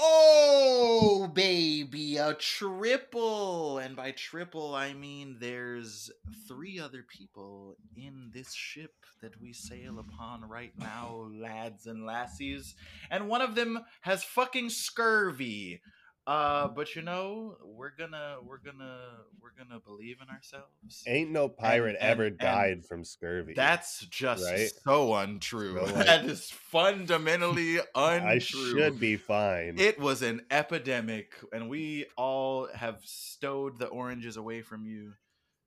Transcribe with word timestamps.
Oh, 0.00 1.28
baby, 1.34 2.18
a 2.18 2.34
triple. 2.34 3.78
And 3.78 3.96
by 3.96 4.12
triple, 4.12 4.74
I 4.74 4.92
mean 4.92 5.38
there's 5.40 6.10
three 6.46 6.78
other 6.78 7.04
people 7.08 7.76
in 7.96 8.30
this 8.32 8.54
ship 8.54 8.92
that 9.22 9.40
we 9.40 9.52
sail 9.52 9.98
upon 9.98 10.48
right 10.48 10.72
now, 10.78 11.28
lads 11.32 11.86
and 11.86 12.06
lassies. 12.06 12.76
And 13.10 13.28
one 13.28 13.40
of 13.42 13.56
them 13.56 13.80
has 14.02 14.22
fucking 14.22 14.70
scurvy. 14.70 15.80
Uh, 16.28 16.68
but 16.68 16.94
you 16.94 17.00
know, 17.00 17.56
we're 17.64 17.90
gonna 17.98 18.36
we're 18.46 18.58
gonna 18.58 18.98
we're 19.40 19.52
gonna 19.56 19.80
believe 19.80 20.18
in 20.20 20.28
ourselves. 20.28 21.02
Ain't 21.06 21.30
no 21.30 21.48
pirate 21.48 21.96
and- 21.98 22.10
ever 22.10 22.24
and 22.24 22.36
died 22.38 22.84
from 22.84 23.02
scurvy. 23.02 23.54
That's 23.56 24.00
just 24.06 24.44
Right? 24.44 24.70
so 24.84 25.14
untrue. 25.14 25.78
So, 25.78 25.84
like- 25.94 26.04
that 26.06 26.26
is 26.26 26.50
fundamentally 26.50 27.78
untrue. 27.94 28.28
I 28.28 28.38
should 28.40 29.00
be 29.00 29.16
fine. 29.16 29.76
It 29.78 29.98
was 29.98 30.20
an 30.20 30.42
epidemic, 30.50 31.32
and 31.52 31.70
we 31.70 32.04
all 32.16 32.68
have 32.74 33.00
stowed 33.04 33.78
the 33.78 33.86
oranges 33.86 34.36
away 34.36 34.60
from 34.60 34.84
you, 34.84 35.14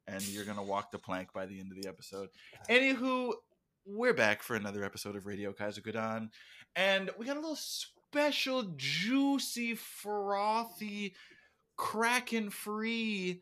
and 0.07 0.21
you're 0.27 0.45
gonna 0.45 0.63
walk 0.63 0.91
the 0.91 0.99
plank 0.99 1.33
by 1.33 1.47
the 1.47 1.59
end 1.59 1.71
of 1.71 1.81
the 1.81 1.89
episode. 1.89 2.29
Anywho, 2.69 3.33
we're 3.87 4.13
back 4.13 4.43
for 4.43 4.55
another 4.55 4.83
episode 4.83 5.15
of 5.15 5.25
Radio 5.25 5.53
Kaizokudan, 5.53 6.29
and 6.75 7.09
we 7.17 7.25
got 7.25 7.37
a 7.37 7.39
little 7.39 7.55
special, 8.11 8.63
juicy, 8.75 9.73
frothy, 9.73 11.15
cracking 11.77 12.49
free 12.49 13.41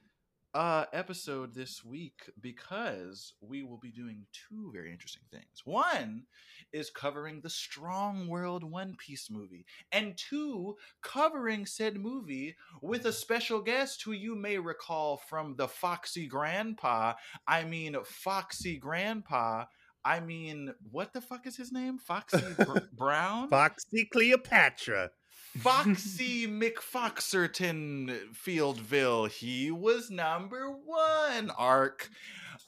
uh 0.53 0.85
episode 0.93 1.55
this 1.55 1.83
week 1.83 2.29
because 2.39 3.33
we 3.41 3.63
will 3.63 3.77
be 3.77 3.89
doing 3.89 4.27
two 4.31 4.69
very 4.71 4.91
interesting 4.91 5.23
things. 5.31 5.63
One 5.65 6.25
is 6.71 6.91
covering 6.91 7.41
the 7.41 7.49
Strong 7.49 8.27
World 8.27 8.63
One 8.63 8.95
Piece 8.95 9.31
movie, 9.31 9.65
and 9.91 10.15
two, 10.15 10.75
covering 11.01 11.65
said 11.65 11.97
movie 11.97 12.55
with 12.83 13.07
a 13.07 13.13
special 13.13 13.61
guest 13.61 14.03
who 14.03 14.11
you 14.11 14.35
may 14.35 14.59
recall 14.59 15.17
from 15.17 15.55
the 15.55 15.67
Foxy 15.67 16.27
Grandpa. 16.27 17.13
I 17.47 17.63
mean, 17.63 17.97
Foxy 18.03 18.77
Grandpa. 18.77 19.65
I 20.05 20.19
mean, 20.19 20.73
what 20.91 21.13
the 21.13 21.21
fuck 21.21 21.45
is 21.47 21.57
his 21.57 21.71
name? 21.71 21.97
Foxy 21.97 22.41
Br- 22.57 22.79
Brown? 22.97 23.49
Foxy 23.49 24.05
Cleopatra. 24.05 25.11
Foxy 25.59 26.47
McFoxerton 26.47 28.33
Fieldville. 28.33 29.29
He 29.29 29.71
was 29.71 30.09
number 30.11 30.69
one. 30.69 31.49
Arc. 31.57 32.09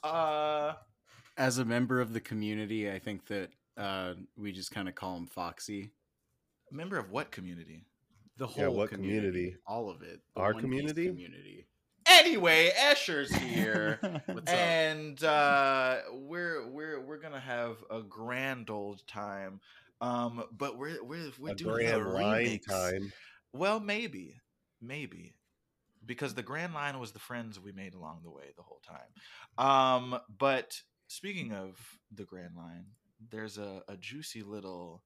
Uh, 0.02 0.74
As 1.36 1.58
a 1.58 1.64
member 1.64 2.00
of 2.00 2.12
the 2.12 2.20
community, 2.20 2.90
I 2.90 2.98
think 2.98 3.26
that 3.28 3.50
uh, 3.76 4.14
we 4.36 4.52
just 4.52 4.70
kind 4.70 4.88
of 4.88 4.94
call 4.94 5.16
him 5.16 5.26
Foxy. 5.26 5.92
member 6.70 6.98
of 6.98 7.10
what 7.10 7.30
community? 7.30 7.84
The 8.38 8.46
whole 8.46 8.64
Yeah, 8.64 8.68
what 8.68 8.90
community, 8.90 9.28
community? 9.28 9.56
all 9.66 9.88
of 9.90 10.02
it. 10.02 10.20
The 10.34 10.40
Our 10.42 10.54
community? 10.54 11.06
community. 11.08 11.66
Anyway, 12.06 12.70
Escher's 12.78 13.34
here. 13.34 13.98
What's 14.26 14.50
up? 14.50 14.58
and 14.58 15.22
uh, 15.22 15.98
we're 16.12 16.66
we're 16.68 17.00
we're 17.00 17.18
gonna 17.18 17.40
have 17.40 17.76
a 17.90 18.02
grand 18.02 18.70
old 18.70 19.06
time. 19.06 19.60
Um, 20.00 20.44
but 20.56 20.78
we're 20.78 21.02
we're 21.04 21.30
we're 21.38 21.50
A 21.52 21.54
doing 21.54 21.74
grand 21.86 22.02
a 22.02 22.04
remix. 22.04 22.66
time. 22.68 23.12
Well, 23.52 23.78
maybe, 23.80 24.40
maybe, 24.80 25.34
because 26.04 26.34
the 26.34 26.42
grand 26.42 26.74
line 26.74 26.98
was 26.98 27.12
the 27.12 27.18
friends 27.18 27.60
we 27.60 27.72
made 27.72 27.94
along 27.94 28.20
the 28.24 28.30
way 28.30 28.52
the 28.56 28.62
whole 28.62 28.80
time. 28.86 29.64
Um, 29.64 30.18
but 30.38 30.80
speaking 31.06 31.52
of 31.52 31.78
the 32.12 32.24
grand 32.24 32.56
line, 32.56 32.86
there's 33.30 33.58
a, 33.58 33.82
a 33.88 33.96
juicy 33.96 34.42
little 34.42 35.02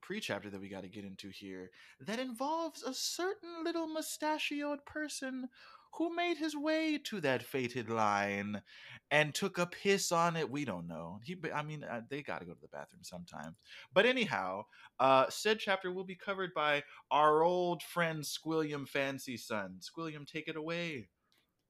pre-chapter 0.00 0.50
that 0.50 0.60
we 0.60 0.68
got 0.68 0.82
to 0.82 0.88
get 0.88 1.04
into 1.04 1.28
here 1.28 1.70
that 2.00 2.18
involves 2.18 2.82
a 2.82 2.92
certain 2.92 3.62
little 3.62 3.86
mustachioed 3.86 4.84
person 4.84 5.48
who 5.94 6.14
made 6.14 6.38
his 6.38 6.56
way 6.56 6.98
to 7.04 7.20
that 7.20 7.42
fated 7.42 7.90
line 7.90 8.62
and 9.10 9.34
took 9.34 9.58
a 9.58 9.66
piss 9.66 10.10
on 10.10 10.36
it. 10.36 10.50
We 10.50 10.64
don't 10.64 10.88
know. 10.88 11.20
He, 11.22 11.36
I 11.54 11.62
mean, 11.62 11.84
uh, 11.84 12.00
they 12.08 12.22
got 12.22 12.40
to 12.40 12.46
go 12.46 12.54
to 12.54 12.60
the 12.60 12.68
bathroom 12.68 13.02
sometimes. 13.02 13.56
But 13.92 14.06
anyhow, 14.06 14.64
uh, 14.98 15.26
said 15.28 15.58
chapter 15.58 15.92
will 15.92 16.04
be 16.04 16.16
covered 16.16 16.54
by 16.54 16.82
our 17.10 17.42
old 17.42 17.82
friend 17.82 18.24
Squilliam 18.24 18.88
Fancy 18.88 19.36
Son. 19.36 19.80
Squilliam, 19.80 20.26
take 20.26 20.48
it 20.48 20.56
away. 20.56 21.08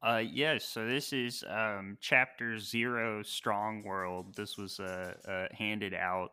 Uh, 0.02 0.22
yes. 0.24 0.64
So 0.64 0.86
this 0.86 1.12
is 1.12 1.44
um, 1.48 1.96
chapter 2.00 2.58
zero, 2.58 3.22
Strong 3.22 3.84
World. 3.84 4.34
This 4.36 4.56
was 4.56 4.80
uh, 4.80 5.14
uh, 5.28 5.46
handed 5.56 5.94
out 5.94 6.30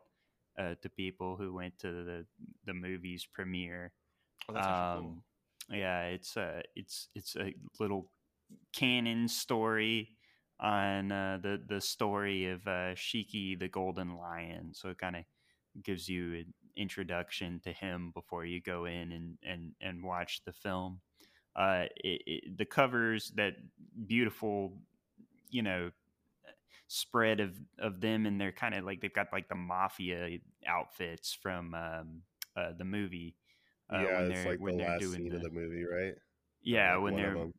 uh, 0.60 0.76
to 0.82 0.90
people 0.90 1.36
who 1.38 1.54
went 1.54 1.78
to 1.80 2.04
the 2.04 2.26
the 2.66 2.74
movie's 2.74 3.26
premiere. 3.26 3.94
Oh, 4.48 4.54
that's 4.54 4.68
actually 4.68 5.02
cool. 5.02 5.24
Yeah, 5.72 6.04
it's 6.06 6.36
a 6.38 6.64
it's 6.76 7.10
it's 7.16 7.36
a 7.36 7.54
little 7.80 8.12
canon 8.74 9.28
story 9.28 10.10
on 10.60 11.12
uh, 11.12 11.40
the 11.42 11.62
the 11.68 11.82
story 11.82 12.48
of 12.50 12.66
uh, 12.68 12.96
Shiki 12.96 13.58
the 13.60 13.68
Golden 13.68 14.18
Lion. 14.18 14.72
So 14.74 14.90
it 14.90 14.98
kind 14.98 15.16
of 15.16 15.24
gives 15.84 16.10
you 16.10 16.34
an 16.36 16.54
introduction 16.76 17.60
to 17.64 17.72
him 17.72 18.12
before 18.14 18.46
you 18.46 18.62
go 18.62 18.86
in 18.86 19.12
and 19.12 19.38
and 19.44 19.74
and 19.82 20.04
watch 20.04 20.42
the 20.46 20.54
film. 20.54 21.02
Uh, 21.56 21.86
it, 21.98 22.22
it, 22.26 22.58
the 22.58 22.66
covers 22.66 23.32
that 23.36 23.54
beautiful, 24.08 24.74
you 25.50 25.62
know, 25.64 25.92
spread 26.88 27.40
of 27.40 27.52
of 27.80 28.02
them, 28.02 28.26
and 28.26 28.40
they're 28.40 28.52
kind 28.52 28.76
of 28.76 28.84
like 28.84 29.02
they've 29.02 29.14
got 29.14 29.28
like 29.32 29.48
the 29.50 29.56
mafia 29.56 30.38
outfits 30.68 31.34
from 31.34 31.74
um, 31.74 32.22
uh, 32.56 32.72
the 32.78 32.86
movie. 32.86 33.36
Uh, 33.92 33.98
yeah, 34.04 34.22
when 34.22 34.32
it's 34.32 34.42
they're- 34.44 34.52
like 34.52 34.60
when 34.60 34.74
the 34.78 34.84
they're 34.84 34.92
last 34.92 35.00
doing 35.02 35.14
scene 35.24 35.34
of 35.36 35.42
the- 35.42 35.50
the 35.50 35.54
movie, 35.56 35.84
right? 35.86 36.14
yeah, 36.62 36.94
like 36.96 37.04
when 37.04 37.16
they're 37.16 37.34
them. 37.34 37.54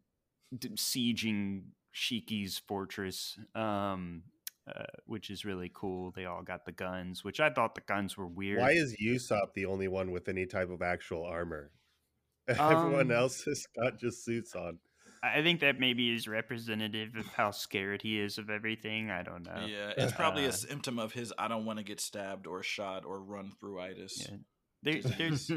d- 0.56 0.68
sieging 0.70 1.62
Shiki's 1.92 2.58
fortress, 2.58 3.38
um, 3.54 4.22
uh, 4.66 4.84
which 5.06 5.28
is 5.30 5.44
really 5.44 5.70
cool. 5.74 6.12
They 6.12 6.24
all 6.26 6.42
got 6.42 6.64
the 6.66 6.72
guns, 6.72 7.24
which 7.24 7.41
I 7.41 7.50
thought 7.50 7.74
the 7.74 7.80
guns 7.80 8.16
were 8.16 8.26
weird. 8.28 8.60
Why 8.60 8.70
is 8.72 8.96
Usopp 9.02 9.54
the 9.54 9.66
only 9.66 9.88
one 9.88 10.12
with 10.12 10.28
any 10.28 10.46
type 10.46 10.70
of 10.70 10.82
actual 10.82 11.24
armor? 11.24 11.72
Everyone 12.48 13.10
Um, 13.10 13.12
else 13.12 13.42
has 13.44 13.66
got 13.76 13.98
just 13.98 14.24
suits 14.24 14.54
on. 14.54 14.78
I 15.22 15.42
think 15.42 15.60
that 15.60 15.78
maybe 15.78 16.14
is 16.14 16.26
representative 16.28 17.14
of 17.16 17.26
how 17.26 17.50
scared 17.50 18.00
he 18.02 18.18
is 18.18 18.38
of 18.38 18.48
everything. 18.48 19.10
I 19.10 19.22
don't 19.22 19.42
know. 19.42 19.66
yeah, 19.66 19.92
it's 19.97 20.12
probably 20.14 20.44
a 20.47 20.48
Uh, 20.48 20.52
symptom 20.52 20.98
of 20.98 21.12
his 21.12 21.32
I 21.38 21.47
don't 21.48 21.64
want 21.66 21.78
to 21.78 21.84
get 21.84 22.00
stabbed 22.00 22.47
or 22.47 22.62
shot 22.62 23.04
or 23.04 23.20
run 23.20 23.50
through 23.60 23.80
itis. 23.80 24.26
Yeah. 24.30 24.36
There, 24.82 25.00
there's 25.18 25.50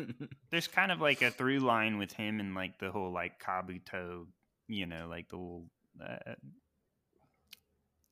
there's 0.50 0.68
kind 0.68 0.92
of 0.92 1.00
like 1.00 1.22
a 1.22 1.30
through 1.30 1.60
line 1.60 1.98
with 1.98 2.12
him 2.12 2.40
and 2.40 2.54
like 2.54 2.78
the 2.78 2.90
whole 2.90 3.12
like 3.12 3.42
Kabuto, 3.42 4.26
you 4.68 4.86
know, 4.86 5.06
like 5.08 5.28
the 5.28 5.36
whole 5.36 5.66
uh, 6.02 6.34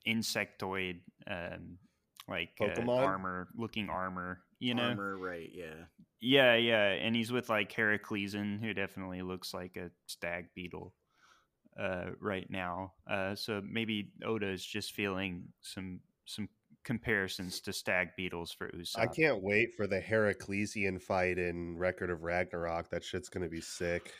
insectoid, 0.07 1.01
um, 1.31 1.79
like 2.29 2.51
uh, 2.61 2.83
armor 2.91 3.49
looking 3.57 3.89
armor, 3.89 4.41
you 4.59 4.75
know. 4.75 4.83
Armor, 4.83 5.17
right? 5.17 5.51
Yeah. 5.53 5.85
Yeah, 6.21 6.57
yeah, 6.57 6.89
and 6.91 7.15
he's 7.15 7.31
with 7.31 7.49
like 7.49 7.73
Heracleson, 7.73 8.61
who 8.61 8.75
definitely 8.75 9.23
looks 9.23 9.55
like 9.55 9.77
a 9.77 9.91
stag 10.07 10.47
beetle 10.55 10.93
uh, 11.79 12.07
right 12.21 12.49
now. 12.51 12.95
Uh, 13.09 13.35
so 13.35 13.63
maybe 13.65 14.11
Oda 14.25 14.49
is 14.51 14.65
just 14.65 14.93
feeling 14.93 15.45
some 15.61 16.01
some 16.25 16.49
comparisons 16.89 17.61
to 17.61 17.71
stag 17.71 18.09
beetles 18.17 18.51
for 18.51 18.71
Usopp. 18.71 18.99
I 18.99 19.07
can't 19.07 19.43
wait 19.43 19.75
for 19.75 19.87
the 19.87 20.01
Heraclesian 20.01 20.99
fight 20.99 21.37
in 21.37 21.77
Record 21.77 22.09
of 22.09 22.23
Ragnarok. 22.23 22.89
That 22.89 23.05
shit's 23.05 23.29
gonna 23.29 23.51
be 23.51 23.61
sick. 23.61 24.11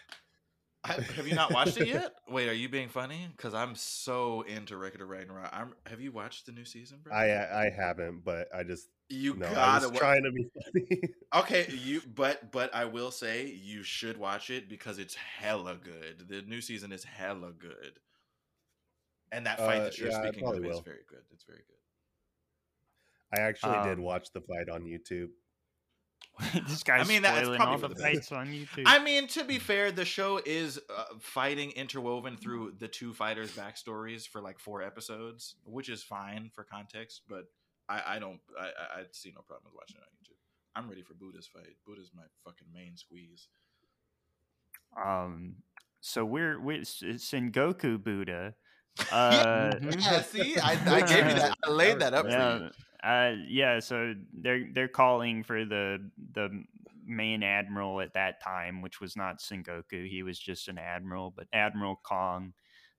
I, 0.85 0.93
have 0.93 1.27
you 1.27 1.35
not 1.35 1.51
watched 1.51 1.79
it 1.79 1.89
yet? 1.89 2.13
Wait, 2.29 2.47
are 2.47 2.53
you 2.53 2.69
being 2.69 2.91
funny? 2.91 3.27
Because 3.35 3.55
I'm 3.55 3.75
so 3.75 4.43
into 4.43 4.77
Record 4.77 5.01
of 5.01 5.09
Ragnarok. 5.09 5.49
I'm, 5.51 5.73
have 5.87 6.03
you 6.03 6.13
watched 6.13 6.45
the 6.45 6.53
new 6.53 6.67
season, 6.67 6.99
bro? 7.03 7.15
I 7.15 7.65
I 7.65 7.71
haven't, 7.71 8.23
but 8.23 8.49
I 8.55 8.65
just 8.65 8.91
you 9.09 9.35
no, 9.35 9.47
I 9.47 9.55
gotta 9.55 9.89
was 9.89 9.99
trying 9.99 10.25
to 10.25 10.31
be 10.31 10.47
funny. 10.63 11.01
Okay, 11.35 11.67
you 11.71 12.03
but 12.15 12.53
but 12.53 12.75
I 12.75 12.85
will 12.85 13.11
say 13.11 13.47
you 13.47 13.83
should 13.83 14.19
watch 14.19 14.51
it 14.51 14.69
because 14.69 14.99
it's 14.99 15.15
hella 15.15 15.79
good. 15.83 16.29
The 16.29 16.43
new 16.43 16.61
season 16.61 16.93
is 16.93 17.03
hella 17.03 17.53
good. 17.53 17.99
And 19.33 19.47
that 19.47 19.59
fight 19.59 19.81
Uh, 19.81 19.85
that 19.85 19.99
you're 19.99 20.11
yeah, 20.11 20.23
speaking 20.23 20.45
of 20.45 20.51
probably 20.51 20.69
is 20.69 20.81
very 20.81 21.05
good. 21.09 21.23
It's 21.33 21.45
very 21.45 21.63
good. 21.67 21.78
I 23.37 23.41
actually 23.41 23.79
did 23.89 23.99
Um, 23.99 24.03
watch 24.03 24.33
the 24.33 24.41
fight 24.41 24.69
on 24.69 24.83
YouTube. 24.85 25.29
this 26.69 26.83
guy's 26.85 27.09
mean, 27.09 27.23
that's 27.23 27.41
probably 27.49 27.59
all 27.59 27.79
for 27.79 27.89
the 27.89 27.95
the 27.95 28.01
fights 28.01 28.31
on 28.33 28.47
YouTube. 28.49 28.85
I 28.87 29.03
mean, 29.03 29.27
to 29.29 29.43
be 29.45 29.59
fair, 29.59 29.91
the 29.91 30.05
show 30.05 30.41
is 30.45 30.79
uh, 30.95 31.05
fighting 31.21 31.73
interwoven 31.73 32.37
through 32.37 32.75
the 32.79 32.87
two 32.89 33.13
fighters' 33.13 33.51
backstories 33.57 34.27
for 34.27 34.41
like 34.41 34.59
four 34.61 34.81
episodes, 34.83 35.57
which 35.65 35.89
is 35.89 36.03
fine 36.03 36.51
for 36.55 36.63
context. 36.65 37.23
But 37.29 37.45
I, 37.89 38.03
I 38.07 38.19
don't, 38.21 38.39
I, 38.59 38.67
I- 38.67 39.01
I 39.01 39.05
see 39.13 39.33
no 39.35 39.43
problem 39.43 39.73
with 39.73 39.75
watching 39.75 39.97
it 39.97 40.03
on 40.03 40.09
YouTube. 40.23 40.37
I'm 40.77 40.89
ready 40.89 41.03
for 41.03 41.15
Buddha's 41.15 41.49
fight. 41.49 41.77
Buddha's 41.85 42.13
my 42.15 42.23
fucking 42.45 42.69
main 42.73 42.97
squeeze. 42.97 43.49
um, 44.97 45.57
so 46.01 46.25
we're 46.25 46.61
we're 46.61 46.81
it's 46.83 47.03
Sengoku 47.03 48.03
Buddha. 48.03 48.55
Yeah, 49.13 49.17
Uh, 49.17 49.79
yeah, 49.97 50.23
see, 50.23 50.59
I, 50.59 50.73
I 50.73 51.01
gave 51.03 51.27
you 51.29 51.35
that. 51.41 51.57
I 51.65 51.71
laid 51.71 52.01
that 52.01 52.15
up 52.15 52.25
for 52.27 52.31
you. 52.33 52.37
yeah, 52.37 52.69
uh, 53.03 53.33
yeah. 53.47 53.81
So 53.81 54.15
they're 54.33 54.67
they're 54.73 54.89
calling 54.89 55.43
for 55.43 55.65
the 55.65 56.11
the 56.35 56.65
main 57.07 57.43
admiral 57.43 58.01
at 58.01 58.15
that 58.15 58.43
time, 58.43 58.83
which 58.83 59.01
was 59.01 59.17
not 59.17 59.41
Sengoku. 59.41 60.09
He 60.09 60.23
was 60.23 60.39
just 60.39 60.69
an 60.69 60.79
admiral, 60.79 61.33
but 61.35 61.47
Admiral 61.53 62.01
Kong, 62.03 62.53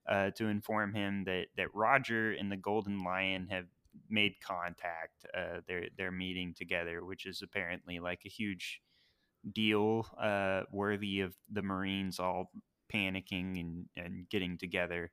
uh, 0.08 0.32
to 0.32 0.48
inform 0.48 0.94
him 0.94 1.24
that 1.26 1.48
that 1.58 1.74
Roger 1.74 2.32
and 2.32 2.52
the 2.52 2.58
Golden 2.58 3.04
Lion 3.04 3.48
have 3.50 3.66
made 4.10 4.34
contact. 4.42 5.26
Uh, 5.36 5.62
they're 5.68 5.88
they're 5.98 6.12
meeting 6.12 6.54
together, 6.58 7.04
which 7.06 7.26
is 7.26 7.42
apparently 7.42 8.00
like 8.00 8.22
a 8.26 8.30
huge 8.30 8.82
deal, 9.54 10.08
uh, 10.20 10.64
worthy 10.72 11.22
of 11.22 11.36
the 11.52 11.62
Marines 11.62 12.20
all 12.20 12.52
panicking 12.94 13.60
and 13.60 13.86
and 13.96 14.30
getting 14.30 14.58
together. 14.58 15.12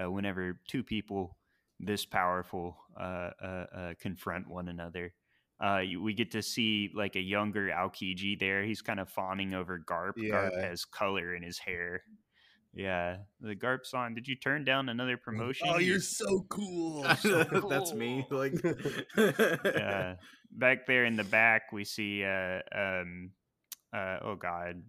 Uh, 0.00 0.10
whenever 0.10 0.60
two 0.68 0.82
people 0.84 1.36
this 1.80 2.04
powerful 2.04 2.76
uh, 2.98 3.30
uh, 3.42 3.66
uh, 3.76 3.94
confront 4.00 4.48
one 4.48 4.68
another. 4.68 5.12
Uh, 5.60 5.80
we 6.00 6.12
get 6.12 6.30
to 6.32 6.42
see 6.42 6.90
like 6.94 7.16
a 7.16 7.20
younger 7.20 7.68
Aokiji 7.68 8.38
there. 8.38 8.62
He's 8.62 8.82
kind 8.82 9.00
of 9.00 9.08
fawning 9.08 9.54
over 9.54 9.78
Garp. 9.78 10.12
Garp 10.32 10.50
has 10.62 10.84
color 10.84 11.34
in 11.34 11.42
his 11.42 11.58
hair. 11.58 12.02
Yeah, 12.74 13.18
the 13.40 13.54
Garp's 13.54 13.94
on. 13.94 14.14
Did 14.14 14.28
you 14.28 14.36
turn 14.36 14.64
down 14.64 14.90
another 14.90 15.16
promotion? 15.16 15.68
Oh, 15.70 15.78
You- 15.78 15.92
you're 15.92 16.00
so 16.00 16.44
cool. 16.50 17.02
That's 17.70 17.94
me. 17.94 18.26
Like, 18.30 18.52
yeah. 19.16 20.16
Back 20.52 20.86
there 20.86 21.04
in 21.06 21.16
the 21.16 21.24
back, 21.24 21.72
we 21.72 21.84
see 21.84 22.22
uh, 22.24 22.60
um, 22.74 23.30
uh, 23.94 24.18
oh 24.22 24.34
god, 24.36 24.82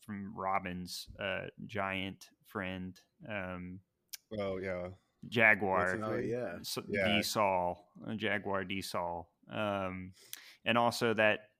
from 0.00 0.32
Robin's 0.34 1.06
uh, 1.20 1.46
giant 1.66 2.28
friend, 2.46 2.98
um, 3.28 3.80
oh 4.38 4.56
yeah. 4.58 4.88
Jaguar. 5.28 6.00
oh 6.02 6.16
yeah. 6.16 6.56
S- 6.60 6.78
Yeah. 6.88 7.16
D. 7.16 7.22
Saul, 7.22 7.86
uh, 8.06 8.14
Jaguar 8.14 8.64
D. 8.64 8.80
Saul. 8.82 9.28
Um, 9.50 10.12
and 10.64 10.78
also 10.78 11.12
that 11.14 11.50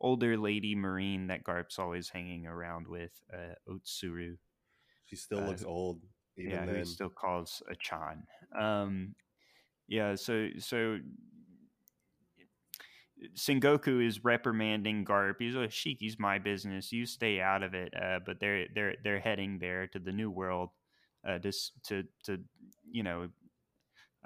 older 0.00 0.36
lady 0.36 0.74
Marine 0.74 1.26
that 1.28 1.44
Garp's 1.44 1.78
always 1.78 2.08
hanging 2.08 2.46
around 2.46 2.86
with, 2.88 3.12
uh, 3.32 3.54
Otsuru. 3.68 4.36
She 5.04 5.16
still 5.16 5.40
Uh, 5.40 5.48
looks 5.48 5.64
old 5.64 6.00
even 6.36 6.52
yeah, 6.52 6.62
who 6.64 6.68
he 6.70 6.76
then. 6.76 6.84
still 6.86 7.10
calls 7.10 7.62
a 7.68 7.74
Chan. 7.74 8.26
Um, 8.58 9.14
yeah, 9.88 10.14
so 10.14 10.48
so 10.58 10.98
Sengoku 13.34 14.06
is 14.06 14.24
reprimanding 14.24 15.04
Garp. 15.04 15.34
He's 15.40 15.54
like, 15.54 15.70
"Shiki's 15.70 16.18
my 16.18 16.38
business. 16.38 16.90
You 16.90 17.04
stay 17.04 17.38
out 17.40 17.62
of 17.62 17.74
it." 17.74 17.92
Uh, 17.94 18.20
but 18.24 18.40
they're 18.40 18.66
they're 18.74 18.96
they're 19.04 19.20
heading 19.20 19.58
there 19.58 19.86
to 19.88 19.98
the 19.98 20.12
new 20.12 20.30
world, 20.30 20.70
uh, 21.26 21.38
just 21.38 21.72
to 21.84 22.04
to 22.24 22.38
you 22.90 23.02
know 23.02 23.28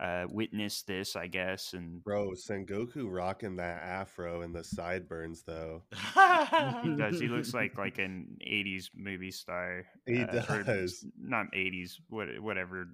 uh, 0.01 0.27
witness 0.29 0.83
this, 0.83 1.15
I 1.15 1.29
guess. 1.29 1.73
And 1.73 2.03
Bro, 2.03 2.33
Sengoku 2.33 3.07
rocking 3.09 3.57
that 3.57 3.83
afro 3.83 4.43
and 4.43 4.55
the 4.55 4.65
sideburns 4.65 5.43
though. 5.43 5.83
he 6.83 6.97
does. 6.97 7.21
He 7.21 7.29
looks 7.29 7.55
like 7.55 7.79
like 7.79 7.99
an 7.99 8.37
'80s 8.47 8.91
movie 8.95 9.31
star. 9.31 9.85
He 10.07 10.23
uh, 10.23 10.43
or 10.53 10.63
does. 10.63 11.07
not 11.19 11.47
'80s, 11.55 11.93
what 12.09 12.29
whatever 12.41 12.89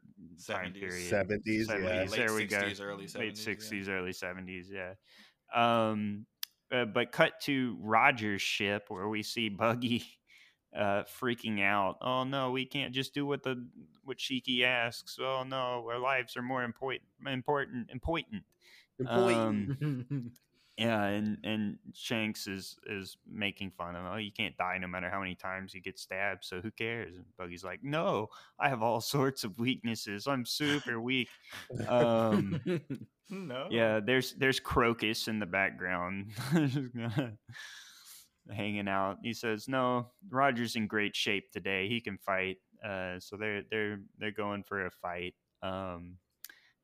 time 0.46 0.72
70s. 0.74 0.80
period. 0.80 1.12
70s, 1.12 1.68
yeah. 1.68 1.74
Late 1.74 2.10
there 2.10 2.34
we 2.34 2.46
go. 2.46 2.58
early 2.80 3.06
70s, 3.06 3.18
Late 3.18 3.36
yeah. 3.38 3.44
sixties, 3.44 3.88
early 3.88 4.12
seventies. 4.12 4.70
Yeah. 4.70 4.94
Um, 5.54 6.26
uh, 6.72 6.84
but 6.84 7.10
cut 7.12 7.32
to 7.42 7.76
Roger's 7.80 8.42
ship 8.42 8.84
where 8.88 9.08
we 9.08 9.22
see 9.22 9.48
Buggy 9.48 10.04
uh, 10.76 11.02
freaking 11.20 11.62
out. 11.62 11.96
Oh 12.00 12.24
no, 12.24 12.50
we 12.50 12.64
can't 12.64 12.94
just 12.94 13.14
do 13.14 13.26
what 13.26 13.42
the 13.42 13.66
what 14.04 14.18
Shiki 14.18 14.62
asks. 14.62 15.18
Oh 15.20 15.44
no, 15.46 15.86
our 15.90 15.98
lives 15.98 16.36
are 16.36 16.42
more 16.42 16.64
important, 16.64 17.08
important, 17.26 17.90
important. 17.90 18.42
Um, 19.06 20.30
yeah, 20.76 21.04
and 21.04 21.38
and 21.44 21.78
Shanks 21.94 22.46
is 22.46 22.76
is 22.86 23.16
making 23.30 23.70
fun 23.70 23.96
of 23.96 24.02
him. 24.02 24.10
Oh, 24.12 24.16
you 24.16 24.32
can't 24.32 24.56
die 24.56 24.78
no 24.78 24.86
matter 24.86 25.10
how 25.10 25.20
many 25.20 25.34
times 25.34 25.74
you 25.74 25.80
get 25.80 25.98
stabbed. 25.98 26.44
So 26.44 26.60
who 26.60 26.70
cares? 26.70 27.16
And 27.16 27.24
Buggy's 27.38 27.64
like, 27.64 27.80
No, 27.82 28.28
I 28.58 28.68
have 28.68 28.82
all 28.82 29.00
sorts 29.02 29.44
of 29.44 29.58
weaknesses. 29.58 30.26
I'm 30.26 30.44
super 30.44 31.00
weak. 31.00 31.28
Um, 31.88 32.60
no. 33.28 33.66
yeah, 33.70 34.00
there's 34.00 34.32
there's 34.34 34.60
Crocus 34.60 35.28
in 35.28 35.38
the 35.38 35.46
background, 35.46 36.32
hanging 38.52 38.88
out. 38.88 39.18
He 39.22 39.32
says, 39.32 39.68
"No, 39.68 40.10
Roger's 40.28 40.76
in 40.76 40.86
great 40.86 41.14
shape 41.16 41.50
today. 41.52 41.88
He 41.88 42.00
can 42.00 42.18
fight." 42.18 42.56
Uh, 42.84 43.18
so 43.20 43.36
they're 43.36 43.62
they're 43.70 44.00
they're 44.18 44.30
going 44.30 44.62
for 44.64 44.86
a 44.86 44.90
fight. 44.90 45.34
Um, 45.62 46.16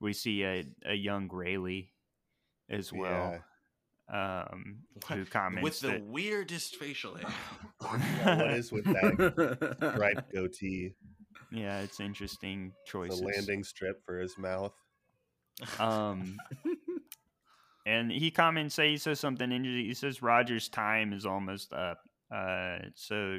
we 0.00 0.12
see 0.12 0.42
a, 0.44 0.64
a 0.84 0.94
young 0.94 1.28
Rayleigh 1.32 1.84
as 2.68 2.92
well, 2.92 3.38
um, 4.12 4.78
who 5.08 5.24
comments 5.30 5.62
with 5.62 5.80
the 5.80 5.88
that 5.98 6.04
weirdest 6.04 6.76
facial 6.76 7.14
hair. 7.14 7.30
Yeah, 7.82 8.36
what 8.38 8.50
is 8.54 8.72
with 8.72 8.84
that 8.84 9.92
striped 9.94 10.32
goatee? 10.32 10.94
yeah, 11.52 11.80
it's 11.80 12.00
interesting 12.00 12.72
The 12.86 12.90
choices. 12.90 13.22
landing 13.22 13.64
strip 13.64 14.04
for 14.04 14.18
his 14.18 14.36
mouth. 14.36 14.74
Um, 15.78 16.36
and 17.87 18.11
he 18.11 18.33
comments, 18.33 18.75
say 18.75 18.91
he 18.91 18.99
says 18.99 19.21
something 19.21 19.53
interesting. 19.53 19.87
He 19.87 19.94
says 19.94 20.21
Roger's 20.21 20.69
time 20.69 21.12
is 21.12 21.25
almost 21.25 21.73
up. 21.73 22.00
Uh, 22.35 22.79
so 22.97 23.38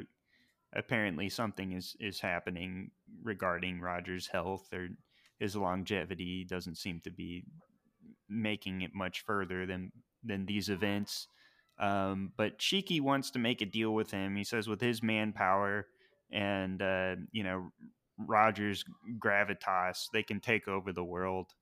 apparently 0.74 1.28
something 1.28 1.72
is 1.72 1.94
is 2.00 2.18
happening 2.18 2.90
regarding 3.22 3.80
Roger's 3.80 4.26
health 4.26 4.66
or 4.72 4.88
his 5.38 5.54
longevity 5.54 6.46
doesn't 6.48 6.78
seem 6.78 7.00
to 7.04 7.10
be 7.10 7.44
making 8.28 8.80
it 8.80 8.94
much 8.94 9.20
further 9.26 9.66
than 9.66 9.92
than 10.24 10.46
these 10.46 10.70
events. 10.70 11.28
Um, 11.78 12.32
but 12.38 12.58
Shiki 12.58 13.02
wants 13.02 13.30
to 13.32 13.38
make 13.38 13.60
a 13.60 13.66
deal 13.66 13.92
with 13.94 14.10
him. 14.10 14.34
He 14.34 14.44
says 14.44 14.66
with 14.66 14.80
his 14.80 15.02
manpower 15.02 15.86
and 16.32 16.80
uh, 16.80 17.16
you 17.32 17.44
know 17.44 17.70
Roger's 18.18 18.82
gravitas, 19.22 20.06
they 20.14 20.22
can 20.22 20.40
take 20.40 20.68
over 20.68 20.90
the 20.90 21.04
world. 21.04 21.52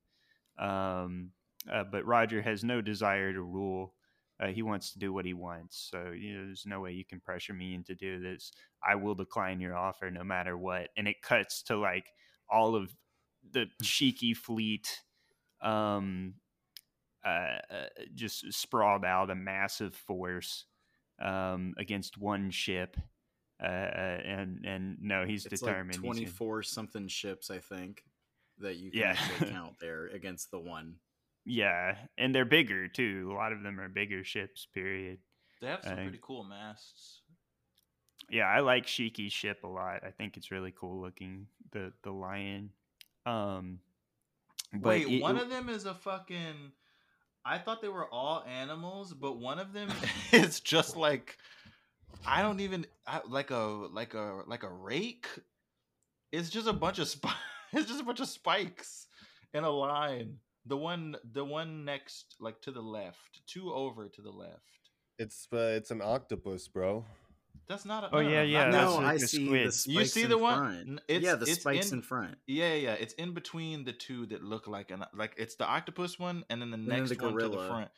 Um, 0.57 1.31
uh, 1.71 1.83
but 1.91 2.05
Roger 2.05 2.41
has 2.41 2.63
no 2.63 2.81
desire 2.81 3.33
to 3.33 3.41
rule. 3.41 3.93
Uh, 4.39 4.47
he 4.47 4.61
wants 4.61 4.93
to 4.93 4.99
do 4.99 5.11
what 5.11 5.25
he 5.25 5.33
wants. 5.33 5.89
So 5.91 6.11
you 6.11 6.37
know, 6.37 6.45
there's 6.45 6.65
no 6.65 6.79
way 6.81 6.91
you 6.91 7.05
can 7.05 7.19
pressure 7.19 7.53
me 7.53 7.73
into 7.73 7.95
do 7.95 8.19
this. 8.19 8.51
I 8.87 8.95
will 8.95 9.15
decline 9.15 9.59
your 9.59 9.75
offer 9.75 10.11
no 10.11 10.23
matter 10.23 10.55
what. 10.57 10.89
And 10.95 11.07
it 11.07 11.21
cuts 11.23 11.63
to 11.63 11.77
like 11.77 12.05
all 12.49 12.75
of 12.75 12.91
the 13.51 13.65
Shiki 13.83 14.35
fleet, 14.35 14.87
um, 15.61 16.35
uh, 17.25 17.29
uh, 17.73 17.85
just 18.13 18.53
sprawled 18.53 19.03
out 19.03 19.29
a 19.31 19.35
massive 19.35 19.95
force 19.95 20.65
um, 21.19 21.73
against 21.77 22.17
one 22.17 22.51
ship. 22.51 22.95
Uh, 23.61 23.65
uh, 23.65 24.19
and 24.23 24.63
and 24.65 24.97
no, 25.01 25.25
he's 25.25 25.47
it's 25.47 25.61
determined. 25.61 25.95
like 25.97 26.01
gonna- 26.03 26.13
24 26.19 26.61
something 26.61 27.07
ships, 27.07 27.49
I 27.49 27.57
think, 27.57 28.03
that 28.59 28.75
you 28.75 28.91
can 28.91 28.99
Yeah. 28.99 29.15
actually 29.17 29.49
count 29.51 29.79
there 29.79 30.05
against 30.13 30.51
the 30.51 30.59
one. 30.59 30.97
Yeah, 31.49 31.95
and 32.17 32.35
they're 32.35 32.43
bigger 32.45 32.89
too. 32.89 33.29
A 33.31 33.35
lot 33.35 33.53
of 33.53 33.63
them 33.63 33.79
are 33.79 33.87
bigger 33.87 34.23
ships. 34.25 34.67
Period. 34.73 35.19
They 35.61 35.67
have 35.67 35.81
some 35.83 35.93
Uh, 35.93 36.03
pretty 36.03 36.19
cool 36.21 36.43
masts. 36.43 37.21
Yeah, 38.29 38.45
I 38.47 38.59
like 38.59 38.85
Shiki's 38.85 39.31
ship 39.31 39.63
a 39.63 39.67
lot. 39.67 40.03
I 40.03 40.11
think 40.11 40.35
it's 40.35 40.51
really 40.51 40.73
cool 40.77 40.99
looking. 41.01 41.47
The 41.71 41.93
the 42.03 42.11
lion. 42.11 42.71
Um, 43.25 43.79
but 44.73 44.89
Wait, 44.89 45.07
it- 45.07 45.21
one 45.21 45.37
of 45.37 45.49
them 45.49 45.69
is 45.69 45.85
a 45.85 45.93
fucking. 45.95 46.73
I 47.45 47.57
thought 47.59 47.81
they 47.81 47.87
were 47.87 48.09
all 48.11 48.43
animals, 48.43 49.13
but 49.13 49.37
one 49.39 49.57
of 49.57 49.71
them 49.71 49.89
is 50.33 50.59
just 50.59 50.97
like 50.97 51.37
I 52.25 52.41
don't 52.41 52.59
even 52.59 52.85
I, 53.05 53.21
like 53.25 53.51
a 53.51 53.59
like 53.93 54.13
a 54.15 54.41
like 54.47 54.63
a 54.63 54.69
rake. 54.71 55.27
It's 56.33 56.49
just 56.49 56.67
a 56.67 56.73
bunch 56.73 56.99
of 56.99 57.07
spi- 57.07 57.31
It's 57.71 57.87
just 57.87 58.01
a 58.01 58.03
bunch 58.03 58.19
of 58.19 58.27
spikes 58.27 59.07
in 59.53 59.63
a 59.63 59.69
line. 59.69 60.39
The 60.67 60.77
one, 60.77 61.15
the 61.33 61.45
one 61.45 61.85
next, 61.85 62.35
like 62.39 62.61
to 62.61 62.71
the 62.71 62.81
left, 62.81 63.41
two 63.47 63.73
over 63.73 64.07
to 64.09 64.21
the 64.21 64.31
left. 64.31 64.61
It's 65.19 65.47
uh, 65.51 65.57
it's 65.77 65.91
an 65.91 66.01
octopus, 66.01 66.67
bro. 66.67 67.05
That's 67.67 67.85
not. 67.85 68.05
A, 68.05 68.15
Oh, 68.15 68.21
no, 68.21 68.29
yeah, 68.29 68.39
not 68.41 68.47
yeah, 68.47 68.71
that's 68.71 68.75
no, 68.85 68.93
one. 68.95 69.03
like 69.03 69.11
I 69.11 69.15
a 69.15 69.19
see 69.19 69.45
squid. 69.45 69.59
the 69.61 69.63
You 69.65 69.71
spikes 69.71 69.87
You 69.87 70.05
see 70.05 70.23
in 70.23 70.29
the 70.29 70.37
one? 70.37 70.57
front. 70.57 70.99
It's- 71.07 71.21
yeah, 71.23 71.35
the 71.35 71.45
it's 71.51 71.59
spikes 71.61 71.91
in- 71.91 71.97
in 71.97 72.01
front. 72.01 72.35
Yeah, 72.47 72.73
yeah, 72.75 72.93
it's 72.93 73.13
in 73.15 73.33
between 73.33 73.83
the 73.83 73.93
two 73.93 74.25
that 74.27 74.43
look 74.43 74.67
like 74.67 74.91
an 74.91 75.03
like 75.13 75.33
it's 75.37 75.55
the 75.55 75.65
octopus 75.65 76.17
one 76.19 76.43
and 76.49 76.61
then 76.61 76.71
the 76.71 76.77
then 76.77 76.85
next 76.87 77.09
the 77.17 77.23
one 77.23 77.37
to 77.37 77.49
the 77.49 77.57
front. 77.67 77.89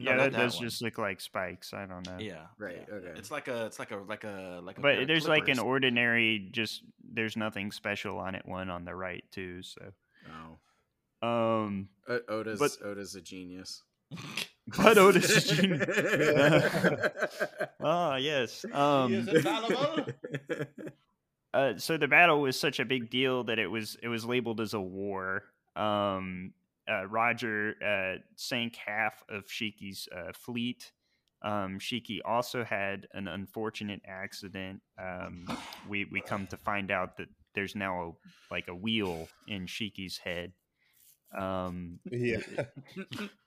No, 0.00 0.10
yeah, 0.12 0.16
not 0.16 0.30
that 0.32 0.38
does 0.38 0.54
one. 0.56 0.64
just 0.64 0.80
look 0.80 0.96
like 0.96 1.20
spikes. 1.20 1.74
I 1.74 1.84
don't 1.86 2.06
know. 2.06 2.18
yeah, 2.20 2.46
Right, 2.56 2.84
yeah. 2.88 2.94
okay. 2.94 3.18
It's 3.18 3.30
like 3.32 3.48
a 3.48 3.66
it's 3.66 3.78
like 3.80 3.90
a 3.90 3.96
like 3.96 4.22
a 4.24 4.60
like 4.62 4.78
a 4.78 4.80
but 4.80 4.92
pair 4.94 5.00
of 5.02 5.08
there's 5.08 5.26
like 5.26 5.48
an 5.48 5.58
ordinary. 5.58 6.48
Just 6.52 6.82
there's 7.02 7.36
nothing 7.36 7.72
special 7.72 8.18
on 8.18 8.34
it. 8.36 8.46
One 8.46 8.70
on 8.70 8.84
the 8.84 8.94
right 8.94 9.24
too. 9.32 9.62
So, 9.62 9.92
Oh, 10.28 10.58
um, 11.22 11.88
O- 12.08 12.20
Oda's 12.28 12.58
But- 12.58 12.76
Oda's 12.84 13.14
a 13.14 13.20
genius. 13.20 13.82
but 14.78 14.96
Oda's 14.96 15.30
is 15.30 15.44
genius. 15.44 15.88
ah, 17.82 18.16
yes. 18.16 18.64
Um, 18.72 19.28
uh, 21.54 21.74
so 21.76 21.96
the 21.96 22.08
battle 22.08 22.40
was 22.40 22.58
such 22.58 22.80
a 22.80 22.84
big 22.84 23.10
deal 23.10 23.44
that 23.44 23.58
it 23.58 23.68
was 23.68 23.96
it 24.02 24.08
was 24.08 24.24
labeled 24.24 24.60
as 24.60 24.74
a 24.74 24.80
war. 24.80 25.44
Um, 25.76 26.52
uh, 26.90 27.06
Roger 27.06 27.74
uh, 27.84 28.18
sank 28.36 28.76
half 28.76 29.22
of 29.28 29.44
Shiki's 29.46 30.08
uh, 30.14 30.32
fleet, 30.32 30.90
Um, 31.42 31.78
Shiki 31.78 32.20
also 32.24 32.64
had 32.64 33.06
an 33.12 33.28
unfortunate 33.28 34.00
accident. 34.06 34.80
Um, 34.98 35.46
we 35.88 36.06
we 36.06 36.20
come 36.22 36.46
to 36.48 36.56
find 36.56 36.90
out 36.90 37.18
that 37.18 37.28
there's 37.54 37.76
now 37.76 38.16
a, 38.50 38.54
like 38.54 38.68
a 38.68 38.74
wheel 38.74 39.28
in 39.46 39.66
Shiki's 39.66 40.16
head. 40.18 40.52
Um, 41.36 41.98
Yeah. 42.10 42.38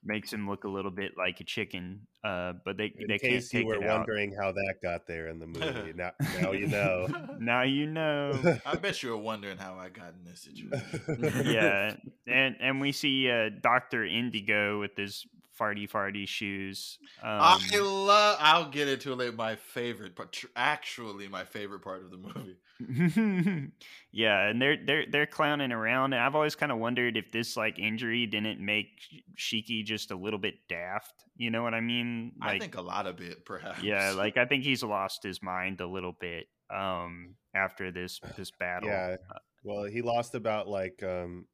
makes 0.03 0.31
him 0.31 0.47
look 0.49 0.63
a 0.63 0.67
little 0.69 0.91
bit 0.91 1.11
like 1.17 1.39
a 1.39 1.43
chicken. 1.43 2.07
Uh, 2.23 2.53
but 2.63 2.77
they 2.77 2.93
In 2.97 3.07
they 3.07 3.17
can't 3.17 3.33
case 3.33 3.53
you 3.53 3.59
take 3.61 3.67
were 3.67 3.75
it 3.75 3.83
out. 3.83 3.99
wondering 3.99 4.35
how 4.39 4.51
that 4.51 4.75
got 4.83 5.07
there 5.07 5.27
in 5.29 5.39
the 5.39 5.47
movie, 5.47 5.93
now, 5.95 6.11
now 6.39 6.51
you 6.51 6.67
know. 6.67 7.07
Now 7.39 7.63
you 7.63 7.87
know. 7.87 8.39
I 8.65 8.75
bet 8.75 9.01
you 9.01 9.09
were 9.09 9.17
wondering 9.17 9.57
how 9.57 9.75
I 9.75 9.89
got 9.89 10.13
in 10.13 10.23
this 10.25 10.41
situation. 10.41 11.51
yeah, 11.51 11.95
and 12.27 12.55
and 12.59 12.79
we 12.79 12.91
see 12.91 13.29
uh, 13.31 13.49
Doctor 13.61 14.05
Indigo 14.05 14.79
with 14.79 14.95
his 14.95 15.25
farty 15.59 15.89
farty 15.89 16.27
shoes. 16.27 16.99
Um, 17.23 17.29
I 17.41 17.77
love. 17.79 18.37
I'll 18.39 18.69
get 18.69 18.87
into 18.87 19.11
it 19.13 19.15
later. 19.17 19.31
My 19.31 19.55
favorite, 19.55 20.15
but 20.15 20.31
tr- 20.33 20.47
actually, 20.55 21.27
my 21.27 21.43
favorite 21.45 21.81
part 21.81 22.03
of 22.03 22.11
the 22.11 22.17
movie. 22.17 22.57
yeah, 24.11 24.47
and 24.47 24.61
they're 24.61 24.77
they're 24.85 25.05
they're 25.09 25.25
clowning 25.25 25.71
around, 25.71 26.13
and 26.13 26.21
I've 26.21 26.35
always 26.35 26.55
kind 26.55 26.71
of 26.71 26.77
wondered 26.77 27.17
if 27.17 27.31
this 27.31 27.57
like 27.57 27.79
injury 27.79 28.25
didn't 28.25 28.59
make 28.59 28.89
Shiki 29.37 29.83
just 29.85 30.11
a 30.11 30.15
little 30.15 30.39
bit 30.39 30.55
daft. 30.69 31.13
You 31.35 31.51
know 31.51 31.63
what 31.63 31.73
I 31.73 31.81
mean? 31.81 32.33
I 32.41 32.59
think 32.59 32.75
a 32.75 32.81
lot 32.81 33.07
of 33.07 33.21
it, 33.21 33.45
perhaps. 33.45 33.81
yeah, 33.83 34.11
like 34.11 34.37
I 34.37 34.45
think 34.45 34.63
he's 34.63 34.83
lost 34.83 35.23
his 35.23 35.41
mind 35.41 35.81
a 35.81 35.87
little 35.87 36.15
bit 36.19 36.47
um 36.73 37.35
after 37.53 37.91
this 37.91 38.19
this 38.37 38.51
battle. 38.51 38.89
Yeah. 38.89 39.17
Well, 39.63 39.83
he 39.83 40.01
lost 40.01 40.35
about 40.35 40.67
like 40.67 41.03
um, 41.03 41.45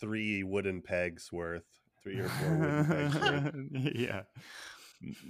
three 0.00 0.42
wooden 0.42 0.82
pegs 0.82 1.30
worth, 1.32 1.66
three 2.02 2.18
or 2.18 2.28
four 2.28 2.56
wooden 2.56 2.84
pegs 2.86 3.14
worth. 3.14 3.54
yeah. 3.94 4.22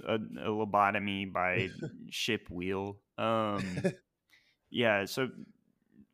A, 0.07 0.15
a 0.15 0.49
lobotomy 0.49 1.31
by 1.31 1.69
ship 2.09 2.47
wheel. 2.49 2.97
Um 3.17 3.63
yeah, 4.73 5.05
so 5.05 5.29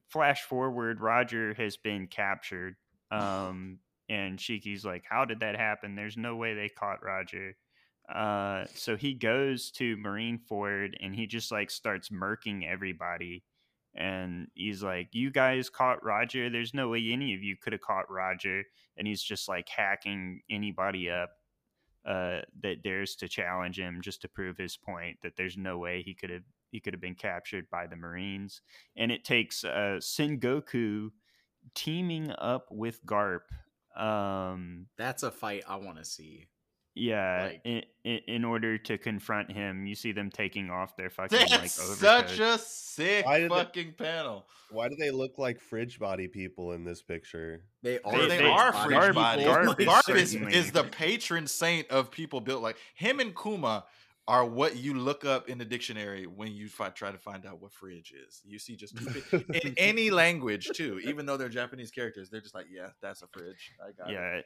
flash 0.10 0.44
forward, 0.44 1.00
Roger 1.00 1.54
has 1.56 1.78
been 1.78 2.08
captured. 2.08 2.76
Um 3.12 3.80
and 4.10 4.40
Shiki's 4.40 4.84
like, 4.86 5.04
How 5.10 5.26
did 5.26 5.40
that 5.40 5.56
happen? 5.56 5.96
There's 5.96 6.18
no 6.18 6.36
way 6.36 6.54
they 6.54 6.70
caught 6.70 7.04
Roger. 7.04 7.56
Uh 8.14 8.66
so 8.76 8.98
he 8.98 9.14
goes 9.14 9.72
to 9.72 9.98
Marineford 9.98 10.94
and 11.00 11.16
he 11.16 11.26
just 11.26 11.52
like 11.52 11.72
starts 11.72 12.10
murking 12.10 12.68
everybody. 12.68 13.44
And 13.96 14.48
he's 14.56 14.84
like, 14.84 15.10
You 15.14 15.32
guys 15.32 15.70
caught 15.70 16.04
Roger. 16.04 16.50
There's 16.50 16.74
no 16.74 16.90
way 16.90 17.10
any 17.12 17.34
of 17.34 17.42
you 17.42 17.56
could 17.56 17.74
have 17.74 17.82
caught 17.82 18.12
Roger. 18.12 18.64
And 18.98 19.08
he's 19.08 19.24
just 19.24 19.48
like 19.48 19.70
hacking 19.70 20.42
anybody 20.50 21.10
up 21.10 21.30
uh, 22.06 22.42
that 22.62 22.84
dares 22.84 23.16
to 23.18 23.28
challenge 23.28 23.80
him 23.80 24.02
just 24.02 24.22
to 24.22 24.28
prove 24.28 24.58
his 24.58 24.78
point 24.78 25.18
that 25.22 25.36
there's 25.38 25.58
no 25.58 25.78
way 25.78 26.02
he 26.02 26.14
could 26.14 26.30
have 26.30 26.44
he 26.72 26.80
could 26.80 26.94
have 26.94 27.02
been 27.02 27.16
captured 27.16 27.70
by 27.72 27.88
the 27.88 27.96
Marines. 27.96 28.62
And 28.96 29.12
it 29.12 29.24
takes 29.24 29.64
uh, 29.64 30.00
Sengoku 30.00 31.10
teaming 31.76 32.32
up 32.38 32.68
with 32.72 33.06
Garp. 33.06 33.42
Um, 33.96 34.88
That's 34.98 35.24
a 35.24 35.32
fight 35.32 35.64
I 35.68 35.76
want 35.78 35.98
to 35.98 36.06
see. 36.06 36.48
yeah, 36.96 37.50
Like- 37.52 37.62
in, 37.66 37.84
in, 38.04 38.20
in 38.28 38.46
order 38.46 38.78
to 38.78 38.98
confront 38.98 39.52
him, 39.52 39.86
you 39.86 39.96
see 39.96 40.12
them 40.12 40.30
taking 40.30 40.70
off 40.70 40.96
their 40.96 41.10
fucking 41.10 41.38
That's 41.38 41.52
like 41.52 41.70
such 41.70 42.40
a 42.40 42.58
sick 42.58 43.26
Why 43.26 43.40
did 43.40 43.46
it- 43.46 43.50
fucking 43.50 43.94
panel. 43.98 44.46
Why 44.72 44.88
do 44.88 44.96
they 45.00 45.10
look 45.10 45.40
like 45.40 45.60
fridge 45.60 45.98
body 46.00 46.28
people 46.28 46.74
in 46.74 46.84
this 46.84 47.02
picture? 47.02 47.64
They 47.82 47.94
They, 47.98 48.00
are. 48.04 48.28
they 48.28 48.38
they- 48.38 48.46
are 48.50 48.72
body 48.72 48.88
fridge 48.96 49.00
Garp- 49.02 49.14
bodies. 49.16 49.46
Garp 49.48 49.76
Garp, 49.80 50.16
is 50.16 50.36
is, 50.36 50.56
is 50.56 50.72
the 50.72 50.84
patron 50.84 51.48
saint 51.48 51.90
of 51.90 52.12
people 52.12 52.40
built 52.40 52.62
like 52.62 52.78
him 52.94 53.20
and 53.20 53.36
Kuma 53.36 53.86
are 54.30 54.46
what 54.46 54.76
you 54.78 54.94
look 54.94 55.26
up 55.26 55.50
in 55.50 55.58
the 55.58 55.66
dictionary 55.66 56.26
when 56.28 56.52
you 56.54 56.68
fi- 56.70 56.90
try 56.90 57.12
to 57.12 57.18
find 57.18 57.46
out 57.46 57.60
what 57.62 57.74
fridge 57.74 58.14
is. 58.28 58.42
You 58.46 58.60
see 58.60 58.76
just 58.76 58.94
in 59.34 59.74
any 59.78 60.12
language 60.12 60.70
too, 60.74 61.00
even 61.04 61.26
though 61.26 61.36
they're 61.38 61.50
Japanese 61.50 61.92
characters, 61.92 62.30
they're 62.30 62.42
just 62.48 62.56
like, 62.56 62.68
yeah, 62.72 62.90
that's 63.02 63.22
a 63.24 63.28
fridge. 63.28 63.72
I 63.82 63.92
got 63.92 64.10
it. 64.12 64.14
yeah 64.14 64.42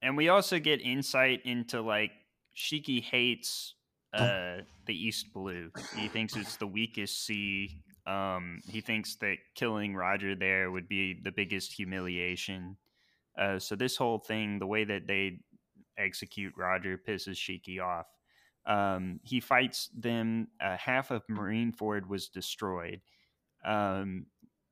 and 0.00 0.16
we 0.16 0.28
also 0.28 0.58
get 0.60 0.80
insight 0.80 1.40
into 1.44 1.80
like 1.80 2.12
shiki 2.56 3.02
hates 3.02 3.74
uh 4.14 4.58
the 4.86 4.94
east 4.94 5.26
blue 5.34 5.70
he 5.96 6.08
thinks 6.08 6.36
it's 6.36 6.56
the 6.56 6.66
weakest 6.66 7.26
sea 7.26 7.82
um 8.06 8.60
he 8.68 8.80
thinks 8.80 9.16
that 9.16 9.36
killing 9.54 9.94
roger 9.94 10.34
there 10.34 10.70
would 10.70 10.88
be 10.88 11.18
the 11.24 11.32
biggest 11.32 11.72
humiliation 11.72 12.76
uh 13.38 13.58
so 13.58 13.76
this 13.76 13.96
whole 13.96 14.18
thing 14.18 14.58
the 14.60 14.66
way 14.66 14.84
that 14.84 15.06
they 15.06 15.38
execute 15.98 16.52
roger 16.56 16.98
pisses 17.08 17.36
shiki 17.36 17.80
off 17.82 18.06
um 18.66 19.20
he 19.22 19.40
fights 19.40 19.88
them 19.96 20.48
uh, 20.60 20.76
half 20.76 21.10
of 21.10 21.26
Marineford 21.28 22.06
was 22.08 22.28
destroyed 22.28 23.00
um 23.64 24.26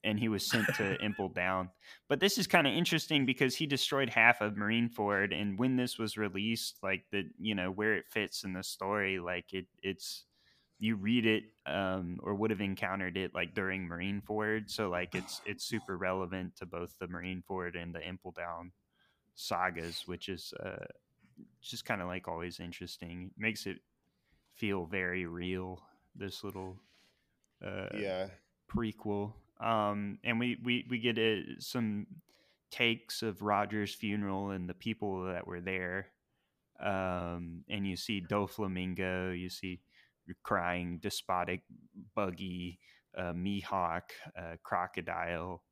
and 0.07 0.21
he 0.21 0.29
was 0.29 0.49
sent 0.49 0.73
to 0.77 0.97
Impel 1.05 1.29
Down. 1.29 1.69
But 2.09 2.21
this 2.21 2.39
is 2.39 2.47
kind 2.47 2.67
of 2.67 2.73
interesting 2.73 3.27
because 3.27 3.57
he 3.57 3.67
destroyed 3.67 4.09
half 4.09 4.41
of 4.41 4.55
Marineford, 4.55 5.39
and 5.39 5.59
when 5.59 5.77
this 5.77 5.99
was 5.99 6.17
released, 6.17 6.79
like 6.83 7.05
the 7.11 7.25
you 7.39 7.55
know 7.55 7.71
where 7.71 7.95
it 7.97 8.07
fits 8.07 8.45
in 8.45 8.53
the 8.53 8.63
story, 8.63 9.19
like 9.19 9.53
it 9.53 9.67
it's 9.83 10.25
you 10.79 10.95
read 10.97 11.27
it 11.27 11.45
um, 11.67 12.19
or 12.23 12.35
would 12.35 12.51
have 12.51 12.61
encountered 12.61 13.17
it 13.17 13.35
like 13.35 13.55
during 13.55 13.89
Marineford, 13.89 14.71
so 14.71 14.89
like 14.89 15.15
it's 15.15 15.41
it's 15.45 15.65
super 15.65 15.97
relevant 15.97 16.57
to 16.57 16.67
both 16.67 16.95
the 17.01 17.09
Marineford 17.09 17.81
and 17.81 17.95
the 17.95 18.07
Impel 18.07 18.31
Down 18.31 18.73
sagas, 19.35 20.05
which 20.07 20.29
is 20.29 20.55
uh, 20.65 20.85
just 21.61 21.85
kind 21.85 22.01
of 22.01 22.09
like 22.09 22.29
always 22.29 22.61
interesting. 22.61 23.31
It 23.37 23.41
makes 23.41 23.67
it 23.67 23.79
feel 24.55 24.87
very 24.87 25.27
real. 25.27 25.83
This 26.15 26.43
little 26.45 26.77
uh, 27.65 27.89
yeah. 27.97 28.29
prequel. 28.75 29.33
Um, 29.61 30.19
and 30.25 30.39
we 30.39 30.59
we 30.63 30.87
we 30.89 30.99
get 30.99 31.19
uh 31.19 31.61
some 31.61 32.07
takes 32.71 33.23
of 33.23 33.43
Roger's 33.43 33.95
funeral 33.95 34.51
and 34.51 34.69
the 34.69 34.75
people 34.75 35.25
that 35.27 35.47
were 35.47 35.61
there. 35.61 36.09
Um, 36.81 37.65
and 37.69 37.87
you 37.87 37.97
see 37.97 38.21
Doflamingo, 38.21 39.39
you 39.39 39.49
see 39.49 39.81
crying 40.43 40.99
despotic 40.99 41.63
buggy, 42.15 42.79
uh, 43.17 43.33
Mihawk, 43.33 44.11
uh, 44.37 44.57
crocodile, 44.63 45.63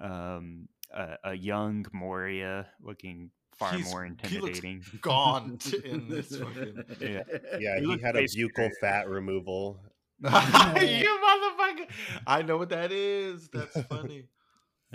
um, 0.00 0.68
a, 0.94 1.16
a 1.24 1.34
young 1.34 1.84
Moria 1.92 2.68
looking 2.80 3.30
far 3.58 3.72
He's- 3.74 3.90
more 3.90 4.04
he 4.04 4.10
looks 4.38 4.58
intimidating. 4.58 4.84
Gaunt 5.00 5.72
in 5.74 6.08
this 6.08 6.36
fucking. 6.36 6.84
Yeah. 7.00 7.22
Yeah, 7.58 7.80
He 7.80 7.86
he 7.94 7.98
had 8.02 8.16
a 8.16 8.22
buccal 8.24 8.70
fat 8.80 9.08
removal. 9.08 9.80
you 10.22 10.28
motherfucker! 10.30 11.90
I 12.26 12.42
know 12.42 12.56
what 12.56 12.70
that 12.70 12.90
is. 12.92 13.48
That's 13.52 13.80
funny. 13.82 14.28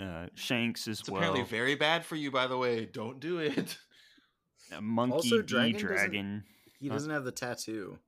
Uh, 0.00 0.26
Shanks 0.34 0.88
as 0.88 1.00
It's 1.00 1.08
well. 1.10 1.18
apparently 1.20 1.44
very 1.44 1.74
bad 1.76 2.04
for 2.04 2.16
you, 2.16 2.30
by 2.30 2.46
the 2.46 2.56
way. 2.58 2.86
Don't 2.86 3.20
do 3.20 3.38
it. 3.38 3.76
a 4.76 4.80
monkey 4.80 5.14
Also, 5.14 5.42
D 5.42 5.72
Dragon 5.72 5.74
doesn't- 5.78 6.44
He 6.80 6.88
doesn't 6.88 7.10
have 7.10 7.24
the 7.24 7.30
tattoo. 7.32 7.98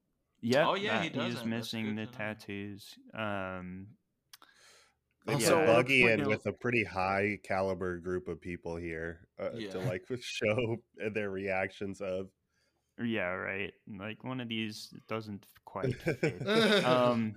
Yeah. 0.41 0.69
Oh, 0.69 0.75
yeah, 0.75 1.03
he 1.03 1.09
He's 1.09 1.17
doesn't. 1.35 1.49
Missing 1.49 1.95
the 1.97 2.07
to 2.07 2.13
tattoos. 2.13 2.99
Um, 3.17 3.87
They 5.27 5.35
Also, 5.35 5.55
put 5.57 5.65
a 5.65 5.67
Buggy 5.67 6.03
point 6.03 6.21
in 6.21 6.29
with 6.29 6.47
a 6.47 6.53
pretty 6.53 6.85
high 6.85 7.39
caliber 7.43 7.99
group 7.99 8.29
of 8.29 8.41
people 8.41 8.77
here 8.77 9.29
uh, 9.41 9.51
Yeah. 9.55 9.71
to 9.71 9.79
like 9.81 10.03
show 10.21 10.77
their 11.13 11.31
reactions 11.31 12.01
of. 12.01 12.29
yeah, 13.03 13.31
right. 13.31 13.73
Like 13.99 14.23
one 14.23 14.41
of 14.41 14.49
these 14.49 14.93
doesn't 15.09 15.47
quite 15.65 15.97
fit. 15.97 16.47
um, 16.85 17.33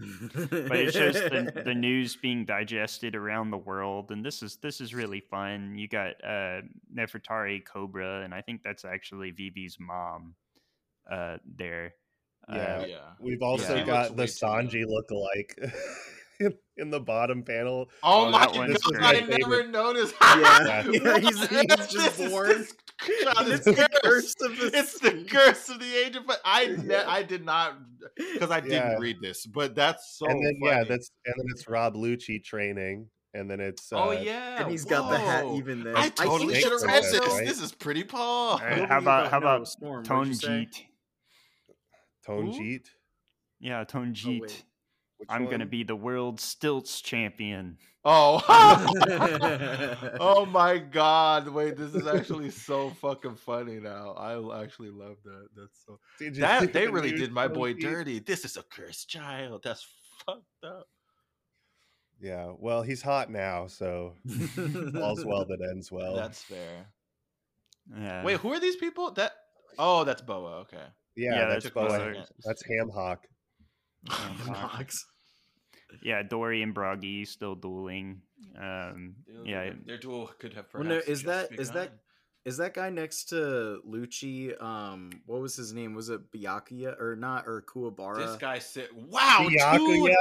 but 0.52 0.78
it 0.78 0.94
shows 0.94 1.16
the, 1.16 1.62
the 1.66 1.74
news 1.74 2.16
being 2.18 2.46
digested 2.46 3.16
around 3.16 3.52
the 3.52 3.58
world, 3.58 4.12
and 4.12 4.24
this 4.24 4.44
is 4.44 4.58
this 4.58 4.82
is 4.82 4.94
really 4.94 5.22
fun. 5.22 5.78
You 5.78 5.88
got 5.88 6.16
uh, 6.24 6.62
Nefertari 6.94 7.64
Cobra, 7.66 8.22
and 8.24 8.34
I 8.34 8.42
think 8.42 8.64
that's 8.64 8.84
actually 8.86 9.32
Vivi's 9.32 9.78
mom. 9.80 10.36
Uh, 11.10 11.38
there. 11.58 11.94
Yeah. 12.50 12.56
Uh, 12.58 12.86
yeah. 12.86 12.98
We've 13.22 13.42
also 13.42 13.78
He 13.78 13.84
got 13.84 14.10
the 14.10 14.24
looks 14.24 14.42
way 14.42 14.68
too 14.70 14.78
Sanji 14.80 14.86
look-alike 14.86 15.58
in, 16.40 16.54
in 16.78 16.90
the 16.90 17.00
bottom 17.00 17.44
panel. 17.44 17.90
Oh, 18.04 18.26
Oh, 18.28 18.32
my 18.32 18.46
that 18.46 18.56
one's 18.56 18.78
god! 18.80 18.94
great. 18.94 19.24
I 19.24 19.38
never 19.38 19.68
noticed. 19.68 20.16
Yeah. 20.22 20.84
Yeah, 20.92 21.18
he's- 21.20 21.48
he's 21.48 21.66
This 21.78 21.88
just 21.92 22.20
is- 22.20 22.32
born. 22.32 22.66
It's 23.10 23.66
the 23.66 23.88
curse 24.04 24.34
of 24.42 24.58
the 24.58 24.72
It's 24.74 25.00
the 25.00 25.26
curse 25.30 25.70
of 25.70 25.80
the 25.80 25.96
age 26.06 26.16
of. 26.16 26.24
I 26.44 26.66
ne- 26.68 26.94
Yeah. 26.94 27.04
I 27.08 27.22
did 27.22 27.46
not 27.46 27.78
because 28.34 28.50
I 28.50 28.60
didn't 28.60 28.74
Yeah. 28.74 28.98
read 28.98 29.18
this, 29.22 29.46
but 29.46 29.76
that's 29.76 30.18
so. 30.18 30.26
and 30.28 30.44
then 30.44 30.58
yeah, 30.62 30.84
that's 30.84 31.12
and 31.26 31.36
then 31.38 31.46
it's 31.52 31.68
Rob 31.68 31.94
Lucci 31.94 32.44
training, 32.44 33.08
and 33.36 33.50
then 33.52 33.60
it's 33.60 33.94
uh, 33.94 34.04
Oh 34.04 34.12
yeah, 34.12 34.62
and 34.64 34.72
he's 34.72 34.84
got 34.86 35.12
the 35.12 35.20
hat 35.20 35.46
even 35.46 35.84
there. 35.84 35.96
I 35.96 36.10
totally 36.10 36.60
should 36.60 36.72
have 36.72 36.82
read 36.82 37.04
this. 37.04 37.20
right. 37.20 37.46
This 37.46 37.62
is 37.62 37.72
pretty 37.72 38.04
Paul. 38.04 38.54
All 38.54 38.58
right, 38.60 38.80
What 38.80 38.90
how 38.90 38.98
about 38.98 39.30
how 39.30 39.38
about 39.38 39.68
Storm? 39.68 40.04
What'd 40.04 40.28
you 40.30 40.34
say? 40.34 40.48
Tonjit? 40.48 40.82
Tone 42.26 42.52
Jeet. 42.52 42.86
Yeah, 43.60 43.84
Tonjit. 43.86 44.42
wait. 44.42 44.64
Which 45.18 45.30
I'm 45.32 45.50
gonna 45.50 45.66
be 45.66 45.84
the 45.84 45.96
world 45.96 46.40
stilts 46.40 47.02
champion. 47.02 47.78
Oh. 48.06 48.42
oh 50.20 50.46
my 50.46 50.78
god. 50.78 51.48
Wait, 51.50 51.76
this 51.76 51.94
is 51.96 52.08
actually 52.08 52.52
so 52.70 52.92
fucking 53.02 53.36
funny 53.36 53.80
now. 53.80 54.12
I 54.12 54.64
actually 54.64 54.92
love 54.92 55.18
that. 55.26 55.48
That's 55.56 55.84
so 55.86 56.00
Did 56.20 56.36
That 56.36 56.72
they 56.72 56.86
the 56.86 56.92
really 56.92 57.12
did 57.12 57.32
my 57.32 57.48
boy 57.48 57.74
feed? 57.74 57.82
dirty. 57.82 58.20
This 58.20 58.46
is 58.46 58.58
a 58.58 58.64
cursed 58.64 59.10
child. 59.10 59.62
That's 59.64 59.86
fucked 60.26 60.64
up. 60.64 60.88
Yeah, 62.20 62.54
well, 62.58 62.82
he's 62.82 63.02
hot 63.02 63.30
now, 63.30 63.68
so 63.68 64.14
all's 64.96 65.24
well 65.24 65.46
that 65.46 65.60
ends 65.72 65.92
well. 65.92 66.16
That's 66.16 66.42
fair. 66.42 66.88
Yeah. 67.96 68.24
Wait, 68.24 68.38
who 68.38 68.52
are 68.54 68.60
these 68.60 68.76
people? 68.76 69.12
That 69.12 69.34
Oh, 69.80 70.04
that's 70.04 70.22
Boa. 70.22 70.60
Okay. 70.62 70.78
yeah, 71.16 71.36
yeah, 71.36 71.46
that's 71.48 71.66
that's 71.66 71.74
Boa. 71.74 71.88
Boa. 71.88 72.26
That's 72.44 72.64
Ham 72.68 72.90
Hock. 74.08 74.48
Knox. 74.74 75.06
yeah, 76.04 76.24
Dorry 76.24 76.62
and 76.64 76.76
Brogy 76.76 77.28
still 77.28 77.56
dueling. 77.56 78.22
Um, 78.60 79.16
yeah, 79.46 79.72
their 79.86 79.98
duel 79.98 80.30
could 80.40 80.54
have 80.54 80.66
Well, 80.74 80.84
no, 80.84 80.96
is 80.98 81.24
just 81.24 81.26
that- 81.26 81.60
is 81.60 81.70
that- 81.72 81.74
begun. 81.86 82.00
Is 82.46 82.56
that 82.60 82.74
guy 82.74 82.90
next 82.90 83.26
to 83.30 83.82
Lucci? 83.86 84.54
Um, 84.64 85.10
what 85.26 85.42
was 85.42 85.58
his 85.58 85.74
name? 85.74 85.94
Was 85.94 86.08
it 86.08 86.32
Byakuya 86.32 86.98
or 86.98 87.18
not? 87.18 87.46
Or 87.46 87.62
Kuwabara? 87.62 88.16
this 88.26 88.38
guy 88.38 88.60
said, 88.60 88.88
Wow, 88.96 89.48
two 89.50 89.58
totally 89.60 90.16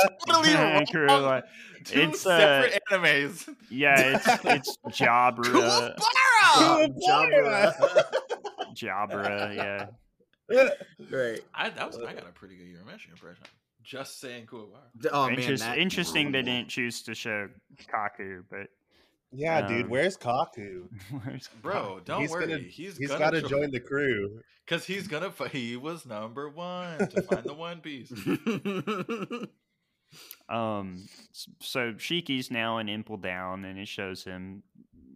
True, 0.91 1.07
wrong. 1.07 1.25
uh, 1.25 1.41
Two 1.85 2.01
it's, 2.01 2.27
uh, 2.27 2.63
separate 2.63 2.83
animes. 2.91 3.49
yeah, 3.71 4.17
it's 4.17 4.27
it's 4.45 4.77
Jabra, 5.01 5.95
Kuwabara! 6.57 6.89
Jabra. 6.99 8.05
Jabra, 8.75 9.55
yeah. 10.51 10.69
Great. 11.09 11.45
I 11.55 11.71
that 11.71 11.87
was 11.87 11.97
I 11.99 12.13
got 12.13 12.29
a 12.29 12.33
pretty 12.33 12.57
good 12.57 12.67
Urameshi 12.67 13.11
impression. 13.11 13.45
Just 13.87 14.21
saying 14.21 14.47
Kuwabara. 14.47 14.83
D- 15.01 15.09
Oh 15.13 15.29
man, 15.29 15.39
Interest- 15.39 15.63
that- 15.63 15.79
interesting 15.79 16.33
they 16.33 16.43
didn't 16.43 16.69
choose 16.69 17.03
to 17.05 17.15
show 17.15 17.49
Kaku, 17.89 18.43
but 18.51 18.67
Yeah, 19.33 19.67
dude, 19.67 19.85
Um, 19.85 19.91
where's 19.91 20.17
Kaku? 20.17 20.89
where's 21.25 21.49
Bro, 21.63 22.01
don't 22.05 22.23
He's 22.23 22.31
worry. 22.31 22.47
gonna- 22.49 22.59
he's 22.63 22.97
He's 22.97 23.09
gonna 23.09 23.19
got 23.19 23.31
to 23.31 23.43
join 23.43 23.71
the 23.71 23.81
crew. 23.81 24.41
because 24.65 24.85
he's 24.87 25.07
gonna. 25.07 25.31
fi- 25.31 25.49
He 25.49 25.77
was 25.77 26.05
number 26.05 26.49
one 26.49 26.99
to 26.99 27.23
find 27.23 27.45
the 27.45 27.55
One 27.55 27.81
Piece. 27.81 28.13
Um, 30.49 31.05
so 31.61 31.95
Shiki's 31.95 32.51
now 32.51 32.79
in 32.79 32.89
Impel 32.89 33.17
Down, 33.17 33.65
and 33.65 33.79
it 33.79 33.89
shows 33.89 34.23
him 34.25 34.63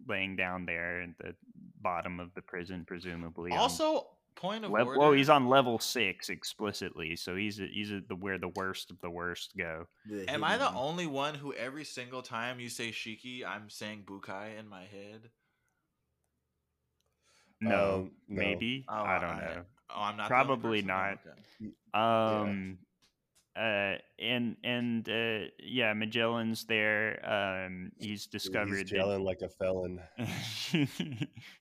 laying 0.07 0.35
down 0.35 0.65
there 0.65 1.01
at 1.03 1.17
the 1.17 1.35
bottom 1.81 2.19
of 2.19 2.33
the 2.35 2.41
prison, 2.41 2.83
presumably. 2.85 3.51
Also, 3.53 4.07
point 4.35 4.65
of 4.65 4.71
lev- 4.71 4.87
order. 4.87 4.99
well, 4.99 5.11
he's 5.11 5.29
on 5.29 5.47
level 5.47 5.77
six 5.79 6.29
explicitly, 6.29 7.15
so 7.15 7.35
he's 7.35 7.59
a, 7.59 7.67
he's 7.67 7.91
a, 7.91 8.01
the 8.07 8.15
where 8.15 8.37
the 8.37 8.47
worst 8.49 8.89
of 8.91 8.99
the 9.01 9.09
worst 9.09 9.53
go. 9.57 9.87
The 10.09 10.29
Am 10.29 10.43
I 10.43 10.57
the 10.57 10.65
hidden- 10.65 10.79
only 10.79 11.05
one 11.07 11.35
who 11.35 11.53
every 11.53 11.83
single 11.85 12.21
time 12.21 12.59
you 12.59 12.69
say 12.69 12.89
Shiki, 12.91 13.45
I'm 13.45 13.69
saying 13.69 14.03
Bukai 14.05 14.57
in 14.59 14.67
my 14.67 14.81
head? 14.81 15.29
No, 17.59 17.93
Um, 17.95 18.11
no. 18.27 18.41
maybe 18.43 18.85
Oh, 18.89 18.93
I 19.03 19.19
don't 19.19 19.29
I- 19.29 19.39
know. 19.41 19.61
Oh, 19.93 20.01
I'm 20.01 20.17
not. 20.17 20.27
Probably 20.27 20.81
not. 20.81 21.19
Okay. 21.61 21.71
Um, 21.93 22.77
uh, 23.57 23.95
and 24.17 24.55
and 24.63 25.07
uh, 25.09 25.47
yeah, 25.61 25.93
Magellan's 25.93 26.63
there. 26.65 27.19
Um, 27.29 27.91
he's 27.99 28.25
discovered 28.25 28.89
He's 28.89 28.91
that 28.91 29.19
like 29.19 29.41
a 29.41 29.49
felon. 29.49 29.99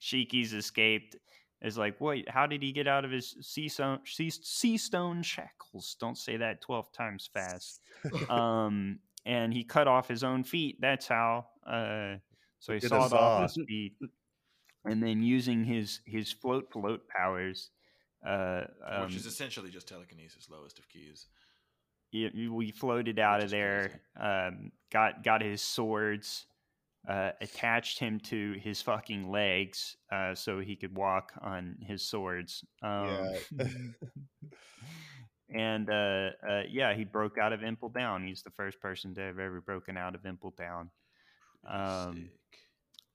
Shiki's 0.01 0.53
escaped. 0.55 1.17
Is 1.63 1.77
like, 1.77 2.01
wait, 2.01 2.27
how 2.29 2.47
did 2.47 2.63
he 2.63 2.73
get 2.73 2.89
out 2.89 3.05
of 3.05 3.11
his 3.11 3.37
sea 3.43 3.69
stone, 3.69 3.99
sea, 4.07 4.31
sea 4.31 4.79
stone 4.79 5.23
shackles? 5.23 5.97
Don't 6.01 6.17
say 6.17 6.39
that 6.39 6.63
twelve 6.63 6.91
times 6.93 7.29
fast. 7.35 7.83
um, 8.31 8.99
and 9.27 9.53
he 9.53 9.63
cut 9.65 9.87
off 9.87 10.09
his 10.09 10.25
own 10.25 10.43
feet. 10.45 10.79
That's 10.81 11.07
how. 11.07 11.47
Uh, 11.67 12.15
so 12.61 12.73
he 12.73 12.81
Get 12.81 12.87
a 12.87 12.89
sawed 12.89 13.13
off 13.13 13.51
saw. 13.51 13.61
his 13.61 13.67
feet, 13.69 13.93
and 14.87 15.03
then 15.03 15.23
using 15.23 15.63
his 15.65 16.01
his 16.07 16.33
float 16.33 16.73
float 16.73 17.03
powers, 17.09 17.71
uh, 18.27 18.63
um, 18.89 19.05
Which 19.07 19.17
is 19.17 19.27
essentially 19.27 19.71
just 19.71 19.87
telekinesis, 19.87 20.49
lowest 20.51 20.79
of 20.79 20.89
keys. 20.89 21.27
y- 22.13 22.31
we 22.51 22.71
floated 22.71 23.19
out 23.19 23.37
Which 23.41 23.45
of 23.45 23.51
there. 23.51 24.01
Um, 24.19 24.73
got 24.91 25.23
got 25.23 25.43
his 25.43 25.61
swords, 25.61 26.47
uh, 27.09 27.31
attached 27.41 27.99
him 27.99 28.21
to 28.21 28.53
his 28.63 28.83
fucking 28.83 29.31
legs, 29.31 29.97
uh, 30.13 30.35
so 30.35 30.61
he 30.61 30.77
could 30.77 30.95
walk 30.95 31.33
on 31.41 31.77
his 31.81 32.07
swords. 32.07 32.65
Um, 32.83 33.27
Yeah. 33.59 33.67
and 35.55 35.91
uh, 35.91 36.31
uh, 36.49 36.63
yeah, 36.69 36.95
he 36.95 37.05
broke 37.05 37.39
out 37.39 37.53
of 37.53 37.63
Impel 37.63 37.89
Down. 37.89 38.27
He's 38.27 38.43
the 38.43 38.51
first 38.51 38.81
person 38.81 39.15
to 39.15 39.21
have 39.21 39.39
ever 39.39 39.61
broken 39.61 39.97
out 39.97 40.15
of 40.15 40.25
Impel 40.25 40.55
Down. 40.57 40.91
Um. 41.67 42.31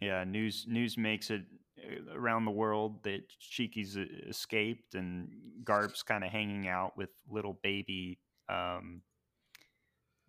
Yeah, 0.01 0.23
news 0.25 0.65
news 0.67 0.97
makes 0.97 1.31
it 1.31 1.43
uh, 1.79 2.13
around 2.13 2.45
the 2.45 2.51
world 2.51 3.01
that 3.03 3.21
Shiki's 3.39 3.97
e- 3.97 4.23
escaped 4.27 4.93
and 4.93 5.29
Garp's 5.63 6.03
kind 6.03 6.23
of 6.23 6.31
hanging 6.31 6.67
out 6.67 6.97
with 6.97 7.09
little 7.29 7.57
baby, 7.63 8.19
um, 8.49 9.01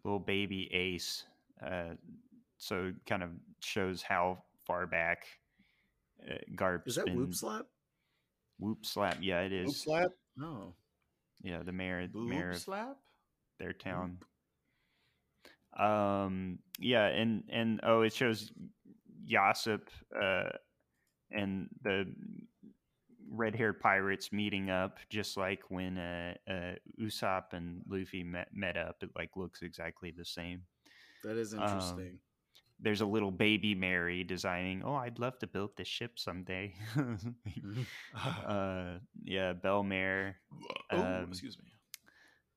little 0.05 0.21
baby 0.21 0.71
Ace. 0.73 1.25
Uh, 1.61 1.95
so 2.59 2.87
it 2.87 2.95
kind 3.09 3.23
of 3.23 3.31
shows 3.61 4.03
how 4.03 4.43
far 4.67 4.87
back 4.87 5.27
uh, 6.31 6.35
Garp's 6.55 6.89
Is 6.89 6.95
that 6.97 7.07
been. 7.07 7.17
Woop 7.19 7.35
Slap? 7.35 7.67
Whoop 8.59 8.87
slap. 8.87 9.19
Yeah, 9.21 9.41
it 9.41 9.53
is. 9.53 9.69
Oop 9.69 9.75
is. 9.75 9.83
slap? 9.83 10.11
No. 10.37 10.75
Yeah, 11.43 11.63
the 11.63 11.73
mayor, 11.73 12.09
Boob 12.09 12.29
mayor 12.29 12.51
of 12.53 12.59
slap. 12.59 12.97
their 13.59 13.73
town. 13.75 14.19
Um, 15.79 16.59
yeah, 16.79 17.07
and 17.07 17.45
and 17.51 17.81
oh, 17.83 18.01
it 18.01 18.15
shows 18.15 18.51
Yasopp 19.31 19.83
uh, 20.19 20.49
and 21.31 21.69
the 21.83 22.07
red-haired 23.31 23.81
pirates 23.81 24.33
meeting 24.33 24.71
up, 24.71 24.99
just 25.11 25.37
like 25.37 25.61
when 25.69 25.99
uh, 25.99 26.35
uh, 26.49 26.75
Usopp 26.99 27.53
and 27.53 27.83
Luffy 27.87 28.25
met 28.25 28.49
met 28.55 28.79
up. 28.79 28.97
It 29.03 29.11
like 29.15 29.37
looks 29.37 29.61
exactly 29.61 30.15
the 30.17 30.25
same. 30.25 30.63
That 31.25 31.37
is 31.37 31.53
Um, 31.53 31.61
interesting. 31.63 32.19
There's 32.79 33.01
a 33.01 33.07
little 33.07 33.31
baby 33.31 33.75
Mary 33.75 34.23
designing. 34.23 34.83
Oh, 34.85 34.95
I'd 34.95 35.19
love 35.19 35.39
to 35.39 35.47
build 35.47 35.71
this 35.77 35.89
ship 35.89 36.19
someday. 36.19 36.75
uh, 38.47 38.99
yeah, 39.25 39.53
Bellemere. 39.55 40.35
oh, 40.93 40.99
um, 41.03 41.27
excuse 41.31 41.59
me. 41.59 41.65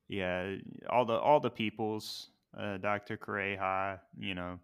yeah 0.07 0.55
all 0.89 1.05
the 1.05 1.13
all 1.13 1.39
the 1.39 1.49
peoples 1.49 2.29
uh 2.57 2.77
dr 2.77 3.15
Kureha, 3.17 3.99
you 4.17 4.33
know 4.35 4.59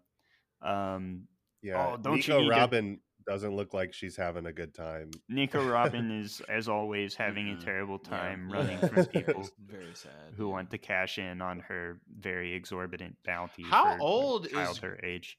um 0.62 1.26
Yeah. 1.62 1.92
Oh, 1.92 1.96
don't 1.96 2.14
you 2.26 2.34
Nico 2.34 2.40
need 2.42 2.48
to- 2.48 2.60
Robin 2.60 3.00
doesn't 3.28 3.56
look 3.56 3.74
like 3.74 3.92
she's 3.92 4.16
having 4.16 4.46
a 4.46 4.52
good 4.52 4.72
time. 4.74 5.10
nico 5.28 5.66
robin 5.68 6.10
is 6.22 6.40
as 6.48 6.68
always 6.68 7.14
having 7.16 7.50
a 7.50 7.54
Mhm. 7.56 7.64
terrible 7.64 8.00
Yeah. 8.04 8.10
time 8.18 8.50
running 8.52 8.78
from 8.88 9.06
people 9.06 9.48
Very 9.66 9.94
sad. 9.94 10.34
who 10.36 10.48
want 10.48 10.70
to 10.70 10.78
cash 10.78 11.18
in 11.18 11.40
on 11.42 11.58
her 11.60 12.00
very 12.20 12.52
exorbitant 12.54 13.16
bounty 13.24 13.64
How 13.64 13.96
for 13.96 14.00
old 14.02 14.48
child 14.50 14.76
is- 14.76 14.82
her 14.82 14.98
age 15.02 15.38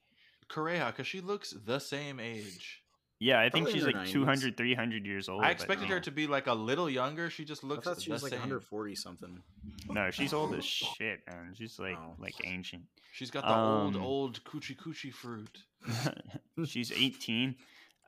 Kureha? 0.49 0.87
Because 0.87 1.07
she 1.07 1.21
looks 1.21 1.51
the 1.65 1.79
same 1.79 2.19
age. 2.19 2.83
yeah 3.19 3.39
i 3.39 3.49
think 3.49 3.65
Probably 3.65 3.71
in 3.71 3.75
she's 3.77 3.93
her 3.93 3.99
like 3.99 4.07
90s. 4.07 4.11
200 4.11 4.57
300 4.57 5.05
years 5.05 5.27
old 5.29 5.43
I 5.43 5.47
but 5.47 5.51
expected 5.53 5.89
no. 5.89 5.95
her 5.95 6.01
to 6.01 6.11
be 6.11 6.27
like 6.27 6.47
a 6.47 6.53
little 6.53 6.89
younger. 6.89 7.29
She 7.31 7.43
just 7.45 7.63
I 7.63 7.67
looks. 7.67 7.85
thought 7.85 8.01
she 8.01 8.09
the 8.09 8.13
was 8.13 8.23
like 8.23 8.31
same. 8.31 8.39
140 8.41 8.95
something. 8.95 9.41
no 9.89 10.11
she's 10.11 10.33
old 10.33 10.53
as 10.55 10.63
shit 10.65 11.19
man 11.27 11.53
she's 11.57 11.79
like 11.79 11.97
Oh. 11.97 12.15
like 12.19 12.35
ancient 12.43 12.83
She's 13.13 13.31
got 13.31 13.43
the 13.47 13.55
old, 13.55 13.95
Um, 13.95 14.03
old 14.03 14.43
coochie 14.43 14.77
coochie 14.77 15.11
fruit. 15.11 15.57
she's 16.65 16.91
18 16.91 17.55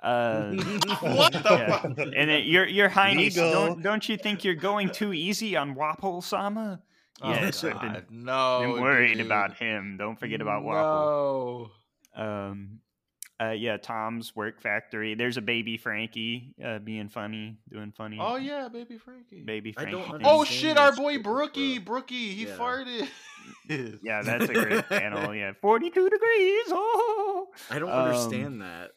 uh 0.04 0.52
what 1.02 1.34
the 1.34 1.42
yeah. 1.44 1.82
fuck? 1.82 1.98
And 1.98 2.30
then, 2.30 2.44
your 2.46 2.66
your 2.68 2.88
highness, 2.90 3.36
Legal. 3.36 3.52
don't 3.52 3.82
don't 3.82 4.08
you 4.08 4.16
think 4.18 4.44
you're 4.46 4.56
going 4.70 4.90
too 4.92 5.12
easy 5.14 5.58
on 5.58 5.76
Wapol 5.76 6.24
Sama? 6.24 6.82
Oh, 7.22 7.32
Yes, 7.32 7.64
I've 7.66 7.82
been- 7.82 8.06
no. 8.10 8.64
I'm 8.64 8.82
worried 8.82 9.18
dude. 9.18 9.26
about 9.26 9.58
him. 9.58 9.98
Don't 10.00 10.18
forget 10.18 10.40
about 10.40 10.64
Wapol. 10.64 11.68
No. 11.68 11.72
Um, 12.20 12.80
uh, 13.42 13.52
yeah, 13.52 13.78
Tom's 13.78 14.36
Work 14.36 14.62
Factory. 14.62 15.16
There's 15.16 15.38
a 15.38 15.42
baby 15.42 15.78
Frankie 15.78 16.54
uh, 16.64 16.80
being 16.80 17.08
funny, 17.08 17.58
doing 17.72 17.94
funny. 17.96 18.18
Oh 18.20 18.36
yeah, 18.36 18.68
baby 18.68 18.98
Frankie. 18.98 19.42
baby 19.42 19.74
I 19.78 19.84
Frankie. 19.84 20.10
don't. 20.10 20.22
Oh 20.26 20.44
shit, 20.44 20.78
our 20.78 20.94
boy 20.94 21.14
shit, 21.14 21.24
bro. 21.24 21.34
Brookie, 21.36 21.78
Brookie, 21.80 22.34
he 22.34 22.48
Yeah. 22.48 22.58
farted. 22.58 23.08
Yeah, 24.04 24.22
that's 24.22 24.48
a 24.50 24.54
great 24.54 24.88
panel. 24.90 25.34
Yeah, 25.34 25.54
42 25.62 26.10
degrees. 26.10 26.64
Oh, 26.68 27.48
I 27.72 27.80
don't 27.80 27.90
Um, 27.90 28.10
understand 28.10 28.62
that. 28.62 28.92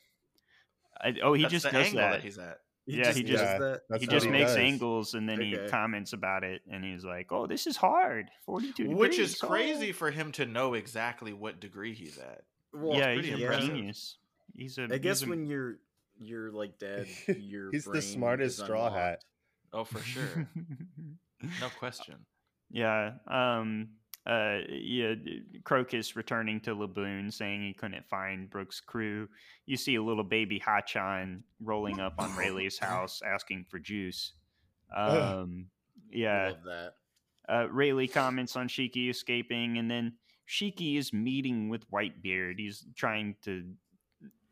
I, 1.00 1.14
oh, 1.22 1.32
he 1.32 1.42
That's 1.42 1.52
just 1.52 1.64
the 1.66 1.70
does 1.72 1.86
angle 1.86 2.00
that. 2.02 2.22
he's 2.22 2.38
at. 2.38 2.58
He 2.84 2.96
yeah, 2.98 3.04
just 3.04 3.16
he 3.18 3.22
just- 3.24 3.44
that. 3.44 3.80
That's 3.88 4.00
he 4.02 4.06
just 4.08 4.26
he 4.26 4.32
makes 4.32 4.50
does. 4.50 4.56
angles 4.58 5.14
and 5.14 5.28
then 5.28 5.40
he 5.40 5.56
comments 5.70 6.12
about 6.12 6.42
it, 6.44 6.62
and 6.70 6.84
he's 6.84 7.04
like, 7.04 7.30
"Oh, 7.32 7.46
this 7.46 7.66
is 7.66 7.76
hard. 7.76 8.28
42 8.44 8.90
Which 8.90 9.12
degrees. 9.12 9.32
is 9.34 9.38
crazy 9.40 9.90
oh." 9.90 9.92
for 9.94 10.10
him 10.10 10.32
to 10.32 10.44
know 10.46 10.74
exactly 10.74 11.32
what 11.32 11.60
degree 11.60 11.94
he's 11.94 12.18
at. 12.18 12.42
Well, 12.72 12.98
yeah, 12.98 13.14
he's 13.14 13.32
a 13.34 13.60
genius. 13.60 14.16
He's 14.56 14.78
a. 14.78 14.88
I 14.90 14.98
guess 14.98 15.22
a- 15.22 15.26
when 15.28 15.46
you're 15.46 15.76
you're 16.20 16.50
like 16.50 16.78
dead, 16.78 17.06
your 17.38 17.70
He's 17.70 17.84
the 17.84 18.00
smartest 18.02 18.58
straw 18.60 18.90
hat. 18.92 19.24
Oh, 19.72 19.84
for 19.84 20.00
sure. 20.00 20.48
No 21.60 21.68
question. 21.78 22.14
yeah. 22.70 23.14
Um. 23.26 23.88
uh, 24.24 24.58
yeah, 24.68 25.14
Crocus 25.64 26.14
returning 26.14 26.60
to 26.60 26.70
Laboon, 26.76 27.32
saying 27.32 27.62
he 27.62 27.72
couldn't 27.74 28.06
find 28.08 28.48
Brooks' 28.48 28.78
crew. 28.80 29.28
You 29.66 29.76
see 29.76 29.96
a 29.96 30.02
little 30.02 30.22
baby 30.22 30.60
Hachan 30.60 31.42
rolling 31.60 31.98
up 31.98 32.14
on 32.18 32.36
Rayleigh's 32.36 32.78
house, 32.90 33.22
asking 33.26 33.66
for 33.68 33.80
juice. 33.80 34.34
Um, 34.96 35.66
yeah, 36.12 36.50
Love 36.50 36.62
that. 36.64 36.92
uh, 37.48 37.66
Rayleigh 37.72 38.06
comments 38.06 38.54
on 38.54 38.68
Shiki 38.68 39.10
escaping, 39.10 39.78
and 39.78 39.90
then 39.90 40.12
Shiki 40.52 40.98
is 40.98 41.12
meeting 41.12 41.70
with 41.70 41.90
Whitebeard. 41.90 42.58
He's 42.58 42.84
trying 42.94 43.36
to 43.44 43.64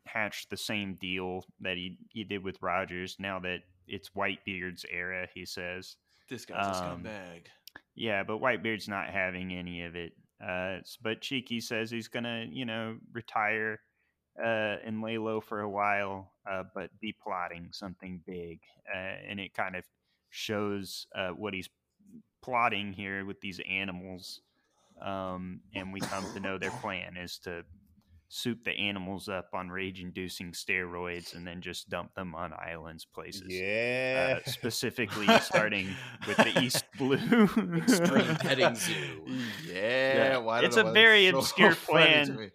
hatch 0.07 0.49
the 0.49 0.57
same 0.57 0.95
deal 0.95 1.45
that 1.59 1.77
he, 1.77 1.97
he 2.09 2.23
did 2.23 2.43
with 2.43 2.57
Rogers. 2.61 3.17
Now 3.19 3.39
that 3.41 3.59
it's 3.87 4.09
Whitebeard's 4.09 4.83
era, 4.91 5.27
he 5.33 5.45
says. 5.45 5.95
This 6.27 6.45
guy's 6.45 6.65
a 6.65 6.83
Um, 6.85 7.03
scumbag. 7.03 7.45
Yeah, 7.93 8.23
but 8.23 8.39
Whitebeard's 8.39 8.89
not 8.89 9.09
having 9.11 9.53
any 9.53 9.83
of 9.83 9.95
it. 9.95 10.13
Uh, 10.43 10.79
but 11.03 11.21
Shiki 11.21 11.61
says 11.61 11.91
he's 11.91 12.07
gonna, 12.07 12.47
you 12.49 12.65
know, 12.65 12.97
retire 13.13 13.79
uh, 14.43 14.77
and 14.83 15.03
lay 15.03 15.19
low 15.19 15.39
for 15.39 15.59
a 15.61 15.69
while, 15.69 16.33
uh, 16.49 16.63
but 16.73 16.89
be 16.99 17.15
plotting 17.21 17.69
something 17.71 18.21
big. 18.25 18.59
Uh, 18.91 19.17
and 19.29 19.39
it 19.39 19.53
kind 19.53 19.75
of 19.75 19.83
shows 20.31 21.05
uh, 21.15 21.29
what 21.29 21.53
he's 21.53 21.69
plotting 22.41 22.91
here 22.93 23.23
with 23.23 23.39
these 23.41 23.59
animals. 23.69 24.41
Um, 25.01 25.61
and 25.75 25.91
we 25.93 25.99
come 25.99 26.25
to 26.33 26.39
know 26.39 26.57
their 26.57 26.71
plan 26.81 27.17
is 27.17 27.37
to 27.39 27.63
soup 28.33 28.63
the 28.63 28.71
animals 28.71 29.27
up 29.27 29.49
on 29.53 29.67
rage-inducing 29.69 30.53
steroids 30.53 31.35
and 31.35 31.45
then 31.45 31.59
just 31.59 31.89
dump 31.89 32.13
them 32.15 32.33
on 32.33 32.53
islands 32.53 33.03
places. 33.03 33.43
Yeah. 33.47 34.37
Uh, 34.37 34.49
specifically 34.49 35.27
starting 35.41 35.89
with 36.25 36.37
the 36.37 36.61
East 36.61 36.85
Blue. 36.97 37.15
Extreme 37.15 38.35
petting 38.39 38.75
zoo. 38.75 39.25
Yeah, 39.67 40.37
why 40.37 40.61
It's 40.61 40.77
a 40.77 40.83
know 40.83 40.85
why 40.89 40.93
very 40.93 41.25
that's 41.25 41.37
obscure 41.37 41.75
funny 41.75 42.05
plan. 42.05 42.51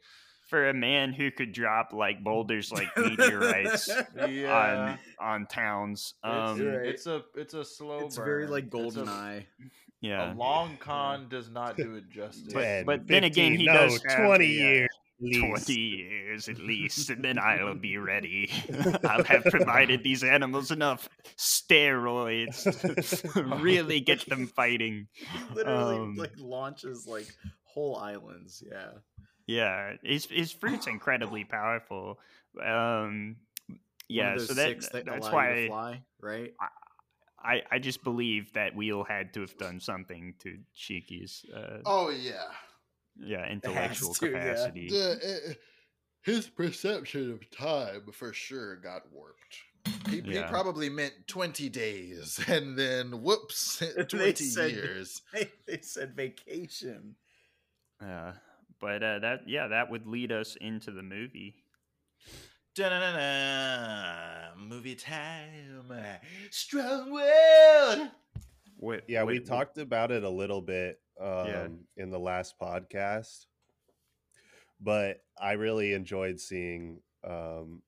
for 0.49 0.71
a 0.71 0.73
man 0.75 1.13
who 1.13 1.31
could 1.31 1.53
drop 1.53 1.93
like 1.93 2.25
boulders 2.25 2.73
like 2.73 2.89
meteorites 2.97 3.91
Yeah, 4.29 4.97
on 5.21 5.33
on 5.43 5.47
towns. 5.47 6.15
it's, 6.25 6.33
Um, 6.51 6.59
You're 6.59 6.79
right. 6.79 6.89
it's 6.89 7.07
a 7.07 7.23
it's 7.35 7.53
a 7.53 7.65
slow. 7.65 7.99
It's 8.07 8.17
very 8.17 8.45
burn. 8.45 8.51
like 8.53 8.65
It's 8.65 8.73
a- 8.75 8.79
golden 8.79 9.09
eye. 9.11 9.47
Yeah, 10.01 10.33
A 10.33 10.35
long 10.35 10.77
con 10.79 11.29
does 11.29 11.51
not 11.51 11.77
do 11.77 11.95
it 11.97 12.09
justice. 12.11 12.53
But- 12.53 12.63
10, 12.63 12.85
but 12.87 13.07
then 13.07 13.25
again, 13.25 13.53
he 13.53 13.67
15, 13.67 13.75
does 13.75 14.05
no, 14.05 14.11
have 14.15 14.27
20 14.27 14.45
uh, 14.45 14.49
years. 14.49 14.89
at 15.19 15.25
least. 15.25 15.41
twenty 15.41 15.81
years 15.81 16.49
at 16.51 16.59
least, 16.59 17.11
and 17.11 17.25
then 17.25 17.39
I'll 17.39 17.75
be 17.75 17.97
ready. 17.97 18.51
I'll 19.05 19.25
have 19.25 19.45
provided 19.45 20.03
these 20.05 20.23
animals 20.23 20.71
enough 20.71 21.09
steroids 21.39 23.33
to 23.33 23.43
really 23.63 24.01
get 24.01 24.27
them 24.29 24.47
fighting. 24.47 25.09
Literally 25.55 25.97
Um, 25.97 26.17
like 26.17 26.33
launches 26.39 27.07
like 27.07 27.27
whole 27.65 27.97
islands. 27.97 28.63
Yeah. 28.71 28.91
Yeah, 29.47 29.93
his 30.03 30.27
his 30.27 30.53
fruit's 30.53 30.87
incredibly 30.97 31.45
powerful. 31.45 32.19
Um, 32.63 33.37
One 33.69 33.79
yeah, 34.09 34.33
of 34.35 34.39
those 34.41 34.49
so 34.49 34.55
that, 34.55 34.69
six 34.69 34.89
that 34.91 35.07
that's 35.07 35.27
allow 35.29 35.49
you 35.49 35.55
to 35.55 35.61
why 35.63 35.67
fly, 35.69 36.03
right? 36.21 36.53
I, 36.61 36.67
I 37.71 37.79
just 37.79 38.03
believe 38.05 38.53
that 38.55 38.75
Wheel 38.75 39.05
had 39.05 39.33
to 39.35 39.41
have 39.41 39.57
done 39.59 39.81
something 39.81 40.35
to 40.41 40.59
Shiki's 40.75 41.45
uh, 41.55 41.79
oh 41.87 42.11
yeah, 42.11 42.43
yeah 43.19 43.47
intellectual 43.51 44.15
to, 44.15 44.27
yeah. 44.27 44.33
capacity. 44.33 44.89
The- 44.89 45.43
uh, 45.51 45.53
his 46.23 46.49
perception 46.49 47.31
of 47.33 47.49
time 47.57 48.11
for 48.13 48.33
sure 48.33 48.77
got 48.77 49.03
warped. 49.13 49.59
He, 50.09 50.21
he 50.21 50.43
probably 50.43 50.89
meant 50.89 51.15
twenty 51.29 51.69
days, 51.69 52.41
and 52.49 52.77
then 52.77 53.23
whoops, 53.23 53.79
They 53.97 54.03
twenty 54.05 54.45
said- 54.45 54.73
years. 54.73 55.23
they 55.67 55.79
said 55.83 56.15
vacation. 56.17 57.15
Uh, 58.05 58.33
but 58.81 59.03
uh, 59.03 59.21
that 59.21 59.41
yeah, 59.47 59.69
that 59.69 59.91
would 59.91 60.07
lead 60.07 60.33
us 60.33 60.57
into 60.61 60.91
the 60.91 61.03
movie. 61.03 61.55
Da-na-na-na. 62.77 64.55
Movie 64.59 64.95
time. 64.97 65.89
Strong 66.51 67.11
world. 67.11 68.11
What, 68.77 69.05
Yeah, 69.09 69.25
we 69.25 69.39
what- 69.39 69.47
talked 69.47 69.79
about 69.79 70.11
it 70.13 70.23
a 70.25 70.29
little 70.29 70.61
bit 70.61 71.01
um, 71.19 71.47
Yeah. 71.47 71.69
in 71.97 72.11
the 72.11 72.19
last 72.19 72.59
podcast, 72.61 73.47
but 74.79 75.23
I 75.41 75.53
really 75.53 75.95
enjoyed 75.95 76.39
seeing 76.39 77.01
um, 77.25 77.83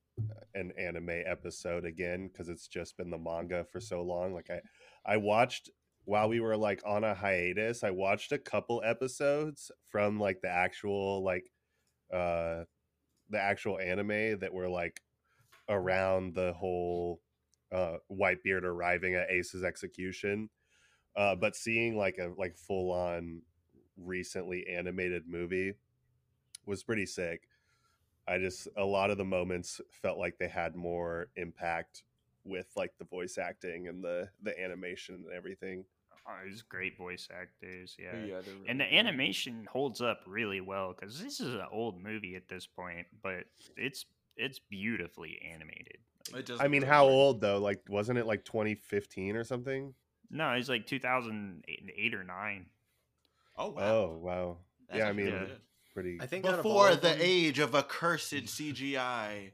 an 0.55 0.73
anime 0.79 1.11
episode 1.27 1.85
again 1.85 2.29
because 2.29 2.49
it's 2.49 2.67
just 2.67 2.97
been 2.97 3.11
the 3.11 3.19
manga 3.19 3.67
for 3.71 3.81
so 3.81 4.01
long. 4.01 4.33
Like 4.33 4.49
I, 4.49 4.63
I 5.05 5.19
watched 5.19 5.69
while 6.07 6.31
we 6.31 6.41
were 6.41 6.57
like 6.57 6.81
on 6.87 7.05
a 7.05 7.15
hiatus. 7.15 7.85
I 7.85 7.91
watched 7.91 8.33
a 8.33 8.39
couple 8.39 8.81
episodes 8.83 9.71
from 9.91 10.19
like 10.19 10.41
the 10.41 10.49
actual 10.49 11.23
like 11.23 11.51
uh 12.11 12.65
the 13.31 13.41
actual 13.41 13.79
anime 13.79 14.39
that 14.39 14.53
were 14.53 14.69
like 14.69 15.01
around 15.69 16.35
the 16.35 16.53
whole 16.55 17.21
uh 17.73 17.97
Whitebeard 18.11 18.63
arriving 18.63 19.15
at 19.15 19.31
Ace's 19.31 19.63
execution 19.65 20.49
uh, 21.19 21.35
but 21.35 21.57
seeing 21.57 21.97
like 21.97 22.19
a 22.19 22.33
like 22.39 22.57
full 22.57 22.93
on 22.93 23.43
recently 23.97 24.65
animated 24.69 25.25
movie 25.27 25.75
was 26.65 26.85
pretty 26.85 27.07
sick. 27.07 27.49
I 28.29 28.39
just 28.39 28.69
a 28.77 28.85
lot 28.85 29.11
of 29.11 29.19
the 29.19 29.25
moments 29.25 29.81
felt 29.91 30.19
like 30.19 30.39
they 30.39 30.47
had 30.49 30.77
more 30.77 31.29
impact 31.35 32.05
with 32.45 32.69
like 32.77 32.93
the 32.99 33.05
voice 33.05 33.37
acting 33.37 33.89
and 33.89 34.03
the 34.03 34.29
the 34.43 34.59
animation 34.63 35.25
and 35.27 35.37
everything. 35.37 35.85
Oh, 36.29 36.35
it's 36.47 36.61
great 36.63 36.99
voice 36.99 37.27
actors, 37.33 37.97
yeah. 37.99 38.13
they're 38.13 38.43
And 38.69 38.79
the 38.79 38.85
really 38.85 38.91
good. 38.91 38.99
animation 38.99 39.67
holds 39.73 40.03
up 40.03 40.21
really 40.27 40.61
well 40.61 40.93
because 40.99 41.19
this 41.23 41.41
is 41.41 41.55
an 41.55 41.65
old 41.73 42.03
movie 42.03 42.35
at 42.37 42.49
this 42.49 42.67
point, 42.67 43.07
but 43.23 43.45
it's 43.77 44.05
it's 44.37 44.59
beautifully 44.59 45.41
animated. 45.53 45.97
Like, 46.33 46.41
It 46.41 46.47
does 46.47 46.61
I 46.61 46.69
mean, 46.69 46.83
how 46.83 47.07
great. 47.07 47.15
old 47.15 47.41
though? 47.41 47.59
Like, 47.59 47.81
wasn't 47.89 48.19
it 48.19 48.27
like 48.27 48.45
2015 48.45 49.37
or 49.37 49.45
something? 49.45 49.95
no, 50.31 50.51
it's 50.53 50.69
like 50.69 50.87
2008 50.87 52.15
or 52.15 52.25
nine. 52.25 52.67
Oh 53.57 53.71
wow. 53.71 53.83
Oh 53.83 54.19
wow, 54.23 54.57
That's 54.89 54.99
yeah. 54.99 55.09
I 55.09 55.13
mean, 55.13 55.31
good. 55.31 55.61
pretty. 55.95 56.19
I 56.21 56.27
think 56.27 56.45
out 56.45 56.59
of 56.59 56.67
all 56.67 56.73
Before 56.75 56.95
the 56.95 57.09
them- 57.09 57.19
age 57.23 57.59
of 57.59 57.75
accursed 57.75 58.33
CGI. 58.35 59.53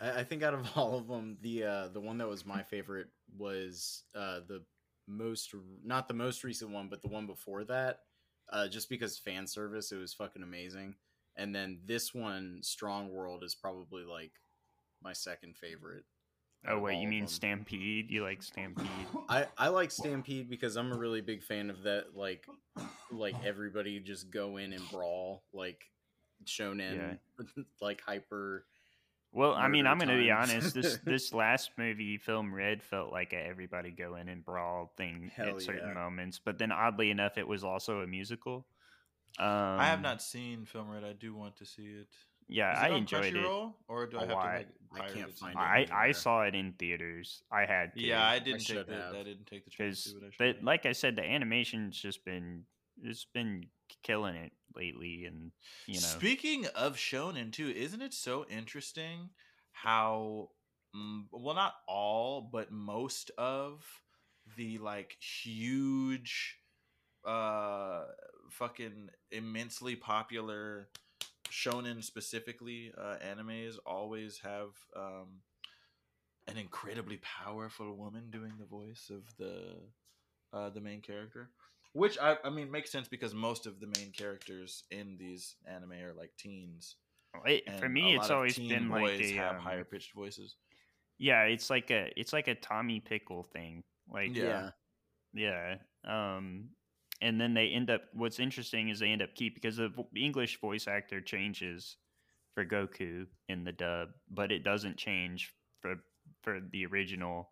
I, 0.00 0.10
I 0.20 0.24
think 0.24 0.42
out 0.42 0.54
of 0.54 0.66
all 0.76 0.98
of 0.98 1.06
them, 1.06 1.38
the 1.40 1.64
uh, 1.64 1.88
the 1.88 2.00
one 2.00 2.18
that 2.18 2.28
was 2.28 2.44
my 2.44 2.62
favorite 2.64 3.06
was 3.36 4.02
uh, 4.14 4.40
the 4.48 4.64
most 5.08 5.54
not 5.84 6.06
the 6.06 6.14
most 6.14 6.44
recent 6.44 6.70
one, 6.70 6.88
but 6.88 7.02
the 7.02 7.08
one 7.08 7.26
before 7.26 7.64
that. 7.64 8.00
Uh, 8.50 8.68
just 8.68 8.88
because 8.88 9.18
fan 9.18 9.46
service, 9.46 9.92
it 9.92 9.96
was 9.96 10.14
fucking 10.14 10.42
amazing. 10.42 10.94
And 11.36 11.54
then 11.54 11.80
this 11.86 12.14
one, 12.14 12.60
Strong 12.62 13.12
World, 13.12 13.44
is 13.44 13.54
probably 13.54 14.04
like 14.04 14.32
my 15.02 15.12
second 15.12 15.56
favorite. 15.56 16.04
Oh 16.66 16.78
wait, 16.80 16.98
you 16.98 17.08
mean 17.08 17.20
them. 17.20 17.28
Stampede? 17.28 18.10
You 18.10 18.24
like 18.24 18.42
Stampede? 18.42 18.88
I 19.28 19.46
I 19.56 19.68
like 19.68 19.90
Stampede 19.90 20.50
because 20.50 20.76
I'm 20.76 20.92
a 20.92 20.96
really 20.96 21.20
big 21.20 21.42
fan 21.42 21.70
of 21.70 21.82
that. 21.84 22.16
Like 22.16 22.46
like 23.12 23.36
everybody 23.44 24.00
just 24.00 24.30
go 24.30 24.56
in 24.56 24.72
and 24.72 24.82
brawl 24.90 25.44
like 25.52 25.84
shonen, 26.44 27.18
like 27.80 28.00
hyper. 28.00 28.64
Well, 29.32 29.54
I 29.54 29.68
mean, 29.68 29.86
I'm 29.86 29.98
going 29.98 30.08
to 30.08 30.16
be 30.16 30.30
honest. 30.30 30.74
This 30.74 30.98
this 31.04 31.32
last 31.32 31.72
movie, 31.76 32.16
Film 32.16 32.52
Red, 32.54 32.82
felt 32.82 33.12
like 33.12 33.32
a 33.32 33.36
everybody 33.36 33.90
go 33.90 34.16
in 34.16 34.28
and 34.28 34.44
brawl 34.44 34.92
thing 34.96 35.30
Hell 35.34 35.56
at 35.56 35.62
certain 35.62 35.88
yeah. 35.88 35.94
moments. 35.94 36.40
But 36.42 36.58
then, 36.58 36.72
oddly 36.72 37.10
enough, 37.10 37.36
it 37.36 37.46
was 37.46 37.62
also 37.62 38.00
a 38.00 38.06
musical. 38.06 38.66
Um, 39.38 39.46
I 39.46 39.84
have 39.84 40.00
not 40.00 40.22
seen 40.22 40.64
Film 40.64 40.88
Red. 40.88 41.04
I 41.04 41.12
do 41.12 41.34
want 41.34 41.56
to 41.56 41.66
see 41.66 41.82
it. 41.82 42.08
Yeah, 42.48 42.72
Is 42.72 42.78
I 42.78 42.90
on 42.90 42.96
enjoyed 42.98 43.26
it. 43.26 43.34
Crunchyroll, 43.34 43.74
Or 43.88 44.06
do 44.06 44.16
I 44.16 44.20
have 44.20 44.28
to 44.30 44.34
like 44.34 44.68
I 44.94 44.98
can't 45.00 45.10
it 45.10 45.14
find 45.14 45.28
it 45.28 45.38
somewhere? 45.38 45.64
I 45.64 45.86
I 45.92 46.12
saw 46.12 46.42
it 46.42 46.54
in 46.54 46.72
theaters. 46.78 47.42
I 47.52 47.66
had 47.66 47.94
to. 47.94 48.02
Yeah, 48.02 48.26
I 48.26 48.38
didn't 48.38 48.62
should 48.62 48.86
take 48.86 48.86
the. 48.86 49.18
I 49.18 49.22
didn't 49.22 49.46
take 49.46 49.64
the 49.66 49.70
chance 49.70 50.04
because 50.04 50.14
do 50.14 50.26
it. 50.26 50.32
I 50.40 50.46
that, 50.52 50.64
like 50.64 50.86
I 50.86 50.92
said, 50.92 51.16
the 51.16 51.24
animation's 51.24 52.00
just 52.00 52.24
been 52.24 52.64
it's 53.02 53.26
been 53.34 53.66
killing 54.02 54.34
it 54.34 54.52
lately, 54.78 55.24
and 55.26 55.52
you 55.86 56.00
know, 56.00 56.06
Speaking 56.06 56.66
of 56.68 56.96
shonen 56.96 57.52
too, 57.52 57.68
isn't 57.68 58.02
it 58.02 58.14
so 58.14 58.46
interesting 58.48 59.30
how 59.72 60.50
mm, 60.96 61.24
well 61.32 61.54
not 61.54 61.74
all 61.88 62.42
but 62.52 62.70
most 62.72 63.30
of 63.38 63.84
the 64.56 64.78
like 64.78 65.16
huge 65.20 66.58
uh 67.24 68.04
fucking 68.50 69.08
immensely 69.30 69.96
popular 69.96 70.88
shonen 71.50 72.02
specifically 72.02 72.92
uh 72.98 73.16
animes 73.24 73.76
always 73.86 74.38
have 74.38 74.70
um 74.96 75.40
an 76.46 76.56
incredibly 76.56 77.18
powerful 77.18 77.94
woman 77.96 78.30
doing 78.30 78.52
the 78.58 78.64
voice 78.66 79.10
of 79.10 79.22
the 79.38 79.76
uh 80.52 80.70
the 80.70 80.80
main 80.80 81.00
character 81.00 81.50
which 81.98 82.16
I, 82.18 82.36
I 82.44 82.50
mean 82.50 82.70
makes 82.70 82.90
sense 82.90 83.08
because 83.08 83.34
most 83.34 83.66
of 83.66 83.80
the 83.80 83.86
main 83.86 84.12
characters 84.12 84.84
in 84.90 85.16
these 85.18 85.56
anime 85.66 85.92
are 85.92 86.14
like 86.16 86.30
teens. 86.38 86.96
it, 87.44 87.64
for 87.78 87.88
me, 87.88 88.12
a 88.12 88.16
it's 88.16 88.22
lot 88.22 88.30
of 88.30 88.36
always 88.36 88.56
teen 88.56 88.68
been 88.68 88.88
like 88.88 89.02
boys 89.02 89.20
a 89.20 89.34
have 89.34 89.56
um, 89.56 89.62
higher 89.62 89.84
pitched 89.84 90.14
voices. 90.14 90.56
yeah, 91.18 91.42
it's 91.42 91.70
like 91.70 91.90
a 91.90 92.10
it's 92.16 92.32
like 92.32 92.48
a 92.48 92.54
Tommy 92.54 93.00
Pickle 93.00 93.42
thing. 93.42 93.82
Like 94.10 94.34
Yeah. 94.34 94.70
Yeah. 95.34 95.76
yeah, 96.04 96.36
um, 96.36 96.68
and 97.20 97.40
then 97.40 97.52
they 97.52 97.68
end 97.68 97.90
up. 97.90 98.02
What's 98.12 98.38
interesting 98.38 98.88
is 98.88 99.00
they 99.00 99.08
end 99.08 99.22
up 99.22 99.34
keep 99.34 99.54
because 99.54 99.76
the 99.76 99.92
English 100.16 100.60
voice 100.60 100.86
actor 100.86 101.20
changes 101.20 101.96
for 102.54 102.64
Goku 102.64 103.26
in 103.48 103.64
the 103.64 103.72
dub, 103.72 104.10
but 104.30 104.52
it 104.52 104.62
doesn't 104.64 104.96
change 104.96 105.52
for 105.82 105.96
for 106.42 106.60
the 106.72 106.86
original. 106.86 107.48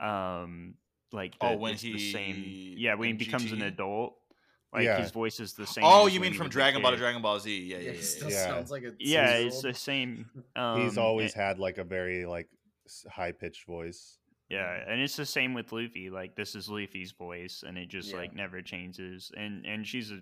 Um, 0.00 0.74
like 1.12 1.38
the, 1.38 1.46
Oh, 1.48 1.56
when 1.56 1.72
it's 1.74 1.82
the 1.82 1.98
same. 1.98 2.34
he- 2.34 2.74
Yeah, 2.78 2.94
when 2.94 3.06
he 3.06 3.10
in 3.12 3.16
becomes 3.18 3.52
an 3.52 3.62
adult, 3.62 4.16
like 4.72 4.84
Yeah. 4.84 5.00
his 5.00 5.10
voice 5.10 5.40
is 5.40 5.54
the 5.54 5.66
same. 5.66 5.84
Oh, 5.86 6.06
you 6.06 6.20
mean 6.20 6.34
from 6.34 6.48
Dragon 6.48 6.82
Ball 6.82 6.90
to. 6.92 6.96
Dragon 6.96 7.22
Ball 7.22 7.38
Z? 7.40 7.50
Yeah, 7.56 7.76
yeah, 7.76 7.78
Yeah, 7.78 7.84
yeah. 7.86 7.90
he 7.92 7.96
yeah, 7.98 8.02
still 8.04 8.30
Yeah. 8.30 8.44
sounds 8.44 8.70
like 8.70 8.82
a 8.82 8.92
Yeah, 8.98 9.34
it's 9.36 9.62
the 9.62 9.74
same. 9.74 10.28
He's 10.54 10.98
um, 10.98 11.04
always 11.04 11.32
and- 11.34 11.42
had 11.42 11.58
like 11.58 11.78
a 11.78 11.84
very 11.84 12.26
like 12.26 12.48
high 13.10 13.32
pitched 13.32 13.66
voice. 13.66 14.18
Yeah, 14.48 14.80
and 14.86 15.00
it's 15.00 15.16
the 15.16 15.26
same 15.26 15.54
with 15.54 15.72
Luffy. 15.72 16.08
Like 16.10 16.36
this 16.36 16.54
is 16.54 16.68
Luffy's 16.68 17.12
voice, 17.12 17.64
and 17.66 17.76
it 17.78 17.88
just 17.88 18.10
Yeah. 18.10 18.18
like 18.18 18.34
never 18.34 18.62
changes. 18.62 19.32
And 19.36 19.64
and 19.66 19.86
she's 19.86 20.10
a 20.12 20.20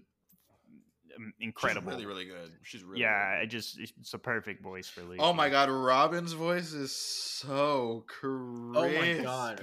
um, 1.16 1.32
She's 1.38 1.46
incredible. 1.46 1.92
really, 1.92 2.06
really 2.06 2.24
good. 2.24 2.50
She's 2.62 2.82
really 2.82 3.02
yeah, 3.02 3.30
really 3.32 3.42
I 3.42 3.46
just 3.46 3.78
it's 3.78 4.14
a 4.14 4.18
perfect 4.18 4.62
voice 4.62 4.88
for 4.88 5.02
Luffy. 5.02 5.18
Oh 5.20 5.32
my 5.32 5.48
god, 5.50 5.68
Robin's 5.68 6.32
voice 6.32 6.72
is 6.72 6.90
so 6.94 8.04
crispy. 8.08 8.78
Oh 8.78 8.88
my 9.18 9.22
God. 9.22 9.60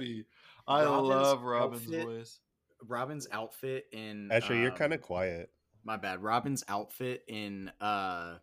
I 0.66 0.84
Robin's 0.84 1.08
love 1.08 1.42
Robin's 1.42 1.82
outfit- 1.82 2.04
voice. 2.06 2.40
Robin's 2.86 3.28
outfit 3.30 3.86
in 3.92 4.30
Actually, 4.32 4.60
you're 4.60 4.72
um, 4.72 4.76
kind 4.76 4.92
of 4.92 5.00
quiet. 5.02 5.50
my 5.84 5.96
bad. 5.96 6.22
Robin's 6.22 6.64
outfit 6.68 7.22
in 7.28 7.70
uh 7.80 8.38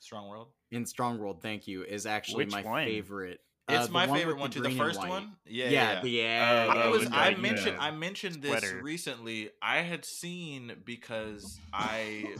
Strong 0.00 0.28
World. 0.28 0.48
in 0.70 0.86
Strong 0.86 1.18
World, 1.18 1.42
thank 1.42 1.66
you, 1.66 1.82
is 1.82 2.06
actually 2.06 2.44
Which 2.46 2.52
my 2.52 2.62
one? 2.62 2.84
favorite. 2.86 3.40
It's 3.68 3.78
Uh, 3.80 3.86
the 3.86 3.92
my 3.92 4.06
one 4.06 4.18
favorite 4.18 4.38
one 4.38 4.50
the 4.50 4.54
too. 4.54 4.62
The 4.62 4.70
first 4.70 4.98
one. 4.98 5.36
Yeah, 5.44 5.66
Yeah, 5.66 5.70
yeah. 5.70 6.00
the, 6.00 6.08
yeah. 6.10 6.66
I 6.70 6.82
Oh, 6.84 6.90
was. 6.92 7.08
I 7.12 7.34
mentioned. 7.34 7.76
uh, 7.76 7.82
I 7.82 7.90
mentioned 7.90 8.36
this 8.42 8.60
sweater. 8.60 8.80
recently. 8.82 9.50
I 9.60 9.78
had 9.82 10.06
seen 10.06 10.72
because 10.86 11.58
I, 11.74 12.34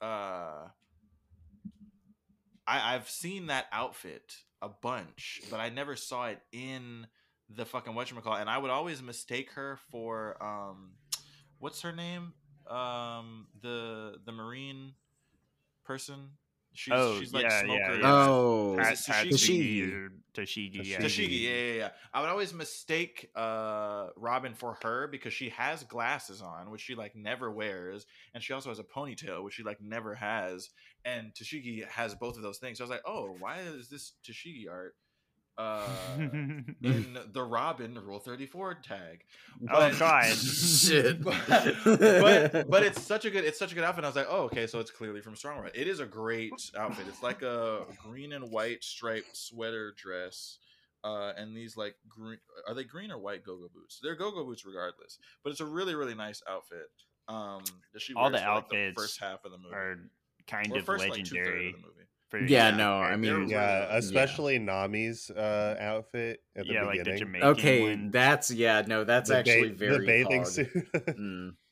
uh, 0.00 0.68
I 2.66 2.94
I've 2.94 3.10
seen 3.10 3.46
that 3.46 3.66
outfit 3.72 4.36
a 4.60 4.68
bunch, 4.68 5.40
but 5.50 5.58
I 5.58 5.68
never 5.70 5.96
saw 5.96 6.26
it 6.28 6.40
in 6.52 7.06
the 7.56 7.64
fucking 7.64 7.92
whatchamacallit. 7.94 8.40
And 8.40 8.50
I 8.50 8.58
would 8.58 8.70
always 8.70 9.02
mistake 9.02 9.50
her 9.52 9.78
for 9.90 10.42
um, 10.42 10.92
what's 11.58 11.82
her 11.82 11.92
name? 11.92 12.32
Um, 12.68 13.46
the 13.60 14.16
the 14.24 14.32
marine 14.32 14.92
person. 15.84 16.30
She's 16.74 16.94
Oh, 16.96 17.20
she's 17.20 17.34
like 17.34 17.42
yeah, 17.42 17.50
yeah, 17.50 17.64
smoker. 17.64 18.00
yeah. 18.00 18.26
Oh, 18.28 18.78
Is 18.78 18.78
Pat, 18.78 18.92
it 18.92 19.06
Pat 19.06 19.26
Tashigi? 19.26 20.08
Tashigi 20.34 20.72
Tashigi, 20.72 20.80
yeah. 20.86 20.98
Tashigi. 20.98 21.04
Tashigi, 21.04 21.42
yeah, 21.42 21.50
yeah, 21.50 21.74
yeah. 21.74 21.88
I 22.14 22.20
would 22.22 22.30
always 22.30 22.54
mistake 22.54 23.28
uh 23.36 24.06
Robin 24.16 24.54
for 24.54 24.78
her 24.82 25.06
because 25.06 25.34
she 25.34 25.50
has 25.50 25.84
glasses 25.84 26.40
on, 26.40 26.70
which 26.70 26.80
she 26.80 26.94
like 26.94 27.14
never 27.14 27.50
wears, 27.50 28.06
and 28.32 28.42
she 28.42 28.54
also 28.54 28.70
has 28.70 28.78
a 28.78 28.84
ponytail, 28.84 29.44
which 29.44 29.52
she 29.54 29.62
like 29.64 29.82
never 29.82 30.14
has. 30.14 30.70
And 31.04 31.34
Tashigi 31.34 31.86
has 31.88 32.14
both 32.14 32.36
of 32.38 32.42
those 32.42 32.56
things. 32.56 32.78
So 32.78 32.84
I 32.84 32.86
was 32.86 32.90
like, 32.90 33.02
oh, 33.06 33.36
why 33.38 33.58
is 33.60 33.90
this 33.90 34.12
Tashigi 34.26 34.64
art 34.70 34.94
uh 35.58 35.86
in 36.18 37.18
the 37.32 37.42
Robin 37.42 37.98
Rule 38.04 38.18
Thirty 38.18 38.46
Four 38.46 38.74
tag? 38.74 39.24
oh 39.62 39.66
But- 39.66 39.98
God! 39.98 40.24
shit. 40.36 41.22
but, 41.22 41.34
but 41.84 42.70
but 42.70 42.82
it's 42.82 43.02
such 43.02 43.24
a 43.24 43.30
good 43.30 43.44
it's 43.44 43.58
such 43.58 43.72
a 43.72 43.74
good 43.74 43.84
outfit. 43.84 44.04
I 44.04 44.08
was 44.08 44.16
like, 44.16 44.28
oh, 44.30 44.44
okay, 44.44 44.66
so 44.66 44.80
it's 44.80 44.90
clearly 44.90 45.20
from 45.20 45.36
Strong 45.36 45.58
World. 45.58 45.72
It 45.74 45.86
is 45.88 46.00
a 46.00 46.06
great 46.06 46.52
outfit. 46.76 47.06
It's 47.08 47.22
like 47.22 47.42
a 47.42 47.84
green 48.02 48.32
and 48.32 48.50
white 48.50 48.82
striped 48.82 49.36
sweater 49.36 49.92
dress, 49.96 50.58
uh, 51.04 51.32
and 51.36 51.56
these 51.56 51.76
like 51.76 51.96
green 52.08 52.38
are 52.66 52.74
they 52.74 52.84
green 52.84 53.10
or 53.10 53.18
white 53.18 53.44
go-go 53.44 53.68
boots? 53.74 54.00
They're 54.02 54.16
go-go 54.16 54.44
boots 54.44 54.64
regardless, 54.64 55.18
but 55.44 55.50
it's 55.50 55.60
a 55.60 55.66
really 55.66 55.94
really 55.94 56.14
nice 56.14 56.42
outfit. 56.48 56.88
Um, 57.28 57.62
that 57.92 58.02
she 58.02 58.14
All 58.14 58.24
wears 58.24 58.40
the 58.40 58.46
for, 58.46 58.54
like, 58.54 58.68
the 58.70 58.76
outfits 58.76 59.00
first 59.00 59.20
half 59.20 59.44
of 59.44 59.52
the 59.52 59.58
movie, 59.58 59.74
Are 59.74 59.98
kind 60.48 60.72
or 60.72 60.78
of 60.80 60.84
first 60.84 61.02
like 61.04 61.10
legendary. 61.12 61.68
of 61.68 61.74
the 61.76 61.78
movie. 61.78 61.88
for 62.00 62.01
Yeah, 62.40 62.70
yeah, 62.70 62.76
no, 62.76 62.94
I 62.94 63.16
mean, 63.16 63.48
Yeah, 63.48 63.86
good. 63.88 63.98
especially 63.98 64.58
Nami's 64.58 65.30
uh, 65.30 65.76
outfit 65.78 66.40
at 66.56 66.66
the 66.66 66.72
yeah, 66.72 66.84
like 66.84 66.98
the 66.98 67.04
beginning. 67.04 67.18
Jamaican 67.18 67.48
okay, 67.50 67.80
one. 67.82 68.10
that's 68.10 68.50
yeah, 68.50 68.82
no, 68.86 69.04
that's 69.04 69.28
The 69.28 69.34
ba- 69.34 69.38
actually 69.40 69.68
the 69.70 69.74
very 69.74 70.06
bathing 70.06 70.42
Pog. 70.42 70.46
suit. 70.46 70.70
Mm. 70.94 71.54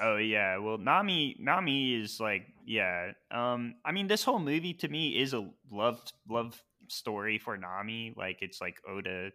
Oh 0.00 0.16
yeah, 0.16 0.56
well 0.56 0.78
Nami 0.78 1.36
Nami 1.38 1.92
is 2.00 2.18
like 2.20 2.46
yeah. 2.64 3.12
Um 3.30 3.74
I 3.84 3.92
mean 3.92 4.06
this 4.06 4.24
whole 4.24 4.38
movie 4.38 4.72
to 4.74 4.88
me 4.88 5.20
is 5.20 5.34
a 5.34 5.46
love 5.70 6.00
love 6.26 6.58
story 6.88 7.36
for 7.38 7.54
Nami. 7.58 8.14
Like 8.16 8.38
it's 8.40 8.62
like 8.62 8.80
Oda 8.88 9.30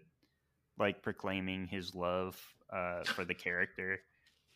like 0.80 1.04
proclaiming 1.04 1.68
his 1.68 1.94
love 1.94 2.36
uh 2.72 3.04
for 3.04 3.26
the 3.26 3.36
character. 3.36 4.00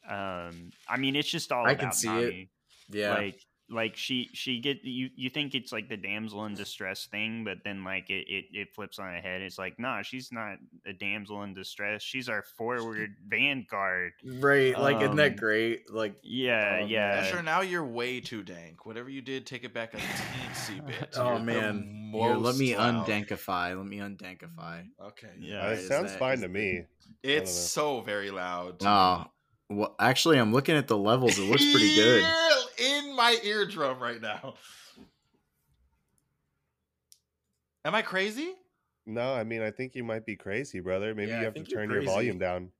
Um 0.10 0.72
I 0.90 0.98
mean 0.98 1.16
it's 1.16 1.30
just 1.30 1.52
all 1.52 1.68
I 1.68 1.74
about 1.74 1.80
can 1.80 1.92
see 1.92 2.18
it. 2.18 2.48
Yeah, 2.90 3.14
Like 3.14 3.40
like 3.70 3.98
she 3.98 4.30
she 4.34 4.60
get 4.60 4.84
you 4.84 5.10
you 5.16 5.30
think 5.30 5.54
it's 5.54 5.72
like 5.74 5.90
the 5.90 5.98
damsel 5.98 6.46
in 6.46 6.54
distress 6.56 7.06
thing, 7.06 7.44
but 7.44 7.58
then 7.66 7.84
like 7.84 8.10
it 8.10 8.26
it, 8.30 8.46
it 8.54 8.74
flips 8.74 8.98
on 9.00 9.14
its 9.14 9.26
head. 9.26 9.42
It's 9.42 9.58
like 9.58 9.78
nah, 9.80 10.02
she's 10.04 10.32
not 10.32 10.58
a 10.86 10.94
damsel 10.94 11.44
in 11.44 11.54
distress. 11.54 12.02
She's 12.02 12.30
our 12.30 12.44
forward 12.44 13.16
vanguard. 13.28 14.14
right. 14.24 14.78
Like, 14.80 15.02
isn't 15.02 15.16
that 15.18 15.32
um, 15.32 15.38
great? 15.38 15.92
Like, 15.92 16.16
Yeah, 16.24 16.78
man. 16.80 16.88
yeah. 16.88 17.16
Yeah, 17.16 17.24
sure. 17.26 17.42
Now 17.44 17.62
you're 17.62 17.84
way 17.86 18.20
too 18.22 18.44
dank. 18.44 18.86
Whatever 18.86 19.10
you 19.10 19.22
did, 19.22 19.46
take 19.46 19.64
it 19.64 19.74
back 19.74 19.94
a 19.94 19.98
teensy 19.98 20.86
bit. 20.86 21.10
oh 21.18 21.34
You're 21.34 21.40
man, 21.40 22.12
Here, 22.14 22.36
let 22.36 22.56
me 22.56 22.76
loud. 22.78 23.06
undankify. 23.06 23.78
Let 23.78 23.86
me 23.86 23.98
undankify. 23.98 24.86
Okay. 25.08 25.28
Yeah. 25.40 25.58
Uh, 25.60 25.64
Right, 25.66 25.72
it 25.74 25.80
is 25.80 25.88
sounds 25.88 26.12
that- 26.12 26.20
fine 26.20 26.40
to 26.42 26.48
me. 26.48 26.84
It's 27.24 27.52
so 27.52 28.02
very 28.02 28.32
loud. 28.32 28.78
Oh, 28.86 29.26
well, 29.70 29.96
actually, 30.00 30.38
I'm 30.40 30.54
looking 30.54 30.76
at 30.78 30.88
the 30.88 30.98
levels. 30.98 31.38
It 31.38 31.50
looks 31.50 31.64
pretty 31.72 31.94
good. 31.96 32.24
In 32.78 33.16
my 33.16 33.40
eardrum 33.44 34.00
right 34.00 34.22
now. 34.22 34.56
Am 37.86 37.96
I 37.96 38.02
crazy? 38.02 38.54
No, 39.06 39.34
I 39.34 39.44
mean 39.44 39.62
I 39.62 39.72
think 39.72 39.96
you 39.96 40.04
might 40.04 40.26
be 40.26 40.36
crazy, 40.36 40.80
brother. 40.80 41.16
Maybe 41.16 41.32
Yeah, 41.32 41.40
you 41.40 41.46
have 41.46 41.54
to 41.56 41.64
turn 41.64 41.90
your 41.90 42.02
volume 42.04 42.38
down. 42.38 42.72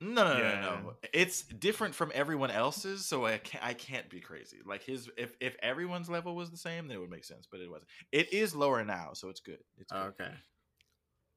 No, 0.00 0.22
no, 0.24 0.24
no, 0.24 0.38
Yeah. 0.40 0.60
no, 0.60 0.80
no. 0.80 0.94
It's 1.12 1.42
different 1.42 1.94
from 1.94 2.12
everyone 2.14 2.50
else's, 2.50 3.04
so 3.04 3.26
I 3.26 3.38
can't. 3.38 3.64
I 3.64 3.74
can't 3.74 4.08
be 4.08 4.20
crazy. 4.20 4.58
Like 4.64 4.82
his, 4.82 5.08
if 5.16 5.36
if 5.40 5.56
everyone's 5.60 6.08
level 6.08 6.36
was 6.36 6.50
the 6.50 6.56
same, 6.56 6.86
then 6.86 6.96
it 6.96 7.00
would 7.00 7.10
make 7.10 7.24
sense. 7.24 7.48
But 7.50 7.60
it 7.60 7.70
wasn't. 7.70 7.88
It 8.12 8.32
is 8.32 8.54
lower 8.54 8.84
now, 8.84 9.12
so 9.14 9.28
it's 9.28 9.40
good. 9.40 9.58
It's 9.76 9.92
good. 9.92 10.12
Okay. 10.20 10.30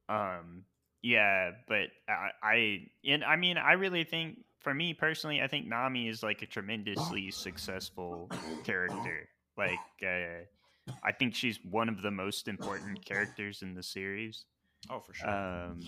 Um, 0.09 0.65
yeah, 1.01 1.51
but 1.67 1.87
I, 2.07 2.29
I, 2.43 2.87
and 3.05 3.23
I 3.23 3.35
mean, 3.35 3.57
I 3.57 3.73
really 3.73 4.03
think, 4.03 4.39
for 4.61 4.73
me 4.73 4.93
personally, 4.93 5.41
I 5.41 5.47
think 5.47 5.67
Nami 5.67 6.07
is 6.07 6.23
like 6.23 6.41
a 6.41 6.45
tremendously 6.47 7.31
successful 7.31 8.29
character. 8.63 9.27
Like, 9.57 9.79
uh, 10.03 10.45
I 11.03 11.11
think 11.11 11.35
she's 11.35 11.59
one 11.63 11.89
of 11.89 12.01
the 12.01 12.11
most 12.11 12.47
important 12.47 13.03
characters 13.05 13.61
in 13.61 13.75
the 13.75 13.83
series. 13.83 14.45
Oh, 14.89 14.99
for 14.99 15.13
sure. 15.13 15.29
Um, 15.29 15.81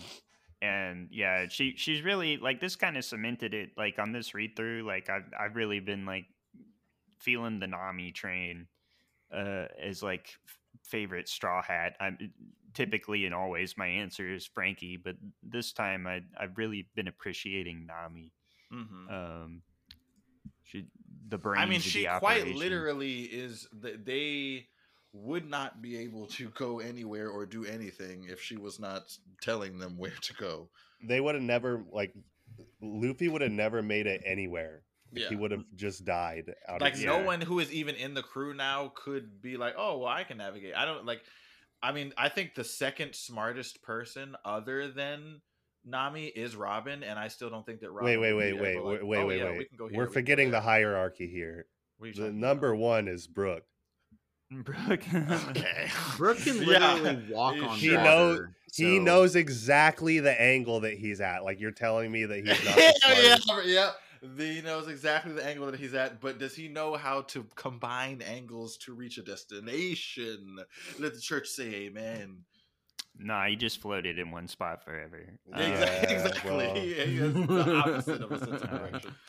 and 0.61 1.09
yeah, 1.11 1.47
she 1.49 1.73
she's 1.75 2.01
really 2.01 2.37
like 2.37 2.61
this 2.61 2.75
kind 2.75 2.97
of 2.97 3.03
cemented 3.03 3.53
it. 3.53 3.71
Like 3.77 3.99
on 3.99 4.11
this 4.11 4.33
read 4.33 4.55
through, 4.55 4.83
like 4.83 5.09
I've 5.09 5.25
I've 5.37 5.55
really 5.55 5.79
been 5.79 6.05
like 6.05 6.25
feeling 7.19 7.59
the 7.59 7.67
Nami 7.67 8.11
train 8.11 8.67
uh, 9.33 9.65
as 9.81 10.01
like 10.03 10.29
f- 10.47 10.57
favorite 10.83 11.27
Straw 11.27 11.61
Hat. 11.61 11.95
I'm 11.99 12.17
typically 12.73 13.25
and 13.25 13.35
always 13.35 13.77
my 13.77 13.87
answer 13.87 14.31
is 14.33 14.45
Frankie, 14.45 14.97
but 14.97 15.15
this 15.41 15.73
time 15.73 16.07
I 16.07 16.21
I've 16.39 16.57
really 16.57 16.87
been 16.95 17.07
appreciating 17.07 17.85
Nami. 17.87 18.31
Hmm 18.73 19.09
Um, 19.09 19.61
she 20.63 20.87
the 21.27 21.37
brains. 21.37 21.61
I 21.63 21.65
mean, 21.69 21.81
she 21.81 22.05
quite 22.19 22.47
literally 22.47 23.21
is. 23.23 23.67
th- 23.81 23.99
They 24.03 24.67
would 25.13 25.47
not 25.47 25.81
be 25.81 25.97
able 25.99 26.25
to 26.25 26.49
go 26.49 26.79
anywhere 26.79 27.29
or 27.29 27.45
do 27.45 27.65
anything 27.65 28.25
if 28.29 28.41
she 28.41 28.57
was 28.57 28.79
not 28.79 29.03
telling 29.41 29.77
them 29.77 29.97
where 29.97 30.17
to 30.21 30.33
go. 30.33 30.69
They 31.07 31.21
would 31.21 31.35
have 31.35 31.43
never 31.43 31.83
like 31.91 32.13
Luffy 32.81 33.27
would 33.29 33.41
have 33.41 33.51
never 33.51 33.81
made 33.81 34.07
it 34.07 34.21
anywhere. 34.25 34.83
Yeah. 35.11 35.29
He 35.29 35.35
would 35.35 35.51
have 35.51 35.63
just 35.75 36.05
died 36.05 36.51
out 36.67 36.81
like 36.81 36.97
no 36.97 37.19
Yeah. 37.19 37.25
one 37.25 37.41
who 37.41 37.59
is 37.59 37.71
even 37.71 37.93
in 37.95 38.15
the 38.15 38.23
crew 38.23 38.53
now 38.55 38.91
could 38.95 39.41
be 39.43 39.57
like 39.57 39.75
oh 39.77 39.99
well 39.99 40.07
i 40.07 40.23
can 40.23 40.37
navigate 40.37 40.73
i 40.75 40.85
don't 40.85 41.05
like 41.05 41.21
i 41.83 41.91
mean 41.91 42.13
i 42.17 42.29
think 42.29 42.55
the 42.55 42.63
second 42.63 43.13
smartest 43.13 43.83
person 43.83 44.35
other 44.43 44.87
than 44.91 45.41
nami 45.85 46.25
is 46.27 46.55
robin 46.55 47.03
and 47.03 47.19
i 47.19 47.27
still 47.27 47.49
don't 47.49 47.65
think 47.65 47.79
that 47.81 47.91
robin 47.91 48.05
Wait, 48.05 48.17
wait, 48.17 48.33
wait, 48.33 48.59
wait, 48.59 48.75
able, 48.75 48.85
wait, 48.85 49.05
wait, 49.05 49.17
"Oh, 49.19 49.25
wait, 49.27 49.37
yeah, 49.39 49.43
wait. 49.49 49.57
we 49.57 49.65
can 49.65 49.77
go 49.77 49.87
here, 49.87 49.97
We're 49.97 50.03
we 50.03 50.07
can 50.07 50.11
go 50.11 50.13
forgetting 50.13 50.47
the 50.47 50.51
there." 50.53 50.61
hierarchy 50.61 51.27
here. 51.27 51.65
What 51.97 52.05
are 52.05 52.09
you 52.09 52.23
The 52.23 52.31
number 52.31 52.69
about? 52.69 52.79
one 52.81 53.07
is 53.07 53.27
Brook. 53.27 53.63
Brook. 54.51 55.01
okay 55.49 55.87
Brook 56.17 56.37
can 56.37 56.61
Yeah. 56.61 56.93
literally 56.95 57.25
walk 57.29 57.55
on 57.55 57.77
He 57.77 57.91
water. 57.95 58.03
knows- 58.03 58.39
He 58.75 58.99
knows 58.99 59.35
exactly 59.35 60.19
the 60.19 60.39
angle 60.41 60.79
that 60.81 60.93
he's 60.97 61.21
at. 61.21 61.43
Like 61.43 61.59
you're 61.59 61.71
telling 61.71 62.11
me 62.11 62.25
that 62.25 62.37
he's 62.37 62.65
not 62.65 62.75
the 62.75 63.63
yeah, 63.65 63.91
yeah. 64.21 64.35
He 64.37 64.61
knows 64.61 64.87
exactly 64.87 65.33
the 65.33 65.45
angle 65.45 65.69
that 65.69 65.77
he's 65.79 65.93
at, 65.93 66.21
but 66.21 66.39
does 66.39 66.55
he 66.55 66.69
know 66.69 66.95
how 66.95 67.21
to 67.23 67.45
combine 67.55 68.21
angles 68.21 68.77
to 68.77 68.93
reach 68.93 69.17
a 69.17 69.21
destination? 69.21 70.57
Let 70.97 71.13
the 71.13 71.19
church 71.19 71.49
say 71.49 71.73
amen. 71.87 72.37
Nah, 73.19 73.45
he 73.45 73.55
just 73.55 73.79
floated 73.81 74.17
in 74.19 74.31
one 74.31 74.47
spot 74.47 74.83
forever. 74.83 75.23
Uh, 75.53 75.59
Yeah, 75.59 75.67
exactly. 75.67 76.15
exactly. 76.15 76.51
well. 76.57 76.75
He, 76.75 76.93
he 76.93 77.17
has 77.17 77.33
the 77.33 77.75
opposite 77.77 78.21
of 78.21 78.31
a 78.31 78.39
sense 78.39 78.61
of 78.63 78.69
direction. 78.69 79.11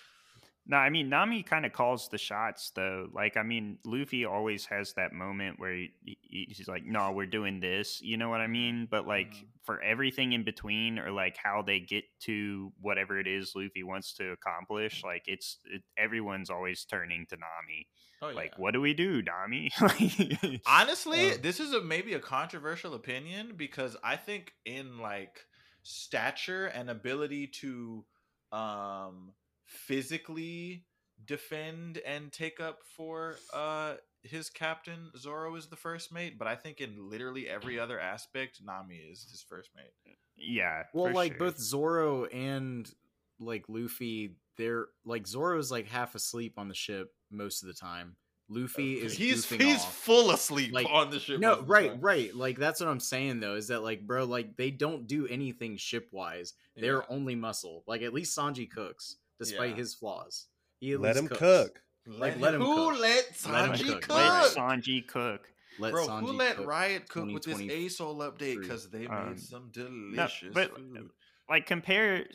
No, 0.66 0.77
I 0.79 0.88
mean 0.90 1.09
Nami 1.11 1.42
kind 1.42 1.66
of 1.66 1.72
calls 1.72 2.09
the 2.09 2.18
shots 2.18 2.70
though. 2.74 3.09
Like 3.12 3.37
I 3.37 3.42
mean, 3.42 3.79
Luffy 3.85 4.24
always 4.24 4.64
has 4.66 4.94
that 4.94 5.12
moment 5.12 5.59
where 5.59 5.72
he, 5.74 5.92
he- 6.05 6.48
he's 6.57 6.68
like, 6.68 6.85
"No, 6.85 7.12
we're 7.12 7.27
doing 7.27 7.61
this." 7.61 8.00
You 8.03 8.16
know 8.16 8.31
what 8.31 8.40
I 8.40 8.46
mean? 8.46 8.88
But 8.90 9.07
like 9.07 9.35
Mhm. 9.35 9.46
for 9.64 9.81
everything 9.83 10.33
in 10.33 10.42
between, 10.44 10.98
or 10.98 11.11
like 11.11 11.37
how 11.37 11.62
they 11.62 11.81
get 11.81 12.05
to 12.22 12.72
whatever 12.81 13.18
it 13.18 13.27
is 13.27 13.53
Luffy 13.55 13.83
wants 13.83 14.14
to 14.14 14.31
accomplish, 14.33 15.05
like 15.05 15.24
it's 15.27 15.59
it, 15.66 15.83
everyone's 15.98 16.50
always 16.50 16.85
turning 16.85 17.27
to 17.27 17.37
Nami. 17.37 17.87
Oh, 18.22 18.29
yeah. 18.31 18.37
Like, 18.37 18.59
what 18.59 18.72
do 18.72 18.81
we 18.81 18.94
do, 18.94 19.22
Nami? 19.22 19.70
Honestly, 20.66 21.37
this 21.37 21.61
is 21.61 21.72
a 21.74 21.81
maybe 21.83 22.14
a 22.14 22.20
controversial 22.20 22.94
opinion 22.94 23.53
because 23.57 23.96
I 24.03 24.16
think 24.16 24.53
in 24.64 24.98
like 24.98 25.44
stature 25.83 26.66
and 26.66 26.88
ability 26.88 27.48
to 27.48 28.05
um 28.53 29.33
physically 29.66 30.85
defend 31.27 31.98
and 32.07 32.33
take 32.33 32.61
up 32.61 32.81
for 32.96 33.37
uh 33.53 33.94
his 34.22 34.48
captain 34.48 35.11
Zoro 35.18 35.55
is 35.55 35.66
the 35.66 35.77
first 35.77 36.11
mate, 36.12 36.38
but 36.38 36.48
I 36.48 36.55
think 36.57 36.81
in 36.81 37.11
literally 37.11 37.48
every 37.48 37.79
other 37.81 38.00
aspect 38.00 38.61
Nami 38.64 38.96
is 38.96 39.27
his 39.31 39.44
first 39.48 39.70
mate. 39.77 40.14
yeah. 40.37 40.85
Well, 40.94 41.12
like 41.12 41.33
sure. 41.33 41.38
both 41.38 41.59
Zoro 41.59 42.24
and 42.27 42.90
like 43.38 43.64
Luffy, 43.68 44.37
they're 44.57 44.87
like 45.05 45.27
Zoro's 45.27 45.70
like 45.70 45.88
half 45.88 46.14
asleep 46.14 46.55
on 46.59 46.68
the 46.68 46.74
ship 46.74 47.12
most 47.31 47.62
of 47.62 47.68
the 47.68 47.74
time. 47.74 48.16
Luffy 48.48 48.94
is 48.94 49.14
he's 49.16 49.48
he's 49.48 49.77
off. 49.77 49.94
full 49.94 50.31
asleep 50.31 50.72
Like, 50.72 50.87
on 50.90 51.11
the 51.11 51.18
ship. 51.18 51.40
No, 51.40 51.57
the 51.57 51.62
right, 51.62 51.90
time. 51.92 52.00
right. 52.00 52.35
Like 52.35 52.59
that's 52.59 52.81
what 52.81 52.88
I'm 52.90 53.00
saying 53.00 53.40
though, 53.40 53.55
is 53.57 53.68
that 53.68 53.83
like, 53.83 54.07
bro, 54.07 54.24
like 54.24 54.57
they 54.57 54.70
don't 54.70 55.07
do 55.07 55.27
anything 55.27 55.77
ship 55.79 56.09
wise. 56.12 56.53
They're 56.77 57.11
only 57.11 57.35
muscle. 57.35 57.85
Like 57.87 58.03
at 58.03 58.12
least 58.12 58.37
Sanji 58.37 58.70
cooks, 58.70 59.16
despite 59.38 59.70
Yeah. 59.70 59.77
his 59.77 59.94
flaws. 59.94 60.47
He 60.81 60.92
at 60.92 61.01
Let 61.01 61.14
least 61.16 61.18
him 61.23 61.29
cooks. 61.29 61.38
cook. 61.40 61.81
Like, 62.07 62.38
let 62.38 62.55
him 62.55 62.61
who 62.61 62.90
cook. 62.90 63.01
let 63.01 63.47
Let 63.51 63.64
him 63.68 63.75
Sanji 63.75 63.88
cook. 63.92 64.01
cook? 64.03 64.11
let 64.11 64.53
Sanji 64.57 65.07
cook. 65.09 65.49
Let 65.79 65.92
Bro, 65.92 66.07
Sanji 66.07 66.20
who 66.20 66.33
let 66.33 66.57
cook. 66.57 66.66
Riot 66.66 67.09
cook 67.09 67.25
with 67.27 67.42
this 67.44 67.57
2023. 67.59 67.87
ASOL 67.87 68.16
update? 68.33 68.61
Because 68.61 68.90
they 68.90 69.01
made 69.01 69.11
Um, 69.11 69.38
some 69.38 69.70
delicious 69.73 70.53
but- 70.55 70.75
food. 70.77 71.11
Like 71.49 71.66
compare 71.66 72.27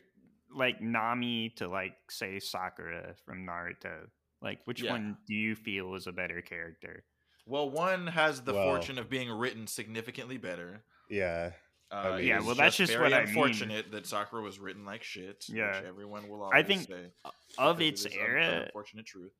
like 0.52 0.82
Nami 0.82 1.50
to 1.58 1.68
like 1.68 1.96
say 2.10 2.40
Sakura 2.40 3.16
from 3.26 3.46
Naruto. 3.46 4.10
Like 4.42 4.62
which 4.66 4.82
Yeah. 4.82 4.92
one 4.94 5.18
do 5.28 5.36
you 5.36 5.56
feel 5.56 5.94
is 5.96 6.08
a 6.08 6.12
better 6.12 6.42
character? 6.42 7.06
Well, 7.46 7.70
one 7.70 8.08
has 8.08 8.42
the 8.44 8.54
Well- 8.54 8.64
fortune 8.66 8.98
of 8.98 9.10
being 9.10 9.30
written 9.32 9.68
significantly 9.68 10.38
better. 10.38 10.84
Yeah. 11.10 11.54
Uh, 11.92 12.16
mean- 12.18 12.28
Yeah, 12.28 12.42
well, 12.42 12.56
that's 12.56 12.76
just 12.76 12.92
very 12.92 13.04
what 13.04 13.14
I 13.14 13.20
mean. 13.22 13.30
unfortunate 13.30 13.92
that 13.92 14.06
Sakura 14.06 14.42
was 14.44 14.60
written 14.60 14.86
like 14.86 15.04
shit. 15.04 15.46
Yeah. 15.50 15.78
which 15.78 15.88
everyone 15.88 16.30
will 16.30 16.50
I 16.54 16.64
think 16.64 16.88
say. 16.88 17.12
Of 17.58 17.78
because 17.78 18.06
it 18.06 18.08
its 18.08 18.16
era, 18.16 18.64
unfortunate 18.66 19.06
truth. 19.06 19.32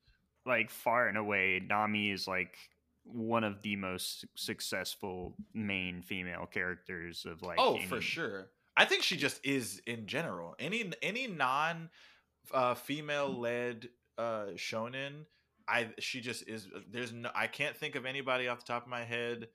like 0.46 0.70
far 0.70 1.08
and 1.08 1.16
away, 1.16 1.60
Nami 1.64 2.10
is 2.10 2.26
like 2.26 2.56
one 3.04 3.44
of 3.44 3.62
the 3.62 3.76
most 3.76 4.24
successful 4.36 5.34
main 5.54 6.02
female 6.02 6.46
characters 6.46 7.24
of 7.24 7.42
like 7.42 7.58
oh, 7.58 7.78
for 7.88 8.00
sure. 8.00 8.50
I 8.76 8.84
think 8.84 9.02
she 9.02 9.16
just 9.16 9.44
is 9.44 9.80
in 9.86 10.06
general. 10.06 10.54
Any 10.58 10.92
any 11.02 11.26
non 11.26 11.90
uh, 12.52 12.74
female 12.74 13.28
led 13.38 13.88
uh, 14.18 14.46
shonen, 14.56 15.24
I 15.68 15.90
she 15.98 16.20
just 16.20 16.48
is. 16.48 16.68
There's 16.90 17.12
no. 17.12 17.30
I 17.34 17.46
can't 17.46 17.76
think 17.76 17.94
of 17.94 18.06
anybody 18.06 18.48
off 18.48 18.60
the 18.64 18.72
top 18.72 18.82
of 18.84 18.88
my 18.88 19.04
head 19.04 19.48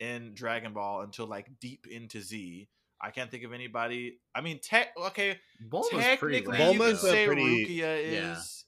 in 0.00 0.32
Dragon 0.34 0.72
Ball 0.72 1.02
until 1.02 1.26
like 1.26 1.48
deep 1.60 1.86
into 1.86 2.20
Z. 2.20 2.68
I 3.00 3.10
can't 3.10 3.30
think 3.30 3.44
of 3.44 3.52
anybody. 3.52 4.18
I 4.34 4.40
mean, 4.40 4.58
tech. 4.62 4.88
Okay, 4.96 5.38
Bulma's 5.68 5.90
technically, 5.90 6.58
rad, 6.58 6.74
you 6.74 6.80
Bulma's 6.80 7.00
could 7.00 7.10
say 7.10 7.26
pretty- 7.26 7.66
Rukia 7.66 7.78
Yeah. 8.12 8.32
is. 8.38 8.64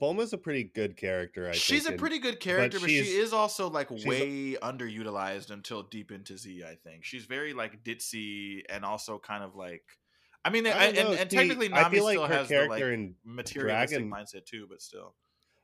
Bulma's 0.00 0.32
a 0.32 0.38
pretty 0.38 0.64
good 0.64 0.96
character. 0.96 1.48
I 1.50 1.52
she's 1.52 1.84
think, 1.84 1.96
a 1.96 1.98
pretty 1.98 2.18
good 2.18 2.40
character, 2.40 2.80
but, 2.80 2.88
she 2.88 2.96
is 2.98 3.32
also 3.34 3.68
like 3.68 3.88
she's 3.90 4.06
a- 4.06 4.08
way 4.08 4.54
underutilized 4.62 5.50
until 5.50 5.82
deep 5.82 6.10
into 6.10 6.38
Z. 6.38 6.64
I 6.64 6.76
think 6.76 7.04
she's 7.04 7.26
very 7.26 7.52
like 7.52 7.84
ditzy 7.84 8.62
and 8.70 8.84
also 8.84 9.18
kind 9.18 9.44
of 9.44 9.54
like. 9.54 9.84
I 10.44 10.50
mean, 10.50 10.66
I 10.66 10.70
I, 10.70 10.84
and, 10.86 10.98
and 10.98 11.30
see, 11.30 11.36
technically, 11.36 11.68
Nami 11.68 11.82
I 11.84 11.90
feel 11.90 12.04
like 12.04 12.14
still 12.14 12.26
her 12.26 12.34
has 12.34 12.48
the 12.48 12.54
character 12.54 12.74
like 12.86 12.94
in 12.94 13.14
materialistic 13.24 13.98
Dragon- 13.98 14.10
mindset 14.10 14.46
too, 14.46 14.66
but 14.68 14.80
still. 14.80 15.14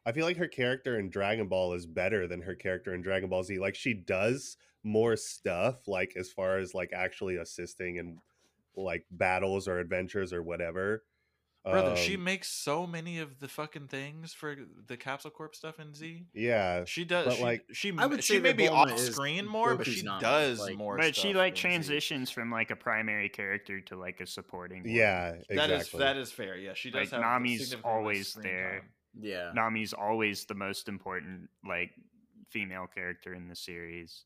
I 0.04 0.12
feel 0.12 0.26
like 0.26 0.36
her 0.38 0.48
character 0.48 0.98
in 0.98 1.08
Dragon 1.08 1.46
Ball 1.46 1.72
is 1.74 1.86
better 1.86 2.26
than 2.26 2.42
her 2.42 2.54
character 2.56 2.92
in 2.92 3.00
Dragon 3.02 3.28
Ball 3.30 3.44
Z. 3.44 3.58
Like 3.60 3.76
she 3.76 3.94
does 3.94 4.56
more 4.84 5.16
stuff, 5.16 5.86
like 5.86 6.14
as 6.16 6.30
far 6.30 6.58
as 6.58 6.74
like 6.74 6.92
actually 6.92 7.36
assisting 7.36 7.96
in 7.96 8.18
like 8.76 9.04
battles 9.10 9.68
or 9.68 9.78
adventures 9.78 10.32
or 10.32 10.42
whatever. 10.42 11.04
Brother, 11.64 11.94
she 11.94 12.16
Um, 12.16 12.24
makes 12.24 12.48
so 12.48 12.88
many 12.88 13.20
of 13.20 13.38
the 13.38 13.46
fucking 13.46 13.86
things 13.86 14.32
for 14.34 14.56
the 14.88 14.96
Capsule 14.96 15.30
Corp 15.30 15.54
stuff 15.54 15.78
in 15.78 15.94
Z. 15.94 16.26
yeah, 16.34 16.84
She 16.86 17.04
does. 17.04 17.26
But, 17.26 17.34
she, 17.36 17.42
like- 17.44 17.64
she, 17.72 17.92
I 17.96 18.06
would 18.06 18.24
she 18.24 18.32
say 18.34 18.40
may 18.40 18.52
be 18.52 18.64
Bulma 18.64 18.90
off 18.92 18.98
screen 18.98 19.46
more, 19.46 19.76
but 19.76 19.86
she 19.86 20.02
Nami, 20.02 20.20
does 20.20 20.58
like- 20.58 20.76
more. 20.76 20.96
But 20.98 21.14
she 21.14 21.34
like 21.34 21.52
in 21.52 21.56
Z. 21.56 21.60
transitions 21.60 22.30
from 22.32 22.50
like 22.50 22.72
a 22.72 22.76
primary 22.76 23.28
character 23.28 23.80
to 23.82 23.96
like 23.96 24.20
a 24.20 24.26
supporting. 24.26 24.88
yeah, 24.88 25.34
exactly. 25.48 25.56
That 25.56 25.70
is 25.70 25.90
that 25.92 26.16
is 26.16 26.32
fair. 26.32 26.56
Yeah, 26.56 26.74
she 26.74 26.90
does 26.90 26.98
Like, 27.02 27.10
have 27.10 27.20
Nami's 27.20 27.76
always 27.84 28.34
there. 28.34 28.80
time. 28.80 28.88
Yeah. 29.20 29.52
Nami's 29.54 29.92
always 29.92 30.46
the 30.46 30.54
most 30.54 30.88
important 30.88 31.48
like 31.64 31.92
female 32.50 32.88
character 32.92 33.34
in 33.34 33.46
the 33.48 33.54
series. 33.54 34.24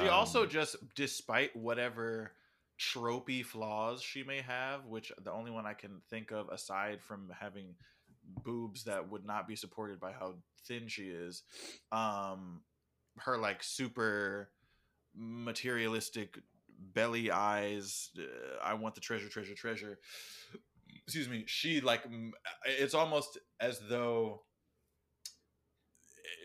She 0.00 0.08
also 0.08 0.42
Um, 0.44 0.48
just, 0.48 0.76
despite 0.94 1.54
whatever 1.54 2.32
tropey 2.78 3.44
flaws 3.44 4.02
she 4.02 4.22
may 4.22 4.40
have, 4.40 4.86
which 4.86 5.12
the 5.22 5.30
only 5.32 5.50
one 5.50 5.66
I 5.66 5.74
can 5.74 6.00
think 6.08 6.32
of 6.32 6.48
aside 6.48 7.02
from 7.02 7.30
having 7.38 7.76
boobs 8.42 8.84
that 8.84 9.10
would 9.10 9.24
not 9.24 9.46
be 9.46 9.56
supported 9.56 10.00
by 10.00 10.12
how 10.12 10.36
thin 10.66 10.88
she 10.88 11.08
is, 11.08 11.42
um, 11.92 12.62
her 13.18 13.38
like 13.38 13.62
super 13.62 14.50
materialistic 15.14 16.38
belly 16.78 17.30
eyes. 17.30 18.10
Uh, 18.18 18.58
I 18.62 18.74
want 18.74 18.94
the 18.94 19.00
treasure, 19.00 19.28
treasure, 19.28 19.54
treasure. 19.54 19.98
Excuse 21.06 21.28
me. 21.28 21.44
She 21.46 21.80
like 21.80 22.02
it's 22.64 22.94
almost 22.94 23.38
as 23.60 23.80
though 23.88 24.42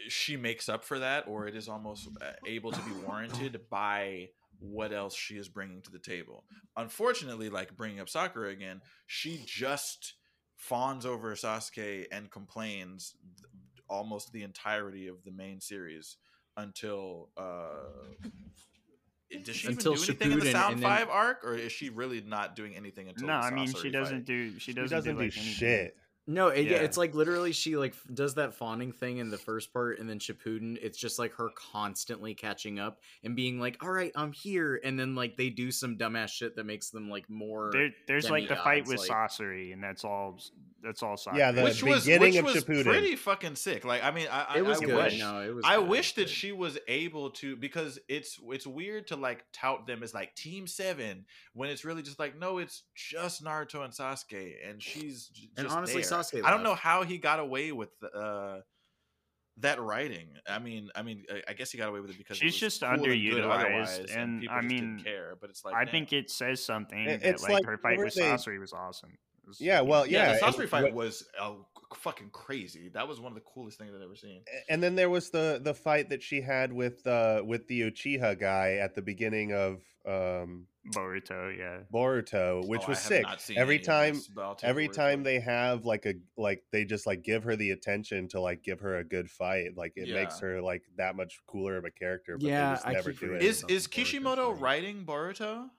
she 0.07 0.37
makes 0.37 0.69
up 0.69 0.83
for 0.83 0.99
that, 0.99 1.27
or 1.27 1.47
it 1.47 1.55
is 1.55 1.67
almost 1.67 2.07
uh, 2.21 2.31
able 2.47 2.71
to 2.71 2.81
be 2.81 2.91
warranted 3.05 3.59
by 3.69 4.29
what 4.59 4.91
else 4.93 5.15
she 5.15 5.35
is 5.37 5.47
bringing 5.47 5.81
to 5.81 5.91
the 5.91 5.99
table. 5.99 6.43
Unfortunately, 6.77 7.49
like 7.49 7.75
bringing 7.77 7.99
up 7.99 8.09
Sakura 8.09 8.49
again, 8.49 8.81
she 9.07 9.41
just 9.45 10.15
fawns 10.57 11.05
over 11.05 11.33
Sasuke 11.35 12.05
and 12.11 12.29
complains 12.29 13.13
th- 13.37 13.45
almost 13.89 14.31
the 14.33 14.43
entirety 14.43 15.07
of 15.07 15.23
the 15.23 15.31
main 15.31 15.61
series 15.61 16.17
until. 16.57 17.29
uh 17.37 18.13
does 19.43 19.55
she 19.55 19.67
Until 19.67 19.93
even 19.93 20.03
do 20.05 20.11
anything 20.11 20.31
in 20.31 20.39
the 20.39 20.51
Sound 20.51 20.73
and 20.73 20.83
then- 20.83 20.89
Five 20.89 21.09
arc, 21.09 21.43
or 21.45 21.55
is 21.55 21.71
she 21.71 21.89
really 21.89 22.19
not 22.21 22.55
doing 22.55 22.75
anything 22.75 23.09
until? 23.09 23.27
no, 23.27 23.39
the 23.39 23.45
I 23.47 23.51
mean 23.51 23.71
she 23.71 23.91
doesn't 23.91 24.17
fight? 24.17 24.25
do 24.25 24.53
she 24.53 24.59
She 24.59 24.73
doesn't, 24.73 24.97
doesn't 24.97 25.15
do, 25.17 25.21
like, 25.21 25.37
anything. 25.37 25.91
Shit. 26.25 26.33
No, 26.33 26.47
it, 26.49 26.65
yeah. 26.65 26.71
Yeah. 26.71 26.77
it's 26.83 26.97
like 26.97 27.15
literally 27.15 27.51
she 27.51 27.75
like 27.77 27.95
does 28.13 28.35
that 28.35 28.53
fawning 28.53 28.91
thing 28.91 29.17
in 29.17 29.29
the 29.29 29.37
first 29.37 29.73
part, 29.73 29.99
and 29.99 30.09
then 30.09 30.19
Shippuden, 30.19 30.77
it's 30.81 30.97
just 30.97 31.17
like 31.19 31.33
her 31.33 31.49
constantly 31.71 32.33
catching 32.35 32.79
up 32.79 32.99
and 33.23 33.35
being 33.35 33.59
like, 33.59 33.83
"All 33.83 33.89
right, 33.91 34.11
I'm 34.15 34.31
here," 34.31 34.79
and 34.83 34.99
then 34.99 35.15
like 35.15 35.37
they 35.37 35.49
do 35.49 35.71
some 35.71 35.97
dumbass 35.97 36.29
shit 36.29 36.55
that 36.55 36.65
makes 36.65 36.89
them 36.91 37.09
like 37.09 37.29
more. 37.29 37.71
There, 37.73 37.89
there's 38.07 38.29
like 38.29 38.47
the 38.47 38.55
fight 38.55 38.87
with 38.87 38.99
like- 38.99 39.09
Sasori, 39.09 39.73
and 39.73 39.83
that's 39.83 40.03
all. 40.03 40.39
That's 40.81 41.03
all. 41.03 41.15
Sasori. 41.17 41.37
Yeah, 41.37 41.51
the 41.51 41.63
which 41.63 41.83
was 41.83 42.07
which 42.07 42.35
of 42.37 42.45
was 42.45 42.55
Shippuden. 42.55 42.83
pretty 42.85 43.15
fucking 43.17 43.55
sick. 43.55 43.83
Like, 43.83 44.03
I 44.03 44.11
mean, 44.11 44.27
I, 44.31 44.45
I 44.49 44.57
it 44.59 44.65
was 44.65 44.81
I 44.81 44.85
good. 44.85 44.95
Wish, 44.95 45.19
no, 45.19 45.41
it 45.41 45.53
was. 45.53 45.65
I 45.65 45.75
good, 45.77 45.89
wish 45.89 46.13
that 46.15 46.29
she 46.29 46.51
was 46.51 46.77
able 46.87 47.31
to 47.31 47.55
because 47.57 47.99
it's 48.07 48.39
it's 48.49 48.65
weird 48.67 49.07
to 49.07 49.15
like 49.15 49.43
tout 49.51 49.87
them 49.87 50.03
as 50.03 50.13
like 50.13 50.35
Team 50.35 50.67
Seven 50.67 51.25
when 51.53 51.69
it's 51.69 51.83
really 51.83 52.01
just 52.01 52.17
like 52.19 52.37
no, 52.37 52.59
it's 52.59 52.83
just 52.95 53.43
Naruto 53.43 53.83
and 53.83 53.91
Sasuke, 53.93 54.53
and 54.69 54.81
she's 54.81 55.27
j- 55.27 55.49
And 55.57 55.67
honestly, 55.67 56.01
there. 56.01 56.09
Sasuke 56.21 56.43
I 56.43 56.51
don't 56.51 56.63
know 56.63 56.75
how 56.75 57.03
he 57.03 57.17
got 57.17 57.39
away 57.39 57.71
with 57.71 57.89
uh 58.13 58.59
that 59.61 59.81
writing. 59.81 60.29
I 60.47 60.57
mean, 60.59 60.89
I 60.95 61.01
mean, 61.01 61.25
I- 61.29 61.43
I 61.49 61.53
guess 61.53 61.69
he 61.71 61.77
got 61.77 61.89
away 61.89 61.99
with 61.99 62.11
it 62.11 62.17
because 62.17 62.37
it 62.37 62.41
She's 62.41 62.53
was 62.53 62.59
just 62.59 62.79
cool 62.81 62.91
and 62.91 63.01
underutilized, 63.03 63.59
otherwise, 63.59 63.99
and 64.15 64.39
people 64.39 64.55
I 64.55 64.61
just 64.61 64.69
didn't 64.73 64.95
mean, 64.95 65.03
care. 65.03 65.35
But 65.41 65.49
it's 65.49 65.65
like 65.65 65.75
I 65.75 65.83
damn. 65.83 65.91
think 65.91 66.13
it 66.13 66.31
says 66.31 66.63
something 66.63 66.97
It- 67.09 67.21
that 67.21 67.29
it's 67.29 67.43
like, 67.43 67.51
like 67.53 67.65
her 67.65 67.77
fight 67.77 67.97
with 67.97 68.13
they- 68.15 68.21
Sasori 68.21 68.59
was 68.59 68.71
awesome. 68.71 69.17
Was, 69.45 69.59
Yeah, 69.59 69.81
well, 69.81 70.05
yeah, 70.05 70.31
yeah, 70.33 70.37
the 70.39 70.45
and 70.45 70.55
Sasori 70.55 70.69
fight 70.69 70.83
what- 70.83 70.93
was 70.93 71.27
uh, 71.37 71.55
fucking 71.95 72.29
crazy. 72.31 72.89
That 72.89 73.07
was 73.07 73.19
one 73.19 73.31
of 73.31 73.35
the 73.35 73.41
coolest 73.41 73.77
things 73.77 73.91
I've 73.95 74.01
ever 74.01 74.15
seen. 74.15 74.41
and 74.69 74.81
then 74.81 74.95
there 74.95 75.09
was 75.09 75.29
the 75.29 75.59
the 75.63 75.73
fight 75.73 76.09
that 76.09 76.21
she 76.21 76.41
had 76.41 76.71
with 76.71 77.05
uh 77.07 77.41
with 77.45 77.67
the 77.67 77.81
Uchiha 77.81 78.39
guy 78.39 78.73
at 78.75 78.95
the 78.95 79.01
beginning 79.01 79.53
of 79.53 79.81
um 80.05 80.67
Boruto. 80.87 81.55
Yeah, 81.57 81.79
Boruto, 81.93 82.65
which 82.67 82.81
Oh, 82.85 82.89
was 82.89 82.99
sick. 82.99 83.25
Every 83.55 83.79
time 83.79 84.15
this, 84.15 84.27
but 84.27 84.41
I'll 84.43 84.55
take 84.55 84.69
every 84.69 84.83
your 84.83 84.89
word 84.89 84.95
for 84.95 85.01
time 85.01 85.23
they 85.23 85.39
have 85.39 85.85
like 85.85 86.05
a 86.05 86.15
like 86.37 86.63
they 86.71 86.85
just 86.85 87.05
like 87.05 87.23
give 87.23 87.43
her 87.43 87.55
the 87.55 87.71
attention 87.71 88.27
to 88.29 88.39
like 88.41 88.63
give 88.63 88.79
her 88.79 88.97
a 88.97 89.03
good 89.03 89.29
fight 89.29 89.75
like 89.75 89.93
it 89.95 90.09
makes 90.09 90.39
her 90.39 90.61
like 90.61 90.83
that 90.97 91.15
much 91.15 91.39
cooler 91.47 91.77
of 91.77 91.85
a 91.85 91.91
character 91.91 92.37
but 92.37 92.47
Yeah, 92.47 92.69
they 92.69 92.75
just 92.75 92.87
I 92.87 92.93
never 92.93 93.11
keep 93.11 93.19
do 93.19 93.25
it 93.33 93.41
forgetting 93.41 93.47
is 93.49 93.59
about 93.59 93.71
is 93.71 93.87
Boruto 93.87 93.91
Kishimoto 93.91 94.51
writing 94.51 95.05
Boruto? 95.05 95.69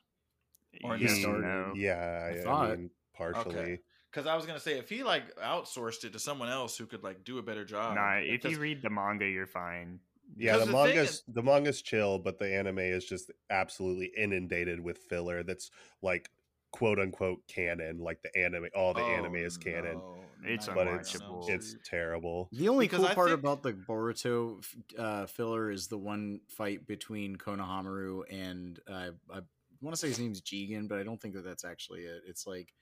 Or 0.85 0.97
You 0.97 1.09
no? 1.09 1.39
know. 1.41 1.73
yeah 1.77 2.31
I 2.31 2.49
I, 2.49 2.53
I 2.53 2.77
mean 2.77 2.91
partially 3.15 3.81
Because 4.11 4.27
I 4.27 4.35
was 4.35 4.45
gonna 4.47 4.61
say 4.61 4.79
if 4.79 4.89
he 4.89 5.03
like 5.05 5.35
outsourced 5.37 6.05
it 6.05 6.13
to 6.15 6.19
someone 6.19 6.49
else 6.49 6.77
who 6.77 6.87
could 6.87 7.03
like 7.03 7.25
do 7.25 7.39
a 7.39 7.43
better 7.43 7.65
job. 7.65 7.95
nah, 7.95 8.17
if 8.17 8.43
because- 8.43 8.53
you 8.53 8.59
read 8.61 8.83
the 8.83 8.91
manga, 8.91 9.27
you're 9.29 9.47
fine. 9.47 10.01
Yeah, 10.37 10.59
the, 10.59 10.67
the 10.67 10.73
manga's 10.73 11.11
is- 11.11 11.23
the 11.29 11.43
manga's 11.43 11.83
chill, 11.83 12.19
but 12.19 12.39
the 12.39 12.53
anime 12.55 12.79
is 12.79 13.05
just 13.05 13.31
absolutely 13.51 14.13
inundated 14.17 14.79
with 14.81 14.99
filler. 14.99 15.43
That's 15.43 15.71
like 16.03 16.31
quote 16.73 16.99
unquote 17.01 17.47
canon. 17.49 17.99
Like 17.99 18.23
the 18.23 18.37
anime, 18.37 18.69
all 18.77 18.95
the 18.95 19.01
anime 19.03 19.35
Oh, 19.35 19.39
is 19.47 19.57
canon, 19.57 19.99
no, 19.99 20.17
It's 20.45 20.67
but 20.69 20.87
it's 20.87 21.17
it's 21.49 21.77
terrible. 21.85 22.49
The 22.53 22.69
only 22.69 22.87
Because 22.87 23.01
cool 23.01 23.09
I 23.09 23.15
part 23.15 23.29
think- 23.31 23.41
about 23.41 23.63
the 23.65 23.73
Boruto 23.73 24.65
uh, 24.97 25.27
filler 25.27 25.71
is 25.71 25.89
the 25.89 25.99
one 25.99 26.41
fight 26.49 26.87
between 26.87 27.35
Konohamaru 27.37 28.23
and 28.31 28.79
uh, 28.89 29.11
I 29.33 29.41
want 29.81 29.95
to 29.95 29.97
say 29.97 30.09
his 30.09 30.19
name's 30.21 30.41
Jigen, 30.43 30.89
but 30.89 30.99
I 30.99 31.03
don't 31.03 31.21
think 31.21 31.35
that 31.35 31.45
that's 31.45 31.65
actually 31.65 32.03
it. 32.03 32.23
It's 32.29 32.47
like 32.47 32.73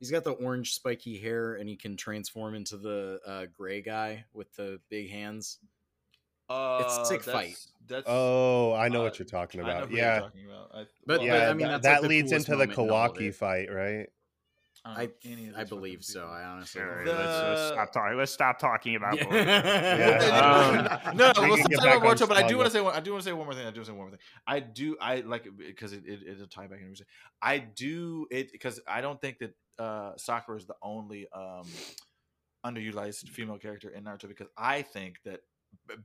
he's 0.00 0.10
got 0.10 0.24
the 0.24 0.32
orange 0.32 0.72
spiky 0.74 1.16
hair 1.18 1.54
and 1.54 1.68
he 1.68 1.76
can 1.76 1.96
transform 1.96 2.54
into 2.56 2.76
the 2.76 3.20
uh, 3.26 3.46
gray 3.56 3.80
guy 3.80 4.24
with 4.32 4.52
the 4.56 4.80
big 4.88 5.10
hands. 5.10 5.58
Uh, 6.48 6.82
It's 6.84 7.08
sick 7.08 7.22
that's- 7.22 7.32
fight. 7.50 7.66
That's 7.86 8.04
Oh, 8.08 8.72
I 8.72 8.88
know 8.88 9.00
uh, 9.00 9.04
what 9.04 9.18
you're 9.18 9.26
talking 9.26 9.60
I 9.60 9.64
know 9.64 9.70
about. 9.70 9.88
who 9.90 9.96
you're 9.96 10.04
Yeah, 10.04 10.20
talking 10.20 10.46
about. 10.46 10.70
I, 10.74 10.84
But- 11.06 11.18
well, 11.20 11.26
yeah. 11.26 11.50
I 11.50 11.54
mean, 11.54 11.66
that, 11.68 11.82
that's, 11.82 11.84
like, 11.84 11.94
that 11.96 12.02
the 12.02 12.08
leads 12.08 12.32
into 12.32 12.52
the 12.52 12.66
moment 12.66 12.78
in 12.78 12.86
Kawaki 12.86 13.34
fight, 13.34 13.72
right? 13.72 14.08
I, 14.84 14.88
don't 14.88 14.98
I 14.98 15.04
know 15.06 15.12
any 15.24 15.48
of 15.48 15.56
I 15.56 15.64
believe 15.64 16.04
so. 16.04 16.20
people. 16.20 16.34
I 16.34 16.42
honestly 16.44 16.80
Sure, 16.80 17.04
don't 17.04 17.16
let's, 17.16 17.42
let's 17.42 17.68
stop 17.68 17.92
talking. 17.92 18.18
Let's 18.18 18.32
stop 18.32 18.58
talking 18.58 18.96
about. 18.96 19.18
Yeah. 19.30 20.18
Boruto. 20.20 21.12
Um, 21.12 21.16
no, 21.16 21.32
we 21.32 21.32
no, 21.32 21.32
can 21.32 21.48
we'll 21.48 21.56
stop 21.58 21.72
talking 21.72 22.00
about 22.02 22.22
on 22.22 22.28
but 22.28 22.36
I 22.36 22.46
do 22.46 22.56
want 22.56 22.66
to 22.66 22.72
say 22.72 22.80
one. 22.80 22.94
I 22.94 23.00
do 23.00 23.12
want 23.12 23.22
to 23.22 23.28
say 23.28 23.32
one 23.32 23.44
more 23.46 23.54
thing. 23.54 23.66
I 23.66 23.70
do 23.70 23.80
want 23.80 23.86
to 23.86 23.92
say 23.92 23.96
one 23.98 24.08
more 24.08 24.10
thing. 24.10 24.20
I 24.46 24.60
do. 24.60 24.96
I 25.00 25.20
like 25.20 25.48
because 25.56 25.92
it, 25.92 26.04
it 26.06 26.20
it'll 26.26 26.46
tie 26.46 26.62
back 26.66 26.78
into 26.80 26.84
everything. 26.86 27.06
I 27.42 27.58
do 27.58 28.26
it 28.30 28.52
because 28.52 28.80
I 28.86 29.00
don't 29.00 29.20
think 29.20 29.38
that 29.38 29.54
uh 29.78 30.12
Sakura 30.16 30.56
is 30.58 30.66
the 30.66 30.76
only 30.82 31.26
um 31.34 31.66
underutilized 32.64 33.28
female 33.28 33.58
character 33.58 33.90
in 33.90 34.04
Naruto 34.04 34.28
because 34.28 34.48
I 34.56 34.82
think 34.82 35.16
that 35.24 35.40
b- 35.40 35.40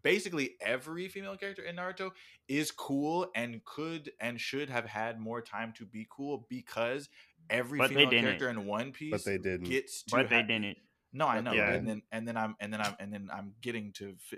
basically 0.04 0.56
every 0.62 1.08
female 1.08 1.36
character 1.38 1.62
in 1.64 1.76
Naruto 1.76 2.12
is 2.48 2.72
cool 2.72 3.28
and 3.36 3.64
could 3.66 4.12
and 4.20 4.40
should 4.40 4.70
have 4.70 4.86
had 4.86 5.20
more 5.20 5.42
time 5.42 5.74
to 5.78 5.86
be 5.86 6.08
cool 6.10 6.46
because 6.50 7.10
every 7.50 7.78
But 7.80 7.90
female 7.90 8.10
character 8.10 8.50
in 8.50 8.66
One 8.66 8.92
Piece 8.92 9.12
but 9.12 9.24
they 9.26 9.38
didn't. 9.38 9.70
gets 9.70 10.04
to 10.04 10.16
but 10.16 10.30
they 10.30 10.42
ha- 10.42 10.48
didn't. 10.48 10.78
no, 11.14 11.28
I 11.28 11.42
know, 11.42 11.52
they 11.52 11.60
and 11.60 11.88
then 11.88 12.02
and 12.12 12.28
then 12.28 12.38
I'm 12.38 12.56
and 12.60 12.74
then 12.74 12.82
I'm 12.82 12.96
and 13.00 13.14
then 13.14 13.30
I'm 13.34 13.54
getting 13.62 13.92
to. 13.94 14.16
Fi- 14.20 14.38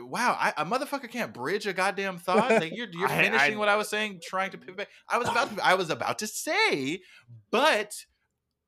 wow, 0.00 0.36
I, 0.38 0.52
a 0.56 0.64
motherfucker 0.64 1.10
can't 1.10 1.34
bridge 1.34 1.66
a 1.66 1.72
goddamn 1.72 2.18
thought. 2.18 2.50
Like 2.50 2.74
you're 2.74 2.88
you're 2.92 3.08
I- 3.08 3.22
finishing 3.24 3.54
I- 3.54 3.58
what 3.58 3.68
I 3.68 3.76
was 3.76 3.88
saying, 3.88 4.20
trying 4.22 4.50
to 4.52 4.58
pivot. 4.58 4.76
back. 4.76 4.88
I 5.08 5.18
was 5.18 5.28
about 5.28 5.54
to 5.56 5.64
I 5.66 5.74
was 5.74 5.90
about 5.90 6.18
to 6.20 6.26
say, 6.26 7.00
but 7.50 7.94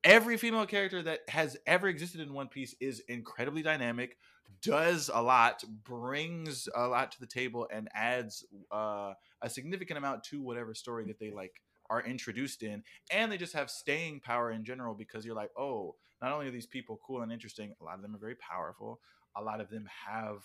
every 0.05 0.37
female 0.37 0.67
character 0.67 1.03
that 1.03 1.21
has 1.29 1.57
ever 1.67 1.87
existed 1.89 2.21
in 2.21 2.33
One 2.33 2.49
Piece 2.49 2.75
is 2.81 3.01
incredibly 3.09 3.63
dynamic, 3.63 4.17
does 4.63 5.11
a 5.13 5.23
lot, 5.23 5.63
brings 5.85 6.69
a 6.75 6.87
lot 6.87 7.13
to 7.13 7.21
the 7.21 7.27
table, 7.27 7.69
and 7.73 7.89
adds 7.95 8.45
uh, 8.71 9.15
a 9.43 9.51
significant 9.51 9.99
amount 9.99 10.25
to 10.25 10.43
whatever 10.43 10.75
story 10.75 11.05
that 11.07 11.19
they 11.19 11.31
like 11.31 11.63
are 11.89 12.03
introduced 12.03 12.63
in, 12.63 12.83
and 13.11 13.31
they 13.31 13.37
just 13.37 13.55
have 13.55 13.71
staying 13.71 14.21
power 14.21 14.51
in 14.51 14.65
general 14.65 14.95
because 14.95 15.25
you're 15.25 15.35
like, 15.35 15.51
oh, 15.59 15.95
not 16.23 16.33
only 16.33 16.49
are 16.49 16.53
these 16.53 16.67
people 16.67 17.01
cool 17.05 17.23
and 17.23 17.33
interesting, 17.33 17.73
a 17.81 17.85
lot 17.85 17.97
of 17.97 18.03
them 18.03 18.15
are 18.15 18.19
very 18.19 18.37
powerful. 18.37 19.01
A 19.37 19.43
lot 19.43 19.61
of 19.61 19.71
them 19.71 19.89
have 20.07 20.45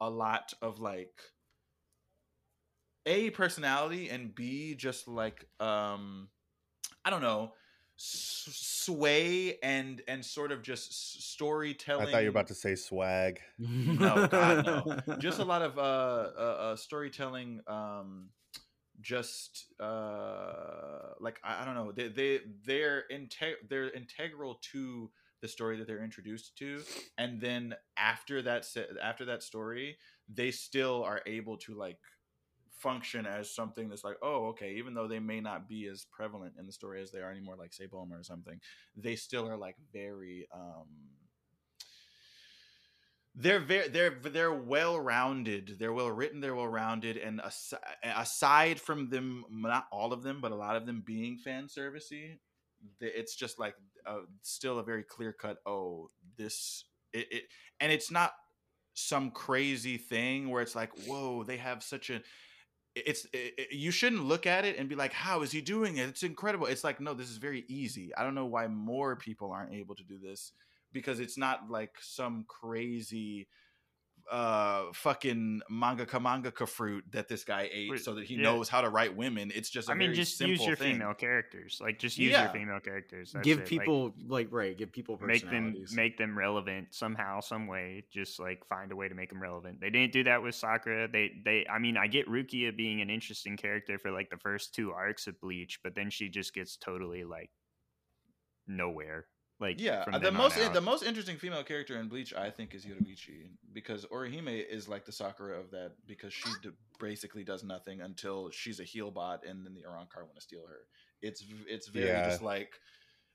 a 0.00 0.08
lot 0.08 0.52
of 0.62 0.78
like 0.78 1.20
a 3.06 3.30
personality 3.30 4.10
and 4.10 4.34
b 4.34 4.74
just 4.74 5.08
like 5.08 5.46
um 5.60 6.28
i 7.04 7.10
don't 7.10 7.22
know 7.22 7.52
sway 7.96 9.56
and 9.62 10.02
and 10.06 10.24
sort 10.24 10.52
of 10.52 10.62
just 10.62 10.90
s- 10.90 11.16
storytelling 11.20 12.08
I 12.08 12.12
thought 12.12 12.18
you 12.18 12.26
were 12.26 12.30
about 12.30 12.48
to 12.48 12.54
say 12.54 12.74
swag. 12.74 13.40
No, 13.58 14.26
God, 14.28 14.66
no. 15.06 15.16
just 15.18 15.38
a 15.38 15.44
lot 15.52 15.62
of 15.62 15.78
uh, 15.78 15.80
uh, 15.80 16.40
uh 16.40 16.76
storytelling 16.76 17.60
um 17.66 18.30
just 19.00 19.66
uh 19.80 21.12
like 21.20 21.38
I, 21.44 21.62
I 21.62 21.64
don't 21.64 21.74
know 21.74 21.92
they 21.92 22.08
they 22.08 22.40
they're 22.64 23.04
inte- 23.12 23.68
they're 23.68 23.90
integral 23.90 24.58
to 24.72 25.10
the 25.42 25.48
story 25.48 25.76
that 25.78 25.86
they're 25.86 26.02
introduced 26.02 26.56
to 26.58 26.82
and 27.18 27.40
then 27.40 27.74
after 27.98 28.42
that 28.42 28.64
se- 28.64 28.86
after 29.02 29.26
that 29.26 29.42
story 29.42 29.96
they 30.28 30.50
still 30.50 31.04
are 31.04 31.20
able 31.26 31.58
to 31.58 31.74
like 31.74 31.98
function 32.76 33.26
as 33.26 33.50
something 33.50 33.88
that's 33.88 34.04
like 34.04 34.16
oh 34.22 34.46
okay 34.48 34.74
even 34.76 34.94
though 34.94 35.08
they 35.08 35.18
may 35.18 35.40
not 35.40 35.68
be 35.68 35.86
as 35.86 36.06
prevalent 36.10 36.52
in 36.58 36.66
the 36.66 36.72
story 36.72 37.00
as 37.00 37.10
they 37.10 37.20
are 37.20 37.30
anymore 37.30 37.56
like 37.56 37.72
say 37.72 37.86
Bulma 37.86 38.20
or 38.20 38.22
something 38.22 38.60
they 38.96 39.16
still 39.16 39.48
are 39.48 39.56
like 39.56 39.76
very 39.92 40.46
um 40.54 40.86
they're 43.34 43.60
very 43.60 43.88
they're 43.88 44.18
they're 44.22 44.52
well 44.52 44.98
rounded 44.98 45.76
they're 45.78 45.92
well 45.92 46.10
written 46.10 46.40
they're 46.40 46.54
well 46.54 46.68
rounded 46.68 47.16
and 47.16 47.40
aside, 47.44 47.78
aside 48.02 48.80
from 48.80 49.08
them 49.10 49.44
not 49.50 49.86
all 49.92 50.12
of 50.12 50.22
them 50.22 50.40
but 50.40 50.52
a 50.52 50.56
lot 50.56 50.76
of 50.76 50.86
them 50.86 51.02
being 51.04 51.36
fan 51.36 51.66
servicey 51.66 52.38
it's 53.00 53.34
just 53.34 53.58
like 53.58 53.74
uh, 54.06 54.20
still 54.42 54.78
a 54.78 54.82
very 54.82 55.02
clear 55.02 55.32
cut 55.32 55.58
oh 55.66 56.08
this 56.36 56.84
it, 57.12 57.26
it 57.30 57.42
and 57.80 57.92
it's 57.92 58.10
not 58.10 58.32
some 58.94 59.30
crazy 59.30 59.98
thing 59.98 60.48
where 60.48 60.62
it's 60.62 60.74
like 60.74 60.90
whoa 61.06 61.44
they 61.44 61.58
have 61.58 61.82
such 61.82 62.08
a 62.08 62.22
it's 63.04 63.26
it, 63.32 63.68
you 63.70 63.90
shouldn't 63.90 64.24
look 64.24 64.46
at 64.46 64.64
it 64.64 64.78
and 64.78 64.88
be 64.88 64.94
like 64.94 65.12
how 65.12 65.42
is 65.42 65.52
he 65.52 65.60
doing 65.60 65.98
it? 65.98 66.08
It's 66.08 66.22
incredible. 66.22 66.66
It's 66.66 66.84
like 66.84 67.00
no 67.00 67.14
this 67.14 67.30
is 67.30 67.36
very 67.36 67.64
easy. 67.68 68.14
I 68.16 68.22
don't 68.22 68.34
know 68.34 68.46
why 68.46 68.66
more 68.68 69.16
people 69.16 69.52
aren't 69.52 69.74
able 69.74 69.94
to 69.96 70.04
do 70.04 70.18
this 70.18 70.52
because 70.92 71.20
it's 71.20 71.36
not 71.36 71.70
like 71.70 71.94
some 72.00 72.44
crazy 72.48 73.48
uh 74.30 74.84
fucking 74.92 75.62
mangaka 75.70 76.20
mangaka 76.20 76.68
fruit 76.68 77.04
that 77.10 77.28
this 77.28 77.44
guy 77.44 77.68
ate 77.72 77.98
so 78.00 78.14
that 78.14 78.24
he 78.24 78.34
yeah. 78.34 78.42
knows 78.42 78.68
how 78.68 78.80
to 78.80 78.88
write 78.88 79.16
women 79.16 79.52
it's 79.54 79.70
just 79.70 79.90
I 79.90 79.96
I 79.96 79.98
mean, 79.98 80.14
just 80.14 80.40
use 80.40 80.64
your 80.64 80.76
female 80.76 81.14
characters. 81.14 81.78
Like, 81.80 81.98
just 81.98 82.18
use 82.18 82.32
Yeah. 82.32 82.44
your 82.44 82.52
female 82.52 82.80
characters. 82.80 83.32
That's 83.32 83.44
give 83.44 83.60
it. 83.60 83.66
People 83.66 84.14
like, 84.26 84.48
right, 84.50 84.76
give 84.76 84.92
people 84.92 85.18
make 85.22 85.48
them 85.48 85.74
make 85.92 86.18
them 86.18 86.36
relevant 86.36 86.94
somehow, 86.94 87.40
some 87.40 87.66
way. 87.66 88.04
Just 88.10 88.38
like 88.38 88.66
find 88.68 88.92
a 88.92 88.96
way 88.96 89.08
to 89.08 89.14
make 89.14 89.30
them 89.30 89.40
relevant. 89.40 89.80
They 89.80 89.90
didn't 89.90 90.12
do 90.12 90.24
that 90.24 90.42
with 90.42 90.54
Sakura. 90.54 91.08
They 91.08 91.32
they. 91.44 91.66
I 91.70 91.78
mean, 91.78 91.96
I 91.96 92.06
get 92.06 92.28
Rukia 92.28 92.76
being 92.76 93.00
an 93.00 93.10
interesting 93.10 93.56
character 93.56 93.98
for 93.98 94.10
like 94.10 94.30
the 94.30 94.38
first 94.38 94.74
two 94.74 94.92
arcs 94.92 95.26
of 95.26 95.40
Bleach, 95.40 95.80
but 95.82 95.94
then 95.94 96.10
she 96.10 96.28
just 96.28 96.52
gets 96.54 96.76
totally 96.76 97.24
like 97.24 97.50
nowhere. 98.66 99.26
Like 99.58 99.80
yeah 99.80 100.04
uh, 100.12 100.18
the 100.18 100.30
most 100.30 100.58
out. 100.58 100.74
the 100.74 100.80
most 100.82 101.02
interesting 101.02 101.38
female 101.38 101.62
character 101.64 101.98
in 101.98 102.08
bleach 102.08 102.34
i 102.34 102.50
think 102.50 102.74
is 102.74 102.84
yoruichi 102.84 103.48
because 103.72 104.04
orihime 104.06 104.62
is 104.68 104.86
like 104.86 105.06
the 105.06 105.12
sakura 105.12 105.58
of 105.58 105.70
that 105.70 105.92
because 106.06 106.34
she 106.34 106.50
d- 106.62 106.70
basically 107.00 107.42
does 107.42 107.64
nothing 107.64 108.02
until 108.02 108.50
she's 108.50 108.80
a 108.80 108.84
heal 108.84 109.10
bot 109.10 109.46
and 109.48 109.64
then 109.64 109.72
the 109.74 109.80
Arrancar 109.82 110.24
want 110.24 110.34
to 110.36 110.42
steal 110.42 110.66
her 110.68 110.80
it's 111.22 111.42
it's 111.68 111.88
very 111.88 112.08
Yeah. 112.08 112.28
just 112.28 112.42
like 112.42 112.74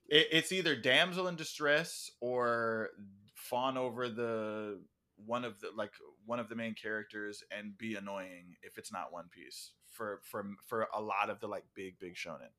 it, 0.10 0.28
it's 0.32 0.52
either 0.52 0.76
damsel 0.76 1.28
in 1.28 1.36
distress 1.36 2.12
or 2.20 2.90
fawn 3.34 3.76
over 3.78 4.08
the 4.08 4.80
one 5.26 5.44
of 5.44 5.60
the 5.60 5.70
like 5.76 5.94
one 6.26 6.40
of 6.40 6.50
the 6.50 6.56
main 6.56 6.76
characters 6.76 7.44
and 7.52 7.76
be 7.78 7.96
annoying 7.96 8.56
if 8.62 8.78
it's 8.78 8.92
not 8.92 9.12
one 9.12 9.26
piece 9.32 9.72
for 9.90 10.22
for 10.24 10.46
for 10.68 10.88
a 10.96 11.02
lot 11.02 11.32
of 11.32 11.40
the 11.40 11.48
like 11.48 11.64
big 11.76 11.98
big 12.00 12.14
shonen 12.16 12.52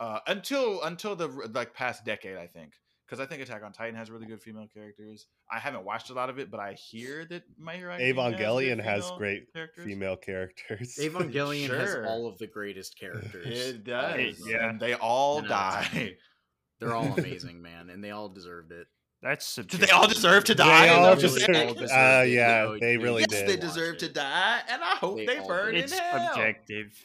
uh 0.00 0.20
until 0.26 0.82
until 0.82 1.16
the 1.16 1.28
like 1.54 1.72
past 1.72 2.04
decade 2.04 2.36
i 2.36 2.46
think 2.46 2.74
because 3.10 3.20
i 3.20 3.26
think 3.26 3.42
attack 3.42 3.62
on 3.64 3.72
titan 3.72 3.94
has 3.96 4.10
really 4.10 4.26
good 4.26 4.40
female 4.40 4.68
characters 4.72 5.26
i 5.50 5.58
haven't 5.58 5.84
watched 5.84 6.10
a 6.10 6.14
lot 6.14 6.30
of 6.30 6.38
it 6.38 6.50
but 6.50 6.60
i 6.60 6.72
hear 6.74 7.24
that 7.26 7.42
my 7.58 7.74
hero 7.76 7.92
Academia 7.94 8.14
Evangelion 8.14 8.82
has 8.82 9.04
female 9.04 9.18
great 9.18 9.52
characters. 9.52 9.84
female 9.84 10.16
characters. 10.16 10.96
Evangelion 11.00 11.76
has 11.76 11.96
all 12.06 12.26
of 12.28 12.38
the 12.38 12.46
greatest 12.46 12.96
characters. 12.98 13.46
it 13.46 13.84
does 13.84 14.14
It- 14.18 14.36
yeah. 14.46 14.68
and 14.68 14.78
they 14.80 14.94
all 14.94 15.38
And, 15.40 15.48
die 15.48 16.14
They're 16.80 16.94
all 16.94 17.12
amazing, 17.18 17.60
man, 17.60 17.90
and 17.90 18.02
they 18.02 18.10
all 18.10 18.30
deserved 18.30 18.72
it. 18.72 18.86
That's 19.22 19.54
do 19.56 19.76
they 19.76 19.90
all 19.90 20.08
deserve 20.08 20.44
to 20.44 20.54
die 20.54 20.84
Is 20.84 20.90
that 20.90 20.98
all 20.98 21.02
what 21.10 21.20
you're 21.20 21.30
deserve- 21.30 21.68
all 21.68 21.74
deserve 21.74 21.90
uh, 21.90 22.22
it. 22.24 22.28
yeah, 22.30 22.62
No, 22.64 22.78
they 22.78 22.96
really 22.96 23.20
yes 23.20 23.30
just 23.30 23.46
did. 23.46 23.48
they 23.60 23.60
deserve 23.60 23.98
to 23.98 24.08
die 24.08 24.60
and 24.66 24.82
i 24.82 24.94
hope 24.96 25.16
They 25.18 25.26
they, 25.26 25.40
burn 25.46 25.74
did. 25.74 25.78
in 25.78 25.84
It's 25.84 25.98
hell 25.98 26.28
objective. 26.30 27.04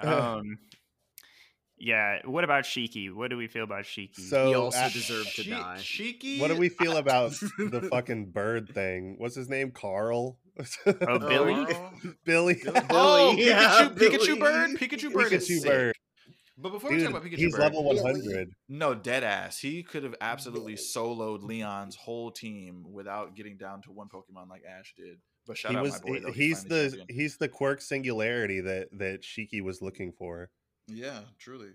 Um, 0.00 0.58
yeah. 1.78 2.18
What 2.24 2.44
about 2.44 2.64
Shiki? 2.64 3.12
What 3.12 3.30
do 3.30 3.36
we 3.36 3.46
feel 3.48 3.64
about 3.64 3.84
Shiki? 3.84 4.16
So 4.18 4.48
He 4.48 4.54
also 4.54 4.78
uh, 4.78 4.88
deserved 4.88 5.34
to 5.36 5.44
die. 5.48 5.76
Shiki 5.78 6.40
what 6.40 6.48
do 6.48 6.56
we 6.56 6.68
feel 6.68 6.96
about 6.96 7.32
the 7.58 7.86
fucking 7.90 8.30
bird 8.30 8.68
thing? 8.74 9.16
What's 9.18 9.34
his 9.36 9.48
name? 9.48 9.70
Carl. 9.72 10.38
Oh, 10.86 11.18
Billy? 11.18 11.66
Billy. 12.24 12.62
Oh, 12.90 13.32
Billy, 13.34 13.46
yeah, 13.46 13.88
Pikachu, 13.94 13.96
Pikachu 13.98 14.40
bird, 14.40 14.70
Pikachu 14.78 15.12
bird 15.12 15.32
is 15.32 15.44
Pikachu 15.48 15.60
sick. 15.60 15.70
bird. 15.70 15.94
But 16.58 16.72
before 16.72 16.90
we 16.90 17.02
talk 17.02 17.10
about 17.10 17.24
Pikachu 17.24 17.36
he's 17.36 17.52
bird, 17.52 17.60
level 17.60 17.84
100. 17.84 18.48
no 18.70 18.94
dead 18.94 19.22
ass. 19.22 19.58
He 19.58 19.82
could 19.82 20.02
have 20.04 20.14
absolutely 20.22 20.74
soloed 20.76 21.42
Leon's 21.42 21.96
whole 21.96 22.30
team 22.30 22.86
without 22.90 23.36
getting 23.36 23.58
down 23.58 23.82
to 23.82 23.92
one 23.92 24.08
Pokemon 24.08 24.48
like 24.48 24.62
Ash 24.66 24.94
did. 24.96 25.18
But 25.46 25.58
shout 25.58 25.72
He 25.72 25.76
out 25.76 25.82
was. 25.82 25.92
my 25.92 25.98
boy. 26.08 26.14
he- 26.14 26.20
though. 26.20 26.32
he's 26.32 26.62
finally 26.62 26.84
the 26.84 26.96
champion. 26.96 27.06
he's 27.20 27.36
the 27.36 27.48
quirk 27.48 27.82
singularity 27.82 28.60
that 28.62 28.88
that 28.92 29.22
Shiki 29.22 29.60
was 29.62 29.82
looking 29.82 30.12
for. 30.12 30.48
Yeah, 30.88 31.20
truly. 31.38 31.70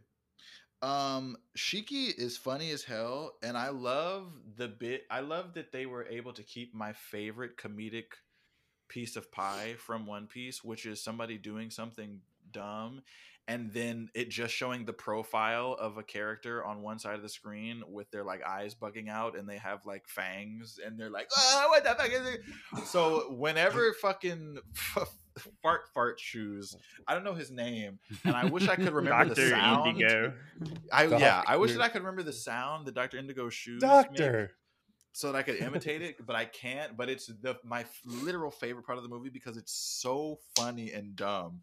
Um, 0.82 1.38
Shiki 1.56 2.18
is 2.18 2.38
funny 2.38 2.72
as 2.72 2.84
hell, 2.84 3.34
and 3.44 3.56
I 3.56 3.70
love 3.70 4.32
the 4.58 4.68
bit. 4.68 5.04
I 5.12 5.20
love 5.20 5.54
that 5.54 5.72
they 5.72 5.86
were 5.86 6.06
able 6.06 6.34
to 6.34 6.44
keep 6.44 6.74
my 6.74 6.94
favorite 6.94 7.56
comedic 7.56 8.14
piece 8.88 9.16
of 9.16 9.32
pie 9.32 9.76
from 9.78 10.08
One 10.08 10.28
Piece, 10.28 10.64
which 10.64 10.86
is 10.86 11.04
somebody 11.04 11.38
doing 11.38 11.70
something 11.70 12.22
dumb, 12.52 13.04
and 13.48 13.72
then 13.72 14.10
it 14.16 14.30
just 14.30 14.56
showing 14.56 14.86
the 14.86 14.94
profile 14.94 15.78
of 15.80 15.98
a 15.98 16.04
character 16.04 16.66
on 16.66 16.82
one 16.82 16.98
side 16.98 17.16
of 17.16 17.22
the 17.22 17.30
screen 17.30 17.84
with 17.88 18.10
their 18.10 18.24
like 18.24 18.44
eyes 18.44 18.74
bugging 18.74 19.08
out, 19.08 19.38
and 19.38 19.48
they 19.48 19.58
have 19.58 19.86
like 19.86 20.08
fangs, 20.08 20.80
and 20.84 21.00
they're 21.00 21.12
like, 21.12 21.30
"Oh, 21.38 21.68
what 21.70 21.84
the 21.84 21.92
fuck 21.92 22.12
is 22.12 22.28
it?" 22.28 22.42
So 22.88 23.32
whenever 23.32 23.94
fucking 24.02 24.58
fart 25.62 25.82
fart 25.94 26.20
shoes, 26.20 26.76
I 27.08 27.14
don't 27.14 27.24
know 27.24 27.34
his 27.34 27.52
name, 27.52 28.00
and 28.24 28.36
I 28.36 28.46
wish 28.46 28.68
I 28.68 28.76
could 28.76 28.92
remember 28.94 29.34
the 29.34 29.36
Doctor 29.36 29.50
sound. 29.50 29.88
Indigo. 29.88 30.34
I 30.92 31.06
yeah, 31.06 31.44
I 31.48 31.58
wish 31.58 31.74
that 31.74 31.82
I 31.82 31.90
could 31.90 32.02
remember 32.02 32.24
the 32.24 32.34
sound 32.34 32.86
the 32.86 32.92
Doctor 32.92 33.18
Indigo 33.18 33.50
shoes 33.50 33.82
make 33.82 33.92
Doctor. 33.92 34.52
so 35.14 35.32
that 35.32 35.38
I 35.38 35.44
could 35.44 35.58
imitate 35.58 36.02
it, 36.02 36.26
but 36.26 36.36
I 36.36 36.46
can't. 36.46 36.96
But 36.98 37.10
it's 37.10 37.28
the 37.28 37.58
my 37.64 37.86
literal 38.06 38.52
favorite 38.52 38.86
part 38.86 38.98
of 38.98 39.04
the 39.04 39.10
movie 39.10 39.30
because 39.30 39.58
it's 39.58 39.74
so 39.74 40.40
funny 40.56 40.92
and 40.92 41.16
dumb. 41.16 41.62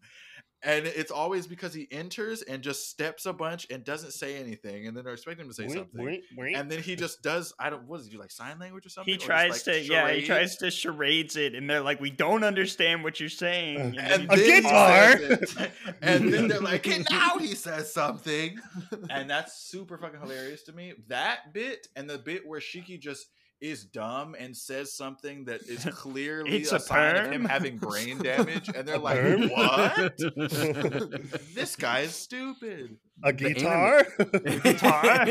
And 0.61 0.85
it's 0.85 1.11
always 1.11 1.47
because 1.47 1.73
he 1.73 1.87
enters 1.89 2.41
and 2.41 2.61
just 2.61 2.89
steps 2.89 3.25
a 3.25 3.31
bunch 3.31 3.65
and 3.69 3.83
doesn't 3.83 4.11
say 4.11 4.35
anything, 4.37 4.87
and 4.87 4.97
then 4.97 5.05
they're 5.05 5.13
expecting 5.13 5.45
him 5.45 5.49
to 5.49 5.55
say 5.55 5.63
Wink, 5.63 5.77
something, 5.77 6.05
wink, 6.05 6.23
wink. 6.35 6.57
and 6.57 6.69
then 6.69 6.81
he 6.81 6.97
just 6.97 7.21
does. 7.21 7.53
I 7.57 7.69
don't. 7.69 7.83
What 7.83 7.97
does 7.97 8.07
he 8.07 8.11
do? 8.11 8.19
Like 8.19 8.31
sign 8.31 8.59
language 8.59 8.85
or 8.85 8.89
something? 8.89 9.13
He 9.13 9.17
tries 9.17 9.51
like, 9.51 9.75
to, 9.75 9.81
yeah, 9.81 10.11
he 10.11 10.25
tries 10.25 10.57
to 10.57 10.69
charades 10.69 11.37
it, 11.37 11.55
and 11.55 11.69
they're 11.69 11.81
like, 11.81 12.01
"We 12.01 12.09
don't 12.11 12.43
understand 12.43 13.05
what 13.05 13.21
you're 13.21 13.29
saying." 13.29 13.79
And 13.79 13.97
and 13.97 14.29
then 14.29 14.63
guitar! 14.63 15.69
and 16.01 16.33
then 16.33 16.49
they're 16.49 16.59
like, 16.59 16.85
"Hey, 16.85 17.05
now 17.09 17.37
he 17.37 17.55
says 17.55 17.93
something," 17.93 18.59
and 19.09 19.29
that's 19.29 19.61
super 19.61 19.97
fucking 19.97 20.19
hilarious 20.19 20.63
to 20.63 20.73
me. 20.73 20.93
That 21.07 21.53
bit 21.53 21.87
and 21.95 22.09
the 22.09 22.17
bit 22.17 22.45
where 22.45 22.59
Shiki 22.59 22.99
just 22.99 23.27
is 23.61 23.83
dumb 23.85 24.35
and 24.39 24.55
says 24.55 24.93
something 24.93 25.45
that 25.45 25.61
is 25.63 25.83
clearly 25.91 26.57
It's 26.57 26.71
a, 26.71 26.77
a 26.77 26.79
sign 26.79 27.15
of 27.17 27.31
him 27.31 27.45
having 27.45 27.77
brain 27.77 28.17
damage, 28.17 28.69
and 28.73 28.87
they're 28.87 28.97
like, 28.97 29.19
perm? 29.19 29.49
"What? 29.49 30.17
this 31.55 31.75
guy 31.75 32.01
is 32.01 32.15
stupid." 32.15 32.97
a 33.23 33.33
the 33.33 33.53
guitar. 33.53 34.03
Guitar. 34.17 35.25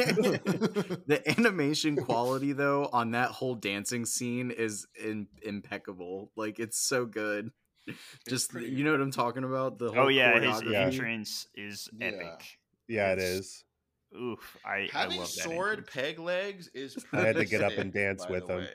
the 1.07 1.23
animation 1.39 1.97
quality 1.97 2.53
though 2.53 2.89
on 2.93 3.13
that 3.13 3.31
whole 3.31 3.55
dancing 3.55 4.05
scene 4.05 4.51
is 4.51 4.87
in- 5.03 5.29
impeccable. 5.43 6.31
Like 6.37 6.59
it's 6.59 6.79
so 6.79 7.07
good. 7.07 7.51
Just 8.29 8.51
pretty 8.51 8.69
you 8.69 8.85
know 8.85 8.93
what 8.93 9.01
I'm 9.01 9.11
talking 9.11 9.45
about. 9.45 9.79
The 9.79 9.87
oh, 9.87 9.93
whole 9.95 10.05
oh 10.05 10.09
yeah, 10.09 10.39
his 10.39 10.63
entrance 10.71 11.47
is 11.55 11.89
Yeah. 11.99 12.07
epic. 12.09 12.45
yeah, 12.89 13.13
it 13.13 13.19
It's- 13.19 13.35
is. 13.41 13.65
Oof, 14.17 14.57
I, 14.65 14.89
I 14.95 15.01
Having 15.01 15.19
love 15.19 15.35
that 15.35 15.43
sword 15.43 15.69
entrance. 15.79 15.91
peg 15.93 16.19
legs 16.19 16.71
is. 16.75 17.05
I 17.13 17.21
had 17.21 17.37
to 17.37 17.45
get 17.45 17.63
up 17.63 17.73
and 17.73 17.93
dance 17.93 18.27
with 18.29 18.47
the 18.47 18.53
him. 18.55 18.59
way. 18.61 18.69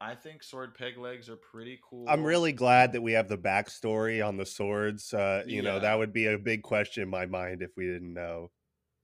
I 0.00 0.14
think 0.14 0.42
sword 0.44 0.74
peg 0.74 0.96
legs 0.96 1.28
are 1.28 1.36
pretty 1.36 1.80
cool. 1.82 2.06
I'm 2.08 2.22
really 2.22 2.52
glad 2.52 2.92
that 2.92 3.02
we 3.02 3.12
have 3.12 3.28
the 3.28 3.36
backstory 3.36 4.26
on 4.26 4.36
the 4.36 4.46
swords. 4.46 5.12
Uh, 5.12 5.42
you 5.46 5.60
know, 5.60 5.80
that 5.80 5.98
would 5.98 6.12
be 6.12 6.26
a 6.26 6.38
big 6.38 6.62
question 6.62 7.02
in 7.02 7.08
my 7.08 7.26
mind 7.26 7.62
if 7.62 7.70
we 7.76 7.86
didn't 7.86 8.14
know. 8.14 8.50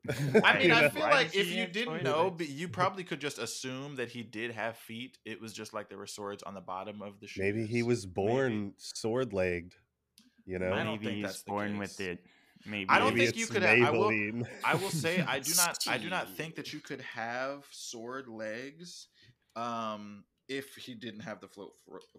I 0.45 0.59
mean, 0.59 0.71
I 0.71 0.89
feel 0.91 1.03
like 1.03 1.35
if 1.35 1.51
you 1.51 1.67
didn't 1.67 2.05
know, 2.05 2.31
but 2.31 2.49
you 2.49 2.69
probably 2.69 3.05
could 3.05 3.21
just 3.21 3.39
assume 3.39 3.97
that 3.97 4.09
he 4.11 4.23
did 4.23 4.53
have 4.53 4.77
feet. 4.77 5.19
It 5.25 5.41
was 5.41 5.53
just 5.53 5.75
like 5.75 5.89
there 5.89 5.99
were 5.99 6.07
swords 6.07 6.43
on 6.43 6.55
the 6.55 6.61
bottom 6.61 7.03
of 7.03 7.19
the 7.21 7.27
shoes. 7.27 7.43
Maybe 7.43 7.67
he 7.67 7.83
was 7.83 8.07
born 8.07 8.75
sword 8.77 9.33
legged. 9.33 9.75
You 10.47 10.59
know, 10.59 10.73
I 10.73 10.85
don't 10.85 11.01
Maybe 11.01 11.07
think 11.07 11.17
he's 11.17 11.25
that's 11.25 11.43
born 11.43 11.73
case. 11.73 11.79
with 11.79 12.01
it. 12.01 12.25
Maybe 12.67 12.89
I 12.89 12.99
don't 12.99 13.15
maybe 13.15 13.27
think 13.27 13.37
you 13.37 13.47
could 13.47 13.63
have- 13.63 13.79
I 13.89 13.91
will- 13.91 14.09
I 14.65 14.75
will 14.75 14.91
say 14.91 15.21
I 15.29 15.39
do 15.39 15.53
not 15.57 15.79
I 15.89 15.99
do 15.99 16.09
not 16.11 16.31
think 16.37 16.55
that 16.57 16.73
you 16.73 16.81
could 16.81 17.01
have 17.03 17.67
sword 17.71 18.29
legs 18.29 19.09
um 19.57 20.25
if 20.49 20.75
he 20.75 20.95
didn't 20.95 21.21
have 21.21 21.41
the 21.41 21.49
float 21.49 21.73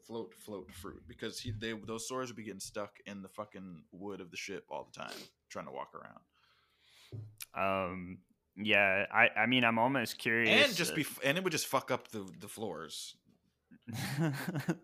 float 0.07 0.33
float 0.33 0.71
fruit 0.73 1.03
because 1.07 1.39
he 1.39 1.51
they 1.51 1.73
those 1.73 2.07
swords 2.07 2.29
would 2.31 2.37
be 2.37 2.43
getting 2.43 2.59
stuck 2.59 2.91
in 3.05 3.21
the 3.21 3.29
fucking 3.29 3.83
wood 3.91 4.19
of 4.21 4.31
the 4.31 4.37
ship 4.37 4.65
all 4.71 4.89
the 4.91 4.99
time 4.99 5.17
trying 5.49 5.65
to 5.65 5.71
walk 5.71 5.91
around. 5.93 6.19
Um, 7.53 8.17
yeah, 8.57 9.05
I, 9.13 9.29
I 9.37 9.45
mean, 9.45 9.63
I'm 9.63 9.77
almost 9.77 10.17
curious. 10.17 10.67
And 10.67 10.75
just 10.75 10.95
be 10.95 11.05
and 11.23 11.37
it 11.37 11.43
would 11.43 11.51
just 11.51 11.67
fuck 11.67 11.91
up 11.91 12.07
the 12.09 12.25
the 12.39 12.47
floors. 12.47 13.15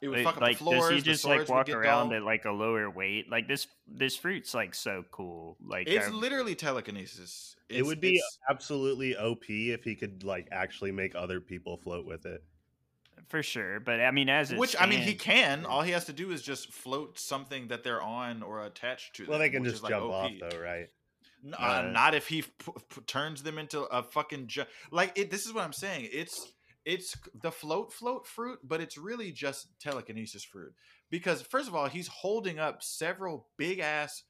It 0.00 0.08
would 0.08 0.18
Like- 0.18 0.24
fuck 0.24 0.36
up 0.36 0.42
like, 0.42 0.58
the 0.58 0.64
floors. 0.64 0.80
does 0.90 0.96
he 0.96 1.00
just 1.02 1.24
like 1.24 1.48
walk 1.48 1.68
around 1.70 2.10
dull. 2.10 2.18
at 2.18 2.22
like 2.22 2.44
a 2.44 2.50
lower 2.52 2.90
weight? 2.90 3.30
Like 3.30 3.48
this, 3.48 3.66
this 3.88 4.16
fruit's 4.16 4.52
like 4.54 4.74
so 4.74 5.04
cool. 5.10 5.56
Like 5.64 5.88
It's 5.88 6.06
um, 6.08 6.20
literally 6.20 6.54
telekinesis. 6.54 7.56
it 7.68 7.84
would 7.84 8.00
be 8.00 8.22
absolutely 8.48 9.16
OP 9.16 9.44
if 9.48 9.82
he 9.84 9.94
could 9.94 10.22
like 10.22 10.48
actually 10.52 10.92
make 10.92 11.14
other 11.14 11.40
people 11.40 11.78
float 11.78 12.04
with 12.06 12.26
it. 12.26 12.44
for 13.28 13.42
sure. 13.42 13.80
But 13.80 14.00
I 14.00 14.10
mean, 14.10 14.28
as 14.28 14.52
it 14.52 14.58
which 14.58 14.76
I 14.78 14.86
mean 14.86 15.00
he 15.00 15.14
can. 15.14 15.64
All 15.64 15.82
he 15.82 15.92
has 15.92 16.04
to 16.04 16.12
do 16.12 16.30
is 16.30 16.42
just 16.42 16.70
float 16.72 17.18
something 17.18 17.68
that 17.68 17.82
they're 17.82 18.02
on 18.02 18.42
or 18.42 18.64
attached 18.64 19.16
to. 19.16 19.22
Well, 19.24 19.38
them, 19.38 19.46
they 19.46 19.50
can 19.50 19.64
just 19.64 19.76
is, 19.76 19.82
like, 19.82 19.90
jump 19.90 20.12
off 20.12 20.30
though, 20.40 20.58
right? 20.60 20.90
Uh, 21.52 21.56
Uh, 21.56 21.82
not 21.92 22.14
if 22.14 22.28
he 22.28 22.42
p- 22.42 22.48
p- 22.90 23.00
turns 23.06 23.42
them 23.42 23.58
into 23.58 23.80
a 23.82 24.02
fucking 24.02 24.46
ju- 24.48 24.64
like 24.90 25.18
it. 25.18 25.30
This 25.30 25.44
is 25.46 25.52
what 25.52 25.64
I'm 25.64 25.72
saying. 25.72 26.08
It's 26.12 26.52
it's 26.84 27.16
the 27.42 27.50
float 27.50 27.92
float 27.92 28.26
fruit, 28.26 28.58
but 28.62 28.80
it's 28.80 28.98
really 28.98 29.32
just 29.32 29.68
telekinesis 29.80 30.44
fruit 30.44 30.74
because 31.10 31.42
first 31.42 31.68
of 31.68 31.74
all, 31.74 31.86
he's 31.86 32.08
holding 32.08 32.58
up 32.58 32.82
several 32.82 33.46
big 33.56 33.78
ass 33.78 34.22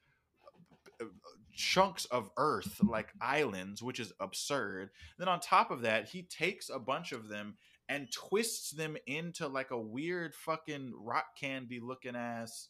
uh, 1.00 1.06
chunks 1.52 2.04
of 2.06 2.30
earth 2.36 2.80
like 2.82 3.12
islands 3.20 3.82
which 3.82 4.00
is 4.00 4.12
absurd. 4.20 4.90
Then 5.18 5.28
on 5.28 5.40
top 5.40 5.70
of 5.70 5.82
that 5.82 6.08
he 6.08 6.22
takes 6.22 6.68
a 6.68 6.78
bunch 6.78 7.12
of 7.12 7.28
them 7.28 7.56
and 7.88 8.10
twists 8.10 8.70
them 8.70 8.96
into 9.06 9.46
like 9.46 9.70
a 9.70 9.78
weird 9.78 10.34
fucking 10.34 10.94
rock 10.96 11.36
candy 11.38 11.80
looking 11.80 12.16
ass 12.16 12.68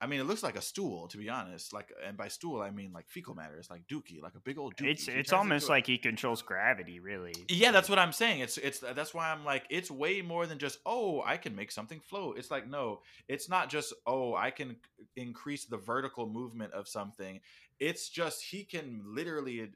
I 0.00 0.06
mean, 0.06 0.20
it 0.20 0.24
looks 0.24 0.42
like 0.42 0.56
a 0.56 0.60
stool, 0.60 1.08
to 1.08 1.16
be 1.16 1.28
honest. 1.28 1.72
Like, 1.72 1.92
and 2.06 2.16
by 2.16 2.28
stool, 2.28 2.60
I 2.60 2.70
mean 2.70 2.92
like 2.92 3.08
fecal 3.08 3.34
matter. 3.34 3.56
It's 3.58 3.70
like 3.70 3.86
dookie, 3.86 4.20
like 4.20 4.34
a 4.34 4.40
big 4.40 4.58
old 4.58 4.76
dookie. 4.76 4.90
It's 4.90 5.06
He 5.06 5.12
it's 5.12 5.32
almost 5.32 5.68
like 5.68 5.86
he 5.86 5.98
controls 5.98 6.42
gravity, 6.42 7.00
really. 7.00 7.34
yeah, 7.48 7.70
that's 7.70 7.88
what 7.88 7.98
I'm 7.98 8.12
saying. 8.12 8.40
It's 8.40 8.58
it's 8.58 8.80
that's 8.80 9.14
why 9.14 9.30
I'm 9.30 9.44
like 9.44 9.64
it's 9.70 9.90
way 9.90 10.20
more 10.20 10.46
than 10.46 10.58
just 10.58 10.78
oh 10.84 11.22
I 11.24 11.36
can 11.36 11.54
make 11.54 11.70
something 11.70 12.00
float. 12.00 12.38
It's 12.38 12.50
like 12.50 12.68
no, 12.68 13.00
it's 13.28 13.48
not 13.48 13.70
just 13.70 13.94
oh 14.06 14.34
I 14.34 14.50
can 14.50 14.76
increase 15.16 15.64
the 15.64 15.78
vertical 15.78 16.26
movement 16.26 16.72
of 16.72 16.88
something. 16.88 17.40
It's 17.80 18.08
just 18.08 18.42
he 18.42 18.64
can 18.64 19.02
literally 19.06 19.70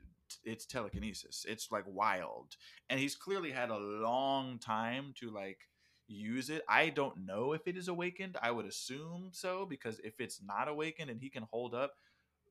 it's 0.44 0.66
telekinesis. 0.66 1.46
It's 1.48 1.70
like 1.72 1.84
wild, 1.86 2.56
and 2.90 3.00
he's 3.00 3.14
clearly 3.14 3.50
had 3.50 3.70
a 3.70 3.78
long 3.78 4.58
time 4.58 5.14
to 5.20 5.30
like 5.30 5.60
use 6.08 6.50
it. 6.50 6.62
I 6.68 6.88
don't 6.88 7.24
know 7.26 7.52
if 7.52 7.66
it 7.68 7.76
is 7.76 7.86
awakened. 7.88 8.36
I 8.42 8.50
would 8.50 8.66
assume 8.66 9.28
so 9.32 9.66
because 9.66 10.00
if 10.02 10.20
it's 10.20 10.40
not 10.42 10.66
awakened 10.68 11.10
and 11.10 11.20
he 11.20 11.28
can 11.30 11.44
hold 11.50 11.74
up 11.74 11.92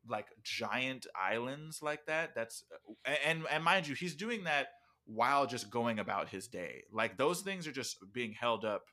like 0.08 0.28
giant 0.43 1.05
islands 1.20 1.82
like 1.82 2.05
that, 2.05 2.34
that's 2.36 2.64
uh, 3.05 3.12
and 3.26 3.43
and 3.51 3.64
mind 3.64 3.88
you, 3.88 3.95
he's 3.95 4.16
doing 4.16 4.45
that 4.45 4.68
while 5.05 5.47
just 5.47 5.70
going 5.70 5.99
about 5.99 6.30
his 6.30 6.47
day. 6.47 6.84
Like 6.91 7.18
those 7.18 7.41
things 7.41 7.68
are 7.68 7.72
just 7.72 7.97
being 8.14 8.34
held 8.34 8.64
up 8.66 8.84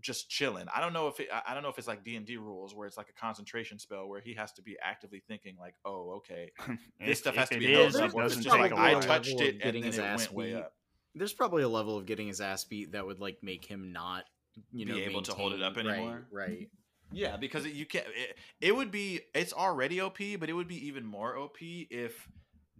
just 0.00 0.28
chilling. 0.30 0.66
I 0.74 0.80
don't 0.80 0.92
know 0.92 1.08
if 1.08 1.18
it, 1.18 1.28
I- 1.32 1.42
I 1.48 1.54
don't 1.54 1.62
know 1.64 1.70
if 1.70 1.78
it's 1.78 1.88
like 1.88 2.04
D 2.04 2.14
and 2.16 2.24
D 2.24 2.36
rules 2.36 2.72
where 2.74 2.86
it's 2.86 2.96
like 2.96 3.08
a 3.08 3.20
concentration 3.20 3.78
spell 3.80 4.08
where 4.08 4.20
he 4.20 4.34
has 4.34 4.52
to 4.52 4.62
be 4.62 4.76
actively 4.82 5.22
thinking 5.26 5.56
like, 5.58 5.74
oh, 5.84 6.14
okay, 6.18 6.52
this 6.68 6.78
If- 7.00 7.18
stuff 7.18 7.34
has 7.34 7.48
to 7.48 7.58
be 7.58 7.72
held 7.72 7.88
is, 7.88 7.96
up. 7.96 8.14
it 8.14 8.16
it's 8.26 8.36
just 8.36 8.48
like 8.48 8.70
a 8.72 8.76
I 8.76 8.92
while. 8.92 9.02
touched 9.02 9.40
it 9.40 9.54
and 9.54 9.60
getting 9.62 9.82
then 9.82 9.90
his 9.92 9.98
it 9.98 10.04
ass 10.04 10.20
went 10.26 10.34
way 10.34 10.54
up. 10.54 10.72
There's 11.18 11.32
probably 11.32 11.62
a 11.62 11.68
level 11.68 11.96
of 11.96 12.06
getting 12.06 12.28
his 12.28 12.40
ass 12.40 12.64
beat 12.64 12.92
that 12.92 13.06
would 13.06 13.20
like 13.20 13.42
make 13.42 13.64
him 13.64 13.92
not, 13.92 14.24
you 14.72 14.86
Be 14.86 14.92
know, 14.92 14.98
able 14.98 15.22
to 15.22 15.32
hold 15.32 15.52
it 15.52 15.62
up 15.62 15.76
anymore? 15.76 16.26
Right. 16.30 16.48
right. 16.48 16.68
Yeah, 17.12 17.36
because 17.36 17.64
it, 17.64 17.72
you 17.72 17.86
can't. 17.86 18.06
It, 18.08 18.36
it 18.60 18.76
would 18.76 18.90
be. 18.90 19.20
It's 19.34 19.52
already 19.52 20.00
OP, 20.00 20.18
but 20.38 20.48
it 20.48 20.52
would 20.52 20.68
be 20.68 20.86
even 20.86 21.06
more 21.06 21.36
OP 21.36 21.56
if 21.60 22.28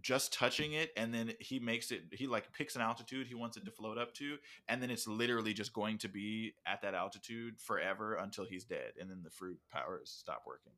just 0.01 0.33
touching 0.33 0.73
it 0.73 0.91
and 0.95 1.13
then 1.13 1.33
he 1.39 1.59
makes 1.59 1.91
it. 1.91 2.03
He 2.11 2.27
like 2.27 2.51
picks 2.53 2.75
an 2.75 2.81
altitude 2.81 3.27
he 3.27 3.35
wants 3.35 3.57
it 3.57 3.65
to 3.65 3.71
float 3.71 3.97
up 3.97 4.13
to, 4.15 4.37
and 4.67 4.81
then 4.81 4.89
it's 4.89 5.07
literally 5.07 5.53
just 5.53 5.73
going 5.73 5.97
to 5.99 6.07
be 6.07 6.53
at 6.65 6.81
that 6.81 6.93
altitude 6.93 7.59
forever 7.59 8.15
until 8.15 8.45
he's 8.45 8.63
dead, 8.63 8.93
and 8.99 9.09
then 9.09 9.21
the 9.23 9.29
fruit 9.29 9.59
powers 9.71 10.15
stop 10.17 10.43
working. 10.45 10.73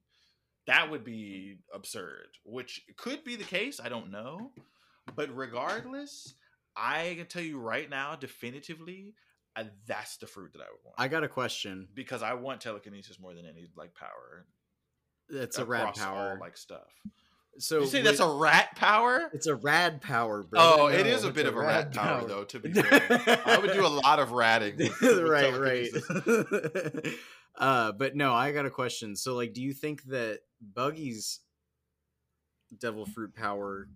That 0.67 0.91
would 0.91 1.03
be 1.03 1.57
absurd. 1.73 2.27
Which 2.45 2.83
could 2.95 3.23
be 3.23 3.35
the 3.35 3.43
case. 3.43 3.79
I 3.83 3.89
don't 3.89 4.11
know, 4.11 4.51
but 5.15 5.35
regardless, 5.35 6.35
I 6.75 7.15
can 7.17 7.25
tell 7.27 7.43
you 7.43 7.59
right 7.59 7.89
now, 7.89 8.15
definitively, 8.15 9.15
uh, 9.55 9.65
that's 9.87 10.17
the 10.17 10.27
fruit 10.27 10.53
that 10.53 10.59
I 10.61 10.65
would 10.71 10.79
want 10.83 10.95
I 10.97 11.07
got 11.09 11.23
a 11.23 11.27
question. 11.27 11.87
because 11.93 12.23
I 12.23 12.33
want 12.35 12.61
telekinesis 12.61 13.19
more 13.19 13.33
than 13.33 13.45
any 13.45 13.67
like 13.75 13.93
power. 13.95 14.45
That's 15.29 15.57
a 15.57 15.65
rad 15.65 15.93
power. 15.95 16.31
all, 16.33 16.39
like 16.39 16.57
stuff. 16.57 16.87
so 17.57 17.81
you 17.81 17.87
say 17.87 18.01
that's 18.01 18.19
a 18.19 18.29
rat 18.29 18.75
power? 18.75 19.29
It's 19.33 19.47
a 19.47 19.55
rad 19.55 20.01
power, 20.01 20.43
bro. 20.43 20.59
Oh, 20.61 20.87
it 20.87 21.05
is 21.07 21.23
a 21.23 21.31
bit 21.31 21.45
of 21.45 21.55
a 21.55 21.59
rat 21.59 21.93
power, 21.93 22.25
though. 22.27 22.43
To 22.45 22.59
be 22.59 22.73
fair, 22.73 23.41
I 23.45 23.57
would 23.57 23.73
do 23.73 23.85
a 23.85 23.87
lot 24.05 24.19
of 24.19 24.31
ratting. 24.31 24.77
with- 24.77 25.01
with 25.01 25.19
right, 25.19 25.57
right. 25.57 27.13
uh, 27.57 27.91
but 27.93 28.15
no, 28.15 28.33
I 28.33 28.51
got 28.51 28.65
a 28.65 28.69
question. 28.69 29.15
So, 29.15 29.35
like, 29.35 29.53
do 29.53 29.61
you 29.61 29.73
think 29.73 30.03
that 30.05 30.39
Buggy's 30.75 31.39
devil 32.77 33.05
fruit 33.05 33.35
power 33.35 33.87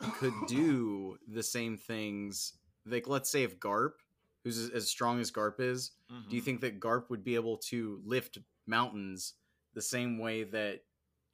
could 0.00 0.34
do 0.48 1.18
the 1.28 1.42
same 1.42 1.76
things. 1.76 2.54
Like, 2.86 3.06
let's 3.08 3.30
say 3.30 3.42
if 3.42 3.58
Garp, 3.60 3.92
who's 4.44 4.58
as- 4.58 4.70
as 4.70 4.88
strong 4.88 5.20
as 5.20 5.30
Garp 5.30 5.60
is, 5.60 5.90
do 6.08 6.14
Mm-hmm. 6.14 6.34
you 6.34 6.40
think 6.40 6.60
that 6.62 6.80
Garp 6.80 7.08
would 7.10 7.22
be 7.24 7.34
able 7.36 7.56
to 7.68 8.00
lift 8.04 8.38
mountains 8.66 9.34
the 9.74 9.82
same 9.82 10.18
way 10.18 10.42
that 10.44 10.80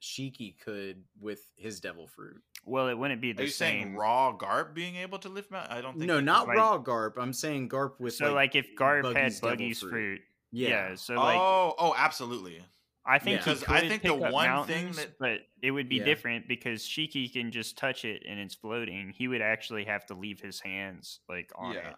Shiki 0.01 0.59
could 0.59 1.03
with 1.19 1.39
his 1.55 1.79
devil 1.79 2.05
fruit? 2.07 2.41
Well, 2.65 2.87
it 2.89 2.93
wouldn't 2.97 3.21
be 3.21 3.31
the 3.31 3.37
Are 3.37 3.43
the 3.43 3.43
you 3.45 3.49
same. 3.51 3.81
saying 3.83 3.95
raw 3.95 4.35
Garp 4.37 4.73
being 4.75 4.95
able 4.97 5.17
to 5.19 5.29
lift 5.29 5.49
mount? 5.49 5.71
I 5.71 5.81
don't 5.81 5.93
think. 5.97 6.05
No, 6.05 6.19
not 6.19 6.47
like- 6.47 6.57
raw 6.57 6.77
Garp. 6.77 7.13
I'm 7.17 7.33
saying 7.33 7.69
Garp 7.69 7.99
with 7.99 8.13
so, 8.13 8.33
like, 8.33 8.55
if 8.55 8.67
Garp 8.77 9.03
Buggy's 9.03 9.15
had 9.15 9.41
devil 9.41 9.49
Buggy's 9.57 9.79
fruit. 9.79 9.89
fruit, 9.89 10.21
yeah, 10.51 10.69
yeah. 10.89 10.95
So, 10.95 11.15
like, 11.15 11.37
oh, 11.39 11.73
oh, 11.79 11.95
absolutely. 11.97 12.61
I 13.07 13.19
think 13.19 13.37
Yeah. 13.39 13.43
he 13.45 13.51
'Cause 13.51 13.63
could 13.63 13.75
I 13.75 13.87
think 13.87 14.01
the 14.03 14.13
pick 14.13 14.21
up 14.21 14.31
one 14.33 14.43
thing 14.67 14.85
mountains, 14.85 14.97
that- 14.97 15.17
but 15.17 15.47
it 15.61 15.71
would 15.71 15.87
be 15.87 15.95
Yeah. 15.97 16.03
different 16.05 16.47
because 16.47 16.83
Shiki 16.87 17.31
can 17.31 17.51
just 17.51 17.77
touch 17.77 18.03
it 18.05 18.23
and 18.27 18.39
it's 18.39 18.53
floating. 18.55 19.11
He 19.11 19.27
would 19.27 19.41
actually 19.41 19.85
have 19.85 20.05
to 20.07 20.13
leave 20.13 20.41
his 20.41 20.59
hands 20.59 21.21
like 21.29 21.51
on 21.55 21.73
yeah, 21.73 21.91
it. 21.91 21.95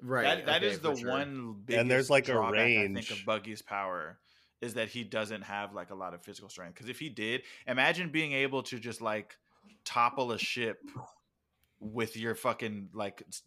right. 0.00 0.22
that 0.22 0.46
that 0.46 0.62
okay, 0.64 0.72
is 0.72 0.80
the 0.80 0.92
for 0.92 0.96
sure. 1.00 1.10
one. 1.10 1.62
Biggest 1.64 1.88
there's, 1.88 2.10
like, 2.10 2.28
a 2.28 2.32
drawback, 2.32 2.60
I 2.60 2.64
think 2.64 2.96
range. 2.96 3.10
of 3.10 3.18
Buggy's 3.18 3.60
power 3.62 4.18
is 4.62 4.72
that 4.74 4.88
he 4.88 5.04
doesn't 5.04 5.42
have 5.42 5.74
like 5.74 5.90
a 5.90 5.94
lot 5.94 6.14
of 6.14 6.24
physical 6.24 6.48
strength. 6.48 6.74
Because 6.74 6.88
if 6.88 6.98
he 6.98 7.10
did, 7.10 7.42
imagine 7.66 8.10
being 8.10 8.32
able 8.32 8.62
to 8.64 8.78
just 8.78 9.02
like 9.02 9.36
topple 9.84 10.32
a 10.32 10.38
ship 10.38 10.80
with 11.80 12.16
your 12.16 12.34
fucking 12.34 12.88
like 12.94 13.22
s- 13.28 13.42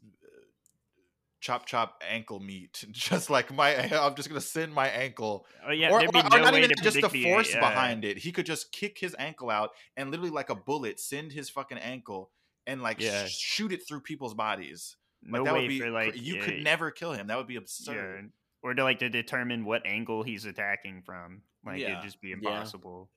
chop 1.40 1.66
chop 1.66 2.02
ankle 2.10 2.40
meat. 2.40 2.84
Just 2.92 3.30
like 3.30 3.54
my, 3.54 3.76
I'm 4.00 4.16
just 4.16 4.28
gonna 4.30 4.42
send 4.42 4.74
my 4.74 4.88
ankle 4.90 5.46
Oh 5.68 5.72
yeah, 5.72 5.90
or, 5.90 6.00
there'd 6.00 6.12
be 6.12 6.20
or- 6.20 6.26
or 6.26 6.30
no 6.38 6.44
not 6.44 6.54
way 6.54 6.64
even 6.64 6.76
to 6.76 6.84
just 6.84 7.00
the 7.02 7.08
the 7.08 7.24
force 7.24 7.56
uh, 7.56 7.60
behind 7.60 8.04
it. 8.06 8.18
He 8.18 8.32
could 8.32 8.46
just 8.46 8.72
kick 8.72 8.98
his 9.00 9.16
ankle 9.18 9.50
out 9.50 9.72
and 9.98 10.12
literally 10.12 10.32
like 10.32 10.50
a 10.50 10.56
bullet 10.56 11.00
send 11.00 11.32
his 11.32 11.50
fucking 11.50 11.78
ankle 11.78 12.32
and 12.68 12.82
like 12.82 13.00
Yeah. 13.02 13.26
sh- 13.26 13.38
shoot 13.38 13.72
it 13.72 13.88
through 13.88 14.02
people's 14.02 14.34
bodies. 14.34 14.96
Like 15.24 15.40
No 15.40 15.44
that 15.46 15.54
way 15.54 15.62
would 15.62 15.68
be 15.70 15.80
for 15.80 15.90
like 15.92 16.16
you 16.22 16.42
uh, 16.42 16.46
could 16.46 16.64
never 16.64 16.92
kill 16.92 17.14
him. 17.14 17.28
That 17.28 17.38
would 17.38 17.48
be 17.48 17.54
yeah, 17.56 17.60
absurd. 17.62 18.32
or 18.62 18.74
to 18.74 18.84
like 18.84 19.00
to 19.00 19.10
determine 19.10 19.66
what 19.66 19.86
angle 19.86 20.24
he's 20.24 20.46
attacking 20.46 21.04
from. 21.06 21.42
Like 21.66 21.80
Yeah. 21.80 21.92
it'd 21.94 22.04
just 22.04 22.22
be 22.22 22.30
Yeah. 22.30 22.36
impossible. 22.36 23.10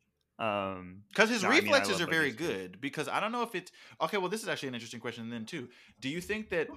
Um, 0.42 1.04
Because 1.08 1.30
his 1.30 1.44
No, 1.44 1.50
I 1.50 1.52
mean, 1.52 1.68
I 1.68 1.78
reflexes 1.78 2.00
are 2.00 2.06
very 2.06 2.32
good. 2.32 2.80
Because 2.80 3.06
I 3.06 3.20
don't 3.20 3.30
know 3.30 3.42
if 3.42 3.54
it's 3.54 3.70
okay. 4.00 4.18
Well, 4.18 4.28
this 4.28 4.42
is 4.42 4.48
actually 4.48 4.70
an 4.70 4.74
interesting 4.74 4.98
question 4.98 5.30
then 5.30 5.46
too. 5.46 5.68
Do 6.00 6.08
you 6.08 6.20
think 6.20 6.50
that 6.50 6.68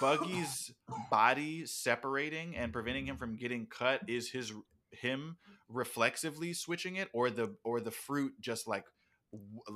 Buggy's 0.00 0.72
body 1.08 1.64
separating 1.64 2.56
and 2.56 2.72
preventing 2.72 3.06
him 3.06 3.16
from 3.16 3.36
getting 3.36 3.66
cut 3.66 4.00
is 4.08 4.28
his 4.28 4.52
him 4.90 5.36
reflexively 5.68 6.52
switching 6.52 6.96
it, 6.96 7.08
or 7.12 7.30
the 7.30 7.54
or 7.62 7.80
the 7.80 7.92
fruit 7.92 8.32
just 8.40 8.66
like 8.66 8.84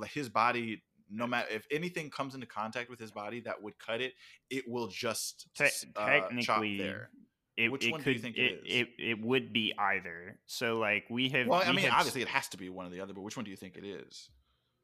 his 0.07 0.27
body? 0.27 0.83
No 1.09 1.25
matter 1.25 1.47
if 1.49 1.65
anything 1.71 2.09
comes 2.09 2.35
into 2.35 2.47
contact 2.47 2.89
with 2.89 2.99
his 2.99 3.11
body 3.11 3.39
that 3.41 3.63
would 3.63 3.79
cut 3.79 4.01
it, 4.01 4.11
it 4.49 4.65
will 4.67 4.87
just 4.87 5.47
Te- 5.55 5.63
uh, 5.63 5.69
chop 5.69 6.07
technically, 6.07 6.77
there. 6.77 7.09
It, 7.57 7.69
Which 7.71 7.85
it 7.85 7.91
one 7.91 8.01
could 8.01 8.05
do 8.11 8.11
you 8.13 8.19
think 8.19 8.37
it 8.37 8.41
it, 8.41 8.53
is? 8.65 8.81
it, 8.81 8.87
it 9.11 9.21
would 9.21 9.51
be 9.51 9.73
either. 9.77 10.39
So 10.45 10.75
like 10.77 11.05
we 11.09 11.29
have. 11.29 11.47
Well, 11.47 11.63
I 11.65 11.71
mean, 11.71 11.85
s- 11.85 11.91
obviously 11.93 12.21
it 12.21 12.27
has 12.27 12.47
to 12.49 12.57
be 12.57 12.69
one 12.69 12.85
or 12.85 12.89
the 12.89 13.01
other, 13.01 13.13
but 13.13 13.21
which 13.21 13.35
one 13.35 13.43
do 13.45 13.51
you 13.51 13.57
think 13.57 13.75
it 13.77 13.85
is? 13.85 14.29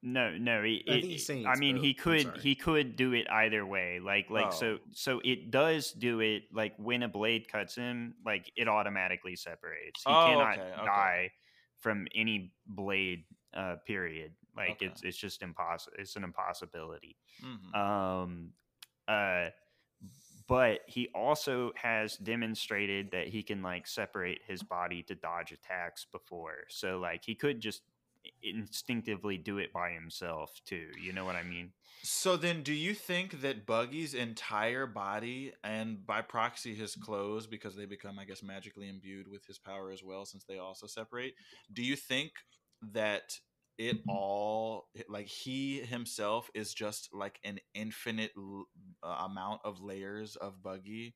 No, 0.06 0.32
no. 0.38 0.62
It, 0.64 0.82
I 0.90 0.94
it- 0.96 1.48
I 1.48 1.56
mean, 1.56 1.76
both. 1.78 1.86
he 1.86 1.94
could 1.94 2.38
he 2.42 2.56
could 2.56 2.96
do 2.98 3.14
it 3.14 3.26
either 3.30 3.66
way. 3.66 4.00
Like 4.04 4.30
like 4.30 4.48
Oh. 4.48 4.52
so 4.52 4.78
so 4.92 5.22
it 5.24 5.50
does 5.52 5.92
do 5.92 6.20
it. 6.20 6.44
Like 6.52 6.74
when 6.78 7.04
a 7.04 7.08
blade 7.08 7.48
cuts 7.48 7.76
him, 7.76 8.16
like 8.26 8.52
it 8.58 8.68
automatically 8.68 9.36
separates. 9.38 10.04
He 10.06 10.12
Oh, 10.12 10.26
cannot 10.26 10.58
okay, 10.60 10.72
okay. 10.74 10.86
die 10.86 11.32
from 11.80 12.08
any 12.16 12.54
blade. 12.66 13.24
Uh, 13.56 13.76
period. 13.86 14.32
Like 14.58 14.72
Okay. 14.72 14.88
it's 14.88 15.04
it's 15.04 15.16
just 15.18 15.44
impossible. 15.44 15.96
It's 16.00 16.16
an 16.16 16.24
impossibility. 16.24 17.16
Mhm. 17.46 17.76
Um, 17.76 18.50
uh, 19.08 19.50
but 20.48 20.80
he 20.88 21.10
also 21.14 21.72
has 21.76 22.18
demonstrated 22.18 23.12
that 23.12 23.28
he 23.28 23.44
can 23.44 23.62
like 23.62 23.88
separate 23.88 24.40
his 24.48 24.64
body 24.64 25.04
to 25.04 25.16
dodge 25.16 25.52
attacks 25.52 26.06
before. 26.12 26.66
So 26.70 27.00
like 27.00 27.24
he 27.26 27.36
could 27.36 27.60
just 27.60 27.82
instinctively 28.42 29.38
do 29.38 29.58
it 29.58 29.74
by 29.74 29.92
himself 29.92 30.52
too. 30.66 30.88
You 31.02 31.14
know 31.14 31.26
what 31.26 31.36
I 31.36 31.44
mean? 31.44 31.72
So 32.04 32.36
then, 32.36 32.64
do 32.64 32.74
you 32.74 32.94
think 32.94 33.42
that 33.42 33.66
Buggy's 33.66 34.14
entire 34.14 34.86
body 34.86 35.54
and 35.64 36.06
by 36.06 36.22
proxy 36.22 36.76
his 36.76 36.96
clothes, 36.96 37.48
because 37.48 37.76
they 37.76 37.86
become, 37.86 38.20
I 38.20 38.26
guess, 38.26 38.44
magically 38.44 38.90
imbued 38.90 39.30
with 39.30 39.46
his 39.46 39.58
power 39.58 39.92
as 39.92 40.04
well, 40.04 40.26
since 40.26 40.44
they 40.44 40.58
also 40.58 40.86
separate? 40.86 41.34
Do 41.72 41.82
you 41.82 41.96
think 41.96 42.32
that 42.92 43.40
it 43.78 43.98
all, 44.08 44.88
like 45.10 45.28
he 45.28 45.80
himself, 45.80 46.50
is 46.54 46.74
just 46.74 47.10
like 47.14 47.40
an 47.44 47.60
infinite 47.74 48.32
l- 48.38 48.66
uh, 49.02 49.26
amount 49.30 49.62
of 49.64 49.82
layers 49.82 50.36
of 50.36 50.62
Buggy? 50.62 51.16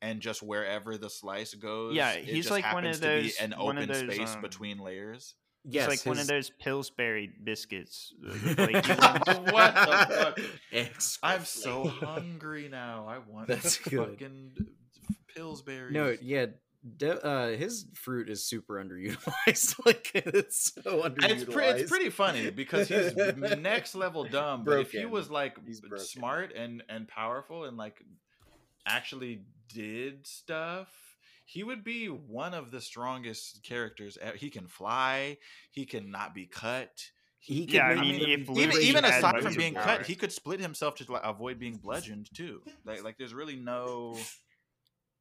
And 0.00 0.20
just 0.20 0.42
wherever 0.44 0.96
the 0.96 1.10
slice 1.10 1.54
goes, 1.54 1.96
Yeah, 1.96 2.12
it 2.12 2.24
he's 2.24 2.44
just 2.46 2.50
like 2.52 2.62
one 2.72 2.84
happens 2.84 2.98
of 2.98 3.02
to 3.02 3.08
be 3.16 3.22
those- 3.22 3.36
an 3.40 3.54
open 3.58 3.88
those, 3.88 3.98
space 4.14 4.34
um, 4.36 4.40
between 4.42 4.78
layers. 4.78 5.34
Yes, 5.64 5.90
it's 5.92 6.06
like 6.06 6.10
one 6.14 6.20
of 6.20 6.28
those 6.28 6.50
Pillsbury 6.50 7.32
biscuits. 7.42 8.14
uh, 8.24 8.30
like 8.58 8.86
you- 8.86 8.94
What 9.52 9.74
the 9.74 10.06
fuck? 10.14 10.40
Extra 10.72 11.28
I'm 11.28 11.44
so 11.44 11.88
hungry 12.00 12.68
now. 12.70 13.06
I 13.08 13.18
want 13.18 13.48
That's 13.48 13.76
good. 13.78 14.10
fucking 14.10 14.52
Pillsbury. 15.34 15.92
No, 15.92 16.16
yeah, 16.22 16.46
de- 16.96 17.24
uh, 17.24 17.48
his 17.56 17.86
fruit 17.94 18.28
is 18.28 18.46
super 18.46 18.74
underutilized. 18.82 19.74
like 19.86 20.10
it's 20.14 20.72
so 20.74 21.02
underutilized. 21.02 21.30
it's, 21.30 21.44
pre- 21.44 21.66
it's 21.66 21.90
pretty 21.90 22.10
funny 22.10 22.50
because 22.50 22.88
he's 22.88 23.14
next 23.58 23.94
level 23.94 24.24
dumb. 24.24 24.64
But 24.64 24.80
if 24.80 24.92
he 24.92 25.06
was 25.06 25.30
like 25.30 25.56
smart 25.96 26.52
and 26.54 26.82
and 26.88 27.08
powerful 27.08 27.64
and 27.64 27.76
like 27.76 28.02
actually 28.86 29.42
did 29.72 30.26
stuff, 30.26 30.88
he 31.44 31.62
would 31.64 31.84
be 31.84 32.06
one 32.06 32.54
of 32.54 32.70
the 32.70 32.80
strongest 32.80 33.62
characters. 33.64 34.16
He 34.36 34.50
can 34.50 34.66
fly. 34.66 35.38
He 35.70 35.84
can 35.86 36.10
not 36.10 36.34
be 36.34 36.46
cut. 36.46 36.90
He 37.40 37.66
could 37.66 37.74
Yeah, 37.74 37.86
I 37.86 37.94
mean, 38.00 38.16
even- 38.16 38.30
if 38.30 38.58
Even 38.58 38.82
even 38.82 39.04
aside 39.04 39.42
from 39.42 39.54
being 39.54 39.74
power. 39.74 39.84
cut, 39.98 40.06
he 40.06 40.14
could 40.14 40.32
split 40.32 40.60
himself 40.60 40.96
to 40.96 41.12
like, 41.12 41.22
avoid 41.24 41.58
being 41.58 41.76
bludgeoned 41.76 42.28
too. 42.34 42.62
Like 42.84 43.02
like 43.04 43.16
there's 43.18 43.34
really 43.34 43.56
no. 43.56 44.16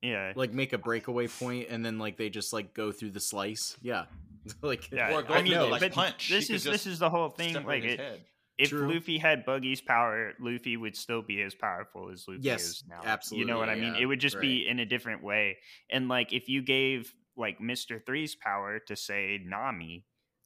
Yeah, 0.02 0.34
like 0.36 0.54
make 0.54 0.74
a 0.74 0.78
breakaway 0.78 1.28
point 1.28 1.68
and 1.70 1.86
then 1.86 1.98
like 2.00 2.18
they 2.18 2.30
just 2.30 2.54
like 2.54 2.74
go 2.74 2.91
through 2.91 3.12
the 3.12 3.20
slice. 3.20 3.78
Yeah, 3.82 4.06
like 4.62 4.91
yeah. 4.91 5.14
Or 5.14 5.24
go 5.24 5.34
I 5.34 5.41
mean, 5.41 5.54
the, 5.54 5.66
like, 5.66 5.82
but 5.82 5.93
punch. 5.93 6.30
This 6.30 6.48
He 6.48 6.56
is 6.56 6.64
this 6.64 6.86
is 6.86 7.00
the 7.00 7.10
whole 7.10 7.30
thing. 7.30 7.54
Like 7.66 7.84
it, 7.84 8.00
head. 8.00 8.22
if 8.58 8.70
True. 8.70 8.91
Luffy 8.93 9.18
had 9.18 9.45
Buggy's 9.45 9.82
power, 9.82 10.34
Luffy 10.39 10.78
would 10.78 10.95
still 10.95 11.22
be 11.22 11.41
as 11.41 11.54
powerful 11.56 12.10
as 12.12 12.26
Luffy 12.28 12.41
Yes, 12.43 12.62
is 12.64 12.84
now. 12.88 13.02
absolutely, 13.04 13.41
You 13.48 13.54
know 13.54 13.60
what 13.60 13.70
I 13.70 13.76
mean? 13.76 13.95
yeah, 13.95 14.02
It 14.02 14.06
would 14.06 14.20
just 14.20 14.36
right. 14.36 14.41
be 14.41 14.68
in 14.68 14.80
a 14.80 14.86
different 14.86 15.24
way. 15.24 15.58
And 15.89 16.08
like 16.08 16.34
if 16.34 16.48
you 16.50 16.62
gave 16.62 17.14
like 17.36 17.60
Mr. 17.60 18.04
Three's 18.06 18.36
power 18.36 18.80
to 18.88 18.95
say 18.95 19.39
Nami, 19.45 20.06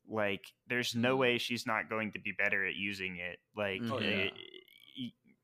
like 0.09 0.43
there's 0.67 0.93
no 0.95 1.15
Mhm. 1.15 1.19
way 1.19 1.37
she's 1.37 1.65
not 1.65 1.89
going 1.89 2.11
to 2.13 2.19
be 2.19 2.31
better 2.37 2.65
at 2.67 2.75
using 2.75 3.17
it. 3.17 3.39
Like 3.55 3.81
Oh, 3.89 3.99
yeah. 3.99 4.07
it- 4.07 4.33
y- 4.33 4.39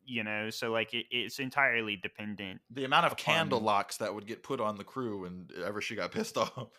you 0.08 0.24
know, 0.24 0.49
so 0.49 0.72
like 0.72 0.93
it, 0.93 1.05
it's 1.12 1.39
entirely 1.39 1.97
dependent. 1.97 2.62
The 2.72 2.86
amount 2.86 3.05
of 3.05 3.18
candle 3.18 3.60
locks 3.60 3.97
that 3.97 4.16
would 4.16 4.26
get 4.26 4.41
put 4.41 4.62
on 4.62 4.78
the 4.78 4.84
crew 4.84 5.22
whenever 5.22 5.82
she 5.82 5.95
got 5.95 6.12
pissed 6.12 6.38
off. 6.38 6.70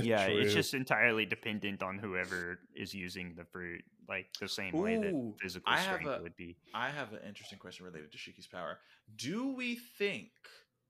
Yeah, 0.00 0.26
it's 0.26 0.54
just 0.54 0.74
entirely 0.74 1.26
dependent 1.26 1.82
on 1.82 1.98
whoever 1.98 2.60
is 2.74 2.94
using 2.94 3.34
the 3.36 3.44
fruit, 3.44 3.82
like 4.08 4.26
the 4.40 4.48
same 4.48 4.72
way 4.72 4.96
that 4.96 5.34
physical 5.40 5.72
I 5.72 5.82
strength 5.82 6.06
a- 6.06 6.22
would 6.22 6.36
be. 6.36 6.56
I 6.74 6.90
have 6.90 7.12
an 7.12 7.20
interesting 7.26 7.58
question 7.58 7.84
related 7.84 8.12
to 8.12 8.18
Shiki's 8.18 8.46
power. 8.46 8.78
Do 9.16 9.54
we 9.54 9.76
think, 9.98 10.30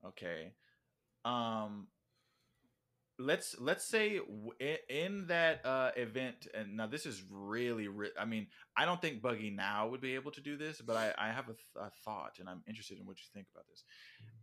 okay, 0.05 0.53
um, 1.25 1.87
let's 3.19 3.55
let's 3.59 3.85
say 3.85 4.19
in 4.89 5.27
that 5.27 5.65
uh 5.65 5.91
event, 5.95 6.47
and 6.53 6.77
now 6.77 6.87
this 6.87 7.05
is 7.05 7.23
really, 7.29 7.87
re- 7.87 8.11
I 8.19 8.25
mean, 8.25 8.47
I 8.75 8.85
don't 8.85 9.01
think 9.01 9.21
Buggy 9.21 9.49
now 9.49 9.87
would 9.87 10.01
be 10.01 10.15
able 10.15 10.31
to 10.31 10.41
do 10.41 10.57
this, 10.57 10.81
but 10.81 10.95
I, 10.95 11.13
I 11.17 11.31
have 11.31 11.45
a, 11.45 11.53
th- 11.53 11.75
a 11.75 11.89
thought, 12.05 12.37
and 12.39 12.47
I'm 12.47 12.61
interested 12.67 12.99
in 12.99 13.05
what 13.05 13.17
you 13.17 13.25
think 13.33 13.47
about 13.53 13.65
this. 13.67 13.83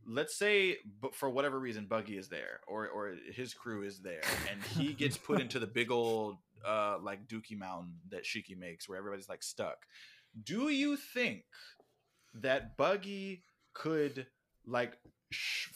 Let's 0.07 0.37
say, 0.37 0.79
but 1.01 1.15
for 1.15 1.31
whatever 1.31 1.59
reason, 1.59 1.87
Buggy 1.87 2.19
is 2.19 2.29
there, 2.29 2.61
or 2.67 2.89
or 2.89 3.15
his 3.33 3.55
crew 3.55 3.83
is 3.83 4.01
there, 4.01 4.23
and 4.51 4.63
he 4.63 4.93
gets 4.93 5.17
put 5.17 5.41
into 5.41 5.59
the 5.59 5.67
big 5.67 5.91
old 5.91 6.37
uh 6.67 6.99
like 7.03 7.27
Dookie 7.29 7.59
Mountain 7.59 7.95
that 8.11 8.25
Shiki 8.25 8.57
makes, 8.57 8.89
where 8.89 8.99
everybody's 8.99 9.29
like 9.29 9.43
stuck. 9.43 9.79
Do 10.43 10.69
you 10.69 10.97
think 10.97 11.45
that 12.35 12.77
Buggy 12.77 13.45
could 13.73 14.27
like 14.67 14.99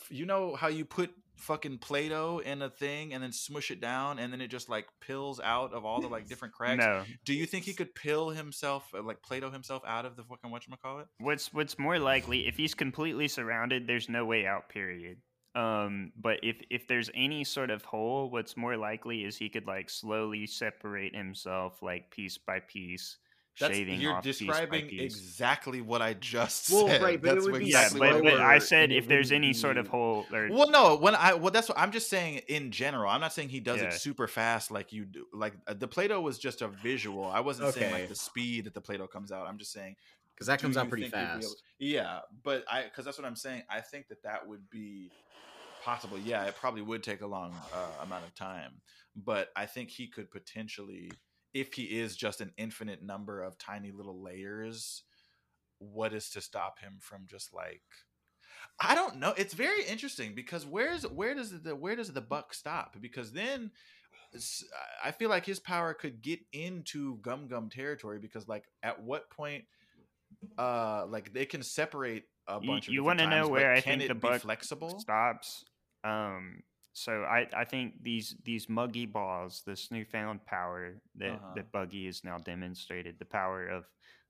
you 0.08 0.26
know 0.26 0.54
how 0.54 0.68
you 0.68 0.84
put 0.84 1.10
fucking 1.38 1.78
play-doh 1.78 2.40
in 2.44 2.62
a 2.62 2.70
thing 2.70 3.14
and 3.14 3.22
then 3.22 3.32
smush 3.32 3.70
it 3.70 3.80
down 3.80 4.18
and 4.18 4.32
then 4.32 4.40
it 4.40 4.48
just 4.48 4.68
like 4.68 4.86
pills 5.00 5.40
out 5.42 5.72
of 5.72 5.84
all 5.84 6.00
the 6.00 6.08
like 6.08 6.26
different 6.26 6.52
cracks 6.52 6.84
No, 6.84 7.04
do 7.24 7.32
you 7.32 7.46
think 7.46 7.64
he 7.64 7.74
could 7.74 7.94
pill 7.94 8.30
himself 8.30 8.88
uh, 8.94 9.02
like 9.02 9.22
play-doh 9.22 9.50
himself 9.50 9.82
out 9.86 10.04
of 10.04 10.16
the 10.16 10.24
fucking 10.24 10.50
whatchamacallit 10.50 11.06
what's 11.18 11.52
what's 11.52 11.78
more 11.78 11.98
likely 11.98 12.46
if 12.46 12.56
he's 12.56 12.74
completely 12.74 13.28
surrounded, 13.28 13.86
there's 13.86 14.08
no 14.08 14.24
way 14.24 14.46
out. 14.46 14.68
Period. 14.68 15.18
Um, 15.54 16.12
but 16.16 16.38
if 16.42 16.60
if 16.70 16.86
there's 16.86 17.10
any 17.14 17.44
sort 17.44 17.70
of 17.70 17.84
hole, 17.84 18.30
what's 18.30 18.56
more 18.56 18.76
likely 18.76 19.24
is 19.24 19.36
he 19.36 19.48
could 19.48 19.66
like 19.66 19.90
slowly 19.90 20.46
separate 20.46 21.14
himself, 21.14 21.82
like 21.82 22.10
piece 22.10 22.38
by 22.38 22.60
piece, 22.60 23.18
That's, 23.60 23.74
shaving 23.74 24.00
you're 24.00 24.14
off 24.14 24.24
piece 24.24 24.40
by 24.40 24.46
describing 24.46 24.86
piece. 24.88 25.00
exactly 25.14 25.80
what 25.80 26.00
I 26.02 26.14
just 26.14 26.66
said. 26.66 26.74
Well, 26.74 26.86
said. 26.88 27.02
right, 27.02 27.20
but 27.20 27.36
it 27.38 27.42
would 27.42 27.58
be 27.58 27.66
yeah, 27.66 27.82
exactly 27.84 28.00
but, 28.00 28.24
what 28.24 28.32
but 28.34 28.40
I 28.40 28.58
said 28.58 28.92
if 28.92 29.08
there's 29.08 29.30
wouldn't 29.30 29.44
any 29.44 29.52
sort 29.52 29.76
of 29.76 29.86
be- 29.86 29.90
whole 29.90 30.26
or 30.32 30.48
Well, 30.50 30.70
no. 30.70 30.96
When 30.96 31.14
I 31.14 31.34
well, 31.34 31.50
that's 31.50 31.68
what 31.68 31.78
I'm 31.78 31.90
just 31.92 32.08
saying 32.08 32.42
in 32.48 32.70
general. 32.70 33.10
I'm 33.10 33.20
not 33.20 33.32
saying 33.32 33.48
he 33.48 33.60
does 33.60 33.80
Yeah. 33.80 33.88
it 33.88 33.94
super 33.94 34.26
fast 34.28 34.70
like 34.70 34.92
you 34.92 35.04
do. 35.04 35.26
Like 35.32 35.54
uh, 35.66 35.74
the 35.74 35.88
Play-Doh 35.88 36.20
was 36.20 36.38
just 36.38 36.62
a 36.62 36.68
visual. 36.68 37.24
I 37.24 37.40
wasn't 37.40 37.74
saying 37.74 37.92
like 37.92 38.08
the 38.08 38.14
speed 38.14 38.64
that 38.64 38.74
the 38.74 38.80
Play-Doh 38.80 39.06
comes 39.08 39.32
out. 39.32 39.46
I'm 39.46 39.58
just 39.58 39.72
saying 39.72 39.96
because 40.34 40.46
that 40.46 40.60
comes 40.60 40.76
out 40.76 40.88
pretty 40.88 41.08
think 41.08 41.14
you'd 41.16 41.20
be 41.20 41.26
fast. 41.26 41.44
able- 41.46 41.54
yeah, 41.80 42.18
but 42.44 42.64
I 42.70 42.84
because 42.84 43.04
that's 43.04 43.18
what 43.18 43.26
I'm 43.26 43.36
saying. 43.36 43.62
I 43.68 43.80
think 43.80 44.08
that 44.08 44.22
that 44.22 44.46
would 44.46 44.70
be 44.70 45.10
possible. 45.84 46.18
Yeah, 46.18 46.44
it 46.44 46.56
probably 46.56 46.82
would 46.82 47.02
take 47.02 47.22
a 47.22 47.26
long 47.26 47.54
uh, 47.74 48.04
amount 48.04 48.24
of 48.24 48.34
time, 48.34 48.72
but 49.16 49.48
I 49.56 49.66
think 49.66 49.90
he 49.90 50.06
could 50.08 50.30
potentially, 50.30 51.10
if 51.54 51.74
he 51.74 51.84
is 51.84 52.16
just 52.16 52.40
an 52.40 52.52
infinite 52.56 53.02
number 53.02 53.42
of 53.42 53.58
tiny 53.58 53.90
little 53.90 54.22
layers, 54.22 55.02
what 55.78 56.12
is 56.12 56.30
to 56.30 56.40
stop 56.40 56.78
him 56.80 56.98
from 57.00 57.26
just 57.26 57.52
like 57.54 57.82
I 58.80 58.94
don't 58.94 59.16
know. 59.18 59.34
It's 59.36 59.54
very 59.54 59.84
interesting 59.84 60.34
because 60.34 60.66
where's 60.66 61.02
where 61.06 61.34
does 61.34 61.62
the 61.62 61.74
where 61.76 61.96
does 61.96 62.12
the 62.12 62.20
buck 62.20 62.52
stop? 62.54 62.96
Because 63.00 63.32
then 63.32 63.70
I 65.02 65.10
feel 65.12 65.30
like 65.30 65.46
his 65.46 65.58
power 65.58 65.94
could 65.94 66.20
get 66.22 66.40
into 66.52 67.16
Gum 67.18 67.48
Gum 67.48 67.70
territory 67.70 68.18
because 68.18 68.46
like 68.48 68.64
at 68.82 69.02
what 69.02 69.30
point 69.30 69.64
uh 70.58 71.06
like 71.06 71.32
they 71.32 71.46
can 71.46 71.62
separate 71.62 72.24
a 72.46 72.58
You- 72.60 72.66
bunch 72.68 72.88
of 72.88 72.94
you 72.94 73.02
want 73.04 73.20
wanna 73.20 73.30
know 73.36 73.48
where 73.48 73.72
I 73.72 73.80
think 73.80 74.06
the 74.06 74.14
be 74.14 74.20
buck 74.20 74.42
flexible? 74.42 74.98
stops. 75.00 75.64
Um, 76.04 76.62
so 76.98 77.22
I, 77.22 77.46
I 77.56 77.64
think 77.64 78.02
these 78.02 78.36
these 78.44 78.68
muggy 78.68 79.06
balls, 79.06 79.62
this 79.66 79.90
newfound 79.90 80.44
power 80.44 80.94
that, 81.16 81.30
Uh-huh. 81.32 81.54
that 81.56 81.72
Buggy 81.72 82.06
has 82.06 82.24
now 82.24 82.38
demonstrated, 82.38 83.18
the 83.18 83.24
power 83.24 83.66
of 83.68 83.84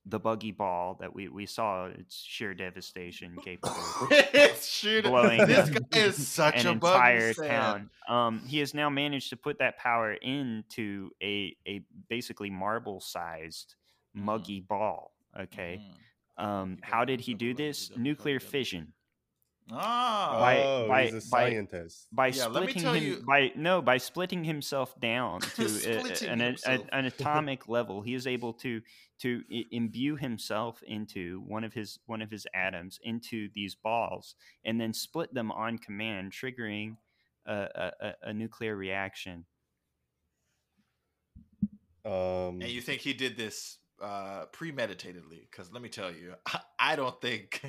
the 0.06 0.18
buggy 0.18 0.52
ball 0.52 0.96
that 1.00 1.12
we, 1.14 1.28
we 1.28 1.44
saw 1.44 1.86
its 1.86 2.16
sheer 2.22 2.54
devastation 2.54 3.36
capable 3.44 3.76
of 4.02 4.08
it's 4.10 4.66
shooting. 4.66 5.10
blowing 5.10 5.46
This 5.46 5.68
guy 5.68 5.98
is 5.98 6.28
such 6.28 6.60
an 6.64 6.66
a 6.68 6.72
entire 6.72 7.34
town. 7.34 7.90
Um, 8.08 8.40
he 8.46 8.58
has 8.60 8.72
now 8.72 8.88
managed 8.88 9.28
to 9.30 9.36
put 9.36 9.58
that 9.58 9.76
power 9.76 10.12
into 10.14 11.10
a 11.22 11.54
a 11.66 11.82
basically 12.08 12.48
marble 12.50 13.00
sized 13.00 13.74
Mhm. 14.16 14.22
muggy 14.22 14.60
ball. 14.60 15.12
Okay. 15.38 15.82
Mhm. 15.82 16.44
Um, 16.44 16.78
how 16.82 17.04
did 17.04 17.20
he 17.20 17.34
do 17.34 17.52
this? 17.52 17.90
Nuclear 17.96 18.40
fission. 18.40 18.94
Ah, 19.70 20.38
By- 20.40 20.62
oh, 20.62 20.88
by- 20.88 21.04
he's 21.04 21.14
a 21.14 21.20
scientist. 21.20 22.06
by 22.10 22.28
Yeah, 22.28 22.46
let 22.46 22.62
me 22.64 22.68
splitting 22.72 22.82
tell 22.82 22.94
him 22.94 23.04
you- 23.04 23.22
by 23.26 23.52
no 23.54 23.82
by 23.82 23.98
splitting 23.98 24.44
himself 24.44 24.98
down 24.98 25.40
to 25.56 25.64
a- 25.64 25.68
Splitting 25.68 26.28
an, 26.28 26.40
a- 26.66 26.86
an 26.94 27.04
atomic 27.12 27.68
level 27.68 28.00
he 28.00 28.14
is 28.14 28.26
able 28.26 28.54
to 28.54 28.80
to 29.20 29.42
imbue 29.70 30.16
himself 30.16 30.82
into 30.84 31.40
one 31.46 31.64
of 31.64 31.74
his 31.74 31.98
one 32.06 32.22
of 32.22 32.30
his 32.30 32.46
atoms 32.54 32.98
into 33.02 33.48
these 33.54 33.74
balls 33.74 34.36
and 34.64 34.80
then 34.80 34.94
split 34.94 35.34
them 35.34 35.50
on 35.52 35.76
command 35.76 36.32
triggering 36.32 36.96
a, 37.46 37.52
a, 37.52 37.92
a- 38.00 38.14
a 38.30 38.32
nuclear 38.32 38.74
reaction 38.74 39.44
Um, 42.04 42.62
And 42.62 42.68
you 42.70 42.80
think 42.80 43.02
he 43.02 43.12
did 43.12 43.36
this 43.36 43.78
uh, 44.00 44.46
premeditatedly? 44.52 45.42
Because 45.50 45.70
let 45.72 45.82
me 45.82 45.88
tell 45.90 46.10
you, 46.10 46.34
I, 46.46 46.60
I 46.92 46.96
don't 46.96 47.20
think 47.20 47.60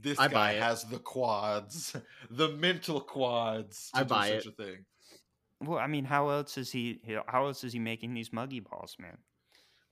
this 0.00 0.18
I 0.18 0.28
guy 0.28 0.52
has 0.54 0.84
the 0.84 0.98
quads, 0.98 1.96
the 2.30 2.48
mental 2.50 3.00
quads. 3.00 3.90
To 3.94 4.00
I 4.00 4.02
do 4.02 4.08
buy 4.08 4.28
such 4.30 4.46
it. 4.46 4.54
a 4.58 4.64
thing. 4.64 4.84
well 5.60 5.78
i 5.78 5.86
mean 5.88 6.04
how 6.04 6.28
else 6.28 6.56
is 6.56 6.70
he 6.70 7.00
how 7.26 7.46
else 7.46 7.64
is 7.64 7.72
he 7.72 7.78
making 7.80 8.14
these 8.14 8.32
muggy 8.32 8.60
balls 8.60 8.96
man 9.00 9.18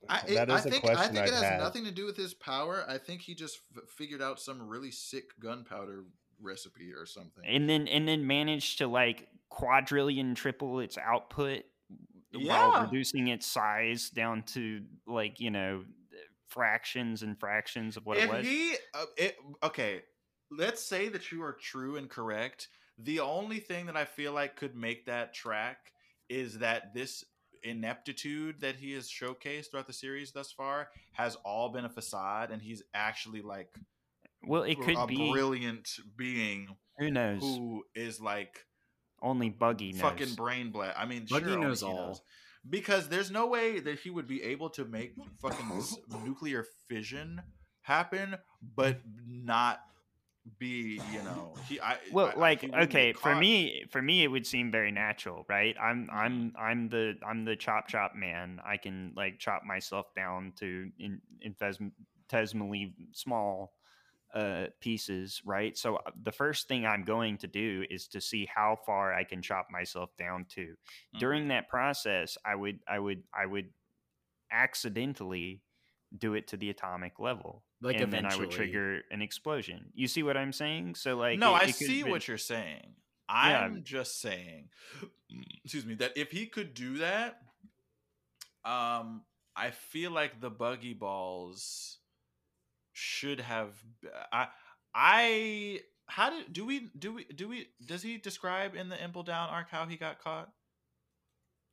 I, 0.08 0.20
it- 0.28 0.34
that 0.34 0.50
I 0.50 0.58
is 0.58 0.66
a 0.66 0.70
think 0.70 0.84
I 0.84 0.94
question 0.94 1.14
think 1.16 1.26
it 1.26 1.30
I'd 1.30 1.34
has 1.34 1.42
have. 1.42 1.60
nothing 1.60 1.84
to 1.84 1.90
do 1.90 2.04
with 2.06 2.16
his 2.16 2.32
power. 2.34 2.84
I 2.86 2.96
think 2.98 3.20
he 3.22 3.34
just 3.34 3.58
f- 3.76 3.82
figured 3.88 4.22
out 4.22 4.38
some 4.38 4.62
really 4.68 4.92
sick 4.92 5.24
gunpowder 5.40 6.04
recipe 6.40 6.92
or 6.92 7.06
something. 7.06 7.42
and 7.44 7.68
then 7.68 7.88
and 7.88 8.06
then 8.06 8.24
managed 8.26 8.78
to 8.78 8.86
like 8.86 9.26
quadrillion 9.48 10.34
triple 10.36 10.78
its 10.80 10.96
output 10.98 11.62
Yeah. 12.30 12.68
while 12.68 12.82
reducing 12.84 13.28
its 13.28 13.46
size 13.46 14.10
down 14.10 14.42
to 14.54 14.82
like 15.08 15.40
you 15.40 15.50
know 15.50 15.82
fractions 16.48 17.22
and 17.22 17.38
fractions 17.38 17.96
of 17.96 18.06
what 18.06 18.18
it 18.18 18.24
if 18.24 18.30
was 18.30 18.46
he, 18.46 18.74
uh, 18.94 19.04
it, 19.16 19.36
okay, 19.62 20.02
let's 20.50 20.82
say 20.82 21.08
that 21.08 21.30
you 21.32 21.42
are 21.42 21.52
true 21.52 21.96
and 21.96 22.08
correct. 22.08 22.68
The 22.98 23.20
only 23.20 23.58
thing 23.58 23.86
that 23.86 23.96
I 23.96 24.04
feel 24.04 24.32
like 24.32 24.56
could 24.56 24.74
make 24.74 25.06
that 25.06 25.34
track 25.34 25.92
is 26.28 26.58
that 26.58 26.94
this 26.94 27.24
ineptitude 27.62 28.60
that 28.60 28.76
he 28.76 28.92
has 28.92 29.08
showcased 29.08 29.70
throughout 29.70 29.86
the 29.86 29.92
series 29.92 30.32
thus 30.32 30.52
far 30.52 30.88
has 31.12 31.36
all 31.44 31.70
been 31.70 31.84
a 31.84 31.90
facade, 31.90 32.50
and 32.50 32.62
he's 32.62 32.82
actually 32.94 33.42
like 33.42 33.74
well 34.46 34.62
it 34.62 34.80
could 34.80 34.96
a 34.96 35.06
be 35.06 35.32
brilliant 35.32 35.88
being 36.16 36.68
who 36.98 37.10
knows 37.10 37.40
who 37.40 37.82
is 37.94 38.20
like 38.20 38.64
only 39.22 39.48
buggy 39.48 39.92
knows 39.92 40.00
fucking 40.00 40.34
brain 40.34 40.70
blast. 40.70 40.96
I 40.98 41.06
mean, 41.06 41.26
Buggy 41.28 41.46
sure, 41.46 41.58
knows 41.58 41.80
he 41.80 41.86
all. 41.86 42.22
Because 42.68 43.08
there's 43.08 43.30
no 43.30 43.46
way 43.46 43.80
that 43.80 44.00
he 44.00 44.10
would 44.10 44.26
be 44.26 44.42
able 44.42 44.70
to 44.70 44.84
make 44.84 45.14
fucking 45.42 45.82
nuclear 46.24 46.64
fission 46.88 47.40
happen, 47.82 48.36
but 48.76 49.00
not 49.26 49.80
be, 50.58 51.00
you 51.12 51.22
know, 51.24 51.54
he. 51.68 51.80
I 51.80 51.98
well 52.12 52.26
I- 52.28 52.30
I- 52.32 52.34
like 52.36 52.60
he 52.60 52.72
okay 52.72 53.12
for 53.12 53.34
me 53.34 53.84
for 53.90 54.00
me 54.00 54.22
it 54.22 54.28
would 54.28 54.46
seem 54.46 54.70
very 54.70 54.92
natural 54.92 55.44
right 55.48 55.74
i'm 55.80 56.06
Mm-hmm. 56.06 56.16
i'm 56.16 56.52
i'm 56.56 56.88
the 56.88 57.14
i'm 57.28 57.44
the 57.44 57.56
chop 57.56 57.88
chop 57.88 58.14
man 58.14 58.60
i 58.64 58.76
can 58.76 59.12
like 59.16 59.40
chop 59.40 59.64
myself 59.64 60.06
down 60.14 60.52
to 60.60 60.88
in 61.00 61.20
infinitesimally 61.42 62.94
small 63.12 63.72
uh 64.34 64.66
pieces 64.80 65.40
right 65.44 65.78
so 65.78 65.96
uh, 65.96 66.10
the 66.24 66.32
first 66.32 66.66
thing 66.68 66.84
i'm 66.84 67.04
going 67.04 67.38
to 67.38 67.46
do 67.46 67.84
is 67.90 68.08
to 68.08 68.20
see 68.20 68.46
how 68.52 68.76
far 68.84 69.14
i 69.14 69.22
can 69.24 69.40
chop 69.40 69.68
myself 69.70 70.10
down 70.18 70.44
to 70.48 70.60
Mm-hmm. 70.62 71.18
during 71.18 71.48
that 71.48 71.68
process 71.68 72.36
i 72.44 72.54
would 72.54 72.80
i 72.88 72.98
would 72.98 73.22
i 73.32 73.46
would 73.46 73.68
accidentally 74.50 75.62
do 76.16 76.34
it 76.34 76.48
to 76.48 76.56
the 76.56 76.70
atomic 76.70 77.18
level 77.18 77.62
Like 77.80 78.00
and 78.00 78.12
then 78.12 78.26
i 78.26 78.36
would 78.36 78.50
trigger 78.50 79.02
an 79.10 79.22
explosion 79.22 79.86
you 79.94 80.08
see 80.08 80.22
what 80.22 80.36
i'm 80.36 80.52
saying 80.52 80.94
so 80.94 81.16
like 81.16 81.38
no, 81.38 81.54
it- 81.56 81.62
I 81.62 81.64
it 81.66 81.74
see 81.74 82.02
be- 82.02 82.10
what 82.10 82.26
you're 82.28 82.38
saying. 82.38 82.94
Yeah. 83.28 83.58
I'm 83.58 83.82
just 83.82 84.20
saying, 84.20 84.68
excuse 85.64 85.84
me, 85.84 85.94
that 85.96 86.12
if 86.16 86.30
he 86.30 86.46
could 86.46 86.74
do 86.74 86.98
that, 86.98 87.40
um, 88.64 89.22
I 89.56 89.70
feel 89.72 90.12
like 90.12 90.40
the 90.40 90.48
buggy 90.48 90.94
balls 90.94 91.98
should 92.96 93.40
have. 93.40 93.74
I, 94.32 94.48
I, 94.94 95.80
how 96.06 96.30
did 96.30 96.52
do 96.52 96.64
we 96.64 96.88
do 96.98 97.12
we 97.12 97.24
do 97.24 97.48
we 97.48 97.68
does 97.84 98.02
he 98.02 98.16
describe 98.16 98.74
in 98.74 98.88
the 98.88 99.02
Impel 99.02 99.22
Down 99.22 99.50
arc 99.50 99.68
how 99.70 99.86
he 99.86 99.96
got 99.96 100.18
caught? 100.18 100.50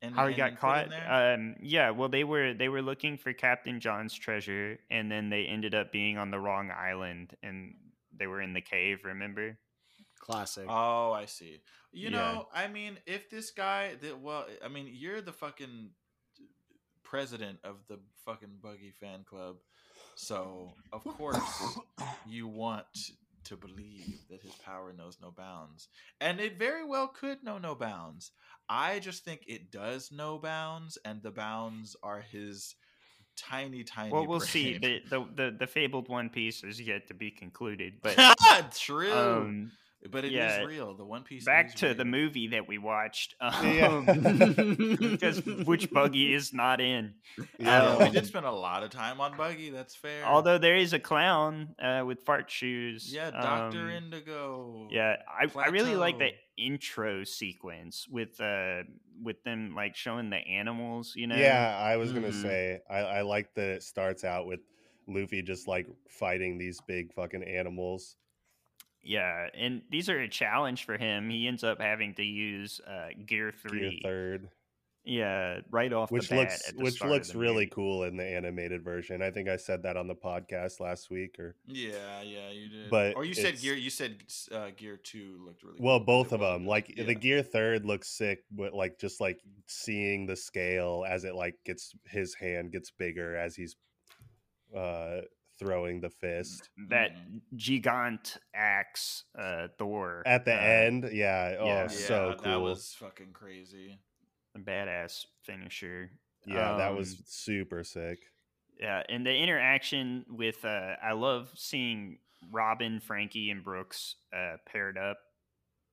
And, 0.01 0.13
how 0.15 0.27
he 0.27 0.33
and 0.33 0.37
got 0.37 0.59
caught 0.59 0.89
um 1.07 1.55
yeah 1.61 1.89
well 1.89 2.09
they 2.09 2.25
were 2.25 2.53
they 2.53 2.67
were 2.67 2.81
looking 2.81 3.17
for 3.17 3.31
captain 3.31 3.79
john's 3.79 4.13
treasure 4.13 4.77
and 4.89 5.09
then 5.09 5.29
they 5.29 5.45
ended 5.45 5.73
up 5.73 5.93
being 5.93 6.17
on 6.17 6.29
the 6.29 6.37
wrong 6.37 6.71
island 6.71 7.37
and 7.41 7.73
they 8.13 8.27
were 8.27 8.41
in 8.41 8.51
the 8.51 8.59
cave 8.59 9.05
remember 9.05 9.57
Classic. 10.19 10.65
Oh, 10.69 11.11
I 11.11 11.25
see. 11.25 11.61
You 11.91 12.09
Yeah. 12.09 12.17
know, 12.17 12.47
I 12.53 12.67
mean, 12.67 12.97
if 13.05 13.29
this 13.29 13.51
guy, 13.51 13.95
that 13.95 14.19
well, 14.19 14.45
I 14.63 14.69
mean, 14.69 14.89
you're 14.89 15.21
the 15.21 15.33
fucking 15.33 15.89
president 17.03 17.59
of 17.63 17.85
the 17.87 17.99
fucking 18.25 18.59
Buggy 18.61 18.91
fan 18.91 19.25
club, 19.25 19.57
so 20.15 20.73
of 20.91 21.03
course 21.03 21.77
you 22.27 22.47
want 22.47 22.85
to 23.45 23.57
believe 23.57 24.19
that 24.29 24.41
his 24.41 24.53
power 24.55 24.93
knows 24.93 25.17
no 25.21 25.31
bounds, 25.31 25.89
and 26.21 26.39
it 26.39 26.57
very 26.57 26.85
well 26.85 27.07
could 27.07 27.43
know 27.43 27.57
no 27.57 27.75
bounds. 27.75 28.31
I 28.69 28.99
just 28.99 29.25
think 29.25 29.41
it 29.47 29.71
does 29.71 30.11
know 30.11 30.37
bounds, 30.37 30.97
and 31.03 31.21
the 31.21 31.31
bounds 31.31 31.95
are 32.01 32.21
his 32.21 32.75
tiny, 33.35 33.83
tiny. 33.83 34.11
well 34.11 34.27
we'll 34.27 34.39
see 34.39 34.77
the, 34.77 35.01
the 35.09 35.25
the 35.35 35.55
the 35.59 35.67
fabled 35.67 36.07
one 36.07 36.29
piece 36.29 36.63
is 36.63 36.79
yet 36.79 37.07
to 37.07 37.13
be 37.13 37.31
concluded 37.31 37.95
but 38.01 38.15
True, 38.75 39.11
um 39.11 39.71
but 40.11 40.23
it 40.25 40.27
is 40.27 40.33
yeah, 40.33 40.63
real. 40.63 40.95
The 40.95 41.05
One 41.05 41.23
Piece. 41.23 41.45
back 41.45 41.67
is 41.67 41.73
to 41.75 41.93
the 41.93 42.05
movie 42.05 42.47
that 42.49 42.67
we 42.67 42.77
watched 42.77 43.35
Yeah. 43.63 43.87
um, 43.87 44.05
because 44.99 45.41
which 45.65 45.91
buggy 45.91 46.33
is 46.33 46.53
not 46.53 46.81
in 46.81 47.13
Yeah, 47.59 47.97
we 47.99 48.05
Um, 48.05 48.13
did 48.13 48.25
spend 48.25 48.45
a 48.45 48.51
lot 48.51 48.83
of 48.83 48.89
time 48.89 49.19
on 49.21 49.37
Buggy. 49.37 49.69
That's 49.69 49.95
fair. 49.95 50.23
although 50.25 50.57
there 50.57 50.75
is 50.75 50.93
a 50.93 50.99
clown 50.99 51.75
uh, 51.81 52.03
with 52.05 52.21
fart 52.21 52.49
shoes 52.49 53.11
yeah, 53.13 53.31
Doctor 53.31 53.79
um, 53.89 53.89
Indigo. 53.89 54.87
Yeah, 54.91 55.15
I, 55.27 55.47
I 55.59 55.67
really 55.69 55.95
like 55.95 56.19
the 56.19 56.31
intro 56.57 57.23
sequence 57.23 58.07
with 58.07 58.39
uh 58.39 58.83
with 59.21 59.43
them 59.43 59.73
like 59.75 59.95
showing 59.95 60.29
the 60.29 60.37
animals, 60.37 61.13
you 61.15 61.27
know. 61.27 61.35
Yeah, 61.35 61.75
I 61.79 61.97
was 61.97 62.11
gonna 62.11 62.27
Mhm. 62.27 62.41
say 62.41 62.79
I, 62.89 62.99
I 62.99 63.21
like 63.21 63.53
that 63.55 63.69
it 63.69 63.83
starts 63.83 64.23
out 64.23 64.45
with 64.45 64.59
Luffy 65.07 65.41
just 65.41 65.67
like 65.67 65.87
fighting 66.07 66.57
these 66.57 66.79
big 66.87 67.11
fucking 67.13 67.43
animals. 67.43 68.15
Yeah, 69.03 69.47
and 69.53 69.81
these 69.91 70.09
are 70.09 70.19
a 70.19 70.29
challenge 70.29 70.85
for 70.85 70.97
him. 70.97 71.29
He 71.29 71.47
ends 71.47 71.63
up 71.63 71.81
having 71.81 72.13
to 72.15 72.23
use 72.23 72.79
uh 72.87 73.07
gear 73.25 73.53
Gear 73.69 73.91
third. 74.03 74.49
Yeah, 75.05 75.59
right 75.69 75.91
off 75.91 76.11
which 76.11 76.29
the 76.29 76.35
bat. 76.35 76.39
looks 76.43 76.69
at 76.69 76.77
the 76.77 76.83
which 76.85 76.93
start 76.93 77.11
looks 77.11 77.35
really 77.35 77.65
movie. 77.65 77.71
cool 77.75 78.03
in 78.03 78.15
the 78.15 78.23
animated 78.23 78.85
version. 78.85 79.21
I 79.21 79.31
think 79.31 79.49
I 79.49 79.57
said 79.57 79.83
that 79.83 79.97
on 79.97 80.07
the 80.07 80.15
podcast 80.15 80.79
last 80.79 81.09
week 81.11 81.37
or 81.39 81.57
Yeah, 81.65 82.21
yeah, 82.21 82.51
you 82.51 82.69
did. 82.69 82.89
But 82.89 83.17
or 83.17 83.25
you 83.25 83.33
said 83.33 83.59
gear. 83.59 83.73
You 83.73 83.89
said 83.89 84.15
uh, 84.53 84.69
gear 84.77 84.95
two 84.95 85.41
looked 85.45 85.61
really. 85.63 85.75
well 85.81 85.99
cool, 85.99 86.05
both 86.05 86.27
it 86.27 86.35
of 86.35 86.39
them 86.39 86.61
as- 86.61 86.67
like 86.69 86.93
yeah. 86.95 87.03
the 87.03 87.15
gear 87.15 87.43
third 87.43 87.85
looks 87.85 88.07
sick 88.07 88.45
but 88.49 88.73
like 88.73 88.97
just 88.97 89.19
like 89.19 89.41
seeing 89.67 90.25
the 90.25 90.37
scale 90.37 91.03
as 91.05 91.25
it 91.25 91.35
like 91.35 91.55
gets 91.65 91.91
his 92.07 92.33
hand 92.35 92.71
gets 92.71 92.89
bigger 92.91 93.35
as 93.35 93.57
he's 93.57 93.75
uh 94.73 95.17
throwing 95.63 96.01
the 96.01 96.09
fist 96.09 96.69
that 96.89 97.11
gigant 97.55 98.37
axe 98.53 99.23
uh, 99.37 99.67
Thor 99.77 100.23
at 100.25 100.45
the 100.45 100.53
uh, 100.53 100.57
end 100.59 101.09
yeah 101.11 101.55
oh 101.59 101.65
yeah. 101.65 101.81
Yeah, 101.83 101.87
so 101.87 102.35
cool 102.37 102.51
That 102.51 102.61
was 102.61 102.95
fucking 102.99 103.33
crazy. 103.33 103.99
badass 104.57 105.25
finisher. 105.43 106.11
yeah 106.45 106.77
that 106.77 106.95
was 106.95 107.13
Um, 107.13 107.17
super 107.25 107.83
sick 107.83 108.19
Yeah, 108.79 109.03
and 109.09 109.25
the 109.25 109.33
interaction 109.35 110.25
with 110.29 110.63
uh 110.65 110.95
I 111.01 111.13
love 111.13 111.49
seeing 111.55 112.19
Robin, 112.51 112.99
Franky, 112.99 113.49
and 113.49 113.63
Brooks 113.63 114.15
uh 114.35 114.57
paired 114.65 114.97
up 114.97 115.17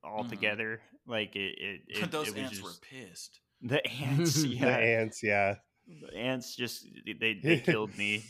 all 0.02 0.24
Mhm. 0.24 0.28
together. 0.30 0.80
Like 1.06 1.36
it, 1.36 1.54
it, 1.58 1.80
it 1.88 2.10
Those 2.10 2.28
it 2.28 2.34
was 2.34 2.42
ants 2.42 2.58
just, 2.58 2.64
were 2.64 2.86
pissed. 2.88 3.40
the 3.62 3.86
ants. 4.02 4.44
Yeah, 4.44 4.64
the 4.64 4.72
ants 4.82 5.22
yeah 5.22 5.54
the 5.86 6.16
ants 6.16 6.56
just 6.56 6.86
they 7.20 7.34
they 7.42 7.58
killed 7.70 7.96
me. 7.98 8.24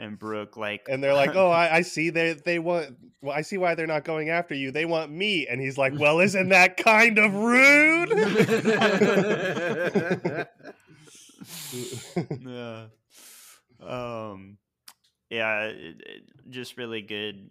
And 0.00 0.16
Brook 0.18 0.56
like 0.56 0.86
and 0.88 1.02
they're 1.02 1.12
like 1.14 1.34
oh 1.34 1.50
i, 1.62 1.78
I 1.78 1.82
see 1.82 2.10
they 2.10 2.34
they 2.34 2.60
want 2.60 2.96
well 3.20 3.36
i 3.36 3.40
see 3.42 3.58
why 3.58 3.74
they're 3.74 3.88
not 3.88 4.04
going 4.04 4.30
after 4.30 4.54
you 4.54 4.70
they 4.70 4.84
want 4.84 5.10
me 5.10 5.48
and 5.48 5.60
he's 5.60 5.76
like 5.76 5.92
well 5.98 6.20
isn't 6.20 6.48
that 6.50 6.76
kind 6.76 7.18
of 7.18 7.34
rude 7.34 8.10
yeah. 12.46 12.86
Um, 13.80 14.58
yeah, 15.30 15.62
it, 15.64 15.96
it- 16.00 16.22
just 16.50 16.78
really 16.78 17.02
good 17.02 17.50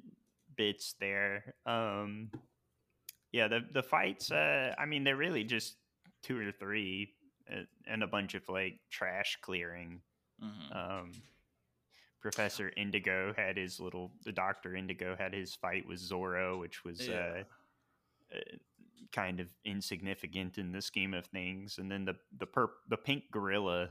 bits 0.56 0.96
there. 1.00 1.54
Um, 1.68 2.32
yeah, 3.32 3.48
the 3.48 3.60
the 3.72 3.84
fights. 3.84 4.32
Uh, 4.32 4.74
I 4.78 4.86
mean, 4.88 5.04
they're 5.04 5.16
really 5.16 5.44
just 5.44 5.76
two 6.24 6.40
or 6.40 6.52
three, 6.52 7.14
uh, 7.52 7.62
and 7.86 8.02
a 8.02 8.08
bunch 8.08 8.34
of 8.34 8.42
like 8.50 8.80
trash 8.90 9.38
clearing. 9.42 10.02
Mhm. 10.44 10.76
Um, 10.76 11.12
Professor 12.22 12.72
Indigo 12.76 13.34
had 13.36 13.58
his 13.58 13.80
little. 13.80 14.12
The 14.26 14.32
Doctor 14.32 14.76
Indigo 14.76 15.16
had 15.18 15.34
his 15.34 15.56
fight 15.56 15.88
with 15.88 16.00
Zoro, 16.00 16.60
which 16.60 16.84
was. 16.84 17.08
Yeah. 17.08 17.44
Uh, 18.34 18.36
uh, 18.36 18.58
kind 19.12 19.40
of 19.40 19.48
insignificant 19.64 20.58
in 20.58 20.74
the 20.74 20.82
scheme 20.82 21.14
of 21.14 21.26
things 21.28 21.78
and 21.78 21.90
then 21.90 22.04
the 22.04 22.16
the 22.38 22.46
perp 22.46 22.70
the 22.90 22.98
pink 22.98 23.24
gorilla 23.32 23.90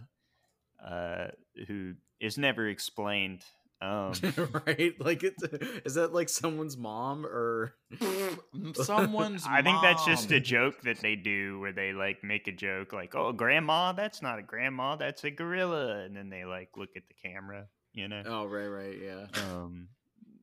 uh 0.84 1.28
who 1.66 1.94
is 2.20 2.36
never 2.36 2.68
explained 2.68 3.42
um 3.82 4.12
right? 4.66 4.94
Like, 4.98 5.22
it's, 5.22 5.42
is 5.84 5.94
that 5.94 6.14
like 6.14 6.30
someone's 6.30 6.78
mom 6.78 7.26
or? 7.26 7.74
Someone's. 8.72 9.44
i 9.46 9.60
think 9.60 9.82
that's 9.82 10.04
just 10.06 10.32
a 10.32 10.40
joke 10.40 10.80
that 10.82 11.00
they 11.00 11.14
do 11.14 11.60
where 11.60 11.72
they 11.72 11.92
like 11.92 12.24
make 12.24 12.48
a 12.48 12.52
joke 12.52 12.94
like 12.94 13.14
oh 13.14 13.32
grandma 13.32 13.92
that's 13.92 14.22
not 14.22 14.38
a 14.38 14.42
grandma 14.42 14.96
that's 14.96 15.24
a 15.24 15.30
gorilla 15.30 16.04
and 16.04 16.16
then 16.16 16.30
they 16.30 16.46
like 16.46 16.70
look 16.76 16.88
at 16.96 17.02
the 17.08 17.28
camera 17.28 17.66
you 17.96 18.06
know 18.08 18.22
Oh, 18.24 18.46
right, 18.46 18.66
right, 18.68 18.96
yeah. 19.02 19.26
um 19.52 19.88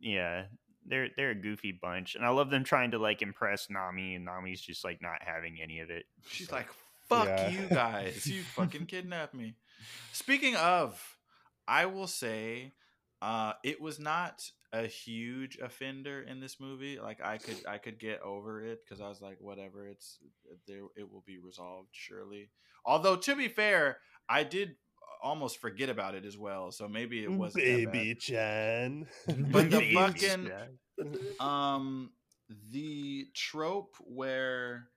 yeah 0.01 0.43
they're 0.85 1.07
they're 1.15 1.29
a 1.31 1.35
goofy 1.35 1.71
bunch 1.71 2.15
and 2.15 2.25
i 2.25 2.29
love 2.29 2.49
them 2.49 2.65
trying 2.65 2.91
to 2.91 2.97
like 2.97 3.21
impress 3.21 3.67
nami 3.69 4.15
and 4.15 4.25
nami's 4.25 4.59
just 4.59 4.83
like 4.83 5.01
not 5.01 5.19
having 5.21 5.59
any 5.63 5.79
of 5.79 5.89
it 5.89 6.03
She's 6.29 6.49
So- 6.49 6.55
like, 6.57 6.67
"Fuck 7.07 7.27
Yeah. 7.27 7.49
you 7.49 7.67
guys! 7.69 8.27
You 8.27 8.41
fucking 8.43 8.87
kidnapped 8.87 9.33
me." 9.33 9.55
Speaking 10.11 10.55
of, 10.57 11.01
I 11.67 11.85
will 11.85 12.07
say, 12.07 12.71
uh, 13.21 13.53
it 13.63 13.79
was 13.81 13.99
not 13.99 14.49
a 14.73 14.87
huge 14.87 15.57
offender 15.57 16.21
in 16.21 16.39
this 16.39 16.59
movie. 16.59 16.99
Like 16.99 17.19
I 17.23 17.37
could, 17.37 17.57
I 17.67 17.77
could 17.77 17.99
get 17.99 18.21
over 18.21 18.63
it 18.65 18.79
because 18.83 19.01
I 19.01 19.07
was 19.09 19.21
like, 19.21 19.37
whatever. 19.39 19.87
It's 19.87 20.17
there. 20.67 20.83
It 20.97 21.11
will 21.11 21.23
be 21.27 21.37
resolved 21.37 21.89
surely. 21.91 22.49
Although 22.85 23.17
to 23.17 23.35
be 23.35 23.47
fair, 23.49 23.97
I 24.29 24.43
did 24.43 24.75
almost 25.23 25.59
forget 25.59 25.89
about 25.89 26.13
it 26.13 26.25
as 26.25 26.37
well. 26.37 26.71
So 26.71 26.87
maybe 26.87 27.23
it 27.23 27.31
wasn't 27.31 27.63
baby 27.65 28.13
chan 28.15 29.07
But 29.51 29.71
the 29.71 29.93
fucking- 29.93 30.51
um 31.39 32.11
the 32.71 33.25
trope 33.33 33.95
where 34.01 34.89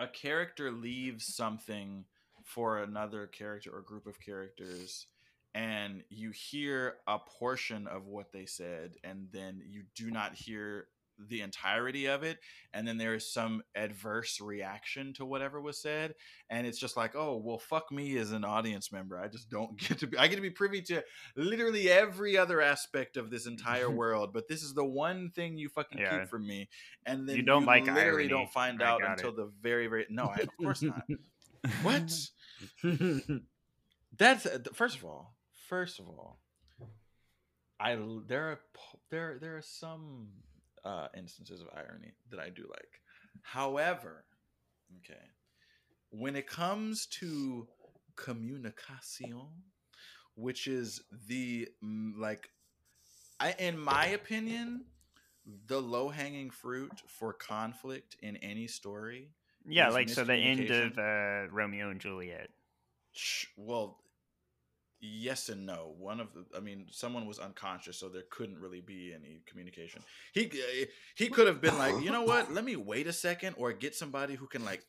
a 0.00 0.08
character 0.08 0.72
leaves 0.72 1.32
something 1.36 2.04
for 2.44 2.78
another 2.82 3.26
character 3.28 3.70
or 3.72 3.82
group 3.82 4.06
of 4.06 4.18
characters 4.18 5.06
and 5.54 6.02
you 6.08 6.30
hear 6.30 6.94
a 7.06 7.18
portion 7.18 7.86
of 7.86 8.06
what 8.06 8.32
they 8.32 8.46
said 8.46 8.94
and 9.04 9.28
then 9.32 9.60
you 9.64 9.82
do 9.94 10.10
not 10.10 10.34
hear 10.34 10.86
the 11.28 11.40
entirety 11.42 12.06
of 12.06 12.22
it 12.22 12.38
and 12.72 12.86
then 12.86 12.96
there 12.98 13.14
is 13.14 13.32
some 13.32 13.62
adverse 13.74 14.40
reaction 14.40 15.12
to 15.12 15.24
whatever 15.24 15.60
was 15.60 15.80
said 15.80 16.14
and 16.48 16.66
it's 16.66 16.78
just 16.78 16.96
like 16.96 17.14
oh 17.14 17.36
well 17.36 17.58
fuck 17.58 17.90
me 17.92 18.16
as 18.16 18.32
an 18.32 18.44
audience 18.44 18.90
member 18.92 19.18
i 19.20 19.28
just 19.28 19.50
don't 19.50 19.76
get 19.88 19.98
to 19.98 20.06
be 20.06 20.16
i 20.18 20.26
get 20.26 20.36
to 20.36 20.42
be 20.42 20.50
privy 20.50 20.80
to 20.80 21.02
literally 21.36 21.90
every 21.90 22.36
other 22.36 22.60
aspect 22.60 23.16
of 23.16 23.30
this 23.30 23.46
entire 23.46 23.90
world 24.00 24.32
but 24.32 24.48
this 24.48 24.62
is 24.62 24.72
the 24.74 24.84
one 24.84 25.30
thing 25.30 25.58
you 25.58 25.68
fucking 25.68 25.98
Yeah. 25.98 26.20
keep 26.20 26.28
from 26.28 26.46
me 26.46 26.68
and 27.06 27.28
then 27.28 27.36
You 27.36 27.42
don't 27.42 27.66
like 27.66 27.84
literally 27.86 28.04
irony. 28.24 28.28
don't 28.28 28.50
find 28.52 28.82
I 28.82 28.86
out 28.90 29.02
until 29.04 29.30
it. 29.30 29.36
the 29.36 29.50
very 29.60 29.86
very 29.88 30.06
no 30.10 30.24
I, 30.34 30.40
of 30.42 30.48
course 30.56 30.82
not 30.82 31.02
what 31.82 32.10
that's 34.16 34.46
uh, 34.46 34.58
first 34.72 34.96
of 34.96 35.04
all 35.04 35.34
first 35.68 36.00
of 36.00 36.08
all 36.08 36.38
I 37.78 37.96
there 38.26 38.50
are 38.52 38.60
there 39.10 39.38
there 39.40 39.56
are 39.56 39.62
some 39.62 40.28
uh 40.84 41.08
instances 41.16 41.60
of 41.60 41.68
irony 41.74 42.12
that 42.30 42.40
i 42.40 42.48
do 42.48 42.62
like 42.70 43.00
however 43.42 44.24
okay 44.98 45.20
when 46.10 46.36
it 46.36 46.46
comes 46.46 47.06
to 47.06 47.66
communication 48.16 49.36
which 50.34 50.66
is 50.66 51.02
the 51.28 51.68
mm, 51.84 52.12
like 52.16 52.50
I, 53.38 53.54
in 53.58 53.78
my 53.78 54.06
opinion 54.06 54.84
the 55.66 55.80
low-hanging 55.80 56.50
fruit 56.50 56.92
for 57.06 57.32
conflict 57.32 58.16
in 58.20 58.36
any 58.36 58.66
story 58.66 59.30
Yeah, 59.66 59.88
like 59.88 60.08
so 60.08 60.24
the 60.24 60.34
end 60.34 60.70
of 60.70 60.98
uh, 60.98 61.50
Romeo 61.50 61.90
and 61.90 62.00
Juliet. 62.00 62.50
Well 63.56 63.98
yes 65.00 65.48
and 65.48 65.64
no 65.64 65.94
one 65.98 66.20
of 66.20 66.28
the 66.34 66.44
i 66.56 66.60
mean 66.60 66.86
someone 66.90 67.26
was 67.26 67.38
unconscious 67.38 67.98
so 67.98 68.08
there 68.08 68.22
couldn't 68.30 68.58
really 68.58 68.80
be 68.80 69.12
any 69.14 69.40
communication 69.46 70.02
he 70.32 70.46
uh, 70.46 70.84
he 71.14 71.28
could 71.28 71.46
have 71.46 71.60
been 71.60 71.76
like 71.78 71.94
you 72.02 72.10
know 72.10 72.22
what 72.22 72.52
let 72.54 72.64
me 72.64 72.76
wait 72.76 73.06
a 73.06 73.12
second 73.12 73.54
or 73.58 73.72
get 73.72 73.94
somebody 73.94 74.34
who 74.34 74.46
can 74.46 74.64
like 74.64 74.84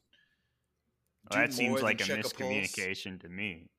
Well, 1.30 1.40
that 1.40 1.54
seems 1.54 1.82
like 1.82 2.02
a 2.02 2.04
miscommunication 2.06 3.20
to 3.22 3.30
me. 3.30 3.70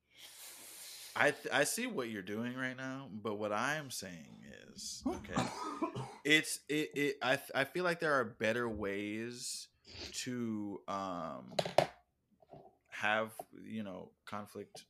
I 1.14 1.32
th- 1.32 1.52
I 1.52 1.64
see 1.64 1.86
what 1.86 2.08
you're 2.08 2.22
doing 2.22 2.56
right 2.56 2.76
now, 2.76 3.08
but 3.22 3.38
what 3.38 3.52
I 3.52 3.76
am 3.76 3.90
saying 3.90 4.44
is 4.74 5.02
okay. 5.06 5.42
It's 6.24 6.60
it, 6.68 6.90
it 6.94 7.16
I 7.20 7.34
th- 7.34 7.50
I 7.52 7.64
feel 7.64 7.82
like 7.82 7.98
there 7.98 8.12
are 8.12 8.24
better 8.24 8.68
ways 8.68 9.66
to 10.24 10.80
um 10.86 11.52
have 12.90 13.32
you 13.64 13.82
know 13.82 14.10
conflict 14.24 14.84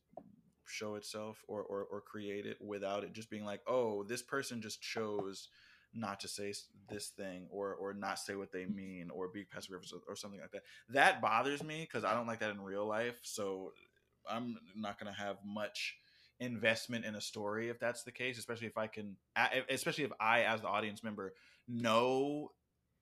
show 0.73 0.95
itself 0.95 1.43
or 1.47 1.61
or 1.61 1.83
or 1.91 2.01
create 2.01 2.45
it 2.45 2.57
without 2.61 3.03
it 3.03 3.13
just 3.13 3.29
being 3.29 3.45
like 3.45 3.61
oh 3.67 4.03
this 4.03 4.21
person 4.21 4.61
just 4.61 4.81
chose 4.81 5.49
not 5.95 6.19
to 6.19 6.27
say 6.27 6.53
this 6.89 7.09
thing 7.09 7.47
or 7.51 7.73
or 7.75 7.93
not 7.93 8.19
say 8.19 8.35
what 8.35 8.51
they 8.51 8.63
mm-hmm. 8.63 8.75
mean 8.75 9.09
or 9.13 9.27
be 9.27 9.43
passive 9.43 9.71
aggressive 9.71 9.99
or 10.07 10.15
something 10.15 10.39
like 10.39 10.51
that. 10.51 10.63
That 10.89 11.21
bothers 11.21 11.63
me 11.63 11.81
because 11.81 12.03
i 12.03 12.13
don't 12.13 12.27
like 12.27 12.39
that 12.39 12.51
in 12.51 12.61
real 12.61 12.85
life 12.85 13.19
so 13.23 13.73
i'm 14.29 14.57
not 14.75 14.99
going 14.99 15.13
to 15.13 15.19
have 15.19 15.37
much 15.45 15.97
investment 16.39 17.05
in 17.05 17.15
a 17.15 17.21
story 17.21 17.69
if 17.69 17.79
that's 17.79 18.03
the 18.03 18.11
case 18.11 18.37
especially 18.37 18.67
if 18.67 18.77
i 18.77 18.87
can 18.87 19.15
especially 19.69 20.03
if 20.03 20.11
i 20.19 20.41
as 20.41 20.61
the 20.61 20.67
audience 20.67 21.03
member 21.03 21.33
know 21.67 22.51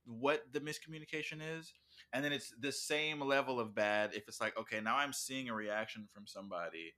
what 0.06 0.44
the 0.52 0.60
miscommunication 0.60 1.40
is 1.58 1.74
and 2.14 2.26
then 2.26 2.34
it's 2.34 2.54
the 2.60 2.72
same 2.72 3.22
level 3.22 3.60
of 3.60 3.74
bad 3.74 4.12
if 4.14 4.28
it's 4.28 4.42
like 4.42 4.58
okay 4.58 4.82
now 4.82 4.98
i'm 4.98 5.14
seeing 5.14 5.50
a 5.50 5.54
reaction 5.54 6.08
from 6.14 6.28
somebody 6.28 6.94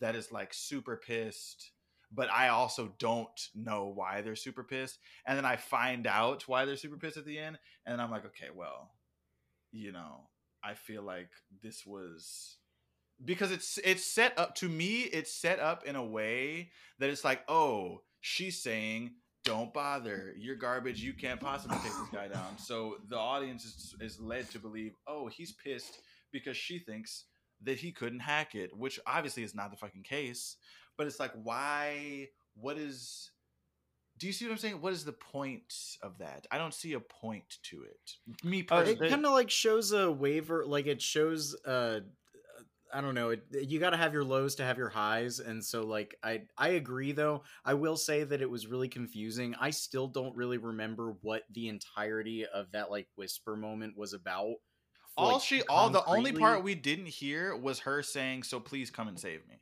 that 0.00 0.14
is 0.14 0.32
like 0.32 0.52
super 0.52 0.96
pissed 0.96 1.72
but 2.12 2.30
i 2.30 2.48
also 2.48 2.94
don't 2.98 3.48
know 3.54 3.92
why 3.94 4.20
they're 4.20 4.36
super 4.36 4.64
pissed 4.64 4.98
and 5.26 5.36
then 5.36 5.44
i 5.44 5.56
find 5.56 6.06
out 6.06 6.46
why 6.46 6.64
they're 6.64 6.76
super 6.76 6.96
pissed 6.96 7.16
at 7.16 7.24
the 7.24 7.38
end 7.38 7.58
and 7.86 8.00
i'm 8.00 8.10
like 8.10 8.24
okay 8.24 8.48
well 8.54 8.90
you 9.72 9.92
know 9.92 10.28
i 10.64 10.74
feel 10.74 11.02
like 11.02 11.30
this 11.62 11.84
was 11.86 12.56
because 13.24 13.50
it's 13.50 13.78
it's 13.84 14.04
set 14.04 14.38
up 14.38 14.54
to 14.54 14.68
me 14.68 15.00
it's 15.00 15.34
set 15.34 15.58
up 15.58 15.84
in 15.84 15.96
a 15.96 16.04
way 16.04 16.70
that 16.98 17.10
it's 17.10 17.24
like 17.24 17.42
oh 17.48 18.00
she's 18.20 18.62
saying 18.62 19.10
don't 19.48 19.72
bother. 19.72 20.34
You're 20.36 20.56
garbage. 20.56 21.00
You 21.00 21.14
can't 21.14 21.40
possibly 21.40 21.78
take 21.78 21.92
this 21.92 22.08
guy 22.12 22.28
down 22.28 22.58
so 22.58 22.96
the 23.08 23.16
audience 23.16 23.64
is, 23.64 23.94
is 24.00 24.20
led 24.20 24.50
to 24.50 24.58
believe 24.58 24.92
oh 25.06 25.28
he's 25.28 25.52
pissed 25.52 26.00
because 26.32 26.56
she 26.56 26.78
thinks 26.80 27.24
that 27.64 27.78
he 27.78 27.92
couldn't 27.92 28.20
hack 28.20 28.54
it, 28.54 28.76
which 28.76 29.00
obviously 29.06 29.42
is 29.42 29.54
not 29.54 29.70
the 29.70 29.76
fucking 29.76 30.02
case. 30.02 30.56
But 30.96 31.06
it's 31.06 31.20
like, 31.20 31.32
why? 31.42 32.28
What 32.54 32.78
is? 32.78 33.30
Do 34.18 34.26
you 34.26 34.32
see 34.32 34.46
what 34.46 34.52
I'm 34.52 34.58
saying? 34.58 34.80
What 34.80 34.92
is 34.92 35.04
the 35.04 35.12
point 35.12 35.72
of 36.02 36.18
that? 36.18 36.46
I 36.50 36.58
don't 36.58 36.74
see 36.74 36.94
a 36.94 37.00
point 37.00 37.58
to 37.64 37.84
it. 37.84 38.44
Me 38.44 38.62
Oh, 38.62 38.76
personally, 38.76 39.06
it 39.06 39.10
kind 39.10 39.24
of 39.24 39.32
like 39.32 39.50
shows 39.50 39.92
a 39.92 40.10
waiver 40.10 40.64
like 40.66 40.86
it 40.86 41.00
shows 41.00 41.54
uh 41.64 42.00
i 42.92 43.00
don't 43.00 43.14
know 43.14 43.30
it, 43.30 43.42
you 43.52 43.78
got 43.78 43.90
to 43.90 43.96
have 43.96 44.14
your 44.14 44.24
lows 44.24 44.54
to 44.54 44.64
have 44.64 44.78
your 44.78 44.88
highs 44.88 45.40
and 45.40 45.64
so 45.64 45.84
like 45.84 46.16
i 46.22 46.40
i 46.56 46.68
agree 46.70 47.12
though 47.12 47.42
i 47.64 47.74
will 47.74 47.96
say 47.96 48.24
that 48.24 48.40
it 48.40 48.50
was 48.50 48.66
really 48.66 48.88
confusing 48.88 49.54
i 49.60 49.70
still 49.70 50.06
don't 50.08 50.34
really 50.36 50.58
remember 50.58 51.14
what 51.20 51.42
the 51.52 51.68
entirety 51.68 52.46
of 52.46 52.70
that 52.72 52.90
like 52.90 53.06
whisper 53.16 53.56
moment 53.56 53.96
was 53.96 54.14
about 54.14 54.54
all 55.18 55.32
like, 55.34 55.42
she, 55.42 55.62
all 55.62 55.90
the 55.90 56.04
only 56.06 56.32
part 56.32 56.62
we 56.62 56.74
didn't 56.74 57.06
hear 57.06 57.54
was 57.56 57.80
her 57.80 58.02
saying, 58.02 58.44
"So 58.44 58.60
please 58.60 58.90
come 58.90 59.08
and 59.08 59.18
save 59.18 59.46
me." 59.48 59.56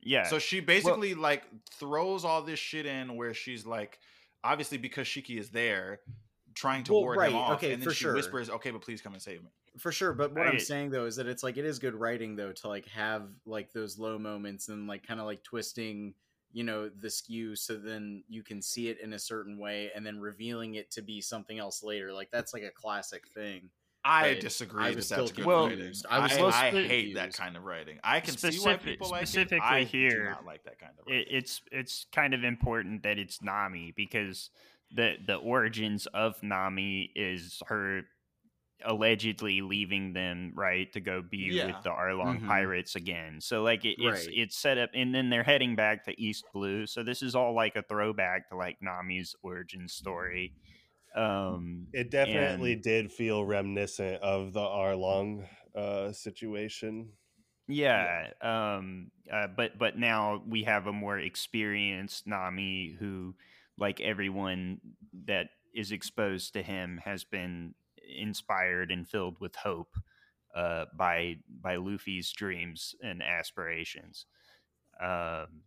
Yeah. 0.00 0.24
So 0.24 0.38
she 0.38 0.60
basically 0.60 1.14
like 1.14 1.44
throws 1.70 2.24
all 2.24 2.42
this 2.42 2.58
shit 2.58 2.86
in 2.86 3.16
where 3.16 3.34
she's 3.34 3.64
like, 3.66 3.98
obviously 4.42 4.78
because 4.78 5.06
Shiki 5.06 5.38
is 5.38 5.50
there, 5.50 6.00
trying 6.54 6.84
to 6.84 6.92
Well, 6.92 7.02
ward 7.02 7.18
right, 7.18 7.30
him 7.30 7.36
off, 7.36 7.52
okay, 7.54 7.72
and 7.72 7.82
then 7.82 7.88
for 7.88 7.94
she 7.94 8.04
sure. 8.04 8.14
whispers, 8.14 8.50
"Okay, 8.50 8.70
but 8.70 8.82
please 8.82 9.00
come 9.00 9.12
and 9.14 9.22
save 9.22 9.42
me." 9.42 9.50
for 9.78 9.90
sure 9.90 10.12
but 10.12 10.32
what 10.32 10.46
I- 10.46 10.50
i'm 10.50 10.60
saying 10.60 10.90
though 10.90 11.04
is 11.04 11.16
that 11.16 11.26
it's 11.26 11.42
like 11.42 11.56
it 11.56 11.64
is 11.64 11.80
good 11.80 11.96
writing 11.96 12.36
though 12.36 12.52
to 12.52 12.68
like 12.68 12.86
have 12.86 13.28
like 13.44 13.72
those 13.72 13.98
low 13.98 14.20
moments 14.20 14.68
and 14.68 14.86
like 14.86 15.04
kind 15.04 15.18
of 15.18 15.26
like 15.26 15.42
twisting 15.42 16.14
you 16.52 16.62
know 16.62 16.88
the 16.88 17.10
skew 17.10 17.56
so 17.56 17.76
then 17.76 18.22
you 18.28 18.44
can 18.44 18.62
see 18.62 18.88
it 18.88 19.00
in 19.00 19.14
a 19.14 19.18
certain 19.18 19.58
way 19.58 19.90
and 19.92 20.06
then 20.06 20.20
revealing 20.20 20.76
it 20.76 20.92
to 20.92 21.02
be 21.02 21.20
something 21.20 21.58
else 21.58 21.82
later 21.82 22.12
like 22.12 22.30
that's 22.30 22.54
like 22.54 22.62
a 22.62 22.70
classic 22.70 23.26
thing 23.26 23.68
I 24.04 24.34
But 24.34 24.40
disagree 24.40 24.84
I 24.84 24.94
that 24.94 25.08
that's 25.08 25.32
good 25.32 25.44
Well, 25.46 25.68
writing. 25.68 25.92
I, 26.10 26.18
I 26.18 26.20
was 26.42 26.54
I, 26.54 26.68
still 26.70 26.84
hate 26.84 27.14
that 27.14 27.32
kind 27.32 27.56
of 27.56 27.62
writing. 27.64 27.98
I 28.04 28.20
can 28.20 28.36
see 28.36 28.48
why 28.48 28.52
Specific- 28.52 28.82
people 28.84 29.08
like 29.10 29.26
specifically 29.26 29.58
it. 29.58 29.62
I 29.62 29.84
here, 29.84 30.24
do 30.24 30.30
not 30.30 30.44
like 30.44 30.64
that 30.64 30.78
kind 30.78 30.92
of 31.00 31.06
it, 31.08 31.10
writing. 31.12 31.26
it's 31.30 31.62
it's 31.72 32.06
kind 32.12 32.34
of 32.34 32.44
important 32.44 33.02
that 33.04 33.18
it's 33.18 33.40
Nami 33.42 33.94
because 33.96 34.50
the 34.90 35.14
the 35.26 35.36
origins 35.36 36.06
of 36.12 36.42
Nami 36.42 37.10
is 37.16 37.62
her 37.66 38.02
allegedly 38.84 39.62
leaving 39.62 40.12
them 40.12 40.52
right 40.54 40.92
to 40.92 41.00
go 41.00 41.22
be 41.22 41.38
Yeah. 41.52 41.66
with 41.68 41.82
the 41.84 41.90
Arlong 41.90 42.40
Mhm. 42.40 42.46
pirates 42.46 42.96
again. 42.96 43.40
So 43.40 43.62
like 43.62 43.84
it, 43.86 43.96
it's 43.98 44.26
Right. 44.26 44.34
it's 44.36 44.56
set 44.58 44.76
up 44.76 44.90
and 44.92 45.14
then 45.14 45.30
they're 45.30 45.42
heading 45.44 45.74
back 45.76 46.04
to 46.04 46.20
East 46.20 46.44
Blue. 46.52 46.86
So 46.86 47.02
this 47.02 47.22
is 47.22 47.34
all 47.34 47.54
like 47.54 47.76
a 47.76 47.82
throwback 47.82 48.50
to 48.50 48.56
like 48.56 48.76
Nami's 48.82 49.34
origin 49.42 49.88
story. 49.88 50.52
Um 51.14 51.86
It 51.92 52.10
definitely 52.10 52.72
And- 52.74 52.82
did 52.82 53.12
feel 53.12 53.44
reminiscent 53.44 54.22
of 54.22 54.52
the 54.52 54.60
Arlong 54.60 55.48
uh, 55.74 56.12
situation. 56.12 57.12
Yeah, 57.66 58.30
um, 58.42 59.10
uh, 59.32 59.46
but 59.46 59.78
but 59.78 59.96
now 59.98 60.42
we 60.46 60.64
have 60.64 60.86
a 60.86 60.92
more 60.92 61.18
experienced 61.18 62.26
Nami 62.26 62.94
who, 62.98 63.34
like 63.78 64.00
everyone 64.00 64.80
that 65.26 65.48
is 65.74 65.90
exposed 65.90 66.52
to 66.52 66.62
him, 66.62 67.00
has 67.04 67.24
been 67.24 67.74
inspired 68.06 68.90
and 68.92 69.08
filled 69.08 69.40
with 69.40 69.56
hope 69.56 69.96
uh, 70.54 70.84
by 70.96 71.36
by 71.48 71.76
Luffy's 71.76 72.30
dreams 72.32 72.94
and 73.02 73.22
aspirations. 73.22 74.26
Um, 75.00 75.62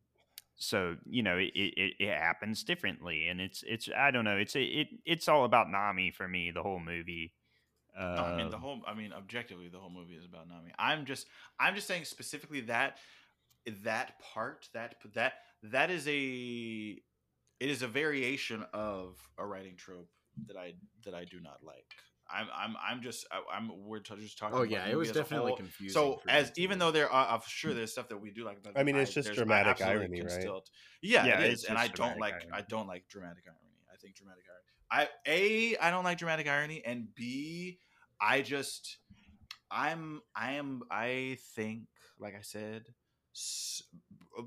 so 0.57 0.95
you 1.05 1.23
know 1.23 1.37
it, 1.37 1.51
it, 1.55 1.93
it 1.99 2.17
happens 2.17 2.63
differently, 2.63 3.27
and 3.27 3.39
it's 3.39 3.63
it's 3.65 3.87
I 3.95 4.11
don't 4.11 4.25
know 4.25 4.37
it's 4.37 4.55
it 4.55 4.87
it's 5.05 5.27
all 5.27 5.45
about 5.45 5.69
Nami 5.71 6.11
for 6.11 6.27
me 6.27 6.51
the 6.51 6.63
whole 6.63 6.79
movie. 6.79 7.33
No, 7.99 8.03
I 8.03 8.37
mean 8.37 8.49
the 8.49 8.57
Um, 8.57 8.61
whole. 8.61 8.81
I 8.85 8.93
mean, 8.93 9.11
objectively, 9.11 9.69
the 9.69 9.79
whole 9.79 9.89
movie 9.89 10.13
is 10.13 10.23
about 10.25 10.47
Nami. 10.47 10.71
I'm 10.77 11.05
just, 11.05 11.25
I'm 11.59 11.73
just 11.73 11.87
saying 11.87 12.05
specifically 12.05 12.61
that, 12.61 12.97
that 13.83 14.19
part, 14.19 14.69
that 14.73 14.95
that 15.15 15.33
that 15.63 15.89
is 15.89 16.07
a, 16.07 16.11
it 17.59 17.69
is 17.69 17.81
a 17.81 17.87
variation 17.87 18.63
of 18.71 19.17
a 19.39 19.45
writing 19.47 19.75
trope 19.77 20.11
that 20.45 20.55
I 20.55 20.73
that 21.05 21.15
I 21.15 21.25
do 21.25 21.39
not 21.39 21.63
like. 21.63 21.91
I'm 22.29 22.47
I'm 22.55 22.75
I'm 22.83 23.01
just 23.01 23.25
I'm 23.51 23.71
we're 23.85 23.99
just 23.99 24.37
talking. 24.37 24.57
oh 24.57 24.61
about 24.61 24.71
yeah 24.71 24.85
it 24.85 24.95
was 24.95 25.07
movie 25.07 25.09
as 25.09 25.15
a 25.15 25.19
definitely 25.21 25.53
confusing 25.55 25.93
So 25.93 26.21
as 26.27 26.51
even 26.57 26.79
though 26.79 26.91
there 26.91 27.09
are, 27.11 27.35
I'm 27.35 27.41
sure 27.47 27.73
there's 27.73 27.91
stuff 27.91 28.09
that 28.09 28.17
we 28.17 28.31
do 28.31 28.43
like. 28.43 28.59
I 28.75 28.83
mean, 28.83 28.95
it's 28.95 29.13
just 29.13 29.33
dramatic 29.33 29.81
irony, 29.81 30.21
right? 30.21 30.31
still- 30.31 30.63
yeah, 31.01 31.25
Yeah, 31.25 31.39
it's 31.41 31.63
and 31.65 31.77
I 31.77 31.87
don't 31.87 32.19
like 32.19 32.33
irony. 32.33 32.49
I 32.53 32.61
don't 32.61 32.87
like 32.87 33.07
dramatic 33.07 33.43
irony. 33.47 33.59
I 33.91 33.97
think 33.97 34.15
dramatic 34.15 34.43
irony. 34.49 34.67
I 34.89 35.09
a 35.25 35.77
I 35.77 35.91
don't 35.91 36.03
like 36.03 36.17
dramatic 36.17 36.47
irony, 36.47 36.83
and 36.85 37.13
b 37.15 37.79
I 38.19 38.41
just 38.41 38.97
I'm 39.69 40.21
I 40.35 40.53
am 40.53 40.83
I 40.91 41.37
think 41.55 41.83
like 42.19 42.35
I 42.35 42.41
said, 42.41 42.83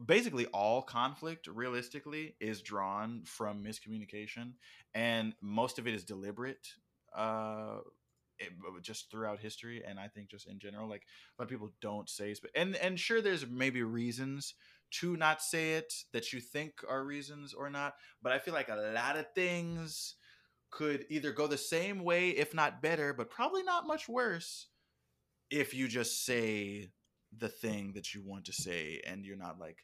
basically 0.07 0.47
all 0.47 0.83
conflict 0.83 1.47
realistically 1.47 2.37
is 2.41 2.63
drawn 2.63 3.23
from 3.25 3.63
miscommunication, 3.65 4.53
and 4.95 5.35
most 5.41 5.79
of 5.79 5.87
it 5.87 5.95
is 5.95 6.05
deliberate. 6.05 6.67
Uh, 7.15 7.79
it, 8.39 8.53
just 8.83 9.11
throughout 9.11 9.39
history, 9.41 9.83
and 9.87 10.01
I 10.01 10.09
think 10.09 10.31
just 10.31 10.47
in 10.49 10.59
general, 10.59 10.89
like 10.89 11.03
a 11.39 11.43
lot 11.43 11.45
of 11.45 11.51
people 11.51 11.73
don't 11.81 12.09
say, 12.09 12.35
sp- 12.35 12.55
and 12.55 12.77
and 12.77 12.99
sure, 12.99 13.21
there's 13.21 13.47
maybe 13.47 13.83
reasons 13.83 14.55
to 14.93 15.17
not 15.17 15.43
say 15.43 15.75
it 15.75 15.93
that 16.13 16.33
you 16.33 16.41
think 16.41 16.75
are 16.89 17.05
reasons 17.05 17.55
or 17.55 17.71
not, 17.71 17.95
but 18.23 18.33
I 18.33 18.39
feel 18.39 18.55
like 18.55 18.69
a 18.69 18.93
lot 18.95 19.17
of 19.17 19.27
things 19.35 20.17
could 20.71 21.07
either 21.11 21.33
go 21.33 21.47
the 21.47 21.59
same 21.59 22.03
way, 22.05 22.31
if 22.31 22.55
not 22.55 22.83
better, 22.83 23.13
but 23.13 23.31
probably 23.31 23.63
not 23.63 23.87
much 23.87 24.09
worse, 24.09 24.69
if 25.51 25.75
you 25.75 25.89
just 25.89 26.25
say 26.25 26.91
the 27.37 27.49
thing 27.49 27.93
that 27.95 28.15
you 28.15 28.23
want 28.23 28.45
to 28.47 28.53
say 28.53 29.01
and 29.07 29.25
you're 29.25 29.37
not 29.37 29.59
like 29.59 29.79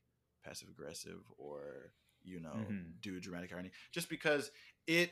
passive 0.44 0.68
aggressive 0.68 1.20
or 1.38 1.92
you 2.22 2.40
know 2.40 2.74
Mhm. 2.74 2.94
do 3.00 3.20
dramatic 3.20 3.52
irony 3.52 3.70
just 3.92 4.08
because 4.08 4.50
it 4.86 5.10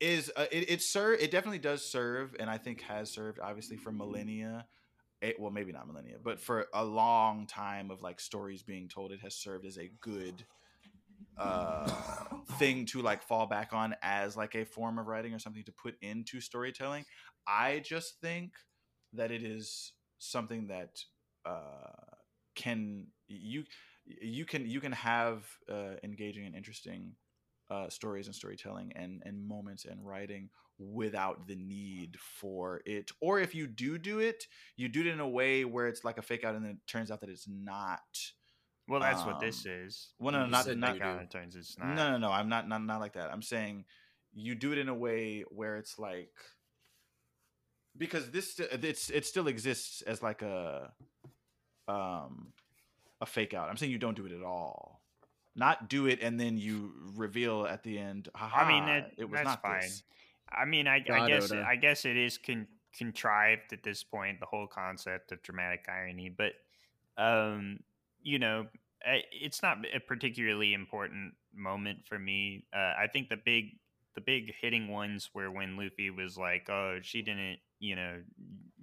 is 0.00 0.30
uh, 0.36 0.46
it 0.50 0.70
it 0.70 0.82
serve 0.82 1.20
it 1.20 1.30
definitely 1.30 1.58
does 1.58 1.84
serve 1.84 2.34
and 2.38 2.50
i 2.50 2.58
think 2.58 2.80
has 2.82 3.10
served 3.10 3.38
obviously 3.40 3.76
for 3.76 3.92
millennia. 3.92 4.66
It, 5.22 5.40
well 5.40 5.50
maybe 5.50 5.72
not 5.72 5.86
millennia 5.86 6.16
but 6.22 6.38
for 6.38 6.66
a 6.74 6.84
long 6.84 7.46
time 7.46 7.90
of 7.90 8.02
like 8.02 8.20
stories 8.20 8.62
being 8.62 8.88
told 8.88 9.10
it 9.10 9.20
has 9.20 9.34
served 9.34 9.64
as 9.64 9.78
a 9.78 9.90
good 10.00 10.44
uh 11.38 11.90
thing 12.58 12.86
to 12.86 13.02
like 13.02 13.22
fall 13.22 13.46
back 13.46 13.72
on 13.72 13.94
as 14.02 14.36
like 14.36 14.54
a 14.54 14.64
form 14.64 14.98
of 14.98 15.06
writing 15.06 15.34
or 15.34 15.38
something 15.38 15.64
to 15.64 15.72
put 15.72 15.96
into 16.02 16.40
storytelling. 16.40 17.04
I 17.46 17.80
just 17.84 18.20
think 18.20 18.52
that 19.12 19.30
it 19.30 19.42
is 19.42 19.92
something 20.18 20.68
that 20.68 20.98
uh 21.44 21.90
can 22.54 23.08
you 23.26 23.64
you 24.06 24.44
can 24.44 24.66
you 24.66 24.80
can 24.80 24.92
have 24.92 25.44
uh 25.70 25.96
engaging 26.02 26.46
and 26.46 26.54
interesting 26.54 27.12
uh 27.70 27.88
stories 27.88 28.26
and 28.26 28.34
storytelling 28.34 28.92
and 28.94 29.22
and 29.24 29.46
moments 29.46 29.84
and 29.84 30.04
writing 30.06 30.50
without 30.78 31.46
the 31.46 31.54
need 31.56 32.16
for 32.20 32.82
it 32.84 33.10
or 33.20 33.38
if 33.40 33.54
you 33.54 33.66
do 33.66 33.96
do 33.96 34.18
it 34.18 34.46
you 34.76 34.88
do 34.88 35.00
it 35.00 35.06
in 35.06 35.20
a 35.20 35.28
way 35.28 35.64
where 35.64 35.86
it's 35.86 36.04
like 36.04 36.18
a 36.18 36.22
fake 36.22 36.44
out 36.44 36.54
and 36.54 36.64
then 36.64 36.72
it 36.72 36.86
turns 36.86 37.10
out 37.10 37.20
that 37.20 37.30
it's 37.30 37.46
not 37.48 38.00
well, 38.86 39.00
that's 39.00 39.24
what 39.24 39.40
this 39.40 39.64
um, 39.64 39.72
is. 39.72 40.08
well, 40.18 40.32
no, 40.32 40.44
You 40.44 40.50
not 40.50 40.64
said 40.66 40.76
not 40.78 40.92
doo-doo. 40.92 41.04
kind 41.04 41.20
of 41.22 41.30
turns 41.30 41.56
it's 41.56 41.78
no, 41.78 41.86
not. 41.86 41.94
no, 41.94 42.10
no. 42.12 42.18
no. 42.18 42.30
I'm 42.30 42.50
not, 42.50 42.68
not 42.68 42.84
not 42.84 43.00
like 43.00 43.14
that. 43.14 43.32
I'm 43.32 43.40
saying 43.40 43.86
you 44.34 44.54
do 44.54 44.72
it 44.72 44.78
in 44.78 44.88
a 44.90 44.94
way 44.94 45.44
where 45.48 45.78
it's 45.78 45.98
like 45.98 46.32
because 47.96 48.30
this 48.30 48.54
st- 48.54 48.84
it's 48.84 49.08
it 49.10 49.24
still 49.24 49.46
exists 49.48 50.02
as 50.02 50.22
like 50.22 50.42
a 50.42 50.92
um 51.88 52.48
a 53.20 53.26
fake 53.26 53.54
out. 53.54 53.70
I'm 53.70 53.76
saying 53.76 53.92
you 53.92 53.98
don't 53.98 54.16
do 54.16 54.26
it 54.26 54.32
at 54.32 54.42
all. 54.42 55.00
Not 55.56 55.88
do 55.88 56.06
it 56.06 56.20
and 56.20 56.38
then 56.38 56.58
you 56.58 56.92
reveal 57.14 57.66
at 57.66 57.82
the 57.82 57.98
end. 57.98 58.28
I 58.34 58.66
mean, 58.66 58.82
"Haha, 58.82 58.86
that, 58.86 59.12
it 59.16 59.24
was 59.24 59.38
that's 59.38 59.44
not 59.44 59.62
fine. 59.62 59.82
this." 59.82 60.02
I 60.50 60.64
mean, 60.64 60.86
I, 60.86 61.04
I 61.12 61.28
guess 61.28 61.50
Oda. 61.50 61.64
I 61.66 61.76
guess 61.76 62.04
it 62.04 62.16
is 62.16 62.38
con- 62.38 62.66
contrived 62.96 63.72
at 63.72 63.82
this 63.82 64.02
point, 64.02 64.40
the 64.40 64.46
whole 64.46 64.66
concept 64.66 65.32
of 65.32 65.42
dramatic 65.42 65.86
irony. 65.88 66.28
But, 66.28 66.52
um, 67.16 67.80
you 68.22 68.38
know, 68.38 68.66
it's 69.04 69.62
not 69.62 69.78
a 69.94 70.00
particularly 70.00 70.74
important 70.74 71.34
moment 71.54 72.06
for 72.06 72.18
me. 72.18 72.64
Uh, 72.74 72.94
I 72.98 73.06
think 73.12 73.28
the 73.28 73.36
big 73.36 73.78
the 74.14 74.20
big 74.20 74.54
hitting 74.60 74.88
ones 74.88 75.30
were 75.34 75.50
when 75.50 75.76
Luffy 75.76 76.10
was 76.10 76.38
like, 76.38 76.70
"Oh, 76.70 76.98
she 77.02 77.22
didn't, 77.22 77.58
you 77.80 77.96
know, 77.96 78.22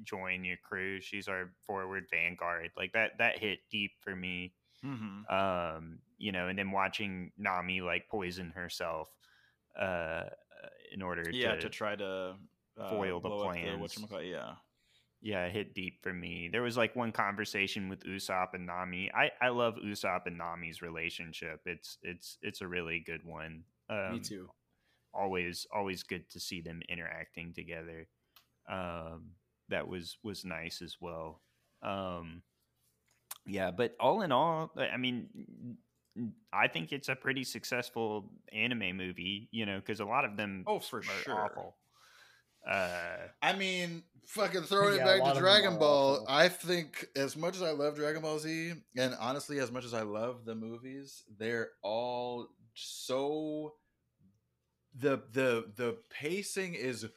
join 0.04 0.44
your 0.44 0.58
crew. 0.58 1.00
She's 1.02 1.28
our 1.28 1.52
forward 1.66 2.08
vanguard." 2.12 2.72
Like 2.78 2.94
that 2.94 3.18
that 3.18 3.40
hit 3.40 3.60
deep 3.72 3.92
for 4.02 4.16
me 4.16 4.54
Mhm. 4.84 5.26
um 5.30 6.00
you 6.18 6.32
know 6.32 6.48
and 6.48 6.58
then 6.58 6.72
watching 6.72 7.32
nami 7.38 7.82
like 7.82 8.08
poison 8.10 8.52
herself 8.52 9.10
uh 9.80 10.24
in 10.94 11.02
order 11.02 11.32
Yeah, 11.32 11.56
to, 11.56 11.62
to 11.62 11.70
try 11.70 11.96
to 11.96 12.36
uh, 12.78 12.88
foil 12.90 13.20
the 13.22 13.30
plans. 13.32 14.08
yeah. 14.22 14.56
yeah 15.22 15.50
hit 15.50 15.74
deep 15.74 16.02
for 16.02 16.14
me. 16.14 16.50
There 16.52 16.62
was 16.62 16.78
like 16.78 16.96
one 16.96 17.12
conversation 17.12 17.90
with 17.90 18.04
usopp 18.04 18.54
and 18.54 18.66
nami. 18.66 19.12
I 19.14 19.32
i 19.42 19.50
love 19.50 19.76
usopp 19.76 20.26
and 20.26 20.38
nami's 20.38 20.82
relationship. 20.82 21.62
It's 21.66 21.98
it's 22.02 22.38
it's 22.42 22.62
a 22.62 22.68
really 22.68 23.00
good 23.06 23.24
one. 23.26 23.64
Um, 23.90 24.14
me 24.14 24.20
too. 24.20 24.50
always 25.14 25.68
always 25.74 26.04
good 26.04 26.30
to 26.32 26.40
see 26.40 26.62
them 26.62 26.82
interacting 26.90 27.54
together. 27.54 28.08
Um 28.70 29.32
that 29.70 29.88
was 29.88 30.18
was 30.24 30.46
nice 30.46 30.82
as 30.82 30.98
well. 31.02 31.42
Um, 31.84 32.44
yeah, 33.46 33.72
but 33.72 33.96
all 34.00 34.22
in 34.22 34.32
all, 34.32 34.72
I 34.78 34.98
mean, 34.98 35.78
I 36.52 36.68
think 36.68 36.92
it's 36.92 37.10
a 37.10 37.16
pretty 37.16 37.44
successful 37.44 38.32
anime 38.52 38.98
movie. 38.98 39.50
You 39.52 39.66
know, 39.66 39.80
because 39.80 40.00
a 40.00 40.06
lot 40.06 40.26
of 40.26 40.38
them 40.38 40.66
Oh, 40.68 40.80
for 40.80 41.02
are 41.10 41.24
sure. 41.24 41.46
awful. 41.46 41.78
Uh, 42.68 43.28
I 43.42 43.54
mean, 43.54 44.04
fucking 44.28 44.64
throwing 44.64 44.96
Yeah, 44.98 45.16
it 45.16 45.24
back 45.24 45.34
to 45.34 45.40
Dragon 45.40 45.78
Ball. 45.80 46.26
I 46.28 46.48
think 46.50 47.08
as 47.16 47.36
much 47.36 47.56
as 47.56 47.62
I 47.62 47.72
love 47.72 47.96
Dragon 47.96 48.22
Ball 48.22 48.40
Z, 48.40 48.74
and 48.98 49.16
honestly, 49.20 49.60
as 49.60 49.72
much 49.72 49.84
as 49.86 49.94
I 49.94 50.04
love 50.04 50.46
the 50.46 50.56
movies, 50.56 51.24
they're 51.38 51.72
all 51.82 52.50
so 52.76 53.74
the 54.94 55.18
the 55.32 55.72
the 55.76 55.98
pacing 56.10 56.74
is 56.76 57.08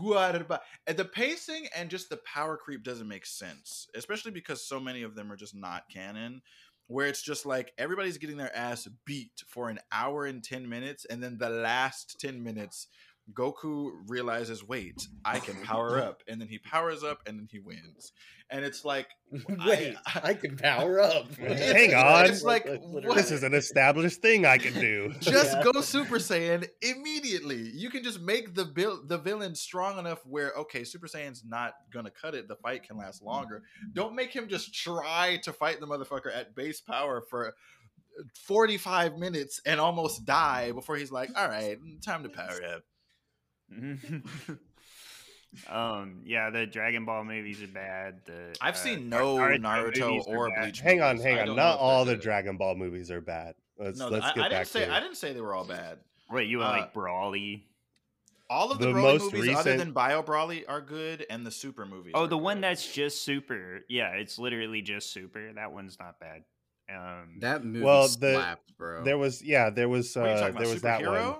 good 0.00 0.46
and 0.86 0.96
the 0.96 1.04
pacing 1.04 1.66
and 1.76 1.90
just 1.90 2.08
the 2.08 2.18
power 2.24 2.56
creep 2.56 2.82
doesn't 2.82 3.08
make 3.08 3.26
sense 3.26 3.86
especially 3.94 4.30
because 4.30 4.66
so 4.66 4.80
many 4.80 5.02
of 5.02 5.14
them 5.14 5.30
are 5.30 5.36
just 5.36 5.54
not 5.54 5.82
canon 5.92 6.40
where 6.88 7.06
it's 7.06 7.22
just 7.22 7.46
like 7.46 7.72
everybody's 7.78 8.18
getting 8.18 8.36
their 8.36 8.54
ass 8.56 8.88
beat 9.04 9.42
for 9.46 9.68
an 9.68 9.78
hour 9.92 10.24
and 10.24 10.42
10 10.42 10.68
minutes 10.68 11.04
and 11.06 11.22
then 11.22 11.38
the 11.38 11.48
last 11.48 12.16
10 12.20 12.42
minutes 12.42 12.88
Goku 13.32 13.90
realizes, 14.08 14.66
wait, 14.66 15.06
I 15.24 15.38
can 15.38 15.54
power 15.62 15.98
up, 15.98 16.22
and 16.28 16.40
then 16.40 16.48
he 16.48 16.58
powers 16.58 17.04
up, 17.04 17.20
and 17.26 17.38
then 17.38 17.48
he 17.50 17.60
wins, 17.60 18.12
and 18.50 18.64
it's 18.64 18.84
like, 18.84 19.06
Wait, 19.64 19.94
I, 20.22 20.34
can 20.34 20.56
power 20.58 21.00
up. 21.00 21.32
Hang 21.38 21.94
on. 21.94 22.26
it's 22.26 22.42
like, 22.42 22.66
literally- 22.66 23.16
This 23.16 23.30
is 23.30 23.42
an 23.44 23.54
established 23.54 24.20
thing 24.20 24.44
I 24.44 24.58
can 24.58 24.74
do. 24.74 25.14
just 25.20 25.56
Yeah. 25.56 25.62
go 25.62 25.80
Super 25.80 26.16
Saiyan 26.18 26.68
immediately. 26.82 27.70
You 27.72 27.88
can 27.90 28.02
just 28.02 28.20
make 28.20 28.54
the 28.54 28.64
vil- 28.66 29.04
the 29.06 29.16
villain 29.18 29.54
strong 29.54 29.98
enough 29.98 30.18
where 30.26 30.52
okay, 30.58 30.84
Super 30.84 31.06
Saiyan's 31.06 31.44
not 31.46 31.74
gonna 31.92 32.10
cut 32.10 32.34
it. 32.34 32.48
The 32.48 32.56
fight 32.56 32.82
can 32.82 32.98
last 32.98 33.22
longer. 33.22 33.62
Don't 33.94 34.14
make 34.14 34.32
him 34.32 34.48
just 34.48 34.74
try 34.74 35.38
to 35.44 35.52
fight 35.52 35.80
the 35.80 35.86
motherfucker 35.86 36.34
at 36.36 36.54
base 36.54 36.80
power 36.80 37.22
for. 37.30 37.54
45 38.46 39.16
minutes 39.16 39.62
and 39.64 39.80
almost 39.80 40.26
die 40.26 40.70
before 40.72 40.96
he's 40.96 41.10
like, 41.10 41.30
all 41.34 41.48
right, 41.48 41.78
time 42.04 42.22
to 42.22 42.28
power 42.28 42.60
up. 42.74 42.82
um, 45.70 46.20
yeah, 46.24 46.50
the 46.50 46.66
Dragon 46.66 47.04
Ball 47.04 47.24
movies 47.24 47.62
are 47.62 47.66
bad. 47.68 48.20
The 48.24 48.54
I've 48.60 48.74
uh, 48.74 48.78
seen 48.78 49.08
Nar- 49.08 49.20
no 49.20 49.36
Naruto 49.36 49.60
Naruto 49.60 50.26
or. 50.26 50.50
Bleach. 50.60 50.80
Hang 50.80 51.02
on, 51.02 51.18
hang 51.18 51.38
on. 51.40 51.46
don't 51.48 51.56
know 51.56 51.62
Not 51.62 51.74
if 51.74 51.80
all 51.80 52.04
the 52.04 52.14
good. 52.14 52.22
Dragon 52.22 52.56
Ball 52.56 52.74
movies 52.74 53.10
are 53.10 53.20
bad. 53.20 53.54
Let's 53.78 53.98
No, 53.98 54.08
let's 54.08 54.24
I, 54.26 54.34
get 54.34 54.44
I 54.44 54.48
back 54.48 54.58
didn't 54.58 54.66
say 54.68 54.84
to 54.86 54.92
I 54.94 55.00
didn't 55.00 55.16
say 55.16 55.32
they 55.32 55.40
were 55.40 55.54
all 55.54 55.64
bad. 55.64 55.98
Wait, 56.30 56.48
you 56.48 56.58
were 56.58 56.64
uh, 56.64 56.70
like 56.70 56.94
Broly? 56.94 57.62
All 58.48 58.70
of 58.70 58.78
the, 58.78 58.86
The 58.86 58.92
Broly 58.92 59.02
most 59.02 59.32
movies, 59.32 59.50
other 59.56 59.70
recent- 59.70 59.78
than 59.78 59.92
Bio 59.92 60.22
Broly, 60.22 60.64
are 60.68 60.80
good, 60.80 61.24
and 61.30 61.44
the 61.46 61.50
Super 61.50 61.86
movies. 61.86 62.12
Oh, 62.14 62.24
are 62.24 62.26
the 62.26 62.36
one 62.38 62.58
good. 62.58 62.64
that's 62.64 62.92
just 62.92 63.22
Super. 63.22 63.80
Yeah, 63.88 64.08
it's 64.10 64.38
literally 64.38 64.82
just 64.82 65.12
Super. 65.12 65.52
That 65.54 65.72
one's 65.72 65.98
not 65.98 66.18
bad. 66.20 66.44
Um, 66.94 67.38
That 67.40 67.64
movie 67.64 67.84
Well, 67.84 68.08
the- 68.08 68.34
slapped, 68.34 68.76
bro. 68.76 69.04
There 69.04 69.16
was 69.18 69.42
yeah, 69.42 69.70
there 69.70 69.88
was 69.88 70.14
What 70.16 70.26
are 70.26 70.28
you 70.28 70.34
uh, 70.34 70.38
there 70.40 70.50
about? 70.50 70.60
was 70.68 70.82
that 70.82 71.02
one. 71.02 71.36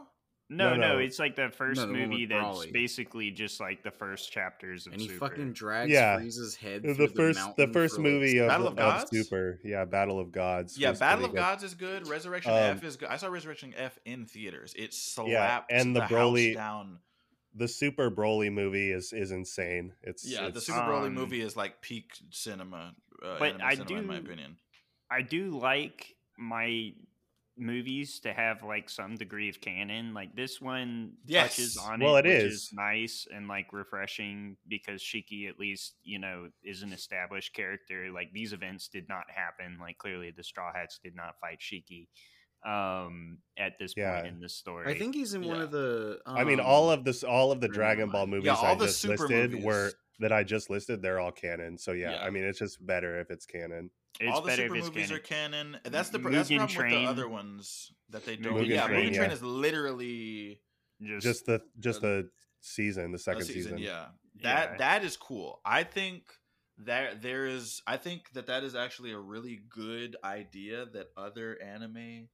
Superhero? 0.52 0.56
no, 0.56 0.70
no, 0.74 0.76
no, 0.76 0.92
no. 0.94 0.98
it's 0.98 1.18
like 1.18 1.36
the 1.36 1.48
first 1.50 1.80
the 1.80 1.86
one 1.86 1.98
with 2.00 2.08
movie 2.10 2.26
that's 2.26 2.44
Broly. 2.58 2.72
basically 2.72 3.30
just 3.30 3.60
like 3.60 3.82
the 3.82 3.90
first 3.90 4.30
chapters 4.32 4.86
of 4.86 4.92
and 4.92 5.02
he 5.02 5.08
Super. 5.08 5.28
fucking 5.28 5.52
drags 5.52 5.90
Yeah. 5.90 6.18
Frieza's 6.18 6.54
head. 6.54 6.82
The 6.82 6.94
through 6.94 7.08
first 7.08 7.38
the 7.38 7.44
mountain 7.46 7.72
first 7.72 7.96
for, 7.96 8.02
like, 8.02 8.12
movie 8.12 8.38
of, 8.38 8.48
Battle 8.48 8.66
of, 8.66 8.72
of 8.72 8.78
Gods? 8.78 9.10
Super. 9.10 9.60
Yeah, 9.64 9.84
Battle 9.84 10.20
of 10.20 10.32
Gods. 10.32 10.78
Yeah, 10.78 10.92
Battle 10.92 11.24
of 11.24 11.30
good. 11.32 11.36
Gods 11.38 11.62
is 11.64 11.74
good. 11.74 12.08
Resurrection 12.08 12.52
Um, 12.52 12.58
F 12.58 12.84
is 12.84 12.96
good. 12.96 13.08
I 13.08 13.16
saw 13.16 13.28
Resurrection 13.28 13.74
F 13.76 13.98
in 14.04 14.26
theaters. 14.26 14.74
It 14.76 14.92
slapped 14.94 15.70
and 15.72 15.94
the 15.96 16.00
the, 16.00 16.06
Broly- 16.06 16.48
house 16.54 16.56
down. 16.56 16.98
The 17.54 17.68
Super 17.68 18.10
Broly 18.10 18.50
movie 18.50 18.90
is 18.92 19.12
is 19.12 19.30
insane. 19.30 19.92
It's 20.02 20.26
Yeah, 20.26 20.48
the 20.48 20.56
it's, 20.56 20.66
Super 20.66 20.78
Broly 20.80 21.08
um, 21.08 21.14
movie 21.14 21.42
is 21.42 21.54
like 21.56 21.82
peak 21.82 22.10
cinema. 22.30 22.94
Uh, 23.22 23.38
but 23.38 23.60
I 23.62 23.74
cinema, 23.74 23.98
in 24.00 24.06
my 24.06 24.14
do- 24.14 24.20
opinion. 24.20 24.56
I 25.10 25.20
do 25.20 25.50
like 25.58 26.16
my 26.38 26.94
movies 27.56 28.20
to 28.20 28.32
have 28.32 28.62
like 28.62 28.88
some 28.88 29.16
degree 29.16 29.48
of 29.48 29.60
canon. 29.60 30.14
Like 30.14 30.34
this 30.34 30.60
one 30.60 31.12
touches 31.30 31.76
Yes. 31.76 31.78
on 31.78 32.00
Well, 32.00 32.16
it, 32.16 32.26
it 32.26 32.28
which 32.44 32.52
is. 32.52 32.70
nice 32.72 33.26
and 33.34 33.48
like 33.48 33.72
refreshing 33.72 34.56
because 34.68 35.02
Shiki 35.02 35.48
at 35.48 35.58
least 35.58 35.96
you 36.02 36.18
know 36.18 36.48
is 36.64 36.82
an 36.82 36.92
established 36.92 37.54
character. 37.54 38.10
Like 38.12 38.32
these 38.32 38.52
events 38.52 38.88
did 38.88 39.08
not 39.08 39.24
happen. 39.34 39.78
Like 39.80 39.98
clearly 39.98 40.32
the 40.36 40.44
Straw 40.44 40.72
Hats 40.74 40.98
did 41.02 41.14
not 41.14 41.34
fight 41.40 41.60
Shiki 41.60 42.08
um 42.64 43.38
at 43.58 43.72
this 43.80 43.92
Yeah. 43.96 44.20
point 44.22 44.34
in 44.34 44.40
the 44.40 44.48
story. 44.48 44.94
I 44.94 44.98
think 44.98 45.14
he's 45.14 45.34
in 45.34 45.46
one 45.46 45.60
of 45.60 45.70
the. 45.70 46.20
I 46.26 46.44
mean, 46.44 46.60
um, 46.60 46.66
all 46.66 46.90
of 46.90 47.04
this, 47.04 47.24
all 47.24 47.50
of 47.52 47.60
the 47.60 47.68
Dragon 47.68 48.08
Ball 48.10 48.26
movies 48.26 48.46
Yeah, 48.46 48.54
all 48.54 48.64
I 48.66 48.74
the 48.76 48.86
just 48.86 49.00
Super 49.00 49.12
listed 49.28 49.64
were 49.64 49.92
that 50.20 50.32
I 50.32 50.44
just 50.44 50.70
listed. 50.70 51.02
They're 51.02 51.18
all 51.18 51.32
canon. 51.32 51.76
So 51.76 51.92
yeah, 51.92 52.12
Yeah. 52.12 52.22
I 52.22 52.30
mean, 52.30 52.44
it's 52.44 52.60
just 52.60 52.84
better 52.86 53.18
if 53.20 53.30
it's 53.30 53.46
canon. 53.46 53.90
It's 54.20 54.32
All 54.34 54.42
the 54.42 54.48
better 54.48 54.62
Super 54.68 54.74
movies 54.74 55.08
canon. 55.08 55.12
are 55.12 55.18
canon. 55.20 55.78
and 55.84 55.94
That's 55.94 56.10
the 56.10 56.18
pr- 56.18 56.30
that's 56.30 56.48
the 56.48 56.56
Mugen 56.56 56.72
problem 56.74 56.92
with 56.92 57.00
the 57.02 57.06
other 57.10 57.28
ones 57.28 57.92
that 58.10 58.24
they 58.26 58.36
don't. 58.36 58.54
Mugen 58.54 58.68
yeah, 58.68 58.86
Train, 58.86 59.10
Mugen 59.10 59.14
Train 59.16 59.28
yeah. 59.30 59.34
is 59.34 59.42
literally 59.42 60.60
Just, 61.00 61.22
Just 61.24 61.46
the 61.46 61.62
just 61.80 61.98
uh, 62.04 62.06
the 62.08 62.28
season, 62.60 63.12
the 63.12 63.18
second 63.18 63.44
season. 63.44 63.62
season. 63.62 63.78
Yeah, 63.78 64.06
that 64.42 64.70
Yeah. 64.72 64.76
that 64.78 65.04
is 65.04 65.16
cool. 65.16 65.60
I 65.64 65.82
think 65.84 66.24
that 66.78 67.22
there 67.22 67.46
is. 67.46 67.82
I 67.86 67.96
think 67.96 68.32
that 68.34 68.46
that 68.46 68.64
is 68.64 68.74
actually 68.74 69.12
a 69.12 69.18
really 69.18 69.60
good 69.68 70.16
idea 70.24 70.86
that 70.92 71.08
other 71.16 71.58
anime 71.62 72.28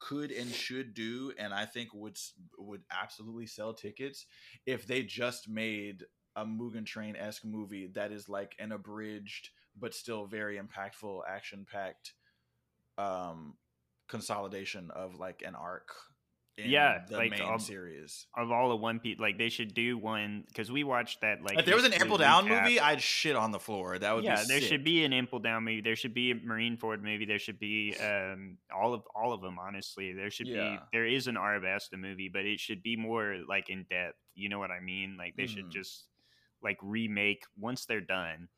could 0.00 0.30
and 0.30 0.50
should 0.50 0.94
do, 0.94 1.32
and 1.38 1.52
I 1.54 1.64
think 1.66 1.94
would 1.94 2.18
would 2.58 2.82
absolutely 2.90 3.46
sell 3.46 3.72
tickets 3.74 4.26
if 4.66 4.86
they 4.86 5.02
just 5.02 5.48
made 5.48 6.04
a 6.36 6.44
Mugen 6.44 6.84
Train 6.86 7.14
esque 7.16 7.44
movie 7.44 7.86
that 7.94 8.10
is 8.12 8.28
like 8.28 8.54
an 8.58 8.72
abridged 8.72 9.50
but 9.78 9.94
still 9.94 10.26
very 10.26 10.58
impactful, 10.58 11.20
action 11.28 11.66
packed 11.70 12.14
um 12.98 13.56
consolidation 14.08 14.90
of 14.90 15.14
like 15.16 15.42
an 15.46 15.54
arc. 15.54 15.88
In 16.56 16.70
Yeah, 16.70 17.00
the 17.08 17.16
like, 17.16 17.30
main 17.32 17.58
series. 17.58 18.28
of 18.36 18.52
all 18.52 18.68
the 18.68 18.76
One 18.76 19.00
Piece, 19.00 19.18
like 19.18 19.38
they 19.38 19.48
should 19.48 19.74
do 19.74 19.98
one 19.98 20.44
because 20.46 20.70
we 20.70 20.84
watched 20.84 21.22
that. 21.22 21.42
Like 21.42 21.58
if 21.58 21.66
there 21.66 21.74
was 21.74 21.84
an 21.84 21.92
Impel 21.92 22.16
Down 22.16 22.44
recap. 22.46 22.62
movie, 22.62 22.78
I'd 22.78 23.00
shit 23.02 23.34
on 23.34 23.50
the 23.50 23.58
floor. 23.58 23.98
That 23.98 24.14
would 24.14 24.22
yeah, 24.22 24.40
be 24.40 24.46
there 24.46 24.60
sick. 24.60 24.68
should 24.68 24.84
be 24.84 25.04
an 25.04 25.12
Impel 25.12 25.40
Down 25.40 25.64
movie. 25.64 25.80
There 25.80 25.96
should 25.96 26.14
be 26.14 26.30
a 26.30 26.36
Marineford 26.36 27.02
movie. 27.02 27.24
There 27.24 27.40
should 27.40 27.58
be 27.58 27.96
um, 28.00 28.58
all 28.72 28.94
of 28.94 29.02
all 29.16 29.32
of 29.32 29.40
them. 29.40 29.58
Honestly, 29.58 30.12
there 30.12 30.30
should 30.30 30.46
be. 30.46 30.78
There 30.92 31.04
is 31.04 31.26
an 31.26 31.34
Arabasta 31.34 31.98
movie, 31.98 32.30
but 32.32 32.44
it 32.44 32.60
should 32.60 32.84
be 32.84 32.94
more 32.96 33.38
like 33.48 33.68
in 33.68 33.84
depth. 33.90 34.14
You 34.36 34.48
know 34.48 34.60
what 34.60 34.70
I 34.70 34.78
mean? 34.78 35.16
Like 35.18 35.34
they 35.36 35.46
should 35.48 35.64
Mhm. 35.66 35.72
just 35.72 36.06
like 36.62 36.78
remake 36.82 37.42
once 37.58 37.84
they're 37.84 38.00
done, 38.00 38.48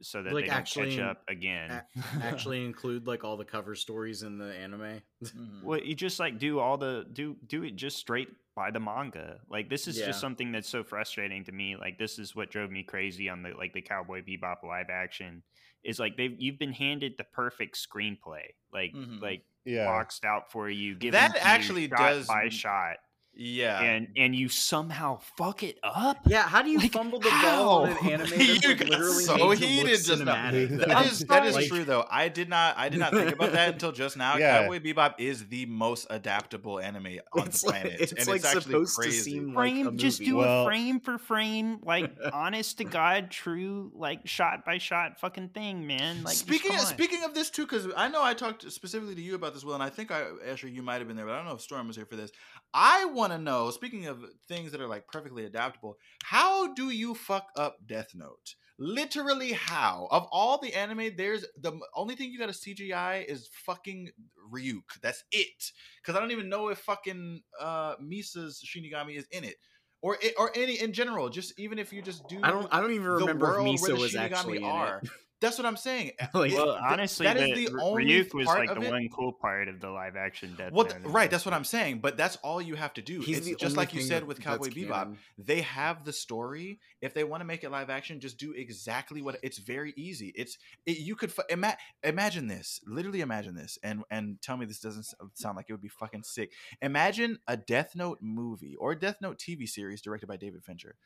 so 0.00 0.22
that 0.22 0.32
Like, 0.32 0.44
they 0.44 0.48
don't 0.50 0.56
actually- 0.58 0.90
catch 0.96 0.98
up 1.00 1.22
again. 1.28 1.82
actually 2.22 2.64
include 2.64 3.06
like 3.06 3.24
all 3.24 3.36
the 3.36 3.44
cover 3.44 3.74
stories 3.74 4.22
in 4.22 4.38
the 4.38 4.54
anime. 4.54 5.02
Mhm. 5.24 5.62
Well, 5.62 5.80
you 5.80 5.94
just 5.94 6.20
like 6.20 6.38
do 6.38 6.58
all 6.60 6.76
the 6.78 7.06
do 7.12 7.36
do 7.46 7.64
it 7.64 7.76
just 7.76 7.96
straight 7.98 8.28
by 8.54 8.70
the 8.70 8.80
manga. 8.80 9.40
Like 9.48 9.68
this 9.68 9.86
is 9.88 9.98
Yeah. 9.98 10.06
just 10.06 10.20
something 10.20 10.52
that's 10.52 10.68
so 10.68 10.82
frustrating 10.84 11.44
to 11.44 11.52
me. 11.52 11.76
Like 11.76 11.98
this 11.98 12.18
is 12.18 12.34
what 12.36 12.50
drove 12.50 12.70
me 12.70 12.82
crazy 12.82 13.28
on 13.28 13.42
the 13.42 13.50
like 13.50 13.72
the 13.72 13.82
Cowboy 13.82 14.22
Bebop 14.22 14.62
live 14.64 14.90
action. 14.90 15.42
Is 15.84 15.98
like 16.00 16.16
they've 16.16 16.34
you've 16.38 16.58
been 16.58 16.72
handed 16.72 17.14
the 17.18 17.24
perfect 17.24 17.76
screenplay, 17.76 18.46
like 18.72 18.92
Mhm. 18.92 19.20
like 19.20 19.44
Yeah. 19.64 19.84
boxed 19.84 20.24
out 20.24 20.50
for 20.50 20.68
you. 20.68 20.94
Given 20.96 21.12
That 21.20 21.32
to 21.34 21.38
you 21.38 21.44
actually 21.44 21.88
shot 21.88 21.98
does- 21.98 22.26
by 22.26 22.48
shot, 22.48 22.96
Yeah. 23.40 23.80
and 23.80 24.08
and 24.16 24.34
you 24.34 24.48
somehow 24.48 25.20
fuck 25.36 25.62
it 25.62 25.78
up. 25.84 26.18
Yeah, 26.26 26.42
how 26.42 26.60
do 26.62 26.70
you 26.70 26.78
Like, 26.78 26.92
fumble 26.92 27.20
the 27.20 27.30
ball 27.30 27.84
on 27.84 27.90
an 27.90 27.96
anime 27.98 28.30
that's 28.30 28.32
You 28.62 28.68
like, 28.70 28.78
got 28.78 28.88
literally 28.88 29.22
so 29.24 29.36
made 29.48 29.58
to 29.58 29.66
heated 29.66 29.88
just 30.04 30.24
now. 30.24 30.34
cinematic? 30.34 30.70
Now. 30.70 30.84
That 30.88 31.06
is 31.06 31.18
that 31.20 31.46
is 31.46 31.52
sorry. 31.54 31.68
true 31.68 31.84
though. 31.84 32.04
I 32.10 32.28
did 32.28 32.48
not 32.48 32.76
I 32.76 32.88
did 32.88 32.98
not 32.98 33.12
think 33.12 33.32
about 33.32 33.52
that 33.52 33.74
until 33.74 33.92
just 33.92 34.16
now. 34.16 34.36
Yeah. 34.38 34.62
Cowboy 34.62 34.80
Bebop 34.80 35.14
is 35.18 35.46
the 35.48 35.66
most 35.66 36.08
adaptable 36.10 36.80
anime 36.80 37.18
on 37.32 37.46
It's 37.46 37.60
the 37.62 37.68
like- 37.68 37.82
planet, 37.82 38.00
it's 38.00 38.12
and 38.12 38.26
like 38.26 38.36
it's 38.36 38.44
actually 38.46 38.62
supposed 38.62 38.96
to 38.96 39.02
crazy. 39.02 39.30
seem 39.30 39.52
frame 39.54 39.86
a 39.86 39.92
just 39.92 40.18
do 40.20 40.36
Well- 40.38 40.62
a 40.64 40.66
frame 40.66 40.98
for 41.00 41.16
frame 41.18 41.78
like 41.84 42.10
honest 42.32 42.78
to 42.78 42.84
god 42.84 43.30
true 43.30 43.92
like 43.94 44.26
shot 44.26 44.64
by 44.64 44.78
shot 44.78 45.20
fucking 45.20 45.50
thing 45.50 45.86
man 45.86 46.24
like 46.24 46.34
speaking 46.34 46.74
of, 46.74 46.80
speaking 46.80 47.22
of 47.24 47.34
this 47.34 47.50
too, 47.50 47.62
because 47.62 47.86
I 47.96 48.08
know 48.08 48.22
I 48.22 48.34
talked 48.34 48.70
specifically 48.72 49.14
to 49.14 49.20
you 49.22 49.34
about 49.36 49.54
this, 49.54 49.64
Will, 49.64 49.74
and 49.74 49.82
I 49.82 49.90
think 49.90 50.10
I 50.10 50.24
Asher, 50.46 50.66
you 50.68 50.82
might 50.82 50.98
have 50.98 51.06
been 51.06 51.16
there, 51.16 51.24
but 51.26 51.32
I 51.34 51.36
don't 51.36 51.46
know 51.46 51.54
if 51.54 51.60
Storm 51.60 51.86
was 51.86 51.94
here 51.96 52.06
for 52.06 52.16
this. 52.16 52.32
I 52.74 53.06
want 53.06 53.32
to 53.32 53.38
know. 53.38 53.70
Speaking 53.70 54.06
of 54.06 54.24
things 54.46 54.72
that 54.72 54.80
are 54.80 54.86
like 54.86 55.06
perfectly 55.08 55.44
adaptable, 55.44 55.96
how 56.24 56.74
do 56.74 56.90
you 56.90 57.14
fuck 57.14 57.48
up 57.56 57.78
Death 57.86 58.12
Note? 58.14 58.54
Literally, 58.78 59.52
how? 59.52 60.06
Of 60.10 60.28
all 60.30 60.58
the 60.58 60.74
anime, 60.74 61.16
there's 61.16 61.44
the 61.60 61.78
only 61.96 62.14
thing 62.14 62.30
you 62.30 62.38
got 62.38 62.52
to 62.52 62.74
CGI 62.74 63.24
is 63.24 63.48
fucking 63.66 64.10
Ryuk. 64.52 65.00
That's 65.02 65.24
it. 65.32 65.72
Because 66.00 66.16
I 66.16 66.20
don't 66.20 66.30
even 66.30 66.48
know 66.48 66.68
if 66.68 66.78
fucking 66.78 67.42
uh, 67.60 67.94
Misa's 68.00 68.62
Shinigami 68.64 69.16
is 69.16 69.26
in 69.32 69.42
it, 69.42 69.56
or 70.00 70.16
it, 70.22 70.34
or 70.38 70.52
any 70.54 70.80
in 70.80 70.92
general. 70.92 71.28
Just 71.28 71.58
even 71.58 71.78
if 71.78 71.92
you 71.92 72.02
just 72.02 72.28
do 72.28 72.38
I 72.42 72.50
don't. 72.50 72.68
I 72.70 72.80
don't 72.80 72.92
even 72.92 73.06
remember 73.06 73.58
if 73.58 73.82
the 73.82 73.94
was 73.94 74.14
Shinigami 74.14 74.18
actually 74.18 74.56
in 74.58 74.64
are. 74.64 75.00
it. 75.02 75.10
That's 75.40 75.56
what 75.56 75.66
I'm 75.66 75.76
saying. 75.76 76.12
Like, 76.34 76.52
Well, 76.52 76.66
th- 76.66 76.76
honestly, 76.82 77.24
that 77.26 77.36
is 77.36 77.54
the, 77.56 77.66
the 77.76 77.80
only 77.80 78.04
Ryuk 78.06 78.34
was 78.34 78.46
part 78.46 78.58
like 78.60 78.70
of 78.70 78.80
the 78.80 78.86
it- 78.88 78.90
one 78.90 79.08
cool 79.08 79.32
part 79.32 79.68
of 79.68 79.80
the 79.80 79.88
live 79.88 80.16
action 80.16 80.54
Death 80.58 80.72
Well, 80.72 80.84
Note. 80.86 80.92
th- 80.94 81.04
right, 81.06 81.30
that's 81.30 81.44
what 81.44 81.54
I'm 81.54 81.64
saying. 81.64 82.00
But 82.00 82.16
that's 82.16 82.36
all 82.42 82.60
you 82.60 82.74
have 82.74 82.92
to 82.94 83.02
do. 83.02 83.20
he's 83.20 83.46
it's 83.46 83.60
just 83.60 83.76
like 83.76 83.94
you 83.94 84.00
said 84.02 84.24
with 84.24 84.40
Cowboy 84.40 84.68
Bebop. 84.68 84.88
canon. 84.90 85.18
They 85.38 85.60
have 85.62 86.04
the 86.04 86.12
story. 86.12 86.80
If 87.00 87.14
they 87.14 87.22
want 87.24 87.40
to 87.40 87.44
make 87.44 87.62
it 87.64 87.70
live 87.70 87.88
action, 87.90 88.18
just 88.20 88.36
do 88.38 88.52
exactly 88.52 89.22
what. 89.22 89.38
It's 89.42 89.58
very 89.58 89.94
easy. 89.96 90.32
It's 90.34 90.58
it, 90.86 90.98
you 90.98 91.14
could 91.14 91.32
ima- 91.48 91.76
imagine 92.02 92.48
this. 92.48 92.80
Literally 92.86 93.20
imagine 93.20 93.54
this, 93.54 93.78
and 93.82 94.02
and 94.10 94.40
tell 94.42 94.56
me 94.56 94.66
this 94.66 94.80
doesn't 94.80 95.06
sound 95.34 95.56
like 95.56 95.66
it 95.68 95.72
would 95.72 95.80
be 95.80 95.88
fucking 95.88 96.24
sick. 96.24 96.52
Imagine 96.82 97.38
a 97.46 97.56
Death 97.56 97.92
Note 97.94 98.18
movie 98.20 98.74
or 98.76 98.92
a 98.92 98.98
Death 98.98 99.16
Note 99.20 99.38
TV 99.38 99.68
series 99.68 100.00
directed 100.02 100.26
by 100.26 100.36
David 100.36 100.64
Fincher. 100.64 100.96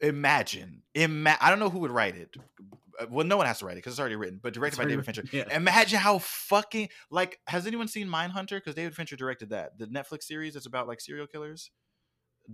Imagine, 0.00 0.82
ima- 0.94 1.38
I 1.40 1.50
don't 1.50 1.58
know 1.58 1.70
who 1.70 1.80
would 1.80 1.90
write 1.90 2.16
it. 2.16 2.34
Uh, 3.00 3.06
Well, 3.10 3.26
no 3.26 3.36
one 3.36 3.46
has 3.46 3.58
to 3.60 3.66
write 3.66 3.72
it 3.72 3.76
because 3.76 3.94
it's 3.94 4.00
already 4.00 4.16
written, 4.16 4.38
but 4.42 4.52
directed 4.54 4.76
by 4.78 4.84
David 4.84 5.04
Fincher. 5.04 5.24
Yeah. 5.32 5.44
Imagine 5.54 5.98
how 5.98 6.18
fucking 6.18 6.88
like 7.10 7.38
has 7.46 7.66
anyone 7.66 7.88
seen 7.88 8.08
Mindhunter? 8.08 8.50
Because 8.56 8.74
David 8.74 8.94
Fincher 8.94 9.16
directed 9.16 9.50
that, 9.50 9.78
the 9.78 9.86
Netflix 9.86 10.24
series 10.24 10.54
that's 10.54 10.66
about 10.66 10.86
like 10.88 11.00
serial 11.00 11.26
killers. 11.26 11.70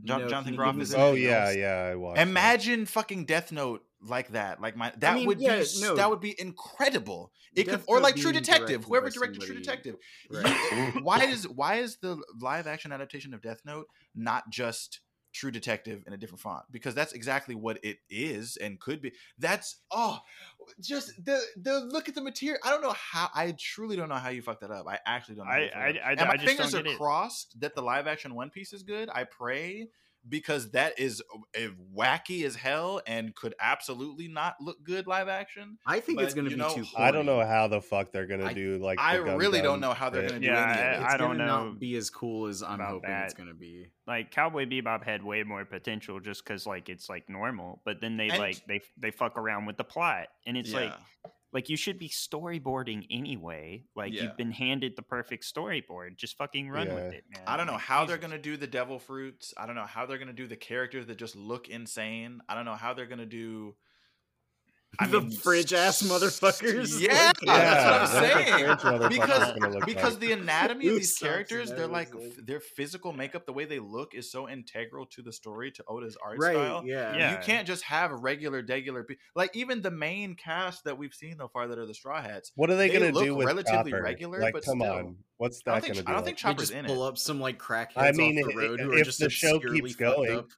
John, 0.04 0.20
No, 0.22 0.28
Jonathan 0.28 0.52
can 0.52 0.56
Groff 0.56 0.78
is. 0.78 0.92
in 0.94 1.00
it. 1.00 1.02
Oh 1.02 1.08
anything 1.08 1.24
yeah, 1.30 1.46
else? 1.46 1.56
yeah. 1.56 1.88
I 1.90 1.94
watched. 1.96 2.16
that. 2.18 2.28
Imagine 2.28 2.86
fucking 2.86 3.24
Death 3.24 3.50
Note 3.50 3.82
like 4.00 4.28
that. 4.28 4.60
Like 4.60 4.76
my 4.76 4.92
that 4.98 5.16
mean, 5.16 5.26
would 5.26 5.40
yeah, 5.40 5.58
be 5.58 5.66
no. 5.80 5.96
that 5.96 6.08
would 6.08 6.20
be 6.20 6.40
incredible. 6.40 7.32
It 7.56 7.66
Death 7.66 7.80
could 7.86 7.92
or 7.92 8.00
like 8.00 8.14
True 8.14 8.30
Detective. 8.32 8.84
Whoever 8.84 9.10
directed 9.10 9.42
True 9.42 9.56
Detective. 9.56 9.96
Right. 10.30 11.02
Why 11.02 11.24
is 11.24 11.48
why 11.48 11.76
is 11.76 11.96
the 11.96 12.22
live 12.40 12.68
action 12.68 12.92
adaptation 12.92 13.34
of 13.34 13.42
Death 13.42 13.62
Note 13.66 13.86
not 14.14 14.44
just 14.50 15.00
True 15.32 15.50
Detective 15.50 16.02
in 16.06 16.12
a 16.12 16.16
different 16.16 16.40
font? 16.40 16.64
Because 16.70 16.94
that's 16.94 17.12
exactly 17.12 17.54
what 17.54 17.78
it 17.84 17.98
is 18.08 18.56
and 18.56 18.80
could 18.80 19.00
be. 19.00 19.12
That's 19.38 19.76
oh, 19.90 20.18
just 20.80 21.24
the 21.24 21.40
the 21.60 21.80
look 21.80 22.08
at 22.08 22.14
the 22.14 22.22
material. 22.22 22.60
I 22.64 22.70
don't 22.70 22.82
know 22.82 22.94
how. 22.96 23.28
I 23.34 23.54
truly 23.58 23.96
don't 23.96 24.08
know 24.08 24.16
how 24.16 24.30
you 24.30 24.42
fucked 24.42 24.62
that 24.62 24.70
up. 24.70 24.86
I 24.88 24.98
actually 25.06 25.36
don't 25.36 25.46
know. 25.46 25.52
I- 25.52 25.70
I- 25.74 26.00
I- 26.04 26.10
and 26.12 26.20
I 26.20 26.28
my 26.28 26.36
just 26.36 26.46
fingers 26.46 26.74
are 26.74 26.96
crossed 26.96 27.60
that 27.60 27.74
the 27.74 27.82
live 27.82 28.06
action 28.06 28.34
One 28.34 28.50
Piece 28.50 28.72
is 28.72 28.82
good. 28.82 29.08
I 29.12 29.24
pray 29.24 29.88
because 30.28 30.70
that 30.72 30.98
is 30.98 31.22
uh, 31.56 31.60
wacky 31.96 32.44
as 32.44 32.54
hell 32.54 33.00
and 33.06 33.34
could 33.34 33.54
absolutely 33.60 34.28
not 34.28 34.56
look 34.60 34.82
good 34.84 35.06
live 35.06 35.28
action. 35.28 35.78
I 35.86 36.00
think 36.00 36.20
it's 36.20 36.34
gonna 36.34 36.50
be 36.50 36.56
know, 36.56 36.74
too. 36.74 36.84
I 36.96 37.10
don't 37.10 37.26
know 37.26 37.44
how 37.44 37.68
the 37.68 37.80
fuck 37.80 38.12
they're 38.12 38.26
gonna 38.26 38.52
do 38.54 38.78
like. 38.78 38.98
the 38.98 39.02
I 39.04 39.14
really 39.16 39.62
don't 39.62 39.80
know 39.80 39.92
how 39.94 40.10
they're 40.10 40.28
gonna 40.28 40.40
do 40.40 40.46
Yeah, 40.46 40.62
any 40.62 40.72
of 40.72 40.78
I- 40.78 40.90
it. 40.90 41.02
It's 41.04 41.14
I 41.14 41.16
don't 41.16 41.38
know 41.38 41.68
not 41.70 41.78
be 41.80 41.96
as 41.96 42.10
cool 42.10 42.46
as 42.48 42.62
I'm 42.62 42.74
about 42.74 42.90
hoping 42.90 43.10
it's 43.10 43.34
gonna 43.34 43.54
be. 43.54 43.88
like 44.06 44.30
Cowboy 44.30 44.66
Bebop 44.66 45.02
had 45.04 45.22
way 45.24 45.42
more 45.42 45.64
potential 45.64 46.20
just 46.20 46.44
because 46.44 46.66
like 46.66 46.88
it's 46.88 47.08
like 47.08 47.28
normal, 47.28 47.80
but 47.84 48.00
then 48.00 48.16
they 48.16 48.28
And- 48.28 48.38
like 48.38 48.64
they 48.66 48.80
they 48.98 49.10
fuck 49.10 49.36
around 49.38 49.66
with 49.66 49.76
the 49.78 49.84
plot, 49.84 50.28
and 50.46 50.56
it's 50.56 50.70
Yeah. 50.70 50.80
like 50.80 50.94
you 51.68 51.76
should 51.76 51.98
be 51.98 52.08
storyboarding 52.08 53.06
anyway. 53.10 53.84
Like 53.96 54.12
Yeah. 54.12 54.22
you've 54.24 54.36
been 54.36 54.52
handed 54.52 54.94
the 54.96 55.02
perfect 55.02 55.44
storyboard, 55.44 56.16
just 56.16 56.36
fucking 56.36 56.68
run 56.70 56.88
with 56.94 57.12
it, 57.12 57.24
man. 57.28 57.42
I 57.46 57.56
don't 57.56 57.66
know 57.66 57.72
Like, 57.72 57.82
how 57.82 58.04
they're 58.04 58.18
gonna 58.18 58.38
do 58.38 58.56
the 58.56 58.66
devil 58.66 58.98
fruits. 58.98 59.52
I 59.56 59.66
don't 59.66 59.74
know 59.74 59.84
how 59.86 60.06
they're 60.06 60.18
gonna 60.18 60.32
do 60.32 60.46
the 60.46 60.56
characters 60.56 61.06
that 61.06 61.16
just 61.18 61.34
look 61.34 61.68
insane. 61.68 62.40
I 62.48 62.54
don't 62.54 62.64
know 62.64 62.74
how 62.76 62.94
they're 62.94 63.06
gonna 63.06 63.26
do. 63.26 63.74
I 64.98 65.06
The 65.06 65.20
mean, 65.20 65.30
fridge-ass 65.30 66.02
motherfuckers. 66.02 67.00
Yeah, 67.00 67.32
Like- 67.42 67.46
that's 67.46 68.10
what 68.12 68.22
I'm 68.24 69.00
saying. 69.00 69.08
Because 69.08 69.84
because 69.86 70.12
like. 70.14 70.20
the 70.20 70.32
anatomy 70.32 70.88
of 70.88 70.94
these 70.96 71.16
characters, 71.16 71.70
they're 71.70 71.86
like 71.86 72.10
their 72.44 72.60
physical 72.60 73.12
makeup, 73.12 73.46
the 73.46 73.52
way 73.52 73.64
they 73.64 73.78
look, 73.78 74.14
is 74.14 74.30
so 74.32 74.48
integral 74.48 75.06
to 75.06 75.22
the 75.22 75.32
story, 75.32 75.70
to 75.72 75.84
Oda's 75.88 76.16
art 76.22 76.38
right? 76.38 76.54
style. 76.54 76.82
Yeah. 76.84 77.16
Yeah. 77.16 77.32
You 77.32 77.38
can't 77.38 77.66
just 77.66 77.84
have 77.84 78.10
regular, 78.10 78.64
regular 78.68 79.04
people. 79.04 79.22
Like 79.36 79.54
even 79.54 79.80
the 79.80 79.90
main 79.92 80.34
cast 80.34 80.84
that 80.84 80.98
we've 80.98 81.14
seen 81.14 81.36
so 81.38 81.48
far 81.48 81.68
that 81.68 81.78
are 81.78 81.86
the 81.86 81.94
Straw 81.94 82.20
Hats. 82.20 82.50
What 82.56 82.68
are 82.70 82.76
they, 82.76 82.88
They 82.88 82.98
gonna 82.98 83.12
look 83.12 83.24
do 83.24 83.34
with 83.36 83.46
relatively 83.46 83.92
Chopper? 83.92 84.02
regular, 84.02 84.40
like, 84.40 84.54
but 84.54 84.64
come 84.64 84.80
still. 84.80 84.92
on, 84.92 85.16
what's 85.38 85.62
that 85.66 85.82
gonna 85.82 85.94
do? 85.94 86.02
I 86.06 86.12
don't 86.12 86.24
be 86.24 86.26
think 86.26 86.26
like? 86.26 86.26
They 86.26 86.32
Chopper's 86.42 86.68
just 86.70 86.78
in 86.78 86.84
pull 86.86 87.04
it. 87.04 87.08
up 87.08 87.16
some 87.18 87.40
like 87.40 87.58
crackheads 87.58 87.92
I 87.96 88.10
mean, 88.12 88.38
off 88.38 88.50
the 88.52 88.56
road 88.58 88.80
i- 88.80 88.84
who 88.84 88.92
are 88.92 88.98
if 88.98 89.04
just 89.06 89.20
the 89.20 89.30
show 89.30 89.60
keeps 89.60 89.94
going. 89.94 90.44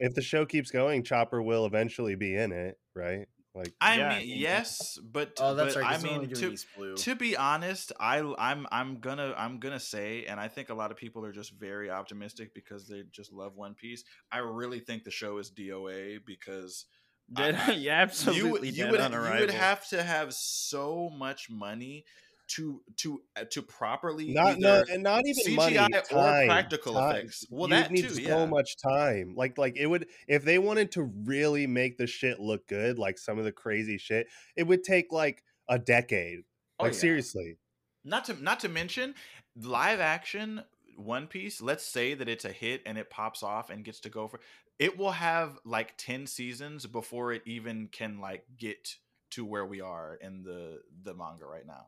If 0.00 0.14
the 0.14 0.22
show 0.22 0.46
keeps 0.46 0.70
going, 0.70 1.04
Chopper 1.04 1.40
will 1.40 1.66
eventually 1.66 2.14
be 2.16 2.34
in 2.34 2.50
it, 2.50 2.76
right? 2.96 3.26
Like, 3.54 3.74
I 3.80 4.00
Yeah, 4.00 4.02
mean, 4.02 4.46
I 4.78 4.84
yes, 4.84 4.98
but 5.02 5.40
Oh, 5.40 5.54
that's 5.54 5.74
but 5.74 5.76
right. 5.76 5.88
I 5.88 5.98
'cause 5.98 6.04
mean, 6.04 6.30
to, 6.34 6.56
to 6.96 7.14
be 7.16 7.36
honest, 7.36 7.92
I 8.00 8.20
I'm 8.38 8.66
I'm 8.70 9.00
gonna 9.00 9.34
I'm 9.36 9.58
gonna 9.58 9.80
say, 9.80 10.26
and 10.26 10.38
I 10.40 10.48
think 10.48 10.68
a 10.70 10.74
lot 10.74 10.90
of 10.92 10.96
people 10.96 11.24
are 11.24 11.32
just 11.32 11.52
very 11.58 11.90
optimistic 11.90 12.54
because 12.54 12.88
they 12.88 13.02
just 13.10 13.32
love 13.32 13.56
One 13.56 13.74
Piece. 13.74 14.04
I 14.32 14.38
really 14.38 14.80
think 14.80 15.04
the 15.04 15.10
show 15.10 15.38
is 15.38 15.50
DOA 15.50 16.18
because 16.18 16.86
Dead, 17.32 17.56
I- 17.56 17.72
yeah, 17.72 18.00
absolutely. 18.02 18.68
you, 18.68 18.84
you 18.84 18.88
would 18.88 19.00
on 19.00 19.20
you 19.22 19.36
would 19.36 19.50
have 19.50 19.88
to 19.88 20.02
have 20.02 20.34
so 20.34 21.08
much 21.10 21.50
money 21.50 22.04
to 22.46 22.82
to 22.98 23.22
uh, 23.36 23.44
to 23.50 23.62
properly 23.62 24.32
not 24.32 24.58
no, 24.58 24.82
and 24.90 25.02
not 25.02 25.22
even 25.26 25.56
CGI 25.56 25.76
money, 25.76 25.96
or 25.96 26.00
time, 26.02 26.46
practical 26.48 26.94
time. 26.94 27.16
effects. 27.16 27.46
Well, 27.50 27.68
you 27.68 27.74
that 27.74 27.90
needs 27.90 28.16
too, 28.16 28.24
so 28.24 28.38
yeah. 28.40 28.46
much 28.46 28.76
time. 28.76 29.34
Like, 29.36 29.58
like 29.58 29.76
it 29.76 29.86
would 29.86 30.06
if 30.28 30.44
they 30.44 30.58
wanted 30.58 30.92
to 30.92 31.02
really 31.02 31.66
make 31.66 31.96
the 31.96 32.06
shit 32.06 32.40
look 32.40 32.66
good, 32.66 32.98
like 32.98 33.18
some 33.18 33.38
of 33.38 33.44
the 33.44 33.52
crazy 33.52 33.98
shit, 33.98 34.26
it 34.56 34.64
would 34.64 34.84
take 34.84 35.12
like 35.12 35.42
a 35.68 35.78
decade. 35.78 36.40
Oh, 36.78 36.84
Like 36.84 36.92
yeah. 36.92 36.98
seriously, 36.98 37.56
Not 38.04 38.26
to 38.26 38.42
not 38.42 38.60
to 38.60 38.68
mention 38.68 39.14
live 39.56 40.00
action 40.00 40.62
One 40.96 41.26
Piece. 41.26 41.60
Let's 41.60 41.86
say 41.86 42.14
that 42.14 42.28
it's 42.28 42.44
a 42.44 42.52
hit 42.52 42.82
and 42.84 42.98
it 42.98 43.10
pops 43.10 43.42
off 43.42 43.70
and 43.70 43.84
gets 43.84 44.00
to 44.00 44.10
go 44.10 44.28
for 44.28 44.40
it 44.78 44.98
will 44.98 45.12
have 45.12 45.58
like 45.64 45.94
10 45.98 46.26
seasons 46.26 46.86
before 46.86 47.32
it 47.32 47.42
even 47.46 47.88
can 47.92 48.18
like 48.20 48.44
get 48.58 48.96
to 49.30 49.44
where 49.44 49.66
we 49.66 49.80
are 49.80 50.18
in 50.20 50.42
the 50.42 50.80
the 51.02 51.14
manga 51.14 51.44
right 51.44 51.66
now. 51.66 51.86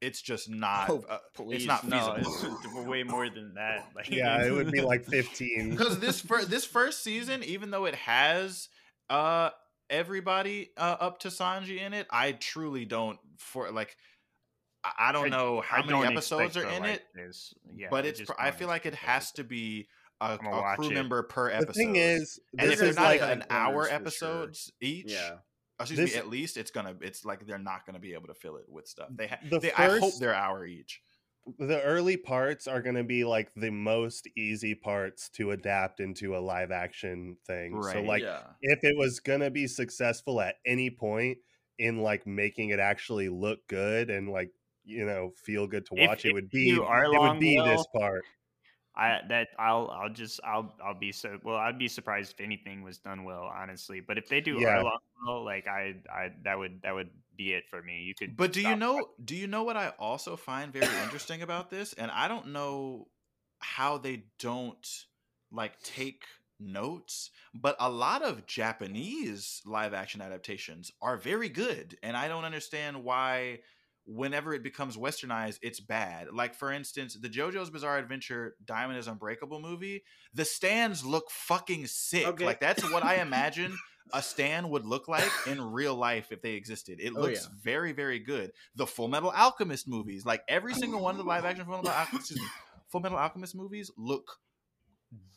It's 0.00 0.22
just 0.22 0.48
not 0.48 0.88
Oh, 0.90 1.04
uh, 1.08 1.18
Please, 1.34 1.56
it's 1.56 1.66
not 1.66 1.86
no, 1.86 2.14
feasible. 2.14 2.58
it's 2.64 2.86
way 2.88 3.02
more 3.02 3.28
than 3.28 3.54
that. 3.54 3.88
Like, 3.96 4.10
yeah, 4.10 4.44
it 4.46 4.52
would 4.52 4.70
be 4.70 4.80
like 4.80 5.04
fifteen. 5.10 5.70
because 5.70 5.98
this 5.98 6.20
first 6.20 6.48
this 6.50 6.64
first 6.64 7.02
season, 7.02 7.42
even 7.42 7.70
though 7.70 7.84
it 7.86 7.94
has 7.96 8.68
uh 9.10 9.50
everybody 9.90 10.70
uh, 10.76 10.96
up 11.00 11.18
to 11.20 11.28
Sanji 11.28 11.80
in 11.80 11.94
it, 11.94 12.06
I 12.10 12.32
truly 12.32 12.84
don't 12.84 13.18
for 13.38 13.70
like 13.72 13.96
I- 14.84 15.08
I 15.08 15.12
don't 15.12 15.26
I- 15.32 15.36
know 15.36 15.60
how 15.60 15.82
I 15.82 15.86
many 15.86 16.04
episodes 16.06 16.56
are 16.56 16.68
in 16.68 16.82
like 16.82 16.94
it, 16.96 17.02
this. 17.14 17.52
Yeah, 17.74 17.88
but 17.90 18.04
I 18.04 18.08
it's 18.08 18.22
I 18.38 18.50
feel 18.52 18.68
like 18.68 18.86
it 18.86 18.94
expect 18.94 19.08
has 19.10 19.32
to 19.32 19.44
be 19.44 19.88
a, 20.20 20.24
I'm 20.26 20.38
gonna 20.38 20.56
a 20.60 20.76
crew 20.76 20.90
it. 20.90 20.94
member 20.94 21.22
per 21.24 21.48
The 21.48 21.56
episode. 21.56 21.68
The 21.68 21.72
thing 21.72 21.96
is, 21.96 22.38
and 22.56 22.70
this 22.70 22.74
if 22.80 22.94
they're 22.94 23.02
not 23.02 23.02
like 23.20 23.20
an 23.22 23.44
hour 23.50 23.82
for 23.84 23.88
sure. 23.88 23.96
episodes 23.96 24.72
each, 24.80 25.10
Yeah. 25.12 25.36
Excuse 25.80 25.98
This- 25.98 26.12
me, 26.14 26.18
at 26.18 26.28
least 26.28 26.56
it's 26.56 26.70
gonna 26.70 26.96
it's 27.00 27.24
like 27.24 27.46
they're 27.46 27.58
not 27.58 27.86
gonna 27.86 27.98
be 27.98 28.14
able 28.14 28.28
to 28.28 28.34
fill 28.34 28.56
it 28.56 28.66
with 28.68 28.86
stuff. 28.86 29.08
They, 29.14 29.28
ha- 29.28 29.38
The 29.48 29.58
they 29.60 29.72
I 29.72 29.98
hope 29.98 30.14
they're 30.18 30.34
hour 30.34 30.66
each. 30.66 31.02
the 31.58 31.80
early 31.82 32.16
parts 32.16 32.66
are 32.66 32.82
to 32.96 33.04
be 33.04 33.24
like 33.24 33.50
the 33.54 33.70
most 33.70 34.28
easy 34.36 34.74
parts 34.74 35.28
to 35.30 35.52
adapt 35.52 36.00
into 36.00 36.36
a 36.36 36.38
live 36.40 36.70
action 36.70 37.36
thing. 37.46 37.80
So 37.82 38.02
like 38.02 38.22
yeah. 38.22 38.40
if 38.60 38.84
it 38.84 38.96
was 38.96 39.20
to 39.40 39.50
be 39.50 39.66
successful 39.66 40.40
at 40.40 40.56
any 40.66 40.90
point 40.90 41.38
in 41.78 42.02
like 42.02 42.26
making 42.26 42.70
it 42.70 42.80
actually 42.80 43.28
look 43.28 43.66
good 43.68 44.10
and 44.10 44.28
like 44.28 44.50
you 44.84 45.04
know 45.06 45.32
feel 45.36 45.66
good 45.66 45.86
to 45.86 45.94
watch 45.94 46.24
if 46.24 46.30
it 46.30 46.32
would 46.34 46.50
be 46.50 46.70
it 46.70 46.80
would 46.80 47.40
be 47.40 47.56
this 47.56 47.86
part. 47.94 48.24
I 48.98 49.20
that 49.28 49.48
I'll 49.58 49.90
I'll 49.90 50.10
just 50.12 50.40
I'll 50.44 50.76
I'll 50.84 50.98
be 50.98 51.12
so 51.12 51.38
well 51.44 51.56
I'd 51.56 51.78
be 51.78 51.88
surprised 51.88 52.32
if 52.32 52.40
anything 52.40 52.82
was 52.82 52.98
done 52.98 53.24
well 53.24 53.44
honestly 53.44 54.00
but 54.00 54.18
if 54.18 54.28
they 54.28 54.40
do 54.40 54.56
Yeah. 54.56 54.82
Arlong 54.82 54.98
well 55.24 55.44
like 55.44 55.66
I 55.68 56.02
I 56.12 56.32
that 56.44 56.58
would 56.58 56.82
that 56.82 56.94
would 56.94 57.10
be 57.36 57.52
it 57.54 57.64
for 57.68 57.82
me 57.82 58.02
you 58.02 58.14
could 58.14 58.36
But 58.36 58.52
do 58.52 58.60
you 58.60 58.74
know 58.74 59.14
do 59.24 59.34
you 59.34 59.46
know 59.46 59.62
what 59.62 59.76
I 59.76 59.90
also 59.98 60.36
find 60.36 60.72
very 60.72 61.00
interesting 61.00 61.42
about 61.42 61.70
this? 61.70 61.92
And 61.92 62.10
I 62.10 62.28
don't 62.28 62.48
know 62.48 63.08
how 63.60 63.98
they 63.98 64.24
don't 64.38 64.86
like 65.50 65.80
take 65.82 66.24
notes, 66.60 67.30
but 67.54 67.76
a 67.80 67.88
lot 67.90 68.22
of 68.22 68.46
Japanese 68.46 69.62
live 69.64 69.94
action 69.94 70.20
adaptations 70.20 70.90
are 71.00 71.16
very 71.16 71.48
good. 71.48 71.98
And 72.02 72.16
I 72.16 72.28
don't 72.28 72.44
understand 72.44 73.02
why 73.04 73.60
whenever 74.10 74.54
it 74.54 74.62
becomes 74.62 74.96
westernized, 74.96 75.58
it's 75.60 75.80
bad. 75.80 76.28
Like 76.32 76.54
for 76.54 76.72
instance, 76.72 77.14
the 77.20 77.28
JoJo's 77.28 77.68
Bizarre 77.70 77.98
Adventure 77.98 78.56
Diamond 78.64 78.98
is 78.98 79.06
Unbreakable 79.06 79.60
movie, 79.60 80.02
the 80.32 80.44
stands 80.46 81.04
look 81.04 81.30
fucking 81.30 81.86
sick. 81.86 82.26
Okay. 82.26 82.46
Like 82.46 82.58
that's 82.60 82.82
what 82.90 83.04
I 83.04 83.16
imagine 83.20 83.76
a 84.14 84.22
stand 84.22 84.70
would 84.70 84.86
look 84.86 85.06
like 85.08 85.30
in 85.46 85.60
real 85.60 85.94
life 85.94 86.32
if 86.32 86.40
they 86.40 86.54
existed. 86.54 86.98
It 86.98 87.12
Oh, 87.14 87.20
looks 87.20 87.42
yeah. 87.42 87.56
very, 87.62 87.92
very 87.92 88.18
good. 88.18 88.52
The 88.74 88.86
Full 88.86 89.08
Metal 89.08 89.30
Alchemist 89.30 89.86
movies, 89.86 90.24
like 90.24 90.42
every 90.48 90.72
single 90.82 91.02
one 91.02 91.10
of 91.14 91.18
the 91.18 91.24
live 91.28 91.44
action 91.44 91.66
Full 91.66 91.76
Metal, 91.76 91.90
Al- 91.90 92.06
excuse 92.14 92.40
me, 92.40 92.46
Full 92.88 93.00
Metal 93.02 93.18
Alchemist 93.18 93.54
movies, 93.54 93.90
look 93.98 94.38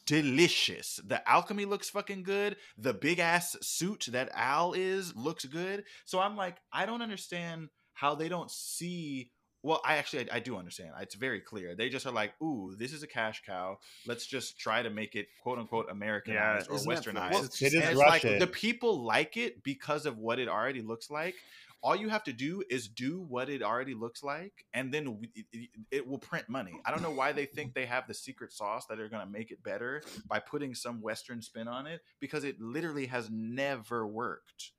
delicious. 0.06 1.00
The 1.06 1.28
alchemy 1.30 1.66
looks 1.66 1.90
fucking 1.90 2.24
good. 2.24 2.58
The 2.78 2.94
big 2.94 3.20
ass 3.20 3.56
suit 3.62 4.08
that 4.12 4.30
Al 4.34 4.74
is 4.74 5.16
looks 5.16 5.46
good. 5.46 5.84
So 6.06 6.20
I'm 6.20 6.36
like, 6.36 6.58
I 6.72 6.86
don't 6.86 7.02
understand 7.02 7.70
how 8.02 8.16
they 8.16 8.28
don't 8.30 8.50
see 8.50 9.30
well, 9.64 9.80
I 9.86 9.98
actually 9.98 10.28
I, 10.32 10.38
I 10.38 10.40
do 10.40 10.58
understand. 10.58 10.90
It's 11.02 11.14
very 11.14 11.40
clear. 11.40 11.76
They 11.76 11.88
just 11.90 12.08
are 12.08 12.12
like, 12.12 12.34
ooh, 12.42 12.74
this 12.80 12.94
is 12.94 13.04
a 13.04 13.08
cash 13.08 13.44
cow. 13.46 13.78
Let's 14.08 14.26
just 14.26 14.58
try 14.58 14.82
to 14.82 14.90
make 14.90 15.14
it 15.16 15.28
quote 15.44 15.60
unquote 15.60 15.86
Americanized 15.92 16.68
or 16.72 16.78
westernized. 17.14 17.46
It's 17.46 17.62
It 17.62 17.74
is 17.76 17.96
Russian. 17.96 18.32
like 18.32 18.40
the 18.40 18.48
people 18.48 19.04
like 19.04 19.38
it 19.38 19.62
because 19.64 20.08
of 20.08 20.18
what 20.18 20.40
it 20.40 20.48
already 20.48 20.82
looks 20.82 21.12
like. 21.12 21.36
All 21.84 21.96
you 21.96 22.10
have 22.10 22.24
to 22.24 22.34
do 22.34 22.64
is 22.72 22.88
do 22.88 23.22
what 23.22 23.50
it 23.50 23.62
already 23.62 23.94
looks 23.96 24.24
like, 24.24 24.66
and 24.74 24.92
then 24.92 25.20
we- 25.20 25.30
it, 25.36 25.46
it- 25.54 25.70
it 25.92 26.08
will 26.08 26.20
print 26.20 26.50
money. 26.50 26.80
I 26.86 26.90
don't 26.92 27.02
know 27.04 27.12
why 27.12 27.32
they 27.32 27.46
think 27.46 27.74
they 27.76 27.86
have 27.88 28.08
the 28.08 28.14
secret 28.16 28.52
sauce 28.54 28.86
that 28.88 29.00
are 29.00 29.10
going 29.10 29.26
to 29.26 29.32
make 29.32 29.50
it 29.52 29.62
better 29.64 30.02
by 30.28 30.40
putting 30.40 30.74
some 30.76 31.02
Western 31.02 31.42
spin 31.42 31.68
on 31.68 31.86
it, 31.88 32.02
because 32.20 32.44
it 32.44 32.60
literally 32.60 33.08
has 33.08 33.30
never 33.32 34.06
worked. 34.08 34.72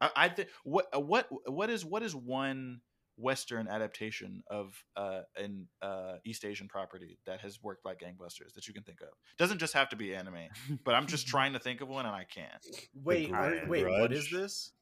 I, 0.00 0.10
I 0.16 0.28
think 0.28 0.48
what 0.64 0.86
what 1.04 1.28
what 1.46 1.70
is 1.70 1.84
what 1.84 2.02
is 2.02 2.14
one 2.14 2.80
Western 3.16 3.68
adaptation 3.68 4.42
of 4.50 4.72
uh, 4.96 5.20
an 5.36 5.68
uh, 5.82 6.14
East 6.24 6.44
Asian 6.44 6.68
property 6.68 7.18
that 7.26 7.40
has 7.40 7.62
worked 7.62 7.84
like 7.84 8.00
gangbusters 8.00 8.54
that 8.54 8.66
you 8.66 8.74
can 8.74 8.82
think 8.82 9.00
of? 9.02 9.08
Doesn't 9.38 9.58
just 9.58 9.74
have 9.74 9.90
to 9.90 9.96
be 9.96 10.14
anime, 10.14 10.48
but 10.84 10.94
I'm 10.94 11.06
just 11.06 11.26
trying 11.28 11.52
to 11.52 11.58
think 11.58 11.80
of 11.80 11.88
one 11.88 12.06
and 12.06 12.14
I 12.14 12.24
can't. 12.24 12.66
Wait, 12.94 13.30
wait, 13.30 13.68
wait, 13.68 14.00
what 14.00 14.12
is 14.12 14.30
this? 14.30 14.72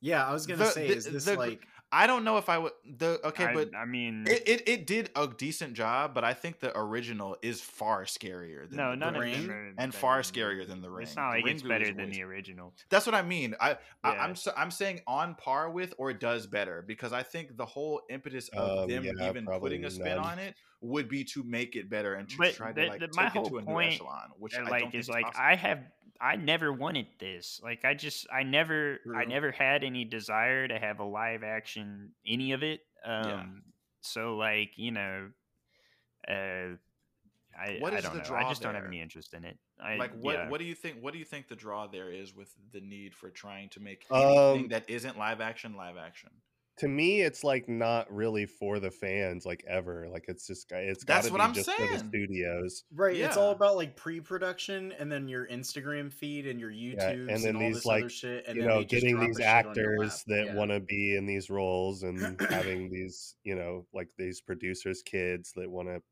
Yeah, 0.00 0.26
I 0.26 0.32
was 0.32 0.46
gonna 0.46 0.58
The- 0.64 0.70
say, 0.70 0.88
the- 0.88 0.94
is 0.96 1.04
this 1.06 1.24
the 1.24 1.36
like 1.36 1.66
I 1.92 2.06
don't 2.06 2.22
know 2.22 2.36
if 2.38 2.48
I 2.48 2.56
would 2.56 2.70
the 2.98 3.18
okay, 3.24 3.46
I, 3.46 3.54
but 3.54 3.74
I 3.74 3.84
mean, 3.84 4.24
it, 4.28 4.48
it 4.48 4.68
it 4.68 4.86
did 4.86 5.10
a 5.16 5.26
decent 5.26 5.74
job, 5.74 6.14
but 6.14 6.22
I 6.22 6.34
think 6.34 6.60
the 6.60 6.76
original 6.78 7.36
is 7.42 7.60
far 7.60 8.04
scarier. 8.04 8.68
Than 8.68 8.76
no, 8.76 8.90
the 8.92 8.96
none 8.96 9.16
of 9.16 9.20
Ring, 9.22 9.46
them 9.48 9.50
are 9.50 9.66
and 9.70 9.76
better 9.76 9.92
far 9.92 10.20
scarier 10.20 10.64
than 10.66 10.82
the 10.82 10.88
Ring. 10.88 11.02
It's 11.08 11.16
not 11.16 11.30
The 11.32 11.36
like 11.38 11.44
Ring 11.46 11.54
it's 11.54 11.62
better 11.64 11.84
way 11.86 11.90
than 11.92 12.10
the 12.10 12.22
original. 12.22 12.72
That's 12.90 13.06
what 13.06 13.16
I 13.16 13.22
mean. 13.22 13.56
I, 13.60 13.72
I 14.04 14.12
Yeah. 14.14 14.22
I'm 14.22 14.36
so, 14.36 14.52
I'm 14.56 14.70
saying 14.70 15.00
on 15.08 15.34
par 15.34 15.68
with 15.68 15.92
or 15.98 16.12
does 16.12 16.46
better 16.46 16.84
because 16.86 17.12
I 17.12 17.24
think 17.24 17.56
the 17.56 17.66
whole 17.66 18.02
impetus 18.08 18.48
of 18.50 18.84
Um, 18.84 18.88
them 18.88 19.04
yeah, 19.04 19.28
even 19.28 19.46
putting 19.46 19.84
a 19.84 19.90
spin 19.90 20.14
none. 20.16 20.18
on 20.18 20.38
it 20.38 20.54
would 20.82 21.08
be 21.08 21.24
to 21.24 21.42
make 21.42 21.76
it 21.76 21.90
better 21.90 22.14
and 22.14 22.28
to 22.30 22.36
But 22.38 22.54
try 22.54 22.72
the- 22.72 22.82
to 22.82 22.88
like 22.88 23.00
the- 23.00 23.08
take 23.08 23.36
it 23.36 23.44
to 23.46 23.58
a 23.58 23.62
new 23.62 23.80
echelon, 23.80 24.30
which 24.38 24.56
uh, 24.56 24.62
I 24.62 24.68
like 24.70 24.94
is 24.94 25.08
like 25.08 25.24
possible. 25.26 25.44
I 25.44 25.54
have 25.56 25.80
I 26.20 26.36
never 26.36 26.72
wanted 26.72 27.06
this. 27.18 27.60
Like 27.62 27.84
I 27.84 27.94
just 27.94 28.26
I 28.32 28.42
never 28.42 28.98
I 29.14 29.24
never 29.24 29.50
had 29.52 29.84
any 29.84 30.04
desire 30.04 30.68
to 30.68 30.78
have 30.78 31.00
a 31.00 31.04
live 31.04 31.42
action 31.42 32.12
any 32.26 32.52
of 32.52 32.62
it. 32.62 32.80
Um 33.04 33.62
so 34.02 34.36
like, 34.36 34.72
you 34.76 34.90
know, 34.92 35.30
uh 36.28 36.76
I, 37.58 37.76
What 37.78 37.92
I 37.92 38.00
don't 38.00 38.12
the 38.12 38.18
know. 38.18 38.24
draw 38.24 38.46
I 38.46 38.48
just 38.48 38.62
don't 38.62 38.74
have 38.74 38.86
any 38.86 39.00
interest 39.02 39.34
in 39.34 39.44
it. 39.44 39.58
I, 39.82 39.96
like 39.96 40.12
what 40.14 40.34
yeah. 40.34 40.48
what 40.48 40.58
do 40.60 40.64
you 40.64 40.74
think 40.74 40.98
what 41.02 41.12
do 41.12 41.18
you 41.18 41.24
think 41.24 41.48
the 41.48 41.56
draw 41.56 41.86
there 41.86 42.10
is 42.10 42.34
with 42.34 42.54
the 42.72 42.80
need 42.80 43.14
for 43.14 43.28
trying 43.30 43.68
to 43.70 43.80
make 43.80 44.04
Um, 44.10 44.68
that 44.68 44.88
isn't 44.88 45.18
live 45.18 45.40
action 45.40 45.74
live 45.74 45.96
action 45.98 46.30
to 46.80 46.88
me 46.88 47.20
it's 47.20 47.44
like 47.44 47.68
not 47.68 48.10
really 48.12 48.46
for 48.46 48.78
the 48.80 48.90
fans 48.90 49.44
like 49.44 49.62
ever 49.68 50.08
like 50.10 50.24
it's 50.28 50.46
just 50.46 50.70
it's 50.72 51.04
That's 51.04 51.28
gotta 51.28 51.32
what 51.32 51.38
be 51.38 51.44
I'm 51.44 51.54
just 51.54 51.70
for 51.70 51.82
the 51.82 51.88
saying. 51.98 52.08
studios 52.08 52.84
right? 52.94 53.14
It's 53.16 53.36
all 53.36 53.50
about 53.50 53.76
like 53.76 53.96
pre-production 53.96 54.92
and 54.98 55.10
then 55.12 55.28
your 55.28 55.46
Instagram 55.46 56.12
feed 56.12 56.46
and 56.46 56.58
your 56.58 56.70
YouTube 56.70 57.28
and 57.32 57.42
then 57.42 57.56
all 57.56 57.60
these, 57.60 57.74
this 57.76 57.86
like, 57.86 58.10
shit. 58.10 58.46
And 58.46 58.56
you 58.56 58.64
know 58.66 58.82
getting 58.82 59.20
these 59.20 59.36
the 59.36 59.42
shit 59.42 59.66
on 59.66 59.74
your 59.74 59.92
actors 59.98 60.24
that 60.28 60.46
Yeah. 60.46 60.54
want 60.54 60.70
to 60.70 60.80
be 60.80 61.16
in 61.16 61.26
these 61.26 61.50
roles 61.50 62.02
and 62.02 62.40
having 62.50 62.90
these 62.90 63.36
you 63.44 63.54
know 63.56 63.86
like 63.92 64.08
these 64.16 64.40
producers 64.40 65.02
kids 65.02 65.52
that 65.56 65.70
want 65.70 65.88
to 65.88 66.02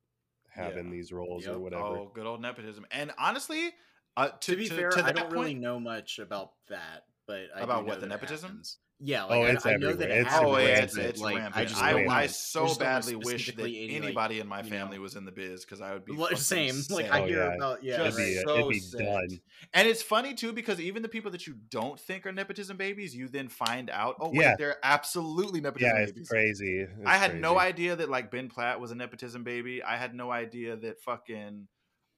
have 0.51 0.77
in 0.77 0.91
these 0.91 1.13
roles 1.13 1.47
Yep. 1.47 1.55
or 1.55 1.59
whatever 1.61 1.83
oh 1.85 2.13
good 2.15 2.27
old 2.27 2.41
nepotism 2.43 2.85
and 2.91 3.13
honestly 3.19 3.71
uh, 4.17 4.29
to, 4.41 4.51
To, 4.53 4.57
be 4.57 4.69
to- 4.69 4.75
fair, 4.75 4.91
to 4.91 5.05
I 5.05 5.13
don't 5.13 5.31
really 5.31 5.55
know 5.55 5.79
much 5.79 6.19
about 6.19 6.51
that, 6.69 7.05
but 7.29 7.43
I 7.55 7.61
About 7.61 7.87
what, 7.87 8.01
the 8.01 8.07
that 8.07 8.09
nepotism? 8.09 8.49
happens. 8.51 8.79
Yeah, 9.01 9.27
Oh, 9.27 9.41
like 9.41 9.55
it's 9.55 9.65
I, 9.65 9.75
I 9.75 9.77
know 9.77 9.93
that 9.93 10.11
It's 10.11 10.29
happens. 10.29 10.51
Oh 10.53 10.59
yeah, 10.59 10.67
it's 10.81 10.97
it's 10.97 11.21
like, 11.21 11.37
rampant. 11.37 11.57
I 11.57 11.61
I, 11.61 11.65
just 11.67 11.81
I. 11.83 12.05
I 12.05 12.23
I 12.23 12.27
so 12.27 12.67
just 12.67 12.81
don't 12.81 12.89
know 12.89 12.95
badly 12.95 13.15
wish 13.15 13.25
that 13.27 13.39
specifically 13.39 13.85
any, 13.85 13.95
like, 13.95 14.03
anybody 14.07 14.41
in 14.41 14.49
my 14.49 14.63
you 14.63 14.69
family 14.71 14.97
know- 14.97 15.03
was 15.03 15.15
in 15.15 15.25
the 15.25 15.31
biz 15.31 15.65
because 15.65 15.81
I 15.81 15.93
would 15.93 16.05
be 16.05 16.13
Well, 16.17 16.23
fucking 16.31 16.37
same. 16.39 16.75
Like 16.91 17.05
sick. 17.05 17.13
I 17.13 17.21
Oh, 17.23 17.27
hear 17.27 17.37
yeah. 17.37 17.55
about 17.55 17.83
yeah, 17.85 17.97
Just 17.99 18.19
it'd 18.19 18.29
be, 18.35 18.43
so 18.45 18.55
it'd 18.57 18.69
be 18.71 18.79
sick. 18.81 19.01
done 19.07 19.41
And 19.73 19.87
it's 19.87 20.03
funny 20.03 20.35
too 20.35 20.53
because 20.53 20.81
even 20.81 21.03
the 21.03 21.09
people 21.09 21.31
that 21.31 21.47
you 21.47 21.55
don't 21.71 21.99
think 22.01 22.27
are 22.27 22.33
nepotism 22.33 22.77
babies, 22.77 23.15
you 23.15 23.29
then 23.29 23.49
find 23.49 23.89
out, 23.91 24.17
oh 24.21 24.31
wait, 24.31 24.41
Yeah. 24.41 24.55
they're 24.59 24.79
absolutely 24.83 25.61
nepotism 25.61 25.93
yeah 25.97 26.03
it's 26.03 26.13
babies. 26.13 26.29
crazy 26.29 26.79
It's 26.81 26.93
I 27.07 27.19
had 27.19 27.41
no 27.41 27.57
idea 27.57 27.95
that 27.95 28.09
like 28.11 28.33
Ben 28.33 28.49
Platt 28.49 28.81
was 28.81 28.91
a 28.91 28.97
nepotism 28.97 29.45
baby. 29.45 29.81
I 29.81 29.97
had 29.97 30.13
no 30.13 30.33
idea 30.33 30.75
that 30.77 31.01
fucking 31.03 31.69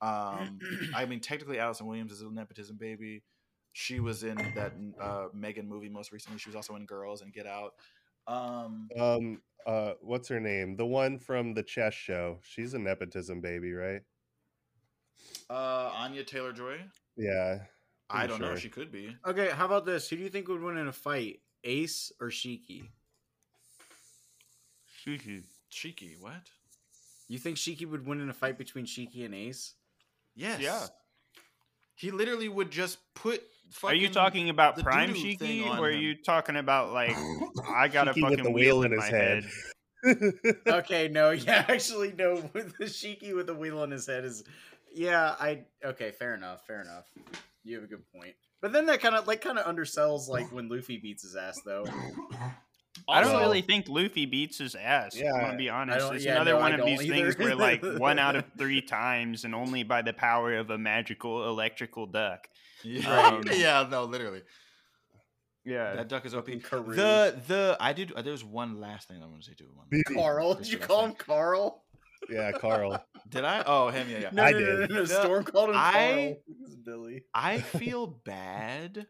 um 0.01 0.59
I 0.95 1.05
mean 1.05 1.21
technically 1.21 1.59
Allison 1.59 1.87
Williams 1.87 2.13
is 2.13 2.23
a 2.23 2.31
nepotism 2.31 2.79
baby. 2.81 3.23
She 3.81 3.99
was 3.99 4.25
in 4.25 4.37
that 4.55 4.73
uh 5.01 5.29
Megan 5.33 5.67
movie 5.67 5.89
most 5.89 6.13
recently. 6.13 6.39
She 6.39 6.51
was 6.51 6.57
also 6.57 6.77
in 6.77 6.85
Girls 6.85 7.23
and 7.23 7.33
Get 7.33 7.47
Out. 7.47 7.75
Um 8.27 8.89
um 8.99 9.43
uh 9.67 9.93
what's 10.03 10.29
her 10.29 10.39
name 10.39 10.77
the 10.77 10.85
one 10.85 11.19
from 11.19 11.55
the 11.55 11.63
chess 11.63 11.93
show 11.93 12.39
she's 12.43 12.73
a 12.75 12.79
nepotism 12.79 13.41
baby 13.41 13.73
right 13.73 14.01
uh 15.51 15.91
Anya 15.95 16.25
Taylor 16.25 16.53
Joy. 16.53 16.79
yeah 17.17 17.61
I 18.09 18.27
don't 18.27 18.41
know. 18.41 18.57
She 18.57 18.69
could 18.69 18.91
be. 18.91 19.17
Okay, 19.25 19.51
how 19.51 19.67
about 19.67 19.87
this? 19.87 20.09
Who 20.09 20.17
do 20.17 20.23
you 20.23 20.31
think 20.31 20.49
would 20.49 20.61
win 20.61 20.77
in 20.77 20.89
a 20.89 20.93
fight, 20.93 21.41
Ace 21.63 22.11
or 22.21 22.29
Shiki? 22.29 22.89
Shoo-shoo. 25.05 25.43
Cheeky, 25.71 26.17
what? 26.19 26.51
You 27.29 27.39
think 27.39 27.57
Shiki 27.57 27.87
would 27.87 28.05
win 28.05 28.21
in 28.21 28.29
a 28.29 28.35
fight 28.35 28.59
between 28.59 28.85
Shiki 28.85 29.25
and 29.25 29.33
Ace? 29.33 29.75
Yes. 30.35 30.61
Yeah. 30.61 30.87
He 32.01 32.11
literally 32.11 32.49
would 32.49 32.71
just 32.71 32.99
put 33.15 33.43
Are 33.85 33.95
you 33.95 34.09
talking 34.09 34.49
about 34.49 34.79
Prime 34.79 35.13
doo-doo 35.13 35.37
Shiki 35.37 35.67
on 35.69 35.79
or 35.79 35.89
are 35.89 35.91
him. 35.91 36.01
you 36.01 36.15
talking 36.15 36.57
about 36.57 36.93
like 36.93 37.15
I 37.69 37.89
got 37.89 38.09
a 38.09 38.13
Shiki 38.13 38.15
with 38.15 38.39
fucking 38.39 38.45
the 38.45 38.51
wheel 38.51 38.79
wheel 38.79 38.83
in 38.85 38.93
in 38.93 39.01
his 39.01 39.11
head? 39.11 39.45
head. 40.03 40.57
okay, 40.67 41.09
no, 41.09 41.31
yeah, 41.31 41.67
actually, 41.69 42.13
no. 42.17 42.43
With 42.55 42.77
the 42.79 42.87
Shiki 42.87 43.35
with 43.35 43.47
the 43.47 43.55
wheel 43.55 43.81
on 43.81 43.91
his 43.91 44.07
head 44.07 44.25
is, 44.25 44.45
yeah, 44.95 45.35
I 45.39 45.65
okay, 45.85 46.11
fair 46.11 46.35
enough, 46.35 46.67
fair 46.67 46.81
enough. 46.81 47.05
You 47.65 47.75
have 47.75 47.85
a 47.85 47.89
good 47.89 48.11
point. 48.15 48.35
But 48.63 48.73
then 48.73 48.87
that 48.87 49.03
kind 49.03 49.15
of 49.15 49.27
like 49.27 49.43
kind 49.43 49.59
of 49.59 49.67
undersells 49.67 50.27
like 50.27 50.51
when 50.53 50.69
Luffy 50.71 50.97
beats 50.97 51.23
his 51.23 51.37
ass 51.37 51.61
though. 51.67 51.85
I 53.11 53.21
don't 53.23 53.41
really 53.41 53.63
think 53.63 53.89
Luffy 53.89 54.27
beats 54.27 54.59
his 54.59 54.75
ass. 54.75 55.17
Yeah, 55.17 55.33
I'm 55.35 55.41
gonna 55.41 55.57
be 55.59 55.69
honest. 55.69 56.13
It's 56.13 56.25
yeah, 56.25 56.37
another 56.37 56.53
no, 56.53 56.59
one 56.61 56.73
of 56.73 56.79
don't 56.79 56.87
these 56.87 57.09
things 57.09 57.39
where 57.39 57.55
like 57.55 57.83
one 57.83 58.19
out 58.19 58.37
of 58.37 58.45
three 58.59 58.81
times, 58.83 59.45
and 59.45 59.55
only 59.55 59.83
by 59.83 60.03
the 60.03 60.13
power 60.13 60.55
of 60.57 60.71
a 60.71 60.79
magical 60.79 61.49
electrical 61.49 62.07
duck. 62.07 62.49
Yeah, 62.85 63.29
Um, 63.35 63.43
yeah, 63.53 63.87
no, 63.91 64.05
literally. 64.05 64.43
Yeah, 65.65 65.95
That 65.97 66.09
duck 66.09 66.25
is 66.25 66.35
OP. 66.35 66.47
Fucking 66.47 66.61
Karoo. 66.63 66.95
The 66.97 67.37
the 67.47 67.77
I 67.79 67.93
did. 67.93 68.13
uh, 68.13 68.23
There 68.23 68.33
was 68.33 68.43
one 68.45 68.81
last 68.81 69.09
thing 69.09 69.23
I 69.23 69.27
want 69.27 69.43
to 69.43 69.47
say 69.51 69.55
to 69.59 69.65
One. 69.65 70.03
Carl, 70.17 70.55
did 70.55 70.69
you 70.73 70.79
call 70.79 71.05
him 71.05 71.13
Carl? 71.15 71.85
yeah 72.29 72.53
carl 72.53 73.03
Did 73.31 73.45
I? 73.45 73.63
Oh, 73.67 73.89
him. 73.89 74.09
Yeah, 74.11 74.19
yeah. 74.19 74.31
No, 74.33 74.43
I 74.43 74.51
no, 74.53 74.59
no, 74.59 74.67
did. 74.81 74.91
no, 74.91 74.97
no, 74.97 75.03
The- 75.05 75.15
Storm 75.23 75.45
called 75.45 75.71
him 75.71 75.77
I- 75.79 75.93
Carl. 75.93 76.77
Billy. 76.85 77.23
I 77.35 77.61
feel 77.61 78.07
bad, 78.07 79.07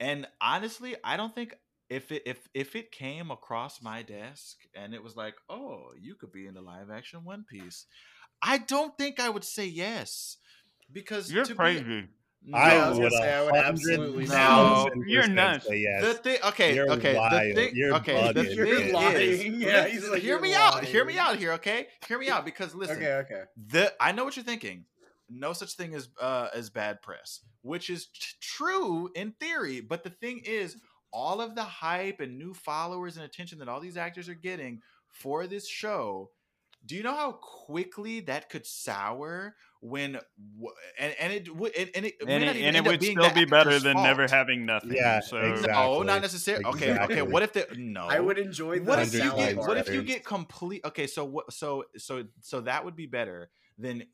and 0.00 0.26
honestly, 0.40 0.94
I 1.02 1.16
don't 1.16 1.34
think 1.34 1.54
if 1.90 2.12
it 2.12 2.22
if 2.26 2.48
if 2.54 2.76
it 2.76 2.92
came 2.92 3.30
across 3.30 3.80
my 3.82 4.02
desk 4.02 4.58
and 4.74 4.94
it 4.94 5.02
was 5.02 5.16
like, 5.16 5.34
oh, 5.48 5.86
you 6.00 6.14
could 6.14 6.32
be 6.32 6.46
in 6.46 6.54
the 6.54 6.60
live 6.60 6.90
action 6.90 7.24
One 7.24 7.44
Piece, 7.48 7.86
I 8.42 8.58
don't 8.58 8.96
think 8.98 9.20
I 9.20 9.28
would 9.28 9.44
say 9.44 9.66
yes 9.66 10.36
because 10.92 11.32
you're 11.32 11.44
to 11.44 11.52
be- 11.52 11.56
crazy. 11.56 12.08
No, 12.44 12.56
i 12.56 12.76
I 12.76 12.88
was 12.88 12.98
would 13.00 13.10
gonna 13.10 13.22
say, 13.22 13.34
I 13.34 13.42
would 13.44 13.54
absolutely 13.56 14.26
hundred 14.26 14.92
say- 14.92 15.10
You're 15.10 15.22
percent 15.22 15.34
nuts. 15.34 15.66
say 15.66 15.78
yes. 15.78 16.02
The 16.04 16.14
thing, 16.14 16.38
okay, 16.46 16.74
You're 16.74 16.90
okay. 16.92 17.12
The 17.14 17.52
thing, 17.54 17.70
You're 17.74 17.94
okay. 17.96 18.32
The 18.32 18.40
bugging. 18.42 18.54
You're 18.54 18.66
thing 18.78 18.92
lying. 18.94 19.16
is, 19.16 19.44
Yeah, 19.60 19.88
he's 19.88 20.08
like, 20.08 20.20
hear 20.22 20.30
"You're 20.34 20.40
me 20.40 20.54
out. 20.54 20.84
Hear 20.84 21.04
me 21.04 21.18
out 21.18 21.36
here, 21.36 21.52
okay? 21.54 21.88
Hear 22.06 22.16
me 22.18 22.28
out 22.30 22.44
because 22.44 22.74
listen, 22.76 22.96
Okay, 22.98 23.12
okay. 23.14 23.42
the 23.56 23.92
I 24.00 24.12
know 24.12 24.24
what 24.24 24.36
you're 24.36 24.44
thinking. 24.44 24.84
No 25.28 25.52
such 25.52 25.72
thing 25.72 25.94
as 25.96 26.08
uh, 26.20 26.48
as 26.54 26.70
bad 26.70 27.02
press, 27.02 27.40
which 27.62 27.90
is 27.90 28.06
t- 28.06 28.36
true 28.40 29.10
in 29.16 29.32
theory. 29.32 29.80
But 29.80 30.04
the 30.04 30.10
thing 30.10 30.40
is, 30.44 30.76
all 31.12 31.40
of 31.40 31.54
the 31.54 31.62
hype 31.62 32.20
and 32.20 32.38
new 32.38 32.54
followers 32.54 33.16
and 33.16 33.24
attention 33.24 33.58
that 33.58 33.68
all 33.68 33.80
these 33.80 33.96
actors 33.96 34.28
are 34.28 34.34
getting 34.34 34.80
for 35.08 35.46
this 35.46 35.68
show. 35.68 36.30
Do 36.86 36.94
you 36.94 37.02
know 37.02 37.14
how 37.14 37.32
quickly 37.32 38.20
that 38.20 38.48
could 38.50 38.64
sour 38.64 39.56
when 39.80 40.18
and 40.98 41.14
and 41.18 41.32
it 41.32 41.54
would 41.54 41.74
and, 41.76 41.90
and 41.94 42.06
it 42.06 42.14
And 42.26 42.44
it, 42.44 42.56
and 42.56 42.76
it 42.76 42.84
would 42.84 43.02
still 43.02 43.32
be 43.32 43.44
better 43.44 43.80
than 43.80 43.94
fault. 43.94 44.06
never 44.06 44.28
having 44.28 44.64
nothing. 44.64 44.92
Yeah, 44.92 45.20
so 45.20 45.38
exactly. 45.38 45.72
No, 45.72 46.02
not 46.02 46.22
necessarily. 46.22 46.64
Okay, 46.66 46.96
okay. 46.96 47.22
What 47.22 47.42
if 47.42 47.52
the 47.52 47.66
no? 47.76 48.06
I 48.08 48.20
would 48.20 48.38
enjoy 48.38 48.78
the 48.78 48.84
what 48.84 49.00
if 49.00 49.12
you 49.12 49.34
get 49.34 49.56
what 49.56 49.76
if 49.76 49.88
you 49.88 50.02
get 50.02 50.24
complete 50.24 50.82
okay 50.84 51.08
so 51.08 51.24
what 51.24 51.52
so 51.52 51.84
so 51.96 52.24
so 52.40 52.60
that 52.60 52.84
would 52.84 52.96
be 52.96 53.06
better 53.06 53.50
than 53.76 54.04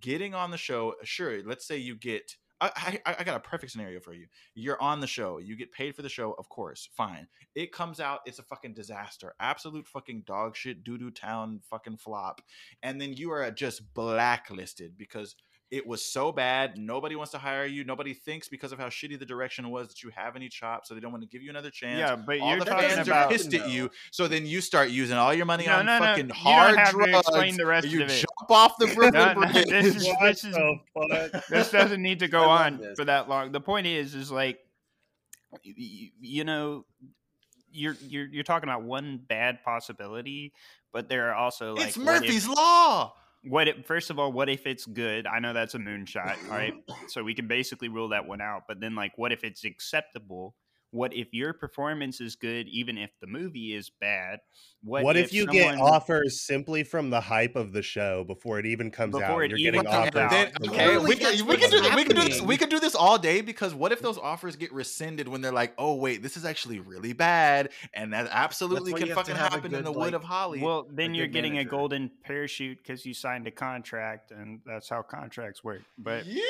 getting 0.00 0.34
on 0.34 0.50
the 0.50 0.56
show 0.56 0.94
sure 1.02 1.42
let's 1.44 1.66
say 1.66 1.76
you 1.76 1.96
get 1.96 2.36
I, 2.60 2.98
I, 3.06 3.16
I 3.20 3.24
got 3.24 3.36
a 3.36 3.40
perfect 3.40 3.72
scenario 3.72 4.00
for 4.00 4.12
you. 4.12 4.26
You're 4.54 4.80
on 4.82 5.00
the 5.00 5.06
show. 5.06 5.38
You 5.38 5.56
get 5.56 5.72
paid 5.72 5.94
for 5.94 6.02
the 6.02 6.08
show, 6.08 6.32
of 6.38 6.48
course. 6.48 6.88
Fine. 6.96 7.28
It 7.54 7.72
comes 7.72 8.00
out. 8.00 8.20
It's 8.26 8.38
a 8.38 8.44
fucking 8.44 8.74
disaster. 8.74 9.34
Absolute 9.40 9.86
fucking 9.86 10.24
dog 10.26 10.56
shit. 10.56 10.82
Doo 10.82 10.98
doo 10.98 11.10
town 11.10 11.60
fucking 11.70 11.98
flop. 11.98 12.40
And 12.82 13.00
then 13.00 13.12
you 13.12 13.30
are 13.30 13.48
just 13.50 13.94
blacklisted 13.94 14.98
because 14.98 15.36
it 15.70 15.86
was 15.86 16.02
so 16.02 16.32
bad. 16.32 16.78
Nobody 16.78 17.14
wants 17.14 17.32
to 17.32 17.38
hire 17.38 17.66
you. 17.66 17.84
Nobody 17.84 18.14
thinks 18.14 18.48
because 18.48 18.72
of 18.72 18.78
how 18.78 18.86
shitty 18.86 19.18
the 19.18 19.26
direction 19.26 19.68
was 19.70 19.88
that 19.88 20.02
you 20.02 20.08
have 20.16 20.34
any 20.34 20.48
chops, 20.48 20.88
so 20.88 20.94
they 20.94 21.00
don't 21.00 21.12
want 21.12 21.22
to 21.24 21.28
give 21.28 21.42
you 21.42 21.50
another 21.50 21.70
chance. 21.70 21.98
Yeah, 21.98 22.16
but 22.16 22.40
all 22.40 22.48
you're 22.50 22.58
the 22.60 22.64
talking 22.64 22.88
fans 22.88 23.06
about 23.06 23.26
are 23.26 23.30
pissed 23.30 23.52
at 23.52 23.68
you. 23.68 23.90
So 24.10 24.28
then 24.28 24.46
you 24.46 24.62
start 24.62 24.88
using 24.88 25.18
all 25.18 25.34
your 25.34 25.44
money 25.44 25.66
No, 25.66 25.74
on 25.76 25.86
no, 25.86 25.98
no, 25.98 26.04
fucking 26.06 26.24
you 26.28 26.32
don't 26.32 26.36
hard 26.38 26.76
have 26.78 26.90
to 26.92 26.96
drugs. 26.96 27.18
explain 27.28 27.56
the 27.58 27.66
rest 27.66 27.86
you 27.88 28.02
of 28.02 28.08
it. 28.10 28.14
jump 28.38 28.50
off 28.50 28.76
the 28.78 28.86
Brooklyn 28.86 29.12
No, 29.12 29.32
no, 29.34 29.52
Bridge. 29.52 29.66
this 29.68 29.86
is- 29.96 30.08
this 30.22 30.44
is- 30.44 31.42
this 31.50 31.70
doesn't 31.70 32.00
need 32.02 32.20
to 32.20 32.28
go 32.28 32.44
on 32.48 32.78
this. 32.78 32.96
for 32.98 33.04
that 33.04 33.28
long. 33.28 33.52
The 33.52 33.60
point 33.60 33.86
is, 33.86 34.14
is 34.14 34.30
like, 34.30 34.58
y- 35.52 35.58
y- 35.66 36.10
you 36.20 36.44
know, 36.44 36.86
you're 37.70 37.96
you're 38.08 38.26
you're 38.26 38.44
talking 38.44 38.68
about 38.70 38.84
one 38.84 39.18
bad 39.28 39.62
possibility, 39.62 40.54
but 40.92 41.10
there 41.10 41.28
are 41.28 41.34
also 41.34 41.74
like 41.74 41.88
it's 41.88 41.98
what 41.98 42.16
if- 42.16 42.22
Murphy's 42.22 42.48
Law. 42.48 43.12
What 43.44 43.68
if, 43.68 43.86
first 43.86 44.10
of 44.10 44.18
all, 44.18 44.32
what 44.32 44.48
if 44.48 44.66
it's 44.66 44.84
good? 44.84 45.26
I 45.26 45.38
know 45.38 45.52
that's 45.52 45.74
a 45.74 45.78
moonshot, 45.78 46.36
all 46.50 46.56
right? 46.56 46.74
so 47.06 47.22
we 47.22 47.34
can 47.34 47.46
basically 47.46 47.88
rule 47.88 48.08
that 48.08 48.26
one 48.26 48.40
out. 48.40 48.62
But 48.66 48.80
then, 48.80 48.94
like, 48.94 49.12
what 49.16 49.32
if 49.32 49.44
it's 49.44 49.64
acceptable? 49.64 50.54
What 50.90 51.12
if 51.14 51.34
your 51.34 51.52
performance 51.52 52.20
is 52.20 52.34
good, 52.34 52.66
even 52.68 52.96
if 52.96 53.10
the 53.20 53.26
movie 53.26 53.74
is 53.74 53.90
bad? 54.00 54.40
What, 54.82 55.16
if, 55.16 55.32
you 55.32 55.46
get 55.46 55.78
offers 55.78 56.40
simply 56.46 56.82
from 56.84 57.10
the 57.10 57.20
hype 57.20 57.56
of 57.56 57.72
the 57.72 57.82
show 57.82 58.24
before 58.24 58.58
it 58.58 58.64
even 58.66 58.90
comes 58.90 59.12
Before 59.12 59.42
out? 59.42 59.44
it 59.44 59.50
You're 59.50 59.58
even 59.58 59.82
getting 59.82 59.90
comes 59.90 60.08
offers. 60.08 60.20
out. 60.20 60.30
Then, 60.30 60.52
okay, 60.68 60.94
the- 60.94 61.00
we 61.00 61.16
can 61.16 61.46
we 61.46 61.56
can 61.56 61.70
do 61.70 61.82
what's 61.82 61.96
we 61.96 62.04
can 62.04 62.16
do 62.16 62.22
this 62.22 62.40
we 62.40 62.56
can 62.56 62.68
do 62.68 62.80
this 62.80 62.94
all 62.94 63.18
day 63.18 63.40
because 63.40 63.74
what 63.74 63.92
if 63.92 64.00
those 64.00 64.16
offers 64.18 64.56
get 64.56 64.72
rescinded 64.72 65.26
when 65.28 65.40
they're 65.42 65.52
like, 65.52 65.74
oh 65.78 65.94
wait, 65.94 66.22
this 66.22 66.36
is 66.36 66.44
actually 66.44 66.78
really 66.80 67.12
bad, 67.12 67.70
and 67.92 68.12
that 68.12 68.28
absolutely 68.30 68.92
can 68.92 69.08
you 69.08 69.14
have 69.14 69.24
to 69.26 69.32
fucking 69.32 69.34
have 69.36 69.52
a 69.52 69.56
happen 69.56 69.74
in 69.74 69.78
good, 69.82 69.86
the 69.86 69.92
wood 69.92 70.14
of 70.14 70.22
Holly. 70.22 70.60
Well, 70.62 70.86
then 70.90 71.14
you're 71.14 71.26
getting 71.26 71.54
manager. 71.54 71.68
a 71.68 71.70
golden 71.70 72.10
parachute 72.22 72.78
because 72.78 73.04
you 73.04 73.12
signed 73.14 73.46
a 73.46 73.50
contract, 73.50 74.30
and 74.30 74.60
that's 74.64 74.88
how 74.88 75.02
contracts 75.02 75.62
work. 75.64 75.82
But 75.98 76.24
you, 76.24 76.44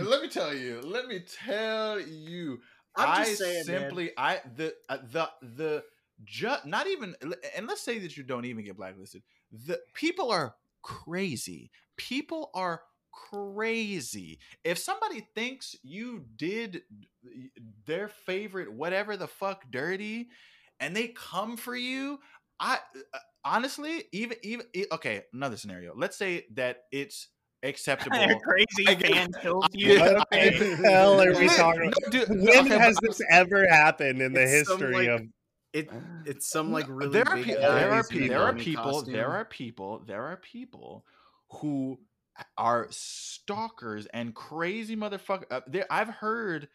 let 0.00 0.22
me 0.22 0.28
tell 0.28 0.54
you, 0.54 0.80
let 0.82 1.06
me 1.08 1.20
tell 1.20 2.00
you, 2.00 2.52
I'm 2.54 2.58
I 2.96 3.24
just 3.24 3.38
saying, 3.38 3.64
man. 3.66 3.80
simply, 3.80 4.10
I 4.16 4.40
the 4.56 4.74
uh, 4.88 4.98
the 5.10 5.30
the 5.42 5.84
just 6.24 6.64
not 6.64 6.86
even, 6.86 7.14
and 7.56 7.66
let's 7.66 7.80
say 7.80 7.98
that 8.00 8.16
you 8.16 8.22
don't 8.22 8.44
even 8.44 8.64
get 8.64 8.76
blacklisted. 8.76 9.22
The 9.50 9.80
people 9.94 10.30
are 10.30 10.54
crazy. 10.82 11.70
People 11.96 12.50
are 12.54 12.82
crazy. 13.12 14.38
If 14.62 14.78
somebody 14.78 15.26
thinks 15.34 15.76
you 15.82 16.24
did 16.36 16.82
their 17.86 18.08
favorite 18.08 18.72
whatever 18.72 19.16
the 19.16 19.28
fuck 19.28 19.64
dirty, 19.70 20.28
and 20.80 20.94
they 20.94 21.08
come 21.08 21.56
for 21.56 21.76
you, 21.76 22.20
I 22.60 22.78
uh, 23.12 23.18
honestly 23.44 24.04
even 24.12 24.36
even 24.42 24.66
okay. 24.92 25.22
Another 25.32 25.56
scenario. 25.56 25.94
Let's 25.96 26.16
say 26.16 26.46
that 26.54 26.84
it's 26.92 27.28
acceptable. 27.64 28.16
a 28.20 28.38
crazy 28.40 28.86
I 28.86 28.94
fan 28.94 29.32
kills 29.42 29.66
you. 29.72 29.98
What 30.00 30.28
the 30.30 30.80
hell 30.84 31.20
are 31.20 31.34
we 31.34 31.48
talking 31.56 31.82
about? 31.88 32.10
dude, 32.12 32.28
When 32.28 32.66
okay, 32.66 32.78
has 32.78 32.96
this 33.02 33.20
ever 33.30 33.66
happened 33.68 34.20
in 34.22 34.32
the 34.32 34.42
It's 34.42 34.68
some, 34.68 34.78
history 34.78 35.08
like, 35.08 35.20
of? 35.20 35.26
It 35.72 35.90
it's 36.24 36.46
some 36.48 36.70
like 36.70 36.86
really 36.88 37.10
there 37.12 37.26
are 37.28 37.34
big 37.34 37.44
people 37.46 37.62
guys 37.62 37.80
there 37.80 37.90
are 37.92 38.04
people 38.04 38.28
there 38.28 38.42
are 38.42 38.52
people 38.54 38.84
costume. 38.92 39.12
there 39.12 39.28
are 39.30 39.44
people 39.44 40.02
there 40.06 40.22
are 40.22 40.36
people 40.36 41.04
who 41.50 41.98
are 42.56 42.86
stalkers 42.90 44.06
and 44.14 44.34
crazy 44.34 44.96
motherfucker 44.96 45.44
uh, 45.50 45.62
there 45.66 45.86
I've 45.90 46.08
heard 46.08 46.68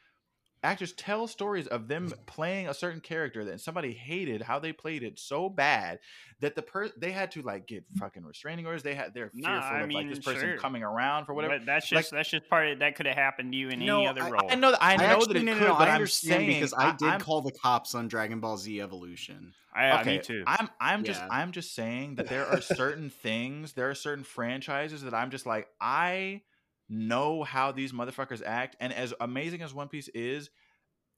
actors 0.63 0.91
tell 0.93 1.27
stories 1.27 1.67
of 1.67 1.87
them 1.87 2.07
mm-hmm. 2.07 2.21
playing 2.25 2.67
a 2.67 2.73
certain 2.73 2.99
character 2.99 3.45
that 3.45 3.61
somebody 3.61 3.93
hated 3.93 4.41
how 4.41 4.59
they 4.59 4.73
played 4.73 5.03
it 5.03 5.17
so 5.17 5.49
bad 5.49 5.99
that 6.41 6.55
the 6.55 6.61
per 6.61 6.89
they 6.97 7.11
had 7.11 7.31
to 7.31 7.41
like 7.41 7.67
get 7.67 7.83
mm-hmm. 7.83 7.99
fucking 7.99 8.25
restraining 8.25 8.65
orders 8.65 8.83
they 8.83 8.95
had 8.95 9.13
they're 9.13 9.29
fearful 9.29 9.51
Nah, 9.51 9.59
I 9.59 9.81
of 9.81 9.91
like 9.91 10.09
this 10.09 10.19
person 10.19 10.41
sure. 10.41 10.57
coming 10.57 10.83
around 10.83 11.25
for 11.25 11.33
whatever 11.33 11.57
But 11.57 11.65
that's 11.65 11.91
like- 11.91 12.03
just 12.03 12.11
that's 12.11 12.29
just 12.29 12.49
part 12.49 12.67
of 12.67 12.79
that 12.79 12.95
could 12.95 13.05
have 13.05 13.15
happened 13.15 13.51
to 13.53 13.57
you 13.57 13.69
in 13.69 13.79
No, 13.79 13.99
any 13.99 14.07
other 14.07 14.23
I- 14.23 14.29
role. 14.29 14.49
I 14.51 14.55
know 14.55 14.71
that 14.71 14.83
I 14.83 14.97
know 14.97 15.25
that 15.25 15.35
it 15.35 15.43
no, 15.43 15.53
could 15.53 15.61
no, 15.61 15.75
but 15.75 15.87
I 15.87 15.91
I'm 15.91 15.95
understand 15.95 16.41
saying 16.41 16.47
because 16.47 16.73
I 16.73 16.91
did 16.91 17.07
I'm- 17.07 17.21
call 17.21 17.41
the 17.41 17.51
cops 17.51 17.95
on 17.95 18.07
Dragon 18.07 18.39
Ball 18.39 18.57
Z 18.57 18.81
Evolution. 18.81 19.53
I, 19.73 20.01
okay, 20.01 20.17
me 20.17 20.23
too. 20.23 20.43
I'm 20.47 20.69
I'm 20.81 21.03
just 21.03 21.21
Yeah. 21.21 21.27
I'm 21.31 21.51
just 21.51 21.73
saying 21.73 22.15
that 22.15 22.27
there 22.27 22.45
are 22.45 22.59
certain 22.61 23.09
things, 23.09 23.73
there 23.73 23.89
are 23.89 23.95
certain 23.95 24.23
franchises 24.23 25.03
that 25.03 25.13
I'm 25.13 25.29
just 25.29 25.45
like 25.45 25.67
I 25.79 26.41
know 26.89 27.43
how 27.43 27.71
these 27.71 27.91
motherfuckers 27.91 28.41
act, 28.45 28.75
and 28.79 28.93
as 28.93 29.13
amazing 29.19 29.61
as 29.61 29.73
One 29.73 29.87
Piece 29.87 30.07
is, 30.09 30.49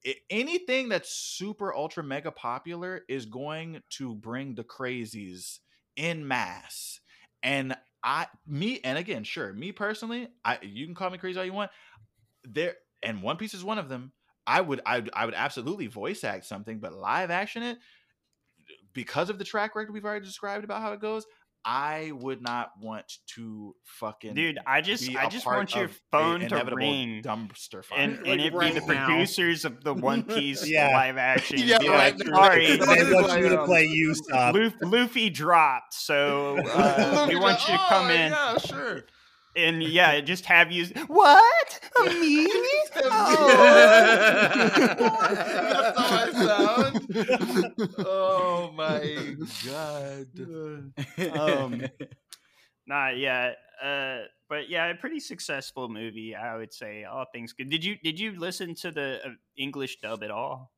i 0.06 0.15
anything 0.30 0.89
that's 0.89 1.10
super 1.10 1.73
ultra 1.73 2.03
mega 2.03 2.31
popular 2.31 3.02
is 3.07 3.26
going 3.26 3.81
to 3.91 4.15
bring 4.15 4.56
the 4.56 4.64
crazies 4.64 5.60
in 5.95 6.27
mass, 6.27 6.99
and 7.43 7.76
I 8.03 8.27
me 8.48 8.80
and 8.84 8.98
again 8.98 9.23
sure 9.23 9.53
me 9.53 9.72
personally 9.72 10.27
I 10.43 10.57
you 10.64 10.85
can 10.85 10.95
call 10.95 11.11
me 11.11 11.19
crazy 11.19 11.38
all 11.39 11.45
you 11.45 11.53
want 11.53 11.69
there 12.43 12.76
and 13.03 13.22
One 13.22 13.38
Piece 13.38 13.53
is 13.53 13.64
one 13.64 13.77
of 13.77 13.89
them. 13.89 14.11
I 14.48 14.61
would 14.61 14.81
I 14.85 15.03
I 15.14 15.26
would 15.26 15.35
absolutely 15.35 15.88
voice 15.88 16.23
act 16.23 16.45
something, 16.45 16.80
but 16.80 16.93
live 16.93 17.30
action 17.30 17.64
it 17.64 17.77
because 18.93 19.30
of 19.30 19.38
the 19.38 19.43
track 19.43 19.76
record 19.76 19.93
we've 19.93 20.06
already 20.06 20.26
described 20.26 20.64
about 20.64 20.81
how 20.81 20.93
it 20.93 20.99
goes. 20.99 21.26
I 21.63 22.11
would 22.13 22.41
not 22.41 22.71
want 22.81 23.05
to 23.35 23.75
fucking 23.83 24.33
Dude, 24.33 24.57
I 24.65 24.81
just 24.81 25.07
be 25.07 25.15
I 25.15 25.25
a 25.25 25.29
just 25.29 25.45
want 25.45 25.75
your 25.75 25.89
phone 26.11 26.39
to 26.39 26.45
inevitable 26.47 26.77
ring 26.77 27.21
dumpster 27.23 27.83
fire. 27.85 27.99
and, 27.99 28.17
and 28.17 28.27
Like, 28.27 28.39
it 28.39 28.53
right 28.53 28.73
be 28.73 28.79
the 28.79 28.93
now. 28.93 29.05
producers 29.05 29.63
of 29.65 29.83
the 29.83 29.93
One 29.93 30.23
Piece 30.35 30.67
Yeah. 30.67 30.89
live 30.89 31.17
action. 31.17 31.59
Yeah, 31.59 31.77
be 31.77 31.89
right 31.89 32.17
like, 32.17 32.27
sorry, 32.27 32.77
Right 32.79 32.97
They 32.97 33.03
now. 33.03 33.13
want 33.13 33.41
you 33.41 33.49
to 33.49 33.65
play 33.65 33.88
Usopp. 33.88 34.53
Luffy, 34.53 34.75
Luffy 34.85 35.29
dropped, 35.29 35.93
so 35.93 36.57
uh, 36.57 37.25
we 37.29 37.35
want 37.35 37.59
you 37.67 37.73
to 37.73 37.83
come 37.89 38.07
oh, 38.07 38.09
in 38.09 38.31
Yeah, 38.31 38.57
sure. 38.57 39.03
And 39.56 39.84
yeah, 39.84 40.19
just 40.22 40.45
have 40.45 40.72
you. 40.72 40.86
What 41.07 41.80
me? 42.06 42.48
That's 42.94 43.10
how 45.99 46.10
I 46.10 46.32
sound. 46.34 47.07
Oh 47.99 48.72
my 48.76 49.36
god. 49.65 50.28
Um, 51.40 51.82
Nah, 52.88 53.10
yeah, 53.10 53.53
uh, 53.82 54.23
but 54.49 54.68
yeah, 54.68 54.88
a 54.88 54.95
pretty 54.95 55.19
successful 55.19 55.88
movie, 55.88 56.36
I 56.36 56.57
would 56.57 56.73
say. 56.73 57.06
All 57.06 57.26
things 57.32 57.53
good. 57.53 57.69
Did 57.69 57.86
you 57.86 57.95
did 58.03 58.19
you 58.19 58.38
listen 58.38 58.73
to 58.76 58.91
the 58.91 59.19
uh, 59.23 59.30
English 59.56 59.99
dub 60.02 60.23
at 60.23 60.32
all? 60.32 60.73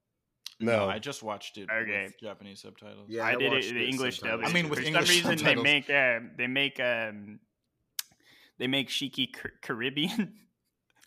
No. 0.59 0.87
I 0.87 0.99
just 0.99 1.23
watched 1.23 1.57
it 1.57 1.69
Okay. 1.71 2.03
with 2.03 2.19
Japanese 2.21 2.61
subtitles. 2.61 3.07
Yeah, 3.09 3.23
I, 3.23 3.31
I 3.31 3.35
did 3.35 3.53
it 3.53 3.63
the 3.73 3.81
it 3.83 3.89
English 3.89 4.19
dub. 4.19 4.41
I 4.43 4.51
mean, 4.51 4.69
with 4.69 4.79
for 4.79 4.85
English 4.85 5.07
some 5.07 5.15
reason 5.15 5.37
subtitles. 5.39 5.63
they 5.63 5.73
make 5.73 5.89
uh, 5.89 6.19
they 6.37 6.47
make 6.47 6.79
um, 6.79 7.39
they 8.59 8.67
make 8.67 8.89
Shiki 8.89 9.31
Car- 9.33 9.51
Caribbean. 9.61 10.33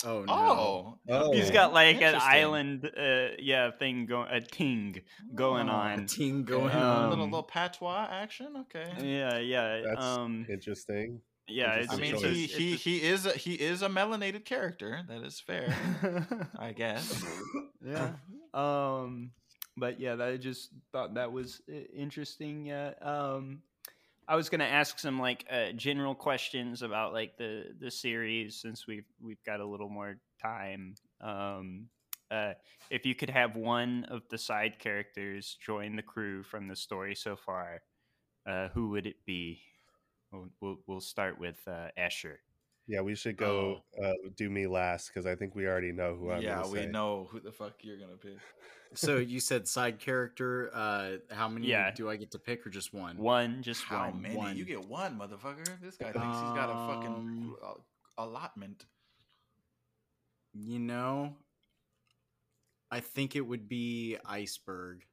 Oh 0.05 0.24
no. 0.24 0.32
Oh, 0.35 0.98
Oh. 1.09 1.32
He's 1.32 1.51
got 1.51 1.73
like 1.73 2.02
an 2.02 2.16
island, 2.16 2.85
uh, 2.85 3.28
yeah, 3.39 3.70
thing 3.70 4.05
going, 4.05 4.28
a 4.31 4.43
ting 4.43 5.01
going 5.35 5.70
Oh, 5.70 5.81
A 5.81 5.97
ting 5.97 6.06
team 6.06 6.44
going 6.44 6.66
Okay, 6.66 6.78
a 6.78 6.82
on. 6.82 7.09
little 7.09 7.24
Um, 7.24 7.31
little 7.31 7.43
patois 7.43 8.06
action. 8.10 8.48
Okay. 8.60 8.93
Yeah, 9.01 9.39
yeah, 9.39 9.81
That's 9.86 10.05
um, 10.05 10.44
Interesting. 10.51 11.23
yeah. 11.48 11.77
It's, 11.77 11.94
I 11.94 11.97
mean, 11.97 12.12
choice. 12.12 12.23
he 12.24 12.47
he 12.47 12.77
he 12.77 13.02
is 13.02 13.24
a, 13.24 13.32
he 13.32 13.55
is 13.55 13.81
a 13.81 13.89
melanated 13.89 14.44
character. 14.44 15.01
That 15.09 15.23
is 15.24 15.40
fair, 15.40 15.74
I 16.59 16.73
guess. 16.73 17.24
yeah. 17.82 18.10
Um, 18.52 19.31
but 19.78 19.98
yeah, 19.98 20.23
I 20.23 20.36
just 20.36 20.73
thought 20.93 21.14
that 21.14 21.32
was 21.32 21.62
uh, 21.70 21.74
interesting. 21.97 22.66
Yeah. 22.66 22.93
Um, 23.01 23.62
I 24.28 24.35
was 24.35 24.48
gonna 24.48 24.65
ask 24.65 24.98
some 24.98 25.20
like 25.20 25.47
uh, 25.51 25.73
general 25.73 26.15
questions 26.15 26.82
about 26.82 27.12
like 27.12 27.36
the 27.36 27.66
the 27.78 27.90
series 27.90 28.61
since 28.61 28.86
we've 28.86 29.07
we've 29.20 29.43
got 29.44 29.61
a 29.61 29.66
little 29.66 29.89
more 29.89 30.19
time. 30.43 30.94
Um, 31.20 31.89
uh, 32.31 32.55
if 32.90 33.07
you 33.07 33.15
could 33.15 33.31
have 33.31 33.55
one 33.55 34.05
of 34.09 34.23
the 34.28 34.39
side 34.39 34.78
characters 34.81 35.57
join 35.65 35.94
the 35.94 36.03
crew 36.03 36.43
from 36.43 36.66
the 36.66 36.74
story 36.74 37.15
so 37.15 37.36
far, 37.36 37.82
uh, 38.47 38.69
who 38.69 38.90
would 38.90 39.07
it 39.07 39.24
be? 39.27 39.61
We'll 40.32 40.48
we'll, 40.61 40.78
we'll 40.86 41.01
start 41.01 41.39
with 41.39 41.61
uh, 41.69 41.89
Escher. 41.98 42.39
Yeah, 42.89 43.01
we 43.01 43.15
should 43.17 43.37
go 43.37 43.83
uh, 44.03 44.13
do 44.37 44.49
me 44.49 44.67
last 44.69 45.09
because 45.09 45.27
I 45.27 45.35
think 45.35 45.55
we 45.57 45.67
already 45.67 45.91
know 45.93 46.15
who 46.15 46.31
I'm 46.31 46.41
yeah, 46.43 46.65
we 46.67 46.79
say. 46.81 46.87
know 46.87 47.27
who 47.31 47.41
the 47.41 47.51
fuck 47.51 47.75
you're 47.83 47.99
gonna 47.99 48.17
pick. 48.17 48.37
So 48.95 49.17
you 49.17 49.41
said 49.41 49.67
side 49.67 49.99
character. 49.99 50.71
Uh, 50.73 51.17
how 51.31 51.49
many 51.49 51.67
Yeah. 51.67 51.91
do 51.91 52.09
I 52.09 52.15
get 52.17 52.31
to 52.31 52.39
pick, 52.39 52.65
or 52.65 52.71
just 52.71 52.95
one? 52.95 53.19
One, 53.19 53.61
just 53.63 53.83
How 53.83 54.11
one. 54.11 54.23
many? 54.23 54.37
One. 54.37 54.57
You 54.57 54.65
get 54.65 54.87
one, 54.89 55.19
motherfucker. 55.19 55.67
This 55.81 55.97
guy 55.97 56.13
thinks 56.13 56.39
he's 56.39 56.55
got 56.55 56.71
a 56.71 56.95
fucking 56.95 57.15
Um, 57.15 57.57
uh, 57.63 57.75
allotment. 58.19 58.87
You 60.55 60.79
know, 60.79 61.37
I 62.91 63.01
think 63.01 63.35
it 63.35 63.43
would 63.43 63.69
be 63.69 64.17
Iceberg. 64.25 65.05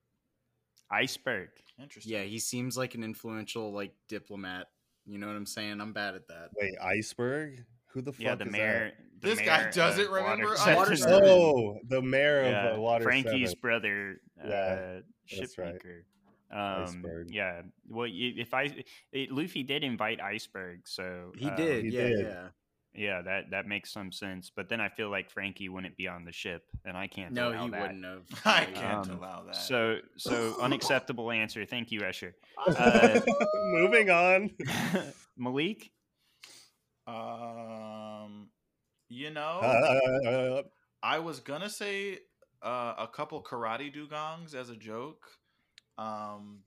Iceberg. 0.91 1.49
Interesting. 1.79 2.13
Yeah, 2.13 2.21
he 2.23 2.37
seems 2.37 2.77
like 2.77 2.93
an 2.93 3.03
influential 3.03 3.73
like 3.73 3.95
diplomat. 4.07 4.67
You 5.05 5.17
know 5.17 5.27
what 5.27 5.35
I'm 5.35 5.45
saying? 5.45 5.81
I'm 5.81 5.93
bad 5.93 6.15
at 6.15 6.27
that. 6.29 6.49
Wait, 6.59 6.73
Iceberg? 6.81 7.63
Who 7.87 8.01
the 8.01 8.11
fuck 8.13 8.21
Yeah, 8.21 8.35
the 8.35 8.45
is 8.45 8.51
mayor. 8.51 8.91
the 9.19 9.27
This 9.29 9.39
guy 9.41 9.69
doesn't 9.69 10.09
remember 10.09 10.45
Water 10.45 10.57
Iceberg? 10.59 10.75
Water 10.77 10.89
that? 10.91 10.97
Seven. 10.97 11.23
Oh, 11.29 11.77
the 11.87 12.01
mayor 12.01 12.43
yeah, 12.43 12.67
of 12.69 12.77
uh, 12.77 12.81
Water 12.81 13.03
Franky's 13.03 13.49
Seven. 13.49 13.59
brother, 13.61 14.21
Yeah, 14.43 14.51
uh, 14.53 15.01
that's 15.37 15.57
right. 15.57 15.75
shipmaker. 15.75 16.03
Um, 16.51 16.83
Iceberg. 16.85 17.27
yeah. 17.31 17.61
Well, 17.89 18.07
if 18.11 18.53
I 18.53 18.71
it, 19.11 19.31
Luffy 19.31 19.63
did 19.63 19.83
invite 19.83 20.21
Iceberg, 20.21 20.81
so 20.85 21.31
He 21.37 21.47
uh, 21.49 21.55
did. 21.55 21.85
he 21.85 21.91
yeah, 21.91 22.01
did. 22.07 22.19
yeah. 22.27 22.47
Yeah, 22.95 23.21
that 23.23 23.49
that 23.51 23.65
makes 23.67 23.91
some 23.91 24.11
sense. 24.11 24.51
But 24.55 24.69
then 24.69 24.79
I 24.79 24.87
feel 24.89 25.09
like 25.09 25.31
Franky 25.31 25.67
wouldn't 25.67 25.97
be 25.97 26.07
on 26.07 26.25
the 26.25 26.31
ship, 26.31 26.63
and 26.85 26.95
I 26.95 27.07
can't. 27.07 27.33
no, 27.33 27.49
allow 27.49 27.63
he 27.65 27.69
that. 27.71 27.81
wouldn't 27.81 28.05
have. 28.05 28.23
I 28.45 28.65
can't 28.65 29.09
Um, 29.09 29.17
allow 29.17 29.43
that. 29.45 29.55
So 29.55 29.97
so 30.17 30.55
unacceptable 30.61 31.31
answer. 31.31 31.65
Thank 31.65 31.91
you, 31.91 32.01
Escher. 32.01 32.33
Uh, 32.67 33.19
Moving 33.71 34.09
on. 34.11 34.51
Malik. 35.37 35.89
um, 37.07 38.47
you 39.09 39.29
know, 39.31 39.59
Uh, 39.61 40.61
I 41.01 41.19
was 41.19 41.39
gonna 41.39 41.69
say 41.69 42.19
uh, 42.61 42.93
a 42.97 43.07
couple 43.07 43.41
karate 43.43 43.93
dugongs 43.93 44.55
as 44.55 44.69
a 44.69 44.75
joke. 44.75 45.25
Um, 45.97 46.59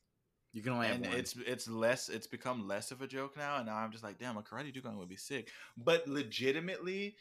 You 0.57 0.63
can 0.63 0.73
only 0.73 0.87
have 0.87 1.01
one. 1.01 1.13
it's 1.13 1.37
it's 1.47 1.69
less 1.69 2.09
it's 2.09 2.27
become 2.27 2.67
less 2.67 2.91
of 2.91 3.03
a 3.03 3.07
joke 3.07 3.37
now 3.37 3.59
and 3.59 3.67
now 3.67 3.77
i'm 3.77 3.93
just 3.93 4.03
like 4.03 4.19
damn 4.19 4.39
a 4.39 4.43
karate 4.43 4.73
dugong 4.73 4.97
would 4.97 5.09
be 5.11 5.15
sick 5.17 5.51
but 5.77 6.09
legitimately 6.09 7.17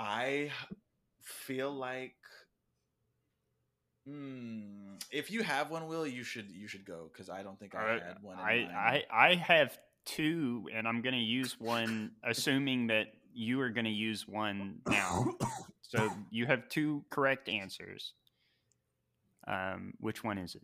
i 0.00 0.50
feel 1.22 1.70
like 1.72 2.16
mm, 4.08 5.00
if 5.12 5.30
you 5.30 5.44
have 5.44 5.70
one 5.70 5.86
will 5.86 6.04
you 6.04 6.24
should 6.24 6.50
you 6.50 6.66
should 6.66 6.84
go 6.84 7.08
because 7.12 7.30
i 7.30 7.40
don't 7.44 7.56
think 7.60 7.76
i 7.76 7.78
Uh, 7.98 8.04
had 8.04 8.16
one 8.20 8.36
in 8.36 8.44
I, 8.44 8.56
mind. 8.56 8.76
I 8.76 9.04
I 9.12 9.34
have 9.36 9.78
two, 10.04 10.68
and 10.74 10.88
I'm 10.88 11.02
gonna 11.02 11.18
use 11.18 11.60
one, 11.60 12.10
assuming 12.24 12.88
that 12.88 13.12
you 13.32 13.60
are 13.60 13.70
gonna 13.70 13.90
use 13.90 14.26
one 14.26 14.80
now. 14.88 15.26
So 15.82 16.10
you 16.30 16.46
have 16.46 16.68
two 16.68 17.04
correct 17.10 17.48
answers. 17.48 18.14
Um, 19.46 19.94
which 19.98 20.24
one 20.24 20.38
is 20.38 20.54
it? 20.56 20.62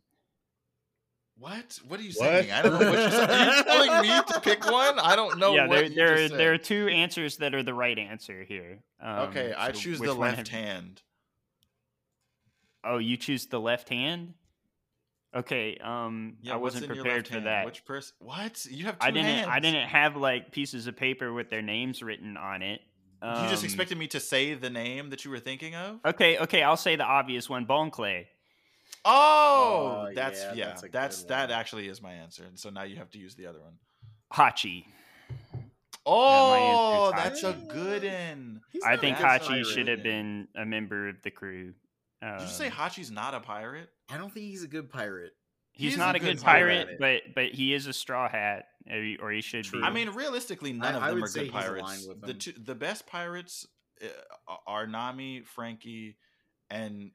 What 1.38 1.78
what 1.86 2.00
are 2.00 2.02
you 2.02 2.12
What? 2.16 2.28
saying 2.30 2.50
i 2.52 2.62
don't 2.62 2.80
know 2.80 2.90
what 2.90 2.98
you're 2.98 3.10
saying 3.10 3.30
are 3.30 3.56
you 3.56 3.62
telling 3.64 4.02
me 4.02 4.20
to 4.32 4.40
pick 4.40 4.64
one 4.64 4.98
i 4.98 5.14
don't 5.14 5.38
know 5.38 5.54
yeah, 5.54 5.66
what 5.66 5.74
there 5.76 5.84
you 5.88 5.94
there 5.94 6.16
just 6.16 6.34
there 6.34 6.52
are 6.54 6.58
two 6.58 6.88
answers 6.88 7.36
that 7.38 7.54
are 7.54 7.62
the 7.62 7.74
right 7.74 7.98
answer 7.98 8.42
here. 8.44 8.78
Um, 9.00 9.18
okay 9.28 9.52
i 9.56 9.70
choose 9.70 10.00
the 10.00 10.14
left 10.14 10.38
have- 10.38 10.48
hand 10.48 11.02
Oh, 12.88 12.98
you 12.98 13.16
choose 13.16 13.46
the 13.46 13.58
left 13.60 13.88
hand. 13.88 14.34
Okay. 15.34 15.76
Um, 15.82 16.36
yeah 16.40 16.54
I 16.54 16.56
wasn't 16.56 16.86
prepared 16.86 17.26
for 17.26 17.34
hand? 17.34 17.46
that. 17.46 17.66
which 17.66 17.84
person 17.84 18.14
what 18.20 18.64
you 18.70 18.84
have 18.84 18.98
two 19.00 19.06
I 19.06 19.10
didn't. 19.10 19.26
hands. 19.26 19.48
I 19.50 19.58
didn't 19.58 19.88
have 19.88 20.16
like 20.16 20.52
pieces 20.52 20.86
of 20.86 20.96
paper 20.96 21.32
with 21.32 21.50
their 21.50 21.62
names 21.62 22.00
written 22.00 22.36
on 22.36 22.62
it. 22.62 22.80
you 23.24 23.48
just 23.48 23.62
Um, 23.62 23.66
expected 23.66 23.98
me 23.98 24.06
to 24.08 24.20
say 24.20 24.54
the 24.54 24.70
name 24.70 25.10
that 25.10 25.24
you 25.24 25.32
were 25.32 25.40
thinking 25.40 25.74
of 25.74 25.98
Okay, 26.04 26.38
okay, 26.38 26.62
I'll 26.62 26.76
say 26.76 26.94
the 26.94 27.02
obvious 27.04 27.48
one, 27.50 27.64
Bon 27.64 27.90
Clay. 27.90 28.28
Oh, 29.04 30.06
Oh, 30.08 30.12
that's 30.14 30.40
yeah, 30.40 30.52
yeah, 30.54 30.66
that's 30.66 30.82
that's 30.92 31.22
that 31.24 31.50
actually 31.50 31.88
is 31.88 32.02
my 32.02 32.12
answer. 32.14 32.44
And 32.44 32.58
so 32.58 32.70
now 32.70 32.82
you 32.82 32.96
have 32.96 33.10
to 33.10 33.18
use 33.18 33.34
the 33.36 33.46
other 33.46 33.60
one. 33.60 33.74
Hachi. 34.32 34.84
Oh, 36.04 37.12
answer 37.12 37.16
that's 37.22 37.38
is 37.38 37.44
a 37.44 37.52
good 37.72 38.04
one. 38.04 38.60
I 38.84 38.96
think 38.96 39.16
Hachi 39.16 39.46
pirate. 39.48 39.64
should 39.66 39.88
have 39.88 40.02
been 40.02 40.48
a 40.56 40.64
member 40.64 41.08
of 41.08 41.16
the 41.22 41.30
crew. 41.30 41.74
Did 42.22 42.40
you 42.42 42.46
say 42.48 42.66
Um, 42.66 42.72
Hachi's 42.72 43.10
not 43.10 43.34
a 43.34 43.40
pirate? 43.40 43.88
I 44.08 44.16
don't 44.18 44.32
think 44.32 44.46
he's 44.46 44.62
a 44.62 44.68
good 44.68 44.88
pirate. 44.90 45.32
he's 45.72 45.92
He's 45.92 45.98
not 45.98 46.14
a 46.14 46.18
a 46.18 46.20
good 46.20 46.36
good 46.38 46.44
pirate, 46.44 46.98
pirate. 46.98 47.22
but 47.34 47.34
but 47.34 47.52
he 47.52 47.74
is 47.74 47.86
a 47.86 47.92
straw 47.92 48.28
hat, 48.28 48.66
or 49.20 49.30
he- 49.32 49.40
should 49.40 49.64
True. 49.64 49.80
be. 49.80 49.86
I 49.86 49.90
mean, 49.90 50.10
realistically, 50.10 50.72
none 50.72 50.94
I- 50.94 50.96
of 50.96 51.02
I 51.02 51.06
them 51.10 51.16
would 51.16 51.24
are 51.24 51.28
say 51.28 51.44
good 51.44 51.52
pirates. 51.52 51.82
aligned 51.82 52.08
with 52.08 52.20
The 52.22 52.34
two, 52.34 52.52
the 52.52 52.74
best 52.74 53.06
pirates 53.06 53.66
uh, 54.02 54.54
are 54.66 54.86
Nami, 54.86 55.42
Franky, 55.42 56.16
and 56.70 57.10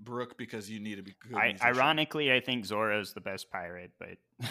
Brook 0.00 0.36
because 0.38 0.70
you 0.70 0.80
need 0.80 0.96
to 0.96 1.02
be 1.02 1.14
good. 1.28 1.36
I, 1.36 1.56
ironically, 1.62 2.32
I 2.32 2.40
think 2.40 2.64
Zoro's 2.64 3.12
the 3.12 3.20
best 3.20 3.50
pirate, 3.50 3.90
but 3.98 4.16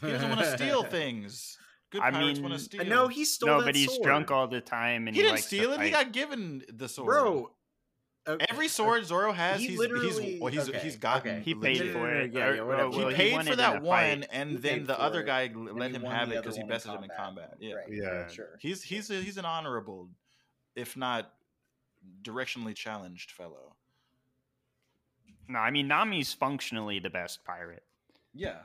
he 0.00 0.10
doesn't 0.10 0.28
want 0.28 0.40
to 0.40 0.56
steal 0.56 0.82
things. 0.98 1.58
Good 1.90 2.02
I 2.02 2.10
pirates 2.10 2.40
want 2.40 2.50
mean- 2.52 2.58
to 2.58 2.64
steal. 2.64 2.84
No, 2.86 3.08
he 3.08 3.24
stole 3.24 3.48
no, 3.48 3.58
that 3.60 3.66
but 3.66 3.76
he's 3.76 3.88
sword. 3.92 4.02
drunk 4.02 4.30
all 4.30 4.48
the 4.48 4.60
time, 4.60 5.06
and 5.06 5.14
he 5.14 5.20
he, 5.20 5.22
didn't 5.22 5.36
likes 5.36 5.48
to 5.50 5.56
steal 5.56 5.72
it. 5.72 5.80
He 5.82 5.90
got 5.90 6.12
given 6.12 6.62
the 6.72 6.88
sword, 6.88 7.06
bro. 7.06 7.50
uh, 8.26 8.36
Every 8.48 8.66
sword 8.66 9.04
Zoro 9.06 9.30
has, 9.30 9.60
he 9.60 9.68
he's 9.68 9.78
literally- 9.78 10.10
he's 10.32 10.40
well, 10.40 10.52
he's 10.52 10.68
okay, 10.68 10.78
he's 10.80 10.96
gotten. 10.96 11.36
okay. 11.36 11.42
He 11.44 11.54
paid 11.54 11.78
legit. 11.78 11.92
for 11.92 12.10
it. 12.10 12.32
Yeah, 12.32 12.54
yeah, 12.54 12.60
or- 12.62 12.66
whatever. 12.66 12.90
He 13.10 13.14
paid 13.14 13.32
wanted 13.34 13.50
for 13.50 13.56
that 13.56 13.82
one, 13.82 14.24
and 14.32 14.50
He 14.52 14.56
then 14.56 14.84
the 14.84 14.98
other 15.00 15.20
it, 15.20 15.26
guy 15.26 15.42
and 15.42 15.78
let 15.78 15.92
him 15.92 16.02
have 16.02 16.32
it 16.32 16.42
because 16.42 16.56
he 16.56 16.62
one 16.62 16.70
in 16.70 16.74
bested 16.74 16.92
him 16.92 17.04
in 17.04 17.10
combat. 17.16 17.54
Yeah, 17.60 17.74
Right, 17.74 17.86
Yeah. 17.88 18.26
sure. 18.28 18.56
he's 18.58 18.82
he's 18.82 19.10
a, 19.10 19.20
he's 19.20 19.36
an 19.36 19.44
honorable, 19.44 20.08
if 20.74 20.96
not 20.96 21.30
directionally 22.22 22.74
challenged 22.74 23.30
fellow. 23.30 23.75
No, 25.48 25.58
I 25.58 25.70
mean 25.70 25.88
Nami's 25.88 26.32
functionally 26.32 26.98
the 26.98 27.10
best 27.10 27.44
pirate. 27.44 27.82
Yeah, 28.34 28.58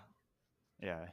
Yeah, 0.82 1.06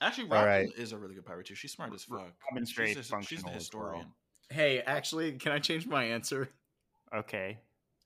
actually, 0.00 0.24
All 0.24 0.34
Robin 0.36 0.48
right. 0.48 0.68
is 0.76 0.92
a 0.92 0.98
really 0.98 1.14
good 1.14 1.24
pirate 1.26 1.46
too. 1.46 1.54
She's 1.54 1.72
smart 1.72 1.92
as 1.94 2.04
fuck. 2.04 2.32
Robin's 2.50 2.70
she's 2.70 2.76
very 2.76 2.92
a, 2.92 2.94
she's 2.94 3.08
functional 3.08 3.42
the 3.44 3.56
as 3.56 3.70
well. 3.72 3.84
historian. 3.84 4.06
Hey, 4.50 4.80
actually, 4.80 5.32
can 5.32 5.52
I 5.52 5.58
change 5.58 5.86
my 5.86 6.04
answer? 6.04 6.48
okay. 7.14 7.58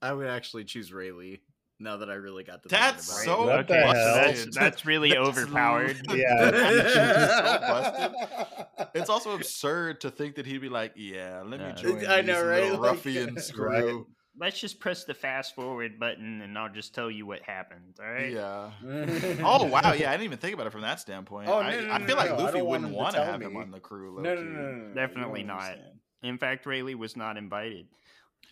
I 0.02 0.12
would 0.14 0.26
actually 0.28 0.64
choose 0.64 0.92
Rayleigh. 0.92 1.36
Now 1.82 1.96
that 1.98 2.10
I 2.10 2.14
really 2.14 2.44
got 2.44 2.62
to 2.62 2.68
That's 2.68 3.08
about 3.08 3.24
so 3.24 3.42
it. 3.42 3.46
What 3.46 3.58
okay, 3.70 3.80
so 3.80 3.94
hell? 3.94 4.14
that's 4.16 4.54
that's 4.56 4.84
really 4.86 5.10
That's 5.10 5.20
overpowered. 5.28 5.96
Yeah. 6.14 8.08
It's 8.94 9.08
also 9.08 9.34
absurd 9.36 10.00
to 10.00 10.10
think 10.10 10.34
that 10.34 10.46
he'd 10.46 10.58
be 10.60 10.68
like, 10.68 10.92
"Yeah, 10.96 11.42
let 11.46 11.60
me 11.60 11.66
Yeah. 11.66 11.72
join 11.74 12.06
I 12.06 12.22
these 12.22 12.26
know, 12.28 12.44
right? 12.44 12.62
little 12.64 12.80
Like- 12.80 12.92
ruffians 12.92 13.54
Right. 13.56 13.94
Crew." 14.40 14.46
Let's 14.46 14.60
just 14.60 14.80
press 14.80 15.04
the 15.04 15.14
fast 15.14 15.54
forward 15.54 15.98
button, 15.98 16.40
and 16.42 16.58
I'll 16.58 16.72
just 16.72 16.94
tell 16.94 17.10
you 17.10 17.26
what 17.26 17.42
happened. 17.42 17.94
All 18.00 18.10
right. 18.10 18.32
Yeah. 18.32 18.70
Oh 19.42 19.64
wow, 19.64 19.92
yeah, 19.92 20.08
I 20.08 20.12
didn't 20.12 20.24
even 20.24 20.38
think 20.38 20.54
about 20.54 20.66
it 20.66 20.70
from 20.70 20.82
that 20.82 21.00
standpoint. 21.00 21.48
Oh, 21.48 21.60
no, 21.62 21.68
I, 21.68 21.80
no, 21.80 21.90
I 21.90 21.98
no, 21.98 22.06
feel 22.06 22.16
like 22.16 22.30
no, 22.30 22.44
Luffy 22.44 22.62
wouldn't 22.62 22.92
want 22.92 23.14
to 23.14 23.22
tell 23.22 23.32
have 23.32 23.40
him 23.40 23.56
on 23.56 23.70
the 23.70 23.80
crew. 23.80 24.20
No, 24.20 24.34
no, 24.34 24.42
no, 24.42 24.50
no, 24.50 24.70
no, 24.70 24.88
no. 24.88 24.94
Definitely 24.94 25.42
don't 25.42 25.52
understand. 25.52 26.00
In 26.22 26.38
fact, 26.38 26.66
Rayleigh 26.66 26.96
was 26.96 27.16
not 27.16 27.36
invited. 27.36 27.86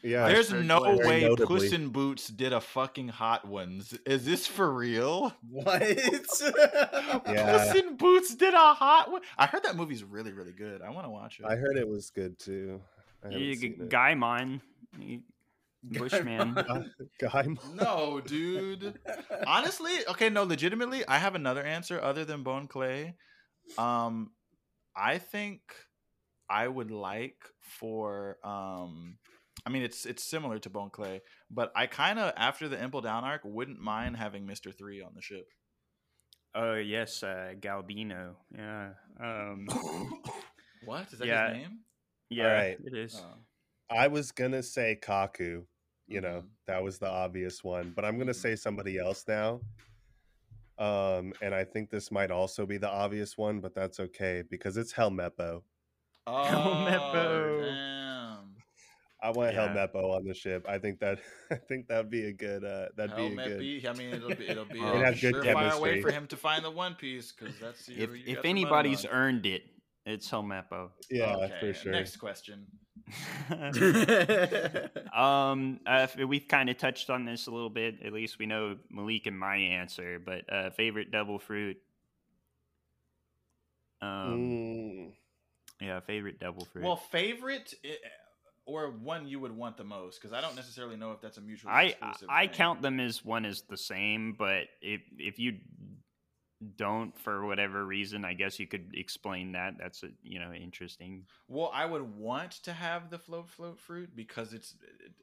Yeah. 0.03 0.29
There's 0.29 0.53
no 0.53 0.79
notably. 0.79 1.07
way 1.07 1.21
Notably. 1.23 1.47
Puss 1.47 1.73
in 1.73 1.89
Boots 1.89 2.29
did 2.29 2.53
a 2.53 2.61
fucking 2.61 3.09
hot 3.09 3.47
ones. 3.47 3.99
Is 4.07 4.25
this 4.25 4.47
for 4.47 4.73
real? 4.73 5.35
What? 5.51 5.83
Yeah. 7.27 7.59
Puss 7.59 7.75
in 7.75 7.97
Boots 7.97 8.35
did 8.35 8.55
a 8.55 8.75
hot 8.75 9.11
one. 9.11 9.23
I 9.37 9.47
heard 9.47 9.65
that 9.65 9.77
movie's 9.77 10.05
really, 10.05 10.33
really 10.33 10.53
good. 10.53 10.83
I 10.83 10.91
want 10.91 11.07
to 11.07 11.11
watch 11.11 11.41
it. 11.41 11.47
I 11.47 11.57
heard 11.57 11.77
it 11.77 11.89
was 11.89 12.11
good 12.11 12.39
too. 12.39 12.81
I 13.23 13.27
haven't 13.27 13.41
You, 13.41 13.55
seen 13.55 13.73
it. 13.81 15.21
Gaimon, 15.87 15.93
you- 15.95 16.01
Bushman. 16.01 16.93
Guy. 17.21 17.47
no, 17.75 18.21
dude. 18.21 18.99
Honestly, 19.47 19.93
okay, 20.09 20.29
no, 20.29 20.43
legitimately, 20.45 21.07
I 21.07 21.19
have 21.19 21.35
another 21.35 21.63
answer 21.63 22.01
other 22.01 22.25
than 22.25 22.43
Bon 22.43 22.67
Clay. 22.69 23.15
Um, 23.77 24.31
I 24.97 25.19
think 25.19 25.61
I 26.51 26.67
would 26.67 26.91
like 26.91 27.37
for 27.61 28.39
um, 28.43 29.19
I 29.67 29.71
mean, 29.71 29.83
it's 29.83 30.07
it's 30.07 30.25
similar 30.25 30.59
to 30.61 30.71
Bon 30.71 30.91
Clay, 30.91 31.21
but 31.51 31.71
I 31.77 31.87
kind 31.87 32.19
of 32.19 32.33
after 32.37 32.69
the 32.69 32.83
Impel 32.83 33.01
Down 33.03 33.25
arc 33.25 33.43
wouldn't 33.45 33.81
mind 33.81 34.17
having 34.17 34.47
Mister 34.47 34.73
Three 34.73 35.03
on 35.03 35.13
the 35.15 35.23
ship. 35.23 35.47
Oh 36.55 36.75
yes, 36.75 37.23
uh, 37.23 37.53
Galdino. 37.61 38.35
Yeah. 38.57 38.91
Um, 39.23 39.67
What 40.85 41.13
is 41.13 41.19
that 41.19 41.27
Yeah. 41.29 41.49
his 41.49 41.57
name? 41.59 41.79
yeah, 42.31 42.45
right. 42.53 42.79
it 42.85 42.97
is. 42.97 43.21
Oh. 43.23 43.35
I 43.91 44.09
was 44.09 44.33
gonna 44.33 44.63
say 44.63 44.99
Kaku. 45.01 45.65
You 46.07 46.21
know, 46.23 46.41
Mhm. 46.43 46.49
that 46.67 46.83
was 46.83 46.99
the 46.99 47.09
obvious 47.09 47.63
one, 47.63 47.91
but 47.95 48.05
I'm 48.05 48.19
gonna 48.19 48.33
Mhm. 48.33 48.37
say 48.43 48.57
somebody 48.57 48.99
else 48.99 49.27
now. 49.29 49.61
Um, 50.79 51.33
and 51.43 51.55
I 51.55 51.65
think 51.65 51.91
this 51.91 52.11
might 52.11 52.31
also 52.31 52.65
be 52.65 52.79
the 52.79 52.89
obvious 52.89 53.37
one, 53.37 53.61
but 53.61 53.75
that's 53.75 53.99
okay 54.01 54.43
because 54.49 54.77
it's 54.77 54.93
Helmeppo. 54.93 55.63
Oh, 56.27 56.87
Meppo. 56.89 57.63
damn. 57.65 58.55
I 59.21 59.31
want 59.33 59.53
Yeah. 59.55 59.69
Helmeppo 59.69 60.15
on 60.17 60.25
the 60.25 60.33
ship. 60.35 60.65
I 60.69 60.79
think 60.79 61.01
that 61.01 61.19
I 61.51 61.57
think 61.57 61.89
that'd 61.89 62.09
be 62.11 62.27
a 62.27 62.33
good. 62.33 62.65
Uh, 62.65 62.89
that'd 62.97 63.17
be 63.17 63.23
a 63.23 63.27
Helmet 63.27 63.59
good. 63.59 63.87
I 63.87 63.93
mean, 63.95 64.15
it'll 64.15 64.35
be 64.35 64.49
it'll 64.49 64.65
be 64.67 64.75
We'd 64.81 64.87
a 64.87 65.05
have 65.07 65.21
good 65.21 65.35
surefire 65.35 65.81
way 65.81 66.01
for 66.01 66.11
him 66.13 66.27
to 66.29 66.37
find 66.37 66.65
the 66.65 66.71
One 66.71 66.95
Piece 66.95 67.33
because 67.33 67.59
that's 67.59 67.89
if 67.89 67.97
you 67.97 68.05
if 68.05 68.11
got 68.37 68.43
the 68.43 68.49
money 68.49 68.49
anybody's 68.63 69.05
earned 69.05 69.45
it, 69.47 69.65
it's 70.07 70.31
Helmeppo. 70.31 70.91
Yeah, 71.11 71.35
Okay, 71.37 71.59
for 71.61 71.75
sure. 71.75 71.93
Next 71.93 72.17
question. 72.17 72.67
um, 75.15 75.81
uh, 75.87 76.07
we've 76.27 76.49
kind 76.49 76.71
of 76.71 76.79
touched 76.79 77.11
on 77.11 77.25
this 77.25 77.47
a 77.47 77.51
little 77.51 77.71
bit. 77.71 78.03
At 78.05 78.13
least 78.13 78.39
we 78.39 78.47
know 78.47 78.77
Malik 78.91 79.27
and 79.27 79.39
my 79.39 79.57
answer, 79.57 80.21
but 80.25 80.53
uh, 80.53 80.71
favorite 80.71 81.11
devil 81.11 81.39
fruit. 81.39 81.79
Um, 84.01 84.39
Mm, 84.39 85.13
yeah, 85.81 86.01
favorite 86.01 86.39
devil 86.39 86.65
fruit. 86.65 86.85
Well, 86.85 86.97
favorite 86.97 87.75
or 88.69 88.91
one 88.91 89.27
you 89.27 89.41
would 89.41 89.57
want 89.57 89.77
the 89.77 89.85
most 89.85 90.21
because 90.21 90.33
I 90.33 90.41
don't 90.41 90.55
necessarily 90.55 90.97
know 90.97 91.13
if 91.13 91.21
that's 91.21 91.39
a 91.39 91.41
mutual. 91.41 91.71
I 91.71 91.85
exclusive. 91.85 92.29
I 92.31 92.47
count 92.47 92.83
them 92.83 93.01
as 93.01 93.25
one 93.25 93.45
is 93.45 93.63
the 93.63 93.77
same, 93.77 94.35
but 94.39 94.65
if 94.83 95.01
if 95.19 95.39
you 95.39 95.57
don't 96.77 97.17
for 97.19 97.47
whatever 97.47 97.85
reason, 97.85 98.25
I 98.25 98.35
guess 98.35 98.59
you 98.59 98.67
could 98.67 98.91
explain 98.95 99.53
that. 99.53 99.75
That's 99.79 100.03
a, 100.03 100.09
you 100.23 100.41
know 100.41 100.53
interesting. 100.53 101.25
Well, 101.47 101.71
I 101.73 101.87
would 101.87 102.17
want 102.17 102.53
to 102.65 102.73
have 102.73 103.11
the 103.11 103.19
float 103.19 103.49
float 103.49 103.79
fruit 103.79 104.11
because 104.15 104.53
it's 104.53 104.75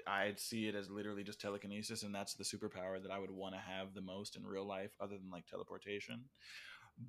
I'd 0.07 0.39
see 0.39 0.67
it 0.67 0.75
as 0.75 0.89
literally 0.89 1.23
just 1.23 1.41
telekinesis, 1.41 2.03
and 2.03 2.15
that's 2.15 2.35
the 2.35 2.43
superpower 2.43 3.01
that 3.01 3.11
I 3.11 3.19
would 3.19 3.31
want 3.31 3.53
to 3.55 3.59
have 3.59 3.93
the 3.93 4.01
most 4.01 4.35
in 4.35 4.45
real 4.45 4.65
life, 4.65 4.91
other 5.01 5.17
than 5.17 5.29
like 5.31 5.45
teleportation. 5.45 6.25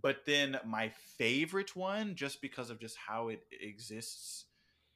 But 0.03 0.24
then 0.27 0.59
my 0.66 0.90
favorite 1.16 1.77
one, 1.77 2.16
just 2.16 2.40
because 2.40 2.70
of 2.70 2.81
just 2.81 2.97
how 2.97 3.28
it 3.28 3.43
exists 3.53 4.47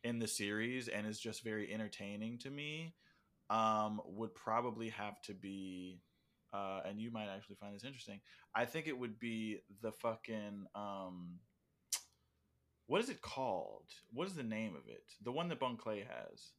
in 0.02 0.19
the 0.19 0.27
series 0.27 0.89
and 0.89 1.07
is 1.07 1.20
just 1.20 1.44
very 1.44 1.73
entertaining 1.73 2.39
to 2.39 2.51
me, 2.51 2.94
um, 3.51 4.01
would 4.05 4.35
probably 4.35 4.89
have 4.89 5.20
to 5.23 5.35
be, 5.35 6.01
uh, 6.52 6.81
and 6.86 7.01
you 7.01 7.10
might 7.10 7.28
actually 7.28 7.56
find 7.56 7.74
this 7.74 7.85
interesting. 7.85 8.20
I 8.55 8.64
think 8.64 8.86
it 8.86 8.98
would 8.98 9.18
be 9.18 9.60
the 9.82 9.93
fucking 9.93 10.66
um, 10.74 11.39
what 12.86 13.01
is 13.01 13.09
it 13.09 13.22
called? 13.22 13.85
What 14.12 14.27
is 14.27 14.35
the 14.35 14.43
name 14.43 14.74
of 14.74 14.89
it? 14.89 15.05
The 15.22 15.32
one 15.32 15.48
that 15.48 15.60
Bon 15.60 15.77
Clay 15.77 16.01
has. 16.01 16.51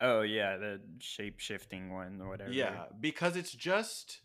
Oh 0.00 0.22
yeah, 0.22 0.56
the 0.56 0.80
shape 1.00 1.38
shifting 1.38 1.92
one 1.92 2.20
or 2.22 2.30
whatever. 2.30 2.50
Yeah, 2.50 2.86
because 2.98 3.36
it's 3.36 3.52
just 3.52 4.20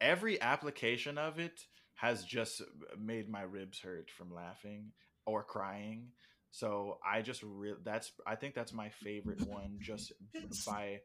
every 0.00 0.40
application 0.40 1.16
of 1.16 1.38
it 1.38 1.60
has 1.94 2.22
just 2.22 2.62
made 3.00 3.28
my 3.28 3.42
ribs 3.42 3.80
hurt 3.80 4.10
from 4.10 4.32
laughing 4.32 4.92
or 5.26 5.42
crying. 5.42 6.08
So 6.50 6.98
I 7.06 7.22
just 7.22 7.42
re- 7.42 7.74
that's 7.82 8.12
I 8.26 8.34
think 8.34 8.54
that's 8.54 8.72
my 8.72 8.90
favorite 8.90 9.46
one 9.48 9.78
just 9.80 10.12
by 10.66 11.00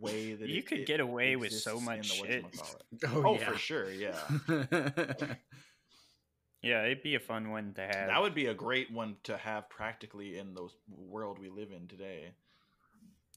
way 0.00 0.34
that 0.34 0.48
You 0.48 0.58
it- 0.58 0.66
could 0.66 0.78
it 0.80 0.86
get 0.86 1.00
away 1.00 1.36
with 1.36 1.52
so 1.52 1.78
exists 1.78 1.80
in 1.80 1.84
much 1.84 2.08
the 2.20 2.26
shit. 2.26 2.44
whatchamacallit. 3.02 3.24
Oh, 3.26 3.36
for 3.38 3.58
sure, 3.58 3.90
yeah. 3.90 4.18
Yeah, 6.62 6.84
it'd 6.84 7.02
be 7.02 7.14
a 7.14 7.20
fun 7.20 7.50
one 7.50 7.74
to 7.74 7.82
have. 7.82 8.08
That 8.08 8.22
would 8.22 8.34
be 8.34 8.46
a 8.46 8.54
great 8.54 8.90
one 8.90 9.16
to 9.24 9.36
have 9.36 9.68
practically 9.68 10.38
in 10.38 10.54
the 10.54 10.66
world 10.88 11.38
we 11.38 11.50
live 11.50 11.72
in 11.72 11.88
today. 11.88 12.30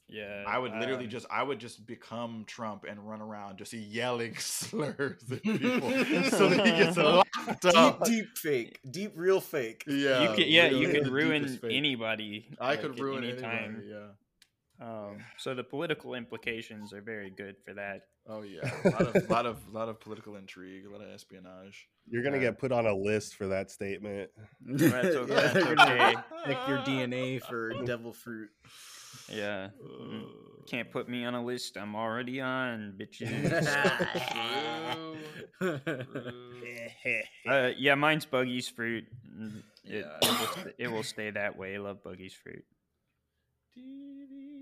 yeah. 0.07 0.45
I 0.47 0.57
would 0.57 0.71
literally 0.71 1.03
um, 1.03 1.09
just 1.09 1.25
I 1.29 1.43
would 1.43 1.59
just 1.59 1.85
become 1.85 2.45
Trump 2.47 2.85
and 2.87 2.97
run 3.05 3.19
around 3.21 3.57
just 3.57 3.73
yelling 3.73 4.35
slurs 4.39 5.21
at 5.29 5.43
people 5.43 5.91
so 6.29 6.47
that 6.47 6.65
he 6.65 6.71
gets 6.71 6.95
locked 6.95 7.61
deep, 7.61 7.75
up. 7.75 8.05
deep 8.05 8.37
fake, 8.37 8.79
deep, 8.89 9.11
real 9.17 9.41
fake. 9.41 9.83
Yeah, 9.87 10.21
you 10.29 10.35
could, 10.37 10.47
yeah, 10.47 10.63
really, 10.67 10.79
you 10.79 10.87
could 10.93 11.07
ruin 11.09 11.59
anybody. 11.69 12.47
I 12.61 12.69
like, 12.71 12.81
could 12.81 12.97
ruin 12.97 13.25
any 13.25 13.33
anybody. 13.33 13.41
time. 13.45 13.83
Yeah. 13.85 13.97
Um, 14.79 15.17
so 15.37 15.55
the 15.55 15.63
political 15.63 16.13
implications 16.13 16.93
are 16.93 17.01
very 17.01 17.31
good 17.31 17.55
for 17.65 17.73
that. 17.73 18.01
Oh 18.27 18.43
yeah. 18.43 18.69
A 18.83 18.89
lot 18.89 19.15
of 19.15 19.29
lot 19.29 19.45
of 19.45 19.67
lot 19.73 19.89
of 19.89 19.99
political 19.99 20.35
intrigue, 20.35 20.85
a 20.85 20.89
lot 20.91 21.01
of 21.01 21.09
espionage. 21.09 21.87
You're 22.07 22.21
gonna 22.23 22.37
Yeah. 22.37 22.43
get 22.51 22.59
put 22.59 22.71
on 22.71 22.85
a 22.85 22.93
list 22.93 23.35
for 23.35 23.47
that 23.47 23.71
statement. 23.71 24.29
yeah, 24.65 24.75
okay, 24.87 25.01
they're 25.01 25.25
that's 25.25 25.53
gonna 25.63 25.93
okay. 25.93 26.15
check 26.45 26.67
your 26.67 26.77
DNA 26.79 27.41
for 27.41 27.73
devil 27.85 28.13
fruit. 28.13 28.49
Yeah, 29.29 29.69
can't 30.69 30.91
put 30.91 31.09
me 31.09 31.25
on 31.25 31.33
a 31.33 31.43
list. 31.43 31.75
I'm 31.77 31.95
already 31.95 32.39
on, 32.39 32.93
bitches. 32.99 33.65
uh, 37.47 37.71
yeah, 37.77 37.95
mine's 37.95 38.25
Buggy's 38.25 38.67
fruit. 38.69 39.05
It, 39.83 40.05
Yeah. 40.05 40.17
it, 40.21 40.29
will, 40.65 40.71
it 40.77 40.87
will 40.91 41.03
stay 41.03 41.31
that 41.31 41.57
way. 41.57 41.75
I 41.75 41.79
love 41.79 42.03
Buggy's 42.03 42.33
fruit. 42.35 42.63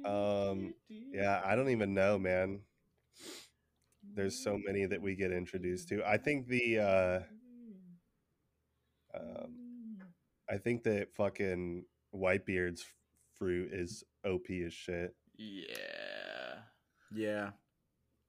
Um, 0.05 0.73
Yeah, 0.89 1.41
I 1.43 1.55
don't 1.55 1.69
even 1.69 1.93
know, 1.93 2.17
man. 2.19 2.61
There's 4.13 4.43
so 4.43 4.57
many 4.65 4.85
that 4.85 5.01
we 5.01 5.15
get 5.15 5.31
introduced 5.31 5.89
to. 5.89 6.03
I 6.07 6.17
think 6.17 6.47
the 6.47 6.79
uh 6.79 7.19
um, 9.17 9.97
I 10.49 10.57
think 10.57 10.83
that 10.83 11.13
fucking 11.15 11.85
Whitebeard's 12.13 12.85
fruit 13.37 13.69
is 13.71 14.03
OP 14.25 14.47
as 14.65 14.73
shit. 14.73 15.15
Yeah. 15.37 15.67
yeah, 17.13 17.49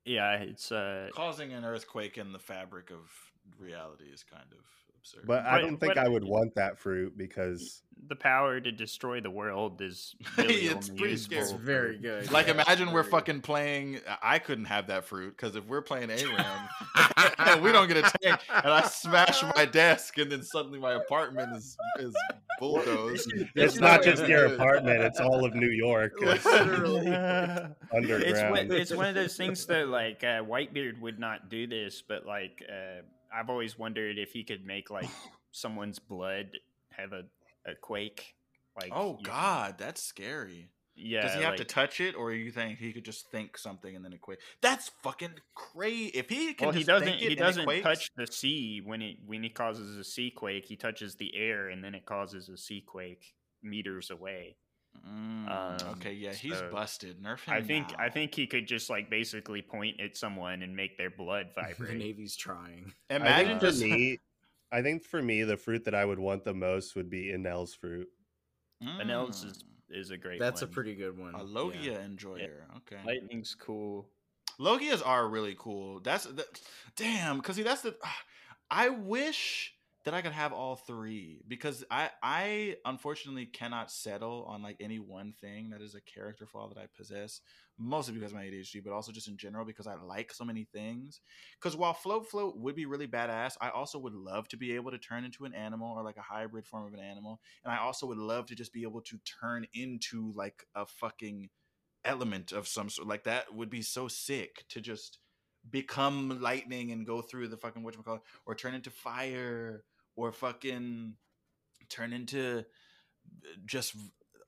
Yeah, 0.05 0.33
it's 0.35 0.73
uh, 0.73 1.09
Causing 1.13 1.53
an 1.53 1.65
earthquake 1.65 2.19
in 2.19 2.33
the 2.33 2.39
fabric 2.39 2.91
of 2.91 3.11
reality 3.59 4.05
is 4.05 4.25
kind 4.25 4.53
of 4.53 4.65
absurd. 5.15 5.27
But 5.27 5.47
I 5.47 5.61
don't 5.61 5.79
think 5.79 5.95
but- 5.95 5.99
I 5.99 6.09
would 6.09 6.25
want 6.25 6.55
that 6.57 6.79
fruit 6.79 7.17
because 7.17 7.83
the 8.09 8.15
power 8.15 8.61
to 8.61 8.71
destroy 8.71 9.21
the 9.21 9.31
world 9.31 9.81
is 9.81 10.15
really 10.37 10.55
It's 10.55 10.89
only 10.91 10.99
pretty 11.01 11.13
useful 11.15 11.39
it's 11.39 11.51
very 11.53 11.99
good. 11.99 12.31
Like, 12.31 12.47
Yeah, 12.47 12.53
imagine 12.53 12.93
we're 12.93 13.03
good. 13.03 13.11
fucking 13.11 13.41
playing. 13.41 14.01
I 14.23 14.39
couldn't 14.39 14.67
have 14.67 14.89
that 14.89 15.05
fruit 15.07 15.35
because 15.37 15.57
if 15.57 15.65
we're 15.67 15.81
playing 15.83 16.11
a 16.11 16.15
and 16.15 17.63
we 17.63 17.73
don't 17.73 17.89
get 17.89 17.97
a 17.97 18.03
tank, 18.03 18.41
and 18.51 18.67
I 18.73 18.83
smash 18.83 19.43
my 19.57 19.65
desk, 19.65 20.19
and 20.19 20.31
then 20.31 20.43
suddenly 20.43 20.79
my 20.79 20.93
apartment 20.93 21.57
is 21.57 21.77
is 21.99 22.15
bulldozed. 22.61 23.33
it's 23.35 23.51
It's 23.55 23.75
not 23.81 23.97
not 23.97 24.05
just 24.05 24.29
your 24.29 24.47
apartment, 24.55 25.01
it's 25.03 25.19
all 25.19 25.45
of 25.45 25.55
New 25.55 25.71
York. 25.71 26.13
It's 26.21 26.45
Literally. 26.45 27.07
underground. 27.11 28.23
it's 28.25 28.43
one, 28.43 28.73
it's 28.73 28.95
one 28.95 29.07
of 29.07 29.15
those 29.15 29.37
things 29.37 29.65
that 29.67 29.89
like 29.89 30.23
uh, 30.23 30.43
Whitebeard 30.43 31.01
would 31.01 31.19
not 31.19 31.49
do 31.49 31.67
this, 31.67 32.03
but 32.07 32.27
like 32.27 32.63
uh, 32.69 33.01
I've 33.35 33.51
always 33.51 33.79
wondered 33.79 34.19
if 34.19 34.33
he 34.33 34.45
could 34.45 34.65
make 34.65 34.91
like 34.91 35.09
someone's 35.53 35.99
blood 35.99 36.51
have 36.91 37.13
a, 37.13 37.25
a 37.65 37.75
quake. 37.81 38.35
Like 38.81 38.93
Oh 38.95 39.19
God, 39.23 39.77
that's 39.79 40.03
scary. 40.03 40.69
yeah. 40.95 41.23
Does 41.23 41.35
he 41.35 41.43
have 41.43 41.57
to 41.57 41.65
touch 41.65 42.01
it, 42.01 42.15
or 42.15 42.33
you 42.33 42.51
think 42.51 42.79
he 42.79 42.93
could 42.93 43.05
just 43.05 43.31
think 43.31 43.57
something 43.57 43.97
and 43.97 44.05
then 44.05 44.13
it 44.13 44.21
quakes? 44.21 44.45
That's 44.61 44.91
fucking 45.03 45.35
crazy. 45.55 46.09
If 46.09 46.29
he 46.29 46.53
can, 46.55 46.69
well, 46.69 46.75
he 46.75 46.85
doesn't. 46.85 47.15
He 47.15 47.35
doesn't 47.35 47.67
touch 47.83 48.11
the 48.17 48.27
sea 48.27 48.83
when 48.85 49.01
it 49.01 49.17
when 49.25 49.43
he 49.43 49.49
causes 49.49 49.97
a 49.97 50.05
sea 50.05 50.31
quake. 50.31 50.67
He 50.67 50.77
touches 50.77 51.15
the 51.15 51.35
air, 51.35 51.69
and 51.71 51.83
then 51.83 51.95
it 51.95 52.05
causes 52.05 52.49
a 52.51 52.57
sea 52.57 52.83
quake 52.87 53.35
meters 53.63 54.11
away. 54.11 54.57
Mm, 55.07 55.51
Um, 55.83 55.89
okay, 55.93 56.13
yeah, 56.13 56.33
he's 56.33 56.59
so 56.59 56.69
busted. 56.71 57.23
Nerf 57.23 57.45
him. 57.45 57.55
I 57.55 57.63
think. 57.63 57.89
I 57.99 58.09
think 58.09 58.35
he 58.35 58.47
could 58.47 58.67
just 58.67 58.91
like 58.91 59.11
basically 59.11 59.63
point 59.63 60.01
at 60.01 60.17
someone 60.17 60.63
and 60.63 60.75
make 60.77 60.97
their 60.97 61.11
blood 61.11 61.49
vibrate. 61.55 61.91
the. 61.93 61.99
Navy's 61.99 62.37
trying. 62.37 62.93
Imagine 63.11 63.59
for 63.59 63.67
just 63.67 63.83
me 63.83 64.19
I 64.73 64.83
think 64.83 65.05
for 65.05 65.23
me 65.23 65.43
the 65.45 65.57
fruit 65.57 65.85
that 65.85 65.95
I 65.95 66.05
would 66.05 66.19
want 66.19 66.45
the 66.45 66.55
most 66.55 66.97
would 66.97 67.09
be 67.09 67.33
Enel's 67.33 67.75
fruit. 67.75 68.09
Vanello's 68.83 69.45
is 69.45 69.63
Mm, 69.63 70.01
is 70.01 70.11
a 70.11 70.17
great. 70.17 70.41
That's 70.41 70.63
a 70.63 70.67
pretty 70.67 70.95
good 70.95 71.17
one. 71.17 71.35
a 71.35 71.39
yeah. 71.39 71.45
Logia 71.45 72.01
enjoyer. 72.01 72.67
Okay, 72.79 73.01
Lightning's 73.07 73.55
cool. 73.55 74.09
Logias 74.59 75.01
are 75.07 75.29
really 75.29 75.55
cool. 75.59 76.01
That's 76.01 76.25
that, 76.25 76.61
damn. 76.97 77.37
Because 77.37 77.57
see, 77.57 77.63
that's 77.63 77.83
the. 77.83 77.95
I 78.71 78.89
wish 78.89 79.76
that 80.07 80.15
I 80.15 80.23
could 80.23 80.33
have 80.33 80.53
all 80.53 80.77
three 80.77 81.43
because 81.49 81.85
I 81.91 82.11
I 82.23 82.77
unfortunately 82.85 83.45
cannot 83.45 83.91
settle 83.91 84.45
on 84.49 84.63
like 84.63 84.77
any 84.79 85.01
one 85.01 85.33
thing 85.41 85.71
that 85.71 85.83
is 85.83 85.97
a 85.97 86.01
character 86.01 86.47
flaw 86.47 86.69
that 86.69 86.79
I 86.79 86.87
possess. 86.97 87.41
Mostly 87.77 88.15
because 88.15 88.31
of 88.31 88.39
my 88.39 88.45
ADHD, 88.45 88.83
but 88.83 88.93
also 88.93 89.11
just 89.11 89.27
in 89.27 89.37
general 89.37 89.67
because 89.67 89.89
I 89.89 89.97
like 89.97 90.33
so 90.33 90.45
many 90.45 90.65
things. 90.73 91.21
Because 91.61 91.77
while 91.77 91.93
float 91.93 92.31
float 92.31 92.57
would 92.57 92.77
be 92.77 92.87
really 92.87 93.09
badass, 93.09 93.57
I 93.61 93.71
also 93.71 93.99
would 93.99 94.15
love 94.15 94.47
to 94.49 94.57
be 94.57 94.77
able 94.77 94.93
to 94.93 94.99
turn 94.99 95.25
into 95.25 95.45
an 95.45 95.53
animal 95.53 95.93
or 95.99 96.05
like 96.05 96.17
a 96.17 96.23
hybrid 96.23 96.67
form 96.67 96.87
of 96.87 96.95
an 96.95 97.01
animal, 97.01 97.41
and 97.65 97.75
I 97.75 97.79
also 97.79 98.07
would 98.07 98.17
love 98.17 98.47
to 98.47 98.55
just 98.55 98.73
be 98.73 98.85
able 98.85 99.03
to 99.03 99.19
turn 99.41 99.67
into 99.75 100.33
like 100.37 100.65
a 100.77 100.87
fucking 100.87 101.51
element 102.05 102.53
of 102.53 102.69
some 102.69 102.89
sort. 102.89 103.09
Like 103.09 103.25
that 103.25 103.53
would 103.53 103.71
be 103.71 103.83
so 103.83 104.07
sick 104.07 104.65
to 104.69 104.81
just 104.81 105.19
become 105.69 106.41
lightning 106.41 106.93
and 106.93 107.05
go 107.07 107.21
through 107.21 107.49
the 107.49 107.57
fucking 107.57 107.83
whatchamacallit, 107.83 108.21
or 108.47 108.55
turn 108.55 108.75
into 108.75 108.91
fire, 108.91 109.83
or 110.17 110.33
fucking 110.33 111.15
turn 111.89 112.13
into 112.13 112.65
just 113.65 113.95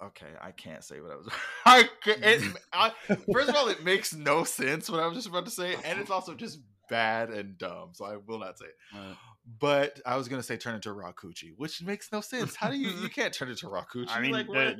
okay. 0.02 0.26
I 0.40 0.50
can't 0.52 0.82
say 0.84 1.00
what 1.00 1.12
I 1.12 1.16
was. 1.16 1.28
I, 1.66 1.88
it, 2.06 2.42
I, 2.72 2.92
first 3.32 3.48
of 3.50 3.56
all, 3.56 3.68
it 3.68 3.84
makes 3.84 4.14
no 4.14 4.44
sense 4.44 4.88
what 4.90 5.00
I 5.00 5.06
was 5.06 5.16
just 5.16 5.28
about 5.28 5.44
to 5.44 5.50
say, 5.50 5.74
and 5.84 6.00
it's 6.00 6.10
also 6.10 6.34
just 6.34 6.60
bad 6.88 7.30
and 7.30 7.58
dumb. 7.58 7.90
So 7.92 8.04
I 8.06 8.16
will 8.16 8.38
not 8.38 8.58
say 8.58 8.66
it. 8.66 8.74
Uh, 8.96 9.14
But 9.60 10.00
I 10.06 10.16
was 10.16 10.28
gonna 10.28 10.42
say 10.42 10.56
turn 10.56 10.74
into 10.74 10.90
Rakuchi, 10.90 11.52
which 11.56 11.82
makes 11.82 12.10
no 12.12 12.20
sense. 12.20 12.54
How 12.56 12.70
do 12.70 12.76
you 12.76 12.90
you 12.90 13.08
can't 13.18 13.32
turn 13.32 13.48
into 13.50 13.66
Rakuchi? 13.66 14.08
I 14.08 14.20
mean, 14.20 14.32
like, 14.32 14.46
the, 14.46 14.52
what? 14.54 14.76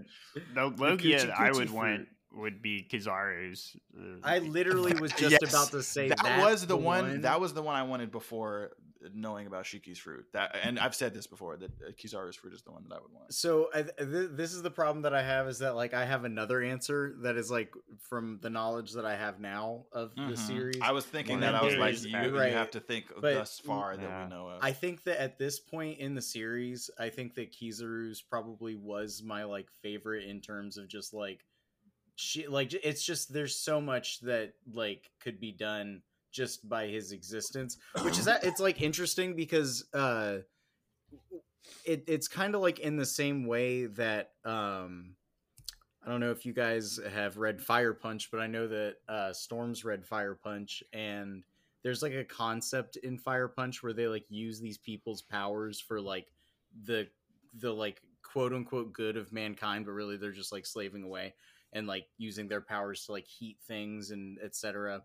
the 0.55 0.61
Coochie 0.61 0.79
Logia 0.79 1.35
I 1.37 1.47
would 1.53 1.69
fruit. 1.69 1.73
want 1.75 2.09
would 2.33 2.61
be 2.63 2.87
Kizaru's. 2.91 3.75
uh, 3.99 4.19
I 4.23 4.39
literally 4.39 4.93
was 5.01 5.13
just 5.13 5.39
Yes, 5.41 5.51
about 5.55 5.69
to 5.71 5.83
say 5.83 6.09
that 6.09 6.19
that's 6.23 6.43
was 6.45 6.67
the, 6.67 6.77
one, 6.77 7.23
That 7.23 7.41
was 7.41 7.55
the 7.55 7.63
one 7.63 7.75
I 7.75 7.85
wanted 7.85 8.11
before 8.11 8.73
knowing 9.15 9.47
about 9.47 9.65
Shiki's 9.65 9.99
fruit. 9.99 10.27
That 10.33 10.57
and 10.63 10.79
I've 10.79 10.95
said 10.95 11.15
this 11.15 11.27
before 11.27 11.57
that 11.57 11.71
uh, 11.87 11.91
Kizaru's 11.93 12.37
fruit 12.37 12.55
is 12.55 12.63
the 12.63 12.73
one 12.73 12.85
that 12.89 12.95
I 12.95 12.99
would 13.01 13.13
want. 13.13 13.33
So 13.35 13.69
I, 13.75 13.83
th- 13.83 14.31
this 14.33 14.53
is 14.53 14.63
the 14.63 14.71
problem 14.71 15.03
that 15.03 15.15
I 15.15 15.23
have 15.23 15.49
is 15.49 15.59
that 15.61 15.75
like 15.77 15.95
I 15.95 16.05
have 16.05 16.25
another 16.25 16.63
answer 16.63 17.15
that 17.23 17.37
is 17.37 17.51
like 17.51 17.73
from 18.01 18.39
the 18.43 18.51
knowledge 18.51 18.93
that 18.93 19.05
I 19.05 19.17
have 19.17 19.41
now 19.41 19.85
of 19.93 20.15
the 20.15 20.23
Mhm. 20.23 20.39
series. 20.39 20.79
I 20.83 20.93
was 20.93 21.05
thinking 21.05 21.41
that 21.41 21.55
I 21.55 21.65
was 21.65 21.77
like, 21.77 22.03
you, 22.05 22.17
uh, 22.17 22.45
you 22.45 22.53
have 22.55 22.71
to 22.73 22.81
think 22.81 23.07
but- 23.21 23.35
thus 23.35 23.59
far 23.61 23.97
that 23.97 24.25
we 24.25 24.31
know 24.31 24.49
of. 24.49 24.63
I 24.63 24.73
think 24.73 25.05
that 25.05 25.21
at 25.21 25.39
this 25.39 25.59
point 25.61 25.99
in 25.99 26.15
the 26.15 26.23
series, 26.23 26.91
I 26.99 27.09
think 27.11 27.35
that 27.35 27.53
Kizaru's 27.53 28.23
probably 28.23 28.75
was 28.75 29.23
my 29.23 29.45
like 29.45 29.71
favorite 29.83 30.25
in 30.25 30.41
terms 30.41 30.77
of 30.79 30.89
just 30.89 31.13
like 31.15 31.45
she 32.17 32.49
like 32.49 32.75
it's 32.75 33.05
just 33.05 33.33
there's 33.33 33.55
so 33.55 33.81
much 33.81 34.19
that 34.21 34.53
like 34.73 35.09
could 35.21 35.39
be 35.39 35.53
done 35.53 36.03
just 36.39 36.69
by 36.69 36.87
his 36.87 37.11
existence, 37.11 37.79
which 38.03 38.17
is 38.17 38.25
that 38.27 38.45
it's 38.45 38.61
like 38.61 38.81
interesting 38.81 39.35
because 39.35 39.85
uh 39.93 40.39
it 41.85 42.05
it's 42.07 42.29
kind 42.29 42.55
of 42.55 42.61
like 42.61 42.79
in 42.79 42.97
the 42.97 43.05
same 43.05 43.45
way 43.45 43.87
that 43.87 44.31
um 44.45 45.17
I 46.07 46.11
don't 46.11 46.21
know 46.21 46.31
if 46.31 46.47
you 46.47 46.53
guys 46.53 47.01
have 47.13 47.37
read 47.37 47.61
Fire 47.61 47.93
Punch, 47.93 48.31
but 48.31 48.41
I 48.41 48.47
know 48.47 48.69
that 48.69 48.95
uh 49.09 49.33
Storm's 49.33 49.85
read 49.85 50.07
Fire 50.07 50.37
Punch 50.37 50.85
and 50.93 51.43
there's 51.83 52.03
like 52.03 52.15
a 52.15 52.25
concept 52.25 52.97
in 52.99 53.19
Fire 53.19 53.49
Punch 53.49 53.83
where 53.83 53.93
they 53.93 54.07
like 54.07 54.27
use 54.29 54.61
these 54.61 54.79
people's 54.79 55.23
powers 55.23 55.81
for 55.81 56.01
like 56.01 56.29
the 56.85 57.09
the 57.55 57.73
like 57.73 58.01
quote 58.23 58.53
unquote 58.53 58.93
good 58.93 59.17
of 59.17 59.33
mankind, 59.33 59.87
but 59.87 59.93
really 59.93 60.17
they're 60.17 60.31
just 60.31 60.53
like 60.53 60.67
slaving 60.67 61.03
away 61.03 61.35
and 61.73 61.89
like 61.89 62.07
using 62.17 62.47
their 62.47 62.61
powers 62.61 63.07
to 63.07 63.13
like 63.13 63.27
heat 63.27 63.57
things 63.67 64.13
and 64.13 64.39
etc. 64.39 65.03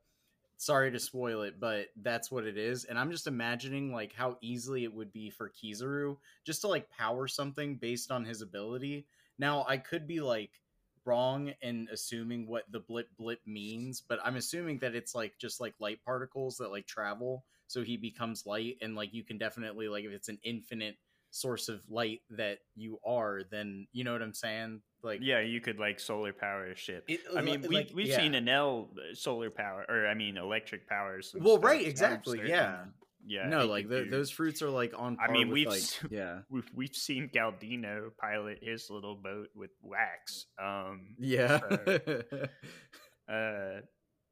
Sorry 0.57 0.91
to 0.91 0.99
spoil 0.99 1.41
it, 1.41 1.59
but 1.59 1.87
that's 2.01 2.31
what 2.31 2.45
it 2.45 2.57
is. 2.57 2.85
And 2.85 2.97
I'm 2.97 3.11
just 3.11 3.27
imagining 3.27 3.91
like 3.91 4.13
how 4.13 4.37
easily 4.41 4.83
it 4.85 4.93
would 4.93 5.11
be 5.11 5.29
for 5.29 5.49
Kizaru 5.51 6.17
just 6.45 6.61
to 6.61 6.67
like 6.67 6.89
power 6.89 7.27
something 7.27 7.75
based 7.75 8.11
on 8.11 8.23
his 8.23 8.41
ability. 8.41 9.05
Now 9.37 9.65
I 9.67 9.77
could 9.77 10.07
be 10.07 10.21
like 10.21 10.51
wrong 11.05 11.51
in 11.61 11.87
assuming 11.91 12.47
what 12.47 12.71
the 12.71 12.79
blip 12.79 13.09
blip 13.17 13.39
means, 13.45 14.01
but 14.01 14.19
I'm 14.23 14.37
assuming 14.37 14.79
that 14.79 14.95
it's 14.95 15.15
like 15.15 15.37
just 15.37 15.59
like 15.59 15.73
light 15.79 15.99
particles 16.05 16.57
that 16.57 16.71
like 16.71 16.87
travel, 16.87 17.43
so 17.67 17.83
he 17.83 17.97
becomes 17.97 18.45
light, 18.45 18.77
and 18.81 18.95
like 18.95 19.13
you 19.13 19.23
can 19.23 19.37
definitely 19.37 19.89
like 19.89 20.05
if 20.05 20.11
it's 20.11 20.29
an 20.29 20.39
infinite 20.43 20.95
source 21.31 21.67
of 21.67 21.81
light 21.89 22.21
that 22.29 22.59
you 22.75 22.99
are, 23.05 23.41
then 23.49 23.87
you 23.91 24.03
know 24.03 24.13
what 24.13 24.21
I'm 24.21 24.33
saying? 24.33 24.81
Like 25.03 25.19
Yeah, 25.21 25.41
you 25.41 25.59
could 25.59 25.79
like 25.79 25.99
solar 25.99 26.33
power 26.33 26.67
a 26.67 26.75
ship. 26.75 27.03
It- 27.07 27.21
I 27.35 27.41
mean, 27.41 27.61
li- 27.61 27.67
we 27.67 27.75
like, 27.75 27.91
we've 27.93 28.07
yeah. 28.07 28.17
seen 28.17 28.33
Enel 28.33 28.87
uh, 28.97 29.13
solar 29.13 29.49
power, 29.49 29.85
or 29.89 30.07
I 30.07 30.13
mean, 30.13 30.37
electric 30.37 30.87
powers. 30.87 31.35
Well, 31.37 31.55
stuff, 31.55 31.65
right, 31.65 31.85
exactly, 31.85 32.41
yeah. 32.47 32.85
yeah. 33.25 33.47
no, 33.47 33.65
like 33.65 33.89
the, 33.89 34.07
those 34.09 34.31
fruits 34.31 34.61
are 34.61 34.69
like 34.69 34.93
on. 34.97 35.17
I 35.19 35.31
mean, 35.31 35.49
with, 35.49 35.53
we've 35.53 35.67
like, 35.67 35.83
yeah, 36.09 36.39
we've 36.49 36.69
we've 36.73 36.95
seen 36.95 37.29
Galdino 37.33 38.11
pilot 38.19 38.59
his 38.61 38.89
little 38.89 39.15
boat 39.15 39.49
with 39.55 39.71
wax. 39.81 40.45
Um, 40.57 41.15
yeah. 41.19 41.59
uh, 43.29 43.81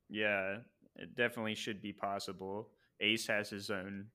yeah, 0.09 0.57
it 0.95 1.15
definitely 1.15 1.55
should 1.55 1.81
be 1.81 1.93
possible. 1.93 2.69
Ace 3.01 3.27
has 3.27 3.49
his 3.49 3.69
own 3.69 4.05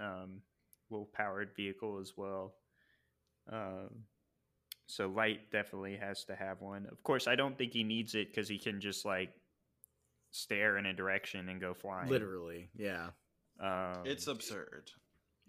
um, 0.00 0.42
little 0.90 1.08
powered 1.12 1.50
vehicle 1.56 1.98
as 2.00 2.12
well. 2.16 2.54
Um, 3.50 4.04
so 4.90 5.06
light 5.08 5.50
definitely 5.52 5.96
has 5.96 6.24
to 6.24 6.34
have 6.34 6.60
one. 6.60 6.86
Of 6.90 7.02
course, 7.04 7.28
I 7.28 7.36
don't 7.36 7.56
think 7.56 7.72
he 7.72 7.84
needs 7.84 8.14
it 8.16 8.28
because 8.28 8.48
he 8.48 8.58
can 8.58 8.80
just 8.80 9.04
like 9.04 9.30
stare 10.30 10.76
in 10.78 10.86
a 10.86 10.92
direction 10.92 11.48
and 11.48 11.60
go 11.60 11.74
flying. 11.74 12.08
Literally, 12.08 12.70
yeah. 12.76 13.10
Uh, 13.62 13.94
um, 13.98 14.02
It's 14.06 14.26
absurd. 14.26 14.90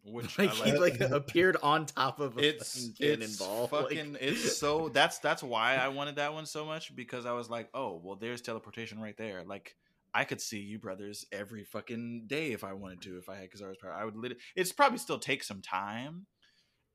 Which 0.05 0.37
Like 0.39 0.49
I 0.51 0.53
he 0.53 0.71
like. 0.77 0.99
like 0.99 1.11
appeared 1.11 1.57
on 1.61 1.85
top 1.85 2.19
of 2.19 2.37
a 2.37 2.47
it's 2.49 2.87
fucking 2.87 2.95
it's 2.99 3.37
cannonball. 3.37 3.61
like- 3.71 3.97
fucking 3.97 4.17
it's 4.21 4.57
so 4.57 4.89
that's 4.89 5.19
that's 5.19 5.43
why 5.43 5.75
I 5.75 5.89
wanted 5.89 6.15
that 6.17 6.33
one 6.33 6.45
so 6.45 6.65
much 6.65 6.95
because 6.95 7.25
I 7.25 7.33
was 7.33 7.49
like, 7.49 7.69
oh 7.73 7.99
well, 8.03 8.15
there's 8.15 8.41
teleportation 8.41 8.99
right 9.01 9.17
there. 9.17 9.43
Like 9.45 9.75
I 10.13 10.23
could 10.23 10.41
see 10.41 10.59
you 10.59 10.79
brothers 10.79 11.25
every 11.31 11.63
fucking 11.63 12.23
day 12.27 12.51
if 12.53 12.63
I 12.63 12.73
wanted 12.73 13.01
to. 13.03 13.17
If 13.17 13.29
I 13.29 13.35
had 13.35 13.51
Kizaru's 13.51 13.77
power, 13.81 13.93
I 13.93 14.05
would. 14.05 14.15
Lit- 14.15 14.37
it's 14.55 14.71
probably 14.71 14.97
still 14.97 15.19
take 15.19 15.43
some 15.43 15.61
time, 15.61 16.25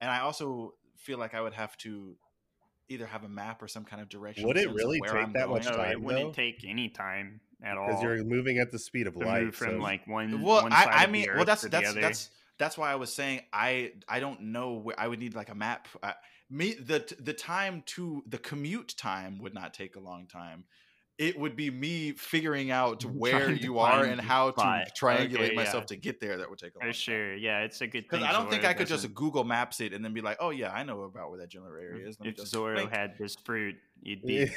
and 0.01 0.11
I 0.11 0.21
also 0.21 0.75
feel 0.97 1.19
like 1.19 1.35
I 1.35 1.41
would 1.41 1.53
have 1.55 1.77
to 1.79 2.17
either 2.89 3.07
have 3.07 3.25
a 3.25 3.29
map 3.29 3.63
or 3.63 3.69
some 3.69 3.85
kind 3.85 4.03
of 4.03 4.09
direction. 4.09 4.47
Would 4.47 4.57
it 4.57 4.73
really 4.73 5.01
take 5.01 5.15
I'm 5.15 5.33
that 5.33 5.47
going. 5.47 5.63
much 5.63 5.65
no, 5.65 5.77
time, 5.77 5.91
it 5.93 6.01
wouldn't 6.03 6.27
though? 6.27 6.33
take 6.33 6.65
any 6.67 6.89
time 6.89 7.41
at 7.63 7.77
all. 7.79 7.87
because 7.87 8.03
you're 8.03 8.23
moving 8.25 8.59
at 8.59 8.71
the 8.73 8.79
speed 8.79 9.07
of 9.07 9.17
light. 9.17 9.45
move 9.45 9.55
from 9.55 9.71
so- 9.73 9.77
like 9.79 10.07
one. 10.07 10.43
well 10.43 10.63
one 10.63 10.73
I, 10.73 10.85
side 10.85 10.95
I 10.95 11.05
of 11.05 11.11
mean 11.11 11.29
well 11.35 11.45
that's 11.45 11.63
that's 11.63 11.89
other. 11.91 12.01
that's 12.01 12.31
that's 12.59 12.77
why 12.79 12.93
i 12.93 12.95
was 12.95 13.13
saying 13.13 13.41
i 13.53 13.93
i 14.09 14.21
don't 14.21 14.41
know 14.43 14.75
where 14.75 14.99
i 15.01 15.09
would 15.09 15.19
need 15.19 15.35
like 15.35 15.49
a 15.49 15.55
map 15.55 15.89
uh, 16.03 16.13
me 16.51 16.75
the 16.75 17.05
the 17.19 17.33
time 17.33 17.83
to 17.87 18.23
the 18.29 18.39
commute 18.39 18.95
time 18.97 19.39
would 19.41 19.55
not 19.55 19.73
take 19.75 19.97
a 19.97 20.01
long 20.01 20.27
time 20.27 20.65
it 21.17 21.39
would 21.39 21.55
be 21.55 21.71
me 21.71 22.13
figuring 22.13 22.71
out 22.71 23.05
where 23.05 23.51
you 23.51 23.79
are 23.79 24.05
and 24.05 24.21
how 24.21 24.51
to 24.51 24.85
triangulate 25.01 25.35
Okay, 25.47 25.55
myself 25.55 25.83
yeah. 25.83 25.87
to 25.87 25.97
get 25.97 26.21
there 26.21 26.37
that 26.39 26.51
would 26.51 26.59
take 26.59 26.75
a 26.75 26.79
long 26.81 26.89
For 26.89 26.93
sure, 26.93 27.35
yeah, 27.37 27.61
it's 27.61 27.81
a 27.81 27.87
good 27.87 28.09
thing. 28.11 28.21
because 28.21 28.25
i 28.25 28.33
don't 28.33 28.51
think 28.51 28.65
i 28.65 28.73
could 28.73 28.89
just 28.89 29.03
doesn't- 29.05 29.15
google 29.15 29.45
maps 29.45 29.81
it 29.81 29.93
and 29.93 30.05
then 30.05 30.13
be 30.13 30.21
like 30.21 30.37
oh 30.41 30.51
yeah 30.51 30.73
i 30.73 30.83
know 30.83 31.03
about 31.03 31.31
where 31.31 31.39
that 31.39 31.49
general 31.51 31.73
area 31.81 32.09
is 32.09 32.17
If 32.23 32.37
just 32.37 32.51
Zoro 32.53 32.87
had 32.89 33.17
this 33.19 33.37
fruit, 33.45 33.77
you'd 34.03 34.23
be 34.27 34.51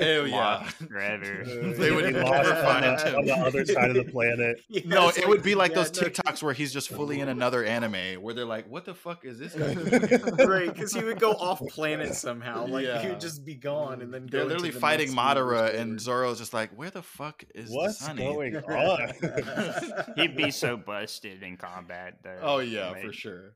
oh 0.00 0.24
yeah 0.24 0.36
lost 0.36 0.76
forever. 0.88 1.44
They 1.78 1.90
would 1.90 2.04
Be 2.06 2.12
never 2.12 2.24
lost 2.24 2.50
on 2.50 2.64
find 2.64 2.84
the, 2.84 3.16
on 3.16 3.24
the 3.24 3.32
other 3.34 3.64
side 3.64 3.90
of 3.90 3.96
the 3.96 4.10
planet. 4.10 4.60
Yeah, 4.68 4.82
no, 4.86 5.08
it's 5.08 5.18
it 5.18 5.28
would 5.28 5.42
be 5.42 5.54
like 5.54 5.70
yeah, 5.70 5.76
those 5.82 6.00
no, 6.00 6.08
TikToks 6.08 6.42
where 6.42 6.52
he's 6.54 6.72
just 6.72 6.88
fully 6.88 7.20
in 7.20 7.28
another 7.28 7.64
anime 7.64 8.20
where 8.22 8.34
they're 8.34 8.44
like, 8.44 8.68
"What 8.68 8.84
the 8.84 8.94
fuck 8.94 9.24
is 9.24 9.38
this 9.38 9.54
guy?" 9.54 9.74
doing?" 9.74 10.48
right, 10.48 10.72
because 10.72 10.92
he 10.92 11.04
would 11.04 11.20
go 11.20 11.32
off 11.32 11.60
planet 11.68 12.14
somehow. 12.14 12.66
Like 12.66 12.86
he 13.02 13.08
would 13.08 13.20
just 13.20 13.44
be 13.44 13.54
gone, 13.54 14.02
and 14.02 14.12
then 14.12 14.26
go 14.26 14.38
They're 14.38 14.46
literally 14.46 14.70
the 14.70 14.80
fighting 14.80 15.10
Madara, 15.10 15.46
where- 15.46 15.66
and 15.76 16.00
Zoro's 16.00 16.38
just 16.38 16.52
like, 16.54 16.70
"Where 16.76 16.90
the 16.90 17.02
fuck 17.02 17.44
is 17.54 17.70
What's 17.70 17.98
the 17.98 18.04
Sunny?" 18.06 18.24
going 18.24 18.56
on? 18.56 20.14
He'd 20.16 20.36
be 20.36 20.50
so 20.50 20.76
busted 20.76 21.42
in 21.42 21.56
combat. 21.56 22.18
Though. 22.24 22.38
Oh 22.42 22.58
yeah, 22.58 22.90
Like, 22.90 23.04
for 23.04 23.12
sure. 23.12 23.54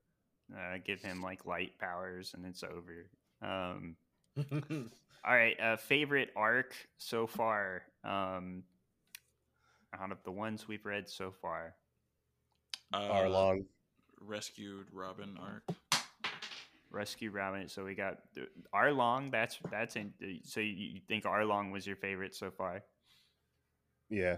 Uh, 0.54 0.76
give 0.84 1.00
him 1.00 1.22
like 1.22 1.46
light 1.46 1.72
powers, 1.80 2.32
and 2.34 2.44
it's 2.46 2.62
over. 2.62 3.08
Um, 3.42 3.96
all 5.24 5.34
right, 5.34 5.58
uh, 5.60 5.76
favorite 5.76 6.30
arc 6.36 6.74
so 6.98 7.26
far. 7.26 7.82
Um, 8.04 8.64
out 10.00 10.10
of 10.12 10.22
the 10.24 10.30
ones 10.30 10.66
we've 10.66 10.84
read 10.86 11.08
so 11.08 11.32
far, 11.42 11.74
Uh, 12.92 13.08
Arlong. 13.10 13.64
rescued 14.20 14.86
Robin 14.92 15.36
arc. 15.40 15.64
Rescue 16.90 17.30
Robin. 17.30 17.68
So 17.68 17.84
we 17.84 17.94
got 17.94 18.18
uh, 18.38 18.42
Arlong. 18.74 19.30
That's 19.30 19.58
that's 19.70 19.96
in. 19.96 20.12
So 20.44 20.60
you 20.60 20.72
you 20.72 21.00
think 21.08 21.24
Arlong 21.24 21.72
was 21.72 21.86
your 21.86 21.96
favorite 21.96 22.34
so 22.34 22.50
far? 22.50 22.82
Yeah. 24.10 24.36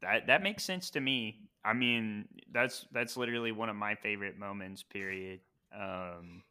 That 0.00 0.26
that 0.28 0.42
makes 0.42 0.64
sense 0.64 0.90
to 0.90 1.00
me. 1.00 1.40
I 1.64 1.72
mean, 1.74 2.26
that's 2.52 2.86
that's 2.92 3.16
literally 3.16 3.52
one 3.52 3.68
of 3.68 3.76
my 3.76 3.94
favorite 3.96 4.38
moments. 4.38 4.82
Period. 4.82 5.40
Um, 5.74 6.42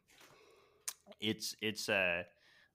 it's 1.20 1.56
it's 1.60 1.88
a 1.88 2.24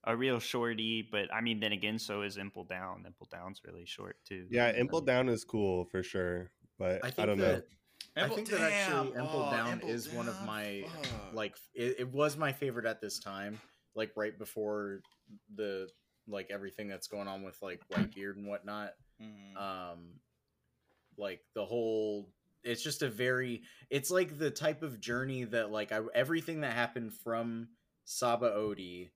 a 0.05 0.15
real 0.15 0.39
shorty, 0.39 1.07
but 1.09 1.33
I 1.33 1.41
mean, 1.41 1.59
then 1.59 1.71
again, 1.71 1.97
so 1.97 2.21
is 2.23 2.37
Impel 2.37 2.63
Down. 2.63 3.03
Impel 3.05 3.27
Down's 3.31 3.61
really 3.65 3.85
short 3.85 4.17
too. 4.25 4.45
Yeah, 4.49 4.71
Impel 4.71 5.01
Down 5.01 5.29
is 5.29 5.43
cool 5.43 5.85
for 5.85 6.03
sure, 6.03 6.51
but 6.77 7.03
I 7.03 7.11
I, 7.17 7.25
don't 7.25 7.37
that 7.37 7.65
know. 8.17 8.23
I 8.25 8.29
think 8.29 8.49
that 8.49 8.61
actually 8.61 9.11
Damn, 9.11 9.21
Impel 9.21 9.47
oh, 9.47 9.51
Down 9.51 9.73
Impel 9.73 9.89
is 9.89 10.09
one 10.09 10.27
of 10.27 10.41
my 10.45 10.83
fuck. 10.85 11.33
like 11.33 11.55
it, 11.73 11.95
it 11.99 12.13
was 12.13 12.37
my 12.37 12.51
favorite 12.51 12.85
at 12.85 13.01
this 13.01 13.19
time, 13.19 13.59
like 13.95 14.11
right 14.15 14.37
before 14.37 15.01
the 15.55 15.87
like 16.27 16.49
everything 16.51 16.87
that's 16.87 17.07
going 17.07 17.27
on 17.27 17.43
with 17.43 17.57
like 17.61 17.81
Whitebeard 17.91 18.35
and 18.37 18.47
whatnot. 18.47 18.91
Mhm. 19.21 19.61
um 19.61 19.99
like 21.17 21.41
the 21.53 21.63
whole 21.63 22.27
it's 22.63 22.81
just 22.81 23.03
a 23.03 23.09
very 23.09 23.61
it's 23.89 24.09
like 24.09 24.39
the 24.39 24.49
type 24.49 24.81
of 24.81 24.99
journey 24.99 25.43
that 25.43 25.71
like 25.71 25.91
I, 25.91 25.99
everything 26.15 26.61
that 26.61 26.73
happened 26.73 27.13
from 27.13 27.67
Sabaody 28.07 29.09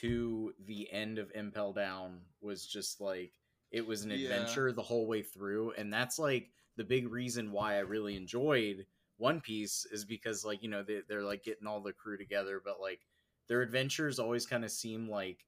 to 0.00 0.52
the 0.66 0.90
end 0.92 1.18
of 1.18 1.30
Impel 1.34 1.72
Down 1.72 2.20
was 2.40 2.66
just 2.66 3.00
like 3.00 3.32
it 3.70 3.86
was 3.86 4.02
an 4.02 4.10
Yeah. 4.10 4.16
adventure 4.24 4.72
the 4.72 4.82
whole 4.82 5.06
way 5.06 5.22
through 5.22 5.72
and 5.72 5.92
that's 5.92 6.18
like 6.18 6.50
the 6.76 6.84
big 6.84 7.10
reason 7.10 7.52
why 7.52 7.74
I 7.76 7.80
really 7.80 8.16
enjoyed 8.16 8.86
One 9.18 9.40
Piece 9.40 9.86
is 9.90 10.04
because 10.04 10.44
like 10.44 10.62
you 10.62 10.68
know 10.68 10.82
they, 10.82 11.00
they're 11.08 11.22
like 11.22 11.44
getting 11.44 11.66
all 11.66 11.80
the 11.80 11.92
crew 11.92 12.16
together 12.16 12.60
but 12.64 12.80
like 12.80 13.00
their 13.48 13.62
adventures 13.62 14.18
always 14.18 14.46
kind 14.46 14.64
of 14.64 14.70
seem 14.70 15.08
like 15.08 15.44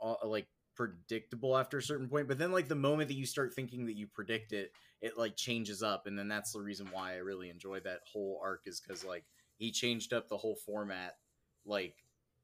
uh, 0.00 0.14
like 0.24 0.46
predictable 0.74 1.56
after 1.56 1.78
a 1.78 1.82
certain 1.82 2.08
point 2.08 2.28
but 2.28 2.38
then 2.38 2.52
like 2.52 2.68
the 2.68 2.74
moment 2.74 3.08
that 3.08 3.14
you 3.16 3.24
start 3.26 3.54
thinking 3.54 3.86
that 3.86 3.96
you 3.96 4.06
predict 4.06 4.52
it 4.52 4.70
it 5.00 5.16
like 5.16 5.34
changes 5.34 5.82
up 5.82 6.06
and 6.06 6.18
then 6.18 6.28
that's 6.28 6.52
the 6.52 6.60
reason 6.60 6.86
why 6.92 7.14
i 7.14 7.16
really 7.16 7.48
enjoy 7.48 7.80
that 7.80 8.00
whole 8.12 8.38
arc 8.42 8.62
is 8.66 8.80
because 8.80 9.02
like 9.04 9.24
he 9.56 9.70
changed 9.72 10.12
up 10.12 10.28
the 10.28 10.36
whole 10.36 10.56
format 10.66 11.14
like 11.64 11.96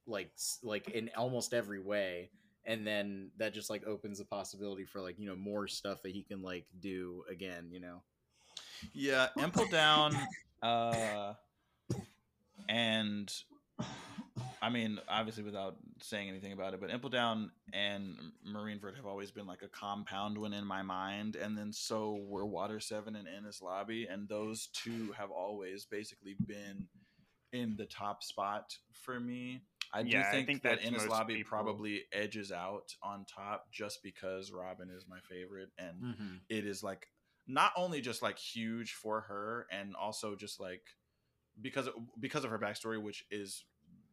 like 0.07 0.31
like 0.62 0.89
in 0.91 1.11
almost 1.16 1.55
every 1.55 1.81
way 1.81 2.31
and 2.65 2.87
then 2.87 3.31
that 3.39 3.53
just 3.55 3.70
like 3.70 3.87
opens 3.87 4.19
the 4.19 4.24
possibility 4.24 4.85
for 4.85 5.01
like 5.01 5.19
you 5.19 5.27
know 5.27 5.37
more 5.37 5.66
stuff 5.66 6.03
that 6.03 6.12
he 6.12 6.23
can 6.23 6.43
like 6.43 6.66
do 6.81 7.24
again 7.31 7.69
you 7.70 7.81
know 7.81 8.03
Yeah, 8.93 9.29
Impel 9.37 9.66
Down, 9.66 10.16
uh, 10.62 11.35
and 12.69 13.33
I 14.61 14.70
mean, 14.70 14.99
obviously, 15.09 15.43
without 15.43 15.77
saying 16.01 16.29
anything 16.29 16.53
about 16.53 16.74
it, 16.74 16.81
but 16.81 16.91
Impel 16.91 17.11
Down 17.11 17.51
and 17.73 18.16
Marineford 18.47 18.97
have 18.97 19.07
always 19.07 19.31
been 19.31 19.47
like 19.47 19.62
a 19.62 19.69
compound 19.69 20.39
one 20.39 20.53
in 20.53 20.65
my 20.66 20.83
mind, 20.83 21.37
and 21.37 21.57
then 21.57 21.73
so 21.73 22.20
were 22.29 22.47
Water 22.47 22.81
Seven 22.81 23.16
and 23.16 23.27
Enies 23.27 23.62
Lobby, 23.62 24.07
and 24.11 24.29
those 24.29 24.69
two 24.73 25.12
have 25.16 25.31
always 25.31 25.85
basically 25.85 26.37
been 26.47 26.87
in 27.53 27.77
the 27.77 27.87
top 27.87 28.23
spot 28.23 28.77
for 28.93 29.20
me. 29.20 29.62
I 29.93 30.01
Yeah, 30.01 30.23
do 30.23 30.28
I 30.28 30.31
think, 30.31 30.47
think 30.47 30.62
that 30.62 30.81
that's 30.81 30.89
Enies 30.89 30.98
most 30.98 31.09
Lobby 31.09 31.36
people. 31.36 31.48
probably 31.48 32.02
edges 32.12 32.51
out 32.51 32.94
on 33.02 33.24
top 33.24 33.70
just 33.73 34.02
because 34.02 34.52
Robin 34.52 34.90
is 34.90 35.06
my 35.09 35.20
favorite, 35.20 35.70
and 35.78 36.02
mm-hmm. 36.02 36.35
it 36.48 36.66
is 36.66 36.82
like 36.82 37.09
not 37.47 37.73
only 37.77 38.01
just 38.01 38.23
like 38.23 38.39
huge 38.39 38.93
for 38.93 39.23
her 39.23 39.66
and 39.70 39.94
also 39.97 40.36
just 40.36 40.60
like 40.60 40.82
because 41.60 41.89
of, 41.89 41.94
because 42.20 42.44
of 42.44 42.51
her 42.51 42.59
backstory 42.59 43.02
which 43.02 43.24
is 43.31 43.64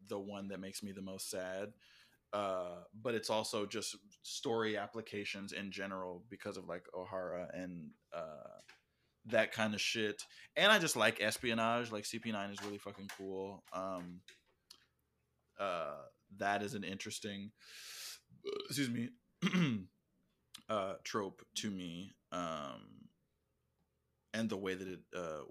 the 0.08 0.18
one 0.18 0.48
that 0.48 0.58
makes 0.58 0.82
me 0.82 0.90
the 0.90 1.00
most 1.00 1.30
sad 1.30 1.72
uh 2.32 2.80
but 3.00 3.14
it's 3.14 3.30
also 3.30 3.66
just 3.66 3.96
story 4.22 4.76
applications 4.76 5.52
in 5.52 5.70
general 5.70 6.24
because 6.28 6.56
of 6.56 6.66
like 6.66 6.84
Ohara 6.92 7.46
and 7.54 7.90
uh 8.12 8.58
that 9.26 9.52
kind 9.52 9.74
of 9.74 9.80
shit. 9.80 10.22
And 10.56 10.70
I 10.70 10.78
just 10.78 10.96
like 10.96 11.20
espionage. 11.20 11.92
Like 11.92 12.04
CP9 12.04 12.52
is 12.52 12.62
really 12.64 12.78
fucking 12.78 13.10
cool. 13.16 13.62
Um, 13.72 14.20
uh, 15.60 15.96
that 16.38 16.62
is 16.62 16.74
an 16.74 16.84
interesting, 16.84 17.50
excuse 18.66 18.88
me, 18.90 19.10
uh, 20.68 20.94
trope 21.04 21.42
to 21.56 21.70
me. 21.70 22.12
Um, 22.32 23.08
and 24.32 24.48
the 24.48 24.56
way 24.56 24.74
that 24.74 24.88
it, 24.88 25.00
uh, 25.16 25.42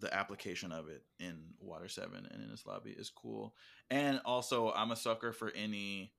the 0.00 0.12
application 0.14 0.72
of 0.72 0.88
it 0.88 1.02
in 1.18 1.36
Water 1.60 1.88
Seven 1.88 2.26
and 2.30 2.42
Enies 2.42 2.66
Lobby 2.66 2.90
is 2.90 3.10
cool. 3.10 3.54
And 3.90 4.20
also, 4.24 4.72
I'm 4.72 4.90
a 4.92 4.96
sucker 4.96 5.32
for 5.32 5.50
any 5.54 6.12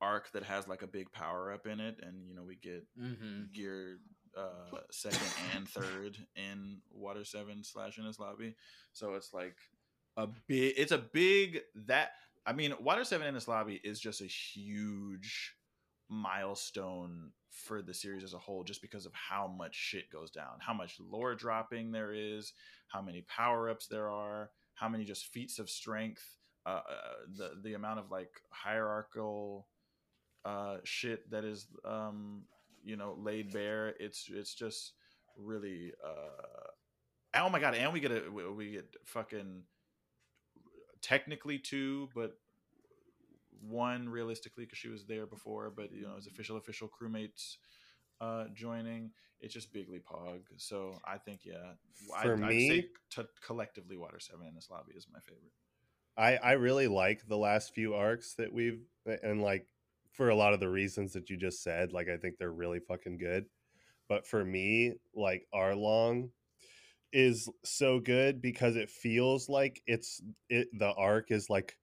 arc 0.00 0.32
that 0.32 0.42
has 0.42 0.66
like 0.68 0.82
a 0.82 0.86
big 0.86 1.12
power 1.12 1.52
up 1.52 1.66
in 1.66 1.80
it, 1.80 2.00
and 2.02 2.26
you 2.28 2.34
know 2.34 2.42
we 2.42 2.56
get 2.56 2.86
Mm-hmm. 3.00 3.52
gear 3.52 3.98
uh 4.36 4.78
second 4.90 5.20
and 5.54 5.68
third 5.68 6.18
in 6.34 6.78
water 6.90 7.24
7 7.24 7.62
slash 7.62 7.98
Enies 7.98 8.18
Lobby 8.18 8.56
so 8.92 9.14
it's 9.14 9.32
like 9.32 9.54
a 10.16 10.26
big 10.48 10.74
it's 10.76 10.90
a 10.90 10.98
big 10.98 11.60
that 11.86 12.10
i 12.46 12.52
mean 12.52 12.74
water 12.80 13.04
7 13.04 13.26
Enies 13.26 13.48
Lobby 13.48 13.80
is 13.84 14.00
just 14.00 14.20
a 14.20 14.26
huge 14.26 15.54
milestone 16.08 17.30
for 17.50 17.82
the 17.82 17.94
series 17.94 18.24
as 18.24 18.34
a 18.34 18.38
whole 18.38 18.64
just 18.64 18.82
because 18.82 19.06
of 19.06 19.12
how 19.14 19.46
much 19.46 19.74
shit 19.74 20.10
goes 20.10 20.30
down 20.30 20.58
how 20.60 20.74
much 20.74 20.96
lore 21.00 21.34
dropping 21.34 21.90
there 21.90 22.12
is 22.12 22.52
how 22.88 23.00
many 23.00 23.22
power-ups 23.22 23.86
there 23.86 24.10
are 24.10 24.50
how 24.74 24.88
many 24.88 25.04
just 25.04 25.26
feats 25.26 25.58
of 25.58 25.70
strength 25.70 26.22
uh, 26.66 26.80
uh 26.88 27.12
the 27.36 27.52
the 27.62 27.74
amount 27.74 27.98
of 27.98 28.10
like 28.10 28.30
hierarchical 28.50 29.66
uh 30.44 30.76
shit 30.84 31.30
that 31.30 31.44
is 31.44 31.66
um 31.84 32.42
you 32.84 32.96
know 32.96 33.16
laid 33.18 33.52
bare. 33.52 33.94
It's 33.98 34.28
it's 34.30 34.54
just 34.54 34.92
really 35.36 35.92
uh 36.04 37.40
oh 37.40 37.48
my 37.48 37.58
god 37.58 37.74
and 37.74 37.92
we 37.92 38.00
get 38.00 38.12
a 38.12 38.30
we 38.30 38.70
get 38.70 38.94
fucking 39.04 39.62
technically 41.04 41.58
two 41.58 42.08
but 42.14 42.38
one 43.60 44.08
realistically 44.08 44.64
because 44.64 44.78
she 44.78 44.88
was 44.88 45.04
there 45.04 45.26
before 45.26 45.70
but 45.74 45.92
you 45.92 46.02
know 46.02 46.14
as 46.16 46.26
official 46.26 46.56
official 46.56 46.88
crewmates 46.88 47.56
uh 48.20 48.44
joining 48.54 49.10
it's 49.40 49.52
just 49.52 49.72
bigly 49.72 49.98
pog 49.98 50.40
so 50.56 50.98
i 51.04 51.18
think 51.18 51.40
yeah 51.44 51.72
For 52.22 52.34
I'd, 52.34 52.40
me- 52.40 52.70
I'd 52.70 52.76
say 52.76 52.88
to 53.10 53.28
collectively 53.44 53.96
water 53.96 54.18
seven 54.18 54.46
Enies 54.46 54.70
Lobby 54.70 54.92
is 54.96 55.06
my 55.12 55.20
favorite 55.20 55.52
I 56.16 56.36
I 56.36 56.52
really 56.52 56.88
like 56.88 57.26
the 57.26 57.36
last 57.36 57.74
few 57.74 57.94
arcs 57.94 58.34
that 58.34 58.52
we've 58.52 58.80
and 59.22 59.42
like 59.42 59.66
for 60.12 60.28
a 60.28 60.34
lot 60.34 60.54
of 60.54 60.60
the 60.60 60.68
reasons 60.68 61.12
that 61.12 61.28
you 61.28 61.36
just 61.36 61.62
said, 61.62 61.92
like 61.92 62.08
I 62.08 62.16
think 62.16 62.38
they're 62.38 62.52
really 62.52 62.78
fucking 62.78 63.18
good. 63.18 63.46
But 64.08 64.26
for 64.26 64.44
me, 64.44 64.94
like 65.14 65.46
Arlong 65.52 66.30
is 67.14 67.50
so 67.64 68.00
good 68.00 68.42
because 68.42 68.76
it 68.76 68.90
feels 68.90 69.48
like 69.50 69.82
it's 69.86 70.22
it 70.50 70.68
the 70.78 70.92
arc 70.94 71.32
is 71.32 71.50
like 71.50 71.78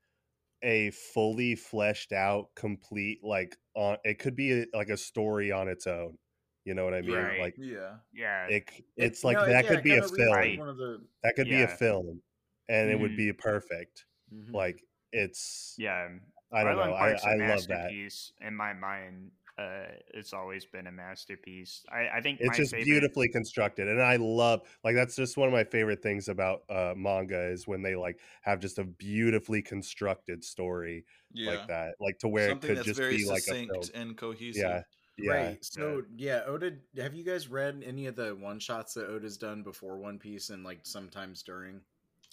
a 0.64 0.92
fully 0.92 1.56
fleshed 1.56 2.12
out 2.14 2.50
complete 2.56 3.20
like 3.24 3.58
on 3.76 3.98
it 4.04 4.20
could 4.20 4.36
be 4.36 4.66
like 4.74 4.90
a 4.90 4.98
story 4.98 5.52
on 5.52 5.68
its 5.70 5.88
own. 5.88 6.18
You 6.66 6.76
know 6.76 6.86
what 6.86 6.94
I 6.96 7.02
mean? 7.02 7.18
Right. 7.18 7.40
Like 7.40 7.56
yeah 7.58 7.98
Yeah, 8.14 8.48
it 8.48 8.70
c- 8.70 8.86
it's 8.98 9.24
like 9.24 9.40
that 9.40 9.68
could 9.68 9.84
be 9.84 9.98
a 9.98 10.04
film. 10.04 10.58
One 10.58 10.70
of 10.70 10.78
the 10.78 11.02
That 11.24 11.36
could 11.36 11.50
be 11.50 11.62
a 11.64 11.68
Yeah. 11.68 11.78
film 11.78 12.22
and 12.70 12.92
it 12.92 13.00
would 13.00 13.12
Mhm. 13.12 13.18
be 13.18 13.34
perfect. 13.34 14.06
Mhm. 14.34 14.54
Like 14.54 14.84
it's 15.12 15.76
yeah. 15.78 16.10
I 16.54 16.64
don't 16.64 16.76
Arlong 16.76 16.90
know. 16.90 16.94
I, 16.96 17.10
Park's 17.10 17.24
a 17.26 17.32
I 17.32 17.36
love 17.38 17.68
that. 17.70 17.94
masterpiece 17.94 18.34
in 18.42 18.56
my 18.56 18.74
mind. 18.74 19.32
Uh, 19.58 19.86
it's 20.14 20.34
always 20.34 20.66
been 20.66 20.88
a 20.88 20.92
masterpiece. 20.92 21.84
I, 21.92 22.18
I 22.18 22.22
think 22.22 22.40
It's 22.40 22.50
my 22.50 22.56
just 22.56 22.72
favorite, 22.72 22.86
beautifully 22.86 23.30
constructed, 23.30 23.88
and 23.88 24.02
I 24.02 24.16
love 24.16 24.62
like 24.84 24.96
that's 24.96 25.16
just 25.16 25.38
one 25.38 25.48
of 25.48 25.54
my 25.54 25.64
favorite 25.64 26.02
things 26.02 26.28
about 26.30 26.62
uh, 26.70 26.94
manga 26.96 27.50
is 27.52 27.68
when 27.68 27.82
they 27.82 27.96
like 27.96 28.20
have 28.42 28.60
just 28.60 28.80
a 28.80 28.84
beautifully 28.84 29.62
constructed 29.62 30.44
story 30.44 31.06
yeah 31.34 31.52
like 31.52 31.68
that, 31.68 31.96
like 32.00 32.18
to 32.20 32.28
where 32.28 32.50
something 32.50 32.70
it 32.70 32.76
could 32.76 32.76
that's 32.78 32.88
just 32.88 33.00
very 33.00 33.18
be 33.18 33.26
like 33.26 33.44
a 33.50 33.56
film. 33.56 33.84
and 33.94 34.18
cohesive 34.18 34.64
Yeah, 34.64 34.82
yeah. 35.18 35.32
Right. 35.32 35.58
So 35.62 36.04
yeah, 36.16 36.42
Oda. 36.48 36.74
Have 36.98 37.14
you 37.14 37.24
guys 37.24 37.48
read 37.48 37.84
any 37.86 38.08
of 38.08 38.16
the 38.16 38.36
one 38.36 38.60
shots 38.60 38.94
that 38.96 39.08
Oda's 39.08 39.38
done 39.38 39.64
before 39.64 39.98
One 39.98 40.18
Piece 40.18 40.50
and 40.50 40.64
like 40.64 40.80
sometimes 40.84 41.44
during? 41.44 41.82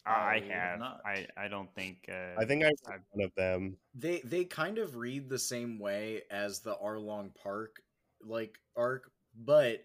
I 0.09 0.35
I 0.37 0.41
have 0.41 0.51
have. 0.51 0.79
not. 0.79 1.01
I, 1.05 1.27
I 1.37 1.49
don't 1.49 1.73
think. 1.75 2.09
Uh, 2.09 2.41
I 2.41 2.45
think 2.45 2.63
I 2.63 2.67
read 2.67 2.75
I've- 2.89 3.05
one 3.13 3.25
of 3.27 3.35
them. 3.35 3.77
They 3.95 4.21
they 4.25 4.45
kind 4.45 4.79
of 4.79 4.97
read 4.97 5.29
the 5.29 5.39
same 5.39 5.79
way 5.79 6.23
as 6.31 6.61
the 6.61 6.75
Arlong 6.77 7.35
Park 7.35 7.83
like 8.25 8.59
arc, 8.77 9.11
but 9.37 9.85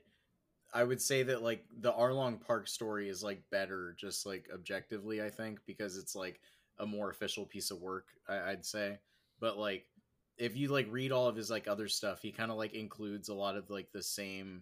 I 0.73 0.83
would 0.83 1.01
say 1.01 1.23
that 1.23 1.43
like 1.43 1.65
the 1.79 1.91
Arlong 1.91 2.41
Park 2.41 2.67
story 2.67 3.09
is 3.09 3.23
like 3.23 3.43
better, 3.51 3.95
just 3.99 4.25
like 4.25 4.49
objectively. 4.53 5.21
I 5.21 5.29
think 5.29 5.59
because 5.67 5.97
it's 5.97 6.15
like 6.15 6.39
a 6.79 6.85
more 6.85 7.09
official 7.11 7.45
piece 7.45 7.69
of 7.71 7.79
work. 7.81 8.07
I, 8.27 8.51
I'd 8.51 8.65
say, 8.65 8.97
but 9.39 9.57
like 9.57 9.85
if 10.39 10.57
you 10.57 10.69
like 10.69 10.87
read 10.89 11.11
all 11.11 11.27
of 11.27 11.35
his 11.35 11.51
like 11.51 11.67
other 11.67 11.87
stuff, 11.87 12.21
he 12.21 12.31
kind 12.31 12.49
of 12.49 12.57
like 12.57 12.73
includes 12.73 13.29
a 13.29 13.33
lot 13.35 13.55
of 13.55 13.69
like 13.69 13.91
the 13.91 14.01
same 14.01 14.61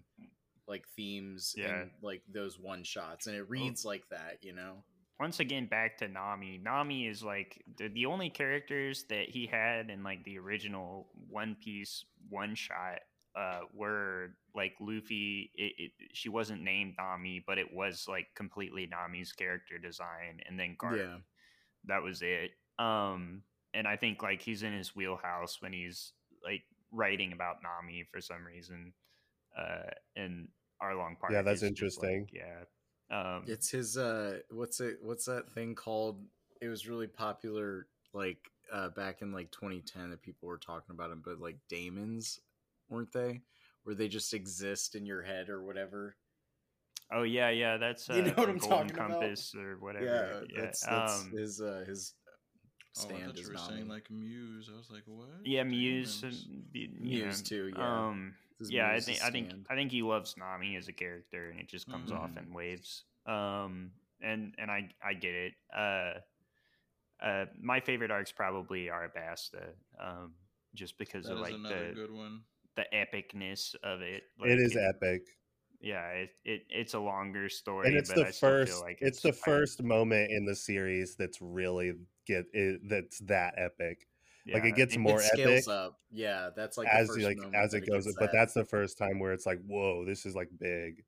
like 0.67 0.85
themes 0.95 1.55
Yeah. 1.57 1.83
in 1.83 1.91
like 2.01 2.21
those 2.29 2.59
one 2.59 2.83
shots, 2.83 3.27
and 3.27 3.35
it 3.35 3.49
reads 3.49 3.85
like 3.85 4.03
that, 4.09 4.39
you 4.41 4.53
know. 4.53 4.83
Once 5.21 5.39
again 5.39 5.67
back 5.67 5.99
to 5.99 6.07
Nami. 6.07 6.59
Nami 6.61 7.05
is 7.05 7.21
like 7.23 7.63
the, 7.77 7.89
the 7.89 8.07
only 8.07 8.31
characters 8.31 9.05
that 9.09 9.29
he 9.29 9.45
had 9.45 9.91
in 9.91 10.03
like 10.03 10.23
the 10.23 10.39
original 10.39 11.07
One 11.29 11.55
Piece 11.63 12.03
one 12.29 12.55
shot 12.55 12.99
uh 13.37 13.61
were 13.73 14.31
like 14.55 14.73
Luffy. 14.81 15.51
It, 15.55 15.73
it, 15.77 15.91
she 16.13 16.27
wasn't 16.27 16.63
named 16.63 16.95
Nami, 16.97 17.43
but 17.45 17.59
it 17.59 17.71
was 17.71 18.05
like 18.09 18.27
completely 18.35 18.89
Nami's 18.89 19.31
character 19.31 19.77
design, 19.77 20.41
and 20.47 20.59
then 20.59 20.75
Garp. 20.81 20.97
Yeah. 20.97 21.17
That 21.85 22.03
was 22.03 22.21
it. 22.21 22.51
Um, 22.77 23.43
and 23.73 23.87
I 23.87 23.97
think 23.97 24.23
like 24.23 24.41
he's 24.41 24.63
in 24.63 24.73
his 24.73 24.95
wheelhouse 24.95 25.61
when 25.61 25.71
he's 25.71 26.13
like 26.43 26.63
writing 26.91 27.31
about 27.31 27.57
Nami 27.63 28.05
for 28.11 28.21
some 28.21 28.43
reason. 28.45 28.93
Uh, 29.57 29.91
and 30.15 30.47
Arlong 30.81 31.19
Park. 31.19 31.33
Yeah, 31.33 31.41
that's 31.41 31.61
just, 31.61 32.01
like, 32.01 32.11
interesting. 32.11 32.27
yeah. 32.33 32.63
Um, 33.11 33.43
It's 33.47 33.69
his 33.69 33.97
uh 33.97 34.39
what's 34.49 34.79
it 34.79 34.99
what's 35.01 35.25
that 35.25 35.51
thing 35.51 35.75
called? 35.75 36.23
It 36.61 36.69
was 36.69 36.87
really 36.87 37.07
popular 37.07 37.87
like 38.13 38.39
uh 38.71 38.89
back 38.89 39.21
in 39.21 39.31
like 39.33 39.51
2010 39.51 40.09
that 40.11 40.21
people 40.21 40.47
were 40.47 40.57
talking 40.57 40.93
about 40.95 41.11
him, 41.11 41.21
but 41.23 41.39
like 41.39 41.57
daemons, 41.69 42.39
weren't 42.89 43.11
they? 43.11 43.41
Where 43.83 43.95
they 43.95 44.07
just 44.07 44.33
exist 44.33 44.95
in 44.95 45.05
your 45.05 45.21
head 45.23 45.49
or 45.49 45.63
whatever. 45.63 46.15
Oh 47.11 47.23
yeah, 47.23 47.49
yeah, 47.49 47.77
that's 47.77 48.09
uh, 48.09 48.13
You 48.13 48.21
know 48.21 48.33
what 48.35 48.49
I'm 48.49 48.57
Golden 48.59 48.87
talking 48.87 48.95
about? 48.95 49.19
Compass 49.21 49.55
or 49.55 49.77
whatever. 49.79 50.05
Yeah, 50.49 50.61
that's 50.61 50.81
that's 50.81 51.21
um, 51.23 51.31
his 51.31 51.61
uh 51.61 51.83
his 51.87 52.13
Oh, 52.97 53.03
I 53.03 53.05
stand 53.05 53.25
thought 53.27 53.35
is 53.37 53.41
you 53.41 53.47
were 53.47 53.53
Nami. 53.55 53.73
saying 53.75 53.87
like 53.87 54.11
Muse. 54.11 54.69
I 54.73 54.77
was 54.77 54.89
like, 54.91 55.03
what? 55.05 55.27
yeah, 55.45 55.63
Muse, 55.63 56.19
Demons. 56.21 56.45
and, 56.49 56.63
y- 56.73 56.89
you 56.99 57.23
Muse 57.25 57.41
too, 57.41 57.73
yeah. 57.77 58.07
Um, 58.09 58.33
His 58.49 58.50
yeah, 58.69 58.89
I 58.91 58.99
think 58.99 59.21
I 59.23 59.31
think. 59.31 59.51
I 59.69 59.75
think 59.75 59.91
he 59.91 60.01
loves 60.01 60.35
Nami 60.37 60.75
as 60.75 60.87
a 60.87 60.93
character, 60.93 61.49
and 61.49 61.59
it 61.59 61.67
just 61.67 61.89
comes 61.89 62.11
off 62.11 62.31
Mhm. 62.31 62.47
in 62.47 62.53
waves. 62.53 63.03
Um, 63.25 63.91
and 64.21 64.53
and 64.57 64.69
I 64.71 64.89
I 65.03 65.13
get 65.13 65.33
it. 65.33 65.53
Uh, 65.75 66.13
uh, 67.21 67.45
my 67.61 67.79
favorite 67.79 68.11
arcs 68.11 68.31
probably 68.31 68.85
Arabasta. 68.87 69.73
Um, 69.99 70.33
just 70.73 70.97
because 70.97 71.25
That 71.25 71.33
of 71.33 71.39
like 71.39 71.53
the 71.63 71.91
good 71.93 72.11
one. 72.11 72.41
the 72.75 72.85
epicness 72.93 73.75
of 73.83 74.01
it. 74.01 74.23
it 74.41 74.49
Like, 74.49 74.59
is 74.59 74.77
epic, 74.77 75.21
Yeah, 75.81 76.07
it, 76.09 76.29
it 76.45 76.65
it's 76.69 76.93
a 76.93 76.99
longer 76.99 77.49
story, 77.49 77.87
and 77.87 77.97
it's 77.97 78.09
but 78.09 78.17
the 78.19 78.25
I 78.25 78.31
first. 78.31 78.71
feel 78.71 78.81
like 78.81 78.99
it's, 79.01 79.21
the 79.21 79.33
first 79.33 79.83
moment 79.83 80.31
in 80.31 80.45
the 80.45 80.55
series 80.55 81.15
that's 81.15 81.41
really 81.41 81.93
get 82.25 82.45
it, 82.53 82.81
that's 82.87 83.19
that 83.19 83.55
epic. 83.57 84.07
Like 84.51 84.63
it 84.65 84.75
gets 84.75 84.95
and- 84.95 85.03
more 85.03 85.19
it 85.19 85.25
scales 85.25 85.67
epic 85.67 85.69
up. 85.69 85.99
Yeah, 86.11 86.49
that's 86.55 86.77
like 86.77 86.87
the 86.87 86.93
as 86.95 87.07
first 87.07 87.21
like 87.21 87.37
as 87.53 87.71
that 87.71 87.77
it 87.83 87.89
goes, 87.89 88.05
gets 88.05 88.17
but 88.17 88.31
that's 88.33 88.53
the 88.53 88.65
first 88.65 88.97
time 88.97 89.19
where 89.19 89.33
it's 89.33 89.45
like, 89.45 89.59
whoa, 89.65 90.05
this 90.05 90.25
is 90.25 90.35
like 90.35 90.49
big. 90.59 91.03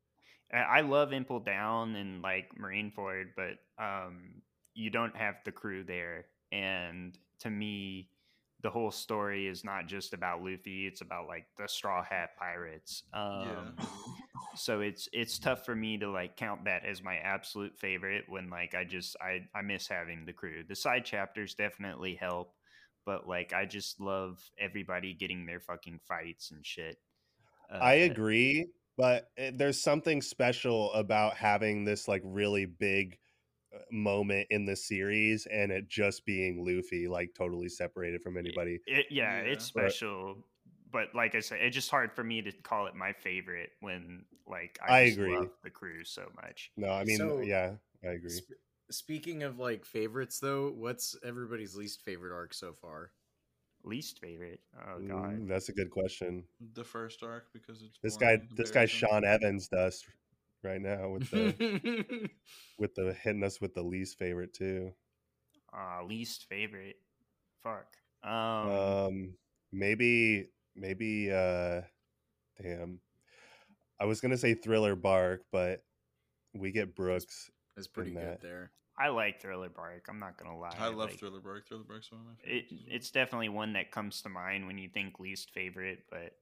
I 0.53 0.57
I 0.57 0.81
love 0.81 1.13
Impel 1.13 1.39
Down 1.39 1.95
and 1.95 2.21
like 2.21 2.49
Marineford, 2.59 3.29
but 3.35 3.57
um, 3.83 4.41
you 4.73 4.89
don't 4.89 5.15
have 5.15 5.35
the 5.45 5.51
crew 5.51 5.83
there. 5.83 6.25
And 6.51 7.17
to 7.39 7.49
me, 7.49 8.09
the 8.61 8.69
whole 8.69 8.91
story 8.91 9.47
is 9.47 9.63
not 9.63 9.87
just 9.87 10.13
about 10.13 10.43
Luffy; 10.43 10.85
it's 10.87 11.01
about 11.01 11.27
like 11.27 11.47
the 11.57 11.67
Straw 11.67 12.03
Hat 12.03 12.37
Pirates. 12.37 13.03
Um, 13.13 13.75
So 14.55 14.81
it's 14.81 15.09
it's 15.11 15.39
tough 15.39 15.65
for 15.65 15.75
me 15.75 15.97
to 15.97 16.11
like 16.11 16.37
count 16.37 16.65
that 16.65 16.85
as 16.85 17.01
my 17.01 17.15
absolute 17.17 17.75
favorite 17.77 18.25
when 18.27 18.51
like 18.51 18.75
I 18.75 18.83
just 18.83 19.15
I 19.19 19.47
I 19.55 19.63
miss 19.63 19.87
having 19.87 20.25
the 20.25 20.33
crew. 20.33 20.63
The 20.67 20.75
side 20.75 21.05
chapters 21.05 21.55
definitely 21.55 22.13
help, 22.13 22.53
but 23.05 23.27
like 23.27 23.53
I 23.53 23.65
just 23.65 23.99
love 23.99 24.39
everybody 24.57 25.13
getting 25.13 25.45
their 25.45 25.59
fucking 25.59 25.99
fights 26.07 26.51
and 26.51 26.65
shit. 26.65 26.97
I 27.69 28.01
Uh, 28.01 28.05
agree, 28.05 28.67
but 28.97 29.29
eh, 29.37 29.51
there's 29.53 29.81
something 29.81 30.21
special 30.21 30.91
about 30.93 31.35
having 31.35 31.85
this 31.85 32.07
like 32.07 32.21
really 32.23 32.65
big 32.65 33.17
uh, 33.73 33.79
moment 33.91 34.47
in 34.51 34.65
the 34.65 34.75
series 34.75 35.45
and 35.47 35.71
it 35.71 35.87
just 35.87 36.25
being 36.25 36.63
Luffy, 36.65 37.07
like 37.07 37.33
totally 37.35 37.69
separated 37.69 38.21
from 38.21 38.37
anybody. 38.37 38.79
It, 38.85 39.07
yeah, 39.09 39.37
it's 39.39 39.71
Yeah. 39.75 39.81
But- 39.81 39.91
special, 39.91 40.47
but 40.91 41.15
like 41.15 41.33
I 41.33 41.39
said, 41.39 41.59
it's 41.61 41.73
just 41.73 41.89
hard 41.89 42.13
for 42.13 42.23
me 42.23 42.41
to 42.43 42.51
call 42.51 42.85
it 42.85 42.93
my 42.95 43.13
favorite 43.13 43.71
when 43.79 44.25
Like 44.45 44.77
I 44.87 45.05
just 45.05 45.17
agree. 45.17 45.35
love 45.37 45.49
the 45.63 45.69
crew 45.71 46.03
so 46.03 46.29
much. 46.35 46.69
No, 46.77 46.89
I 46.91 47.03
mean, 47.05 47.17
So- 47.17 47.39
yeah, 47.41 47.75
I 48.03 48.07
agree. 48.09 48.29
Sp- 48.29 48.59
speaking 48.89 49.43
of 49.43 49.59
like 49.59 49.85
favorites, 49.85 50.39
though, 50.39 50.71
what's 50.75 51.15
everybody's 51.25 51.75
least 51.75 52.01
favorite 52.03 52.33
arc 52.33 52.53
so 52.53 52.73
far? 52.73 53.11
Least 53.83 54.19
favorite. 54.19 54.61
Oh 54.77 54.99
god. 54.99 55.41
Mm, 55.41 55.47
that's 55.49 55.69
a 55.69 55.73
good 55.73 55.89
question. 55.91 56.43
The 56.73 56.83
first 56.83 57.21
arc 57.21 57.47
because 57.53 57.81
it's 57.81 57.99
This 58.01 58.15
guy, 58.17 58.39
this 58.55 58.71
guy. 58.71 58.85
Sean 58.85 59.25
Evans, 59.25 59.67
does 59.67 60.05
right 60.63 60.81
now 60.81 61.09
with 61.09 61.29
the 61.31 62.29
with 62.79 62.95
the 62.95 63.13
hitting 63.21 63.43
us 63.43 63.59
with 63.59 63.73
the 63.73 63.83
least 63.83 64.17
favorite 64.17 64.53
too. 64.53 64.91
Uh, 65.73 66.03
least 66.05 66.45
favorite. 66.47 66.97
Fuck. 67.61 67.87
Um, 68.23 68.69
Um, 68.69 69.33
maybe, 69.73 70.47
maybe, 70.75 71.31
uh, 71.31 71.81
damn. 72.61 72.99
I 73.99 74.05
was 74.05 74.21
gonna 74.21 74.37
say 74.37 74.53
Thriller 74.53 74.95
Bark, 74.95 75.43
but 75.51 75.83
we 76.53 76.71
get 76.71 76.95
Brooks. 76.95 77.49
It's 77.77 77.87
pretty 77.87 78.11
in 78.11 78.17
good 78.17 78.27
that. 78.27 78.41
there. 78.41 78.71
I 78.99 79.07
like 79.09 79.41
Thriller 79.41 79.69
Bark. 79.69 80.05
I'm 80.09 80.19
not 80.19 80.37
gonna 80.37 80.57
lie. 80.57 80.75
I 80.77 80.87
love 80.89 81.09
like, 81.09 81.19
Thriller 81.19 81.39
Bark. 81.39 81.67
Thriller 81.67 81.83
Bark's 81.87 82.11
one 82.11 82.21
of 82.21 82.27
my 82.27 82.33
It, 82.43 82.45
favorites. 82.45 82.71
as 82.71 82.79
well. 82.87 82.95
it's 82.95 83.11
definitely 83.11 83.49
one 83.49 83.73
that 83.73 83.91
comes 83.91 84.21
to 84.21 84.29
mind 84.29 84.67
when 84.67 84.77
you 84.77 84.89
think 84.93 85.19
least 85.19 85.49
favorite, 85.51 86.03
but 86.11 86.33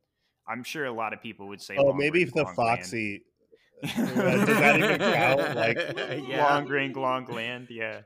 I'm 0.48 0.64
sure 0.64 0.86
a 0.86 0.92
lot 0.92 1.14
of 1.14 1.22
people 1.22 1.48
would 1.48 1.62
say. 1.62 1.78
Oh, 1.78 1.86
Long 1.86 1.98
maybe 1.98 2.24
Ring, 2.26 2.32
the 2.36 2.44
Long 2.44 2.56
Foxy. 2.56 3.24
Does 3.82 3.96
that 3.96 4.78
even 4.78 5.00
count? 5.00 5.56
Like- 5.56 6.28
yeah. 6.28 6.46
Long 6.46 6.68
Ring, 6.68 6.94
Long 6.94 7.26
Land. 7.26 7.68
Yeah, 7.72 8.02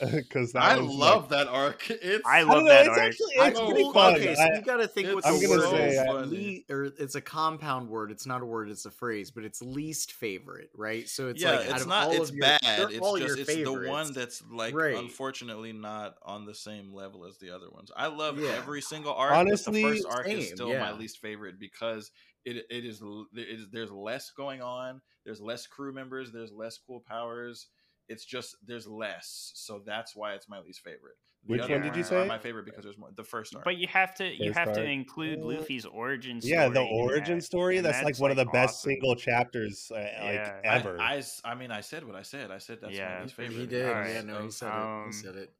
Because 0.12 0.54
I 0.54 0.74
love 0.74 1.28
that 1.28 1.46
arc. 1.48 1.88
It's 1.88 2.26
I 2.26 2.38
I 2.38 2.42
love 2.42 2.48
don't 2.56 2.64
know, 2.64 2.70
that 2.70 2.80
it's 2.86 2.88
arc. 2.88 2.98
actually 2.98 3.38
I 3.40 3.48
it's 3.48 3.58
know, 3.58 3.66
pretty 3.66 3.84
well, 3.84 3.92
fun. 3.92 4.14
Okay, 4.16 4.34
so 4.34 4.42
I- 4.42 4.54
you 4.56 4.62
got 4.62 4.76
to 4.78 4.88
think 4.88 5.14
what 5.14 5.22
the 5.24 5.30
I'm 5.30 5.34
word 5.48 5.70
say, 5.70 5.88
is. 5.90 6.66
Le- 6.68 6.74
or 6.74 6.84
it's 6.98 7.14
a 7.14 7.20
compound 7.20 7.88
word. 7.88 8.10
It's 8.10 8.26
not 8.26 8.42
a 8.42 8.44
word. 8.44 8.70
It's 8.70 8.86
a 8.86 8.90
phrase, 8.90 9.30
but 9.30 9.44
it's 9.44 9.62
least 9.62 10.12
favorite, 10.12 10.70
right? 10.74 11.08
So 11.08 11.28
it's 11.28 11.40
yeah, 11.42 11.52
like 11.52 11.60
out 11.68 11.72
it's 11.72 11.82
of 11.82 11.88
not. 11.88 12.06
all 12.08 12.12
It's 12.22 12.32
your, 12.32 12.40
bad. 12.40 12.58
It's 12.62 12.98
all 12.98 13.16
just 13.18 13.28
your 13.28 13.38
it's 13.38 13.54
the 13.84 13.88
one 13.90 14.12
that's 14.12 14.42
like 14.50 14.74
Right. 14.74 14.96
unfortunately 14.96 15.72
not 15.72 16.16
on 16.24 16.44
the 16.44 16.54
same 16.54 16.92
level 16.92 17.24
as 17.24 17.38
the 17.38 17.50
other 17.50 17.70
ones. 17.70 17.90
I 17.96 18.08
love 18.08 18.38
Yeah. 18.38 18.50
every 18.50 18.82
single 18.82 19.14
arc. 19.14 19.32
Honestly, 19.32 19.82
but 19.82 19.88
the 19.90 19.96
first 20.02 20.06
arc 20.08 20.28
is 20.28 20.48
still 20.50 20.68
yeah. 20.70 20.80
my 20.80 20.92
least 20.92 21.18
favorite 21.20 21.58
because 21.60 22.10
it 22.44 22.66
it 22.68 22.84
is, 22.84 23.00
it 23.34 23.48
is 23.48 23.66
there's 23.70 23.92
less 23.92 24.30
going 24.30 24.60
on. 24.60 25.00
There's 25.24 25.40
less 25.40 25.66
crew 25.66 25.92
members. 25.92 26.32
There's 26.32 26.52
less 26.52 26.78
cool 26.78 27.00
powers. 27.00 27.68
It's 28.08 28.24
just 28.24 28.56
there's 28.66 28.86
less, 28.86 29.52
so 29.54 29.82
that's 29.84 30.14
why 30.14 30.34
it's 30.34 30.48
my 30.48 30.60
least 30.60 30.80
favorite. 30.82 31.16
The 31.46 31.52
Which 31.52 31.60
other 31.62 31.74
one 31.74 31.82
did 31.82 31.96
you 31.96 32.02
say? 32.04 32.26
My 32.26 32.38
favorite 32.38 32.64
because 32.64 32.84
there's 32.84 32.96
more. 32.96 33.10
The 33.14 33.22
first 33.24 33.54
arc. 33.54 33.64
but 33.64 33.76
you 33.76 33.86
have 33.88 34.14
to 34.16 34.24
you 34.26 34.52
First 34.54 34.58
have 34.58 34.72
to 34.74 34.82
include 34.84 35.40
Uh, 35.40 35.46
Luffy's 35.46 35.84
origin. 35.84 36.40
story 36.40 36.54
yeah, 36.54 36.68
the 36.70 36.80
origin 36.80 37.38
that, 37.38 37.44
story. 37.44 37.76
and 37.76 37.84
That's, 37.84 38.02
like 38.02 38.18
one 38.18 38.30
of 38.30 38.38
the 38.38 38.46
best 38.46 38.80
single 38.82 39.14
chapters 39.14 39.90
uh, 39.94 39.98
Yeah. 39.98 40.24
like 40.24 40.66
I- 40.66 40.76
ever. 40.76 40.98
I, 41.00 41.16
s- 41.18 41.42
I 41.44 41.54
mean, 41.54 41.70
I 41.70 41.82
said 41.82 42.04
what 42.06 42.14
I 42.16 42.22
said. 42.22 42.50
I 42.50 42.58
said 42.58 42.78
that's 42.80 42.96
Yeah. 42.96 43.16
my 43.16 43.22
least 43.24 43.34
favorite. 43.34 43.58
He 43.58 43.66
did. 43.66 43.86
Alright, 43.86 44.14
Yeah, 44.14 44.22
no, 44.22 44.42
he 44.42 44.50
said 44.50 44.68
it. 44.68 44.74
um, 44.74 45.04
He 45.06 45.12
said 45.12 45.36
it. 45.36 45.52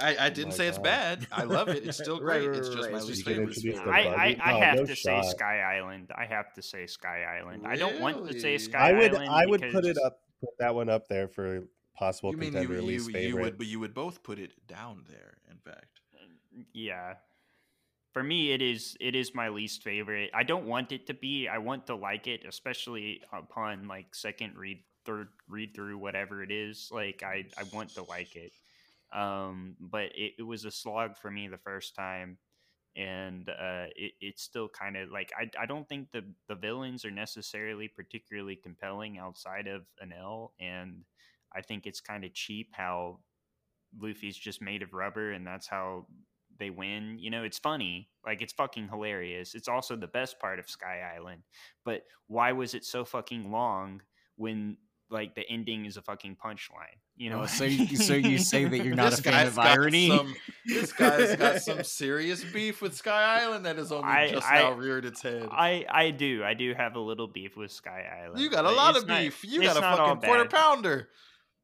I, 0.00 0.16
I 0.16 0.26
Oh 0.26 0.30
didn't 0.30 0.50
my 0.50 0.54
say 0.54 0.66
it's 0.68 0.78
bad. 0.78 1.26
I 1.32 1.42
love 1.44 1.68
it. 1.68 1.84
It's 1.84 1.98
still 2.02 2.18
great. 2.20 2.46
right, 2.46 2.56
it's 2.56 2.68
just 2.68 2.82
right. 2.84 2.92
my 2.92 2.98
least 3.00 3.24
just 3.24 3.26
You 3.64 3.72
can 3.72 3.82
favorite. 3.82 3.92
I. 3.92 4.00
I, 4.00 4.36
I 4.40 4.52
Oh, 4.56 4.60
have 4.60 4.76
no 4.76 4.84
to 4.86 4.96
say. 4.96 5.20
Sky 5.22 5.60
Island. 5.78 6.12
I 6.16 6.24
have 6.26 6.54
to 6.54 6.62
say 6.62 6.86
Sky 6.86 7.24
Island. 7.40 7.66
I 7.66 7.76
don't 7.76 8.00
want 8.00 8.26
to 8.30 8.40
say 8.40 8.52
Really? 8.52 8.58
Sky 8.58 8.88
I 8.88 8.92
would, 8.92 9.14
Island. 9.16 9.30
I 9.30 9.46
would 9.46 9.62
put 9.72 9.84
it 9.84 9.98
up, 9.98 10.20
put 10.40 10.50
that 10.58 10.74
one 10.74 10.88
up 10.88 11.08
there 11.08 11.28
for 11.28 11.64
possible 11.94 12.30
You 12.30 12.38
mean 12.38 12.52
contender 12.52 12.80
you, 12.80 12.82
least 12.82 13.08
you, 13.08 13.12
favorite. 13.12 13.28
you 13.28 13.36
would, 13.44 13.58
but 13.58 13.66
you 13.66 13.80
would 13.80 13.94
both 13.94 14.22
put 14.22 14.38
it 14.38 14.52
down 14.66 15.04
there. 15.08 15.38
In 15.50 15.58
fact, 15.58 16.00
yeah. 16.72 17.14
For 18.12 18.22
me 18.22 18.52
it 18.52 18.60
is 18.62 18.96
it 19.00 19.14
is 19.14 19.34
my 19.34 19.48
least 19.48 19.82
favorite. 19.82 20.30
I 20.34 20.42
don't 20.42 20.66
want 20.66 20.92
it 20.92 21.06
to 21.06 21.14
be 21.14 21.48
i 21.48 21.58
want 21.58 21.86
to 21.86 21.94
like 21.94 22.26
it 22.26 22.44
especially 22.46 23.22
upon 23.32 23.86
like 23.86 24.14
second 24.14 24.56
read 24.56 24.82
third 25.04 25.28
read 25.48 25.74
through 25.74 25.98
whatever 25.98 26.42
it 26.42 26.50
is. 26.50 26.88
Like 26.92 27.22
i 27.22 27.46
i 27.58 27.62
want 27.72 27.90
to 27.94 28.02
like 28.04 28.34
it. 28.36 28.52
Um 29.12 29.76
but 29.80 30.10
it, 30.16 30.34
it 30.38 30.42
was 30.42 30.64
a 30.64 30.70
slog 30.72 31.16
for 31.16 31.30
me 31.30 31.48
the 31.48 31.58
first 31.58 31.94
time 31.94 32.38
and 32.96 33.48
uh 33.48 33.86
it, 33.94 34.12
it's 34.20 34.42
still 34.42 34.68
kind 34.68 34.96
of 34.96 35.10
like 35.10 35.30
I, 35.38 35.48
I 35.62 35.66
don't 35.66 35.88
think 35.88 36.10
the 36.12 36.22
the 36.48 36.56
villains 36.56 37.04
are 37.04 37.10
necessarily 37.10 37.88
particularly 37.88 38.56
compelling 38.56 39.18
outside 39.18 39.68
of 39.68 39.82
Enel 40.02 40.50
and 40.58 41.04
i 41.54 41.60
think 41.60 41.86
it's 41.86 42.00
kind 42.00 42.24
of 42.24 42.34
cheap 42.34 42.70
how 42.72 43.20
luffy's 44.00 44.36
just 44.36 44.60
made 44.60 44.82
of 44.82 44.92
rubber 44.92 45.32
and 45.32 45.46
that's 45.46 45.68
how 45.68 46.06
they 46.60 46.70
win. 46.70 47.18
You 47.18 47.30
know, 47.30 47.42
it's 47.42 47.58
funny. 47.58 48.08
Like 48.24 48.40
it's 48.42 48.52
fucking 48.52 48.88
hilarious. 48.88 49.56
It's 49.56 49.66
also 49.66 49.96
the 49.96 50.06
best 50.06 50.38
part 50.38 50.60
of 50.60 50.70
Sky 50.70 51.00
Island. 51.16 51.42
But 51.84 52.02
why 52.28 52.52
was 52.52 52.74
it 52.74 52.84
so 52.84 53.04
fucking 53.04 53.50
long 53.50 54.02
when 54.36 54.76
like 55.10 55.34
the 55.34 55.42
ending 55.50 55.84
is 55.86 55.96
a 55.96 56.02
fucking 56.02 56.36
punchline? 56.36 56.98
You 57.16 57.30
know, 57.30 57.42
Oh, 57.42 57.46
so 57.46 57.64
you, 57.64 57.96
so 57.96 58.14
you 58.14 58.38
say 58.38 58.64
that 58.64 58.78
you're 58.84 58.94
not 58.94 59.10
This 59.10 59.18
a 59.20 59.22
fan 59.24 59.46
of 59.46 59.58
irony? 59.58 60.08
Some, 60.08 60.34
this 60.66 60.92
guy's 60.92 61.36
got 61.36 61.60
some 61.62 61.82
serious 61.84 62.42
beef 62.44 62.80
with 62.80 62.94
Sky 62.96 63.42
Island 63.42 63.66
that 63.66 63.76
has 63.76 63.92
only 63.92 64.08
I- 64.08 64.30
just 64.30 64.46
I- 64.50 64.62
now 64.62 64.72
reared 64.72 65.04
its 65.04 65.20
head. 65.22 65.48
I 65.50 65.84
I 65.90 66.10
do 66.12 66.42
I 66.44 66.54
do 66.54 66.72
have 66.74 66.96
a 66.96 67.00
little 67.00 67.26
beef 67.28 67.56
with 67.56 67.70
Sky 67.72 68.04
Island. 68.24 68.40
you 68.40 68.48
got 68.50 68.64
a 68.64 68.70
lot 68.70 68.94
it's 68.94 69.02
of 69.02 69.08
not- 69.08 69.18
beef. 69.20 69.44
You 69.44 69.62
got 69.62 69.76
a 69.76 69.80
fucking 69.80 70.20
quarter 70.22 70.46
pounder. 70.48 71.08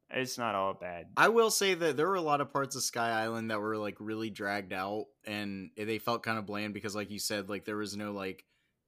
It's 0.08 0.38
not 0.38 0.54
all 0.54 0.72
bad. 0.74 1.06
I 1.16 1.28
will 1.30 1.50
say 1.50 1.74
that 1.74 1.96
there 1.96 2.06
were 2.06 2.14
a 2.14 2.20
lot 2.20 2.40
of 2.40 2.52
parts 2.52 2.76
of 2.76 2.82
Sky 2.84 3.10
Island 3.10 3.50
that 3.50 3.58
were 3.60 3.76
like 3.76 3.96
really 3.98 4.30
dragged 4.30 4.72
out 4.72 5.06
and 5.26 5.70
they 5.76 5.98
felt 5.98 6.22
kind 6.22 6.38
of 6.38 6.46
bland 6.46 6.74
because 6.74 6.94
like 6.94 7.10
you 7.10 7.18
said 7.18 7.48
like 7.48 7.64
there 7.64 7.76
was 7.76 7.96
no 7.96 8.12
like 8.12 8.44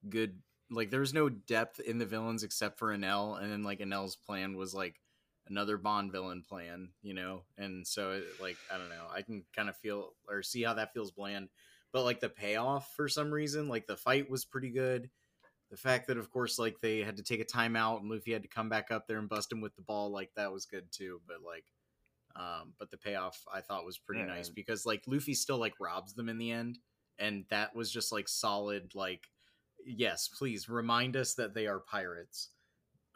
good 0.09 0.39
like 0.71 0.91
there's 0.91 1.15
no 1.15 1.29
depth 1.29 1.81
in 1.81 1.99
the 1.99 2.07
villains 2.07 2.43
except 2.43 2.79
for 2.79 2.89
Enel 2.97 3.41
and 3.41 3.51
then 3.51 3.63
like 3.63 3.81
Enel's 3.81 4.17
plan 4.17 4.57
was 4.57 4.75
like 4.75 5.01
another 5.49 5.79
Bond 5.79 6.13
villain 6.13 6.43
plan, 6.43 6.93
you 7.03 7.15
know. 7.15 7.45
And 7.57 7.87
so 7.87 8.13
it, 8.13 8.25
like 8.41 8.59
I 8.71 8.79
don't 8.79 8.91
know, 8.91 9.07
I 9.11 9.23
can 9.23 9.45
kind 9.55 9.69
of 9.69 9.77
feel 9.77 10.15
or 10.29 10.43
see 10.43 10.63
how 10.63 10.75
that 10.75 10.93
feels 10.93 11.11
bland. 11.13 11.49
But 11.93 12.05
like 12.05 12.21
the 12.21 12.29
payoff 12.29 12.95
for 12.95 13.09
some 13.09 13.33
reason, 13.33 13.69
like 13.69 13.87
the 13.87 13.97
fight 13.97 14.29
was 14.31 14.45
pretty 14.45 14.71
good. 14.71 15.11
The 15.71 15.77
fact 15.79 16.09
that 16.09 16.19
of 16.19 16.31
course 16.31 16.59
like 16.59 16.81
they 16.81 17.01
had 17.01 17.19
to 17.19 17.23
take 17.23 17.41
a 17.41 17.45
timeout 17.45 18.01
and 18.01 18.11
Luffy 18.11 18.33
had 18.33 18.43
to 18.43 18.49
come 18.49 18.69
back 18.69 18.91
up 18.91 19.07
there 19.07 19.19
and 19.19 19.29
bust 19.29 19.53
him 19.53 19.61
with 19.61 19.77
the 19.77 19.83
ball, 19.83 20.11
like 20.11 20.33
that 20.37 20.53
was 20.53 20.67
good 20.67 20.93
too. 20.93 21.21
But 21.27 21.43
like 21.43 21.67
um, 22.37 22.75
but 22.79 22.91
the 22.91 22.97
payoff 22.99 23.45
I 23.53 23.61
thought 23.61 23.85
was 23.85 23.99
pretty 23.99 24.21
Yeah. 24.21 24.27
nice 24.27 24.49
because 24.49 24.87
like 24.87 25.03
Luffy 25.07 25.35
still 25.35 25.59
like 25.59 25.81
robs 25.81 26.15
them 26.15 26.29
in 26.29 26.39
the 26.39 26.51
end, 26.53 26.79
and 27.19 27.45
that 27.51 27.75
was 27.75 27.91
just 27.91 28.13
like 28.13 28.29
solid. 28.29 28.95
Like, 28.95 29.29
yes, 29.89 30.29
please 30.29 30.69
remind 30.69 31.17
us 31.17 31.35
that 31.35 31.55
they 31.55 31.67
are 31.67 31.81
pirates. 31.81 32.51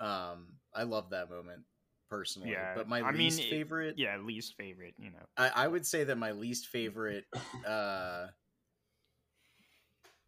Um, 0.00 0.58
I 0.74 0.84
love 0.84 1.10
that 1.10 1.30
moment 1.30 1.64
personally. 2.10 2.50
Yeah, 2.50 2.74
but 2.74 2.88
my 2.88 3.02
I 3.02 3.12
mean, 3.12 3.38
least 3.38 3.40
it- 3.40 3.46
favorite, 3.50 3.98
Yeah, 3.98 4.16
least 4.18 4.54
favorite. 4.56 4.94
You 4.98 5.10
know, 5.10 5.26
I, 5.36 5.48
I 5.48 5.68
would 5.68 5.86
say 5.86 6.04
that 6.04 6.16
my 6.16 6.32
least 6.32 6.66
favorite 6.66 7.26
uh 7.66 8.28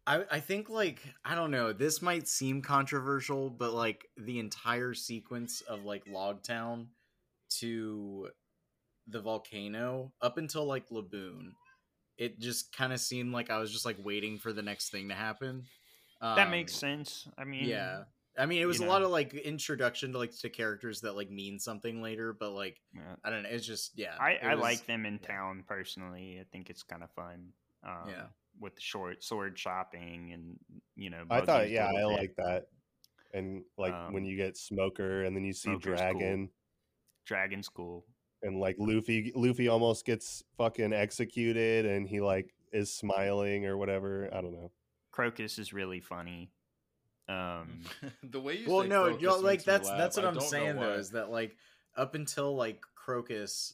I 0.07 0.25
I 0.31 0.39
think 0.39 0.69
like 0.69 1.01
I 1.23 1.35
don't 1.35 1.51
know, 1.51 1.73
this 1.73 2.01
might 2.01 2.27
seem 2.27 2.61
controversial, 2.61 3.49
but 3.49 3.73
like 3.73 4.07
the 4.17 4.39
entire 4.39 4.93
sequence 4.93 5.61
of 5.61 5.83
like 5.83 6.05
Logtown 6.05 6.89
to 7.59 8.31
the 9.07 9.21
volcano 9.21 10.13
up 10.21 10.37
until 10.37 10.65
like 10.65 10.89
Laboon, 10.89 11.53
it 12.17 12.39
just 12.39 12.73
kind 12.75 12.93
of 12.93 12.99
seemed 13.01 13.33
like 13.33 13.49
I 13.51 13.59
was 13.59 13.71
just 13.71 13.85
like 13.85 13.97
waiting 14.03 14.39
for 14.39 14.53
the 14.53 14.63
next 14.63 14.91
thing 14.91 15.09
to 15.09 15.15
happen. 15.15 15.65
That 16.21 16.49
makes 16.49 16.73
Um, 16.73 16.77
sense. 16.89 17.27
I 17.37 17.43
mean, 17.43 17.65
Yeah. 17.65 18.03
I 18.37 18.45
mean, 18.45 18.61
it 18.61 18.65
was 18.65 18.79
you 18.79 18.85
a 18.85 18.89
lot 18.89 19.01
of 19.01 19.11
like 19.11 19.33
introduction 19.33 20.11
to 20.11 20.17
like 20.17 20.35
to 20.39 20.49
characters 20.49 20.99
that 21.01 21.15
like 21.15 21.29
mean 21.31 21.57
something 21.57 22.01
later, 22.01 22.33
but 22.33 22.51
like 22.51 22.81
yeah. 22.93 23.15
I 23.23 23.29
don't 23.29 23.43
know. 23.43 23.49
It's 23.49 23.65
just 23.65 23.97
yeah. 23.97 24.15
I, 24.19 24.35
I 24.43 24.55
was- 24.55 24.61
like 24.61 24.85
them 24.87 25.05
in 25.05 25.19
yeah. 25.21 25.27
town 25.27 25.63
personally. 25.67 26.39
I 26.41 26.43
think 26.51 26.69
it's 26.69 26.83
kind 26.83 27.01
of 27.03 27.09
fun. 27.11 27.53
Um, 27.83 28.09
Yeah. 28.09 28.25
With 28.59 28.75
the 28.75 28.81
short 28.81 29.23
sword 29.23 29.57
shopping 29.59 30.31
and 30.33 30.57
you 30.95 31.09
know. 31.09 31.23
I 31.29 31.41
thought, 31.41 31.69
yeah, 31.69 31.87
I 31.87 32.03
like 32.05 32.35
that. 32.37 32.67
And 33.33 33.63
like 33.77 33.93
when 34.11 34.23
Um, 34.23 34.29
you 34.29 34.37
get 34.37 34.55
Smoker, 34.57 35.23
and 35.25 35.35
then 35.35 35.43
you 35.43 35.51
see 35.53 35.69
Smoker's 35.69 35.83
cool. 35.83 35.95
Dragon, 35.97 36.49
Dragon 37.25 37.63
School. 37.63 38.05
and 38.43 38.59
like 38.59 38.75
Luffy, 38.79 39.31
Luffy 39.35 39.67
almost 39.67 40.05
gets 40.05 40.41
fucking 40.57 40.93
executed, 40.93 41.85
and 41.85 42.07
he 42.07 42.21
like 42.21 42.53
is 42.71 42.93
smiling 42.93 43.65
or 43.65 43.75
whatever. 43.77 44.29
I 44.33 44.39
don't 44.41 44.53
know. 44.53 44.71
Crocus 45.15 45.59
is 45.59 45.71
really 45.71 46.01
funny. 46.01 46.51
Um, 47.29 47.79
the 48.23 48.41
way 48.41 48.57
you 48.57 48.69
well 48.69 48.81
say 48.81 48.89
no 48.89 49.03
Crocus 49.05 49.21
yo, 49.21 49.39
like 49.39 49.63
that's 49.63 49.87
laugh. 49.87 49.97
that's 49.97 50.17
what 50.17 50.25
I 50.25 50.29
i'm 50.29 50.39
saying 50.41 50.75
though 50.75 50.93
is 50.93 51.11
that 51.11 51.31
like 51.31 51.55
up 51.97 52.13
until 52.13 52.55
like 52.55 52.81
crocus 52.93 53.73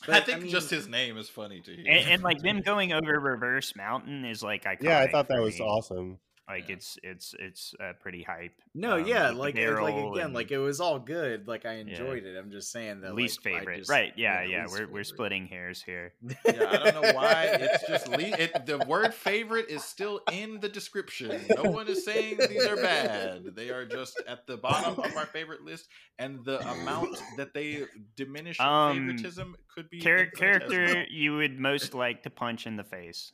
I 0.08 0.20
think 0.20 0.44
I 0.44 0.46
just 0.46 0.70
his 0.70 0.88
name 0.88 1.18
is 1.18 1.28
funny 1.28 1.60
to 1.62 1.70
hear. 1.70 1.84
and, 1.90 2.10
and 2.10 2.22
like 2.22 2.40
them 2.40 2.60
going 2.64 2.92
over 2.92 3.18
Reverse 3.18 3.74
Mountain 3.76 4.24
is 4.24 4.42
like 4.42 4.64
iconic. 4.64 4.82
Yeah, 4.82 5.00
I 5.00 5.10
thought 5.10 5.28
that 5.28 5.40
was 5.40 5.60
awesome. 5.60 6.18
Like 6.46 6.68
Yeah. 6.68 6.74
it's 6.74 6.98
it's 7.02 7.34
it's 7.38 7.74
uh, 7.82 7.92
pretty 8.00 8.22
hype. 8.22 8.52
No, 8.74 8.98
um, 8.98 9.06
yeah, 9.06 9.30
with 9.30 9.38
like 9.38 9.54
like 9.56 9.94
again, 9.94 10.24
and 10.26 10.34
like 10.34 10.50
it 10.50 10.58
was 10.58 10.78
all 10.78 10.98
good. 10.98 11.48
Like 11.48 11.64
I 11.64 11.76
enjoyed 11.76 12.24
it. 12.24 12.36
I'm 12.36 12.50
just 12.50 12.70
saying 12.70 13.00
that 13.00 13.14
least 13.14 13.44
like, 13.46 13.60
favorite, 13.60 13.78
just- 13.78 13.90
right? 13.90 14.12
Yeah, 14.16 14.42
yeah. 14.42 14.62
least 14.64 14.78
we're 14.78 14.86
we're 14.88 15.04
splitting 15.04 15.46
hairs 15.46 15.82
here. 15.82 16.12
Yeah, 16.44 16.68
I 16.70 16.90
don't 16.90 17.02
know 17.02 17.12
why. 17.14 17.44
It's 17.58 17.88
just 17.88 18.08
le- 18.08 18.18
it, 18.38 18.66
the 18.66 18.76
word 18.86 19.14
favorite 19.14 19.70
is 19.70 19.82
still 19.84 20.20
in 20.32 20.60
the 20.60 20.68
description. 20.68 21.40
No 21.56 21.70
one 21.70 21.88
is 21.88 22.04
saying 22.04 22.36
these 22.48 22.66
are 22.66 22.76
bad. 22.76 23.54
They 23.56 23.70
are 23.70 23.86
just 23.86 24.22
at 24.28 24.46
the 24.46 24.58
bottom 24.58 25.02
of 25.02 25.16
our 25.16 25.24
favorite 25.26 25.62
list, 25.64 25.88
and 26.18 26.44
the 26.44 26.60
amount 26.68 27.16
that 27.38 27.54
they 27.54 27.84
diminish 28.16 28.60
Um, 28.60 28.98
favoritism 28.98 29.56
could 29.74 29.88
be 29.88 30.00
Char- 30.00 30.26
character 30.26 31.06
you 31.10 31.36
would 31.36 31.58
most 31.58 31.94
like 31.94 32.22
to 32.24 32.30
punch 32.30 32.66
in 32.66 32.76
the 32.76 32.84
face. 32.84 33.32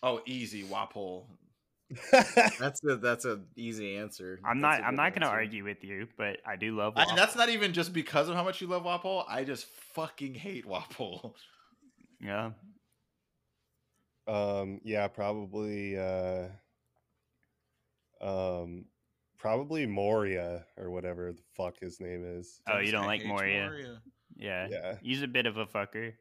Oh, 0.00 0.20
easy 0.26 0.62
Wapol. 0.62 1.24
That's 2.58 2.82
a 2.84 2.96
that's 2.96 3.24
a 3.24 3.40
easy 3.56 3.96
answer. 3.96 4.40
I'm 4.44 4.60
That's 4.60 4.80
not 4.80 4.88
I'm 4.88 4.96
not 4.96 5.14
gonna 5.14 5.26
answer. 5.26 5.38
argue 5.38 5.64
with 5.64 5.84
you, 5.84 6.08
but 6.18 6.38
I 6.44 6.56
do 6.56 6.76
love. 6.76 6.94
I, 6.96 7.14
that's 7.14 7.36
not 7.36 7.48
even 7.48 7.72
just 7.72 7.92
because 7.92 8.28
of 8.28 8.34
how 8.34 8.42
much 8.42 8.60
you 8.60 8.66
love 8.66 8.82
Wapol. 8.82 9.24
I 9.28 9.44
just 9.44 9.66
fucking 9.94 10.34
hate 10.34 10.66
Wapol. 10.66 11.34
yeah. 12.20 12.50
um, 14.26 14.80
yeah, 14.84 15.06
probably. 15.08 15.96
Uh, 15.96 16.48
um, 18.20 18.86
probably 19.38 19.86
Moria 19.86 20.64
or 20.76 20.90
whatever 20.90 21.32
the 21.32 21.42
fuck 21.56 21.78
his 21.78 22.00
name 22.00 22.24
is. 22.24 22.60
Oh, 22.68 22.78
you 22.78 22.90
don't 22.90 23.04
I 23.04 23.06
like 23.06 23.20
hate 23.20 23.28
Moria? 23.28 24.00
Yeah. 24.36 24.66
Yeah. 24.70 24.96
He's 25.02 25.22
a 25.22 25.28
bit 25.28 25.46
of 25.46 25.56
a 25.56 25.66
fucker. 25.66 26.14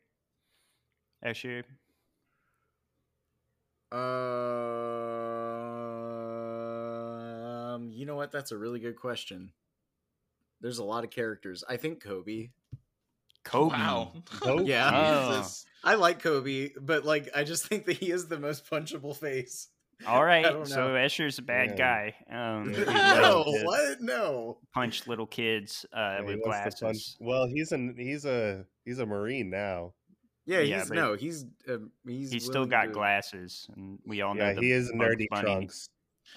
Escher. 1.26 1.64
Um, 7.76 7.92
you 7.92 8.06
know 8.06 8.16
what? 8.16 8.32
That's 8.32 8.52
a 8.52 8.58
really 8.58 8.80
good 8.80 8.96
question. 8.96 9.52
There's 10.62 10.78
a 10.80 10.84
lot 10.84 11.04
of 11.04 11.10
characters. 11.12 11.64
I 11.68 11.78
think 11.78 12.04
Koby. 12.04 12.52
Koby. 13.46 13.72
Wow. 13.72 14.14
Oh, 14.44 14.62
Yeah. 14.62 14.90
Oh. 14.94 15.38
Jesus. 15.38 15.66
I 15.84 15.96
like 15.96 16.22
Koby, 16.22 16.72
but 16.82 17.06
like 17.06 17.30
I 17.36 17.44
just 17.44 17.68
think 17.68 17.86
that 17.86 17.98
he 17.98 18.12
is 18.12 18.28
the 18.28 18.40
most 18.40 18.70
punchable 18.70 19.16
face. 19.16 19.68
All 20.08 20.24
right, 20.32 20.46
so. 20.68 20.90
Escher's 20.90 21.38
a 21.38 21.44
bad 21.44 21.72
Yeah. 21.78 22.12
guy. 22.12 22.16
Um, 22.30 22.72
Yeah, 22.72 22.78
he 22.80 22.86
he 22.86 23.22
no, 23.22 23.44
what? 23.64 24.02
No. 24.02 24.58
Punch 24.74 25.06
little 25.08 25.28
kids 25.28 25.86
uh, 25.94 25.98
Yeah, 26.20 26.22
with 26.22 26.40
wants 26.44 26.58
punch- 26.64 26.80
glasses. 26.80 27.18
Well, 27.20 27.46
he's 27.48 27.72
an 27.72 27.96
he's 27.98 28.26
a 28.26 28.66
he's 28.84 29.00
a 29.00 29.06
marine 29.06 29.50
now. 29.52 29.94
Yeah, 30.46 30.60
Yeah, 30.60 30.80
he's 30.82 30.92
no, 30.92 31.14
he's 31.16 31.46
uh, 31.68 31.78
he's 32.06 32.32
He's 32.32 32.46
still 32.46 32.66
got 32.66 32.86
to- 32.86 32.92
glasses, 32.92 33.68
and 33.76 34.00
we 34.06 34.22
all 34.22 34.34
know. 34.36 34.46
Yeah, 34.46 34.54
the 34.54 34.62
he 34.62 34.72
is 34.72 34.92
nerdy 34.92 35.28
Bunny 35.30 35.42
trunks. 35.44 35.90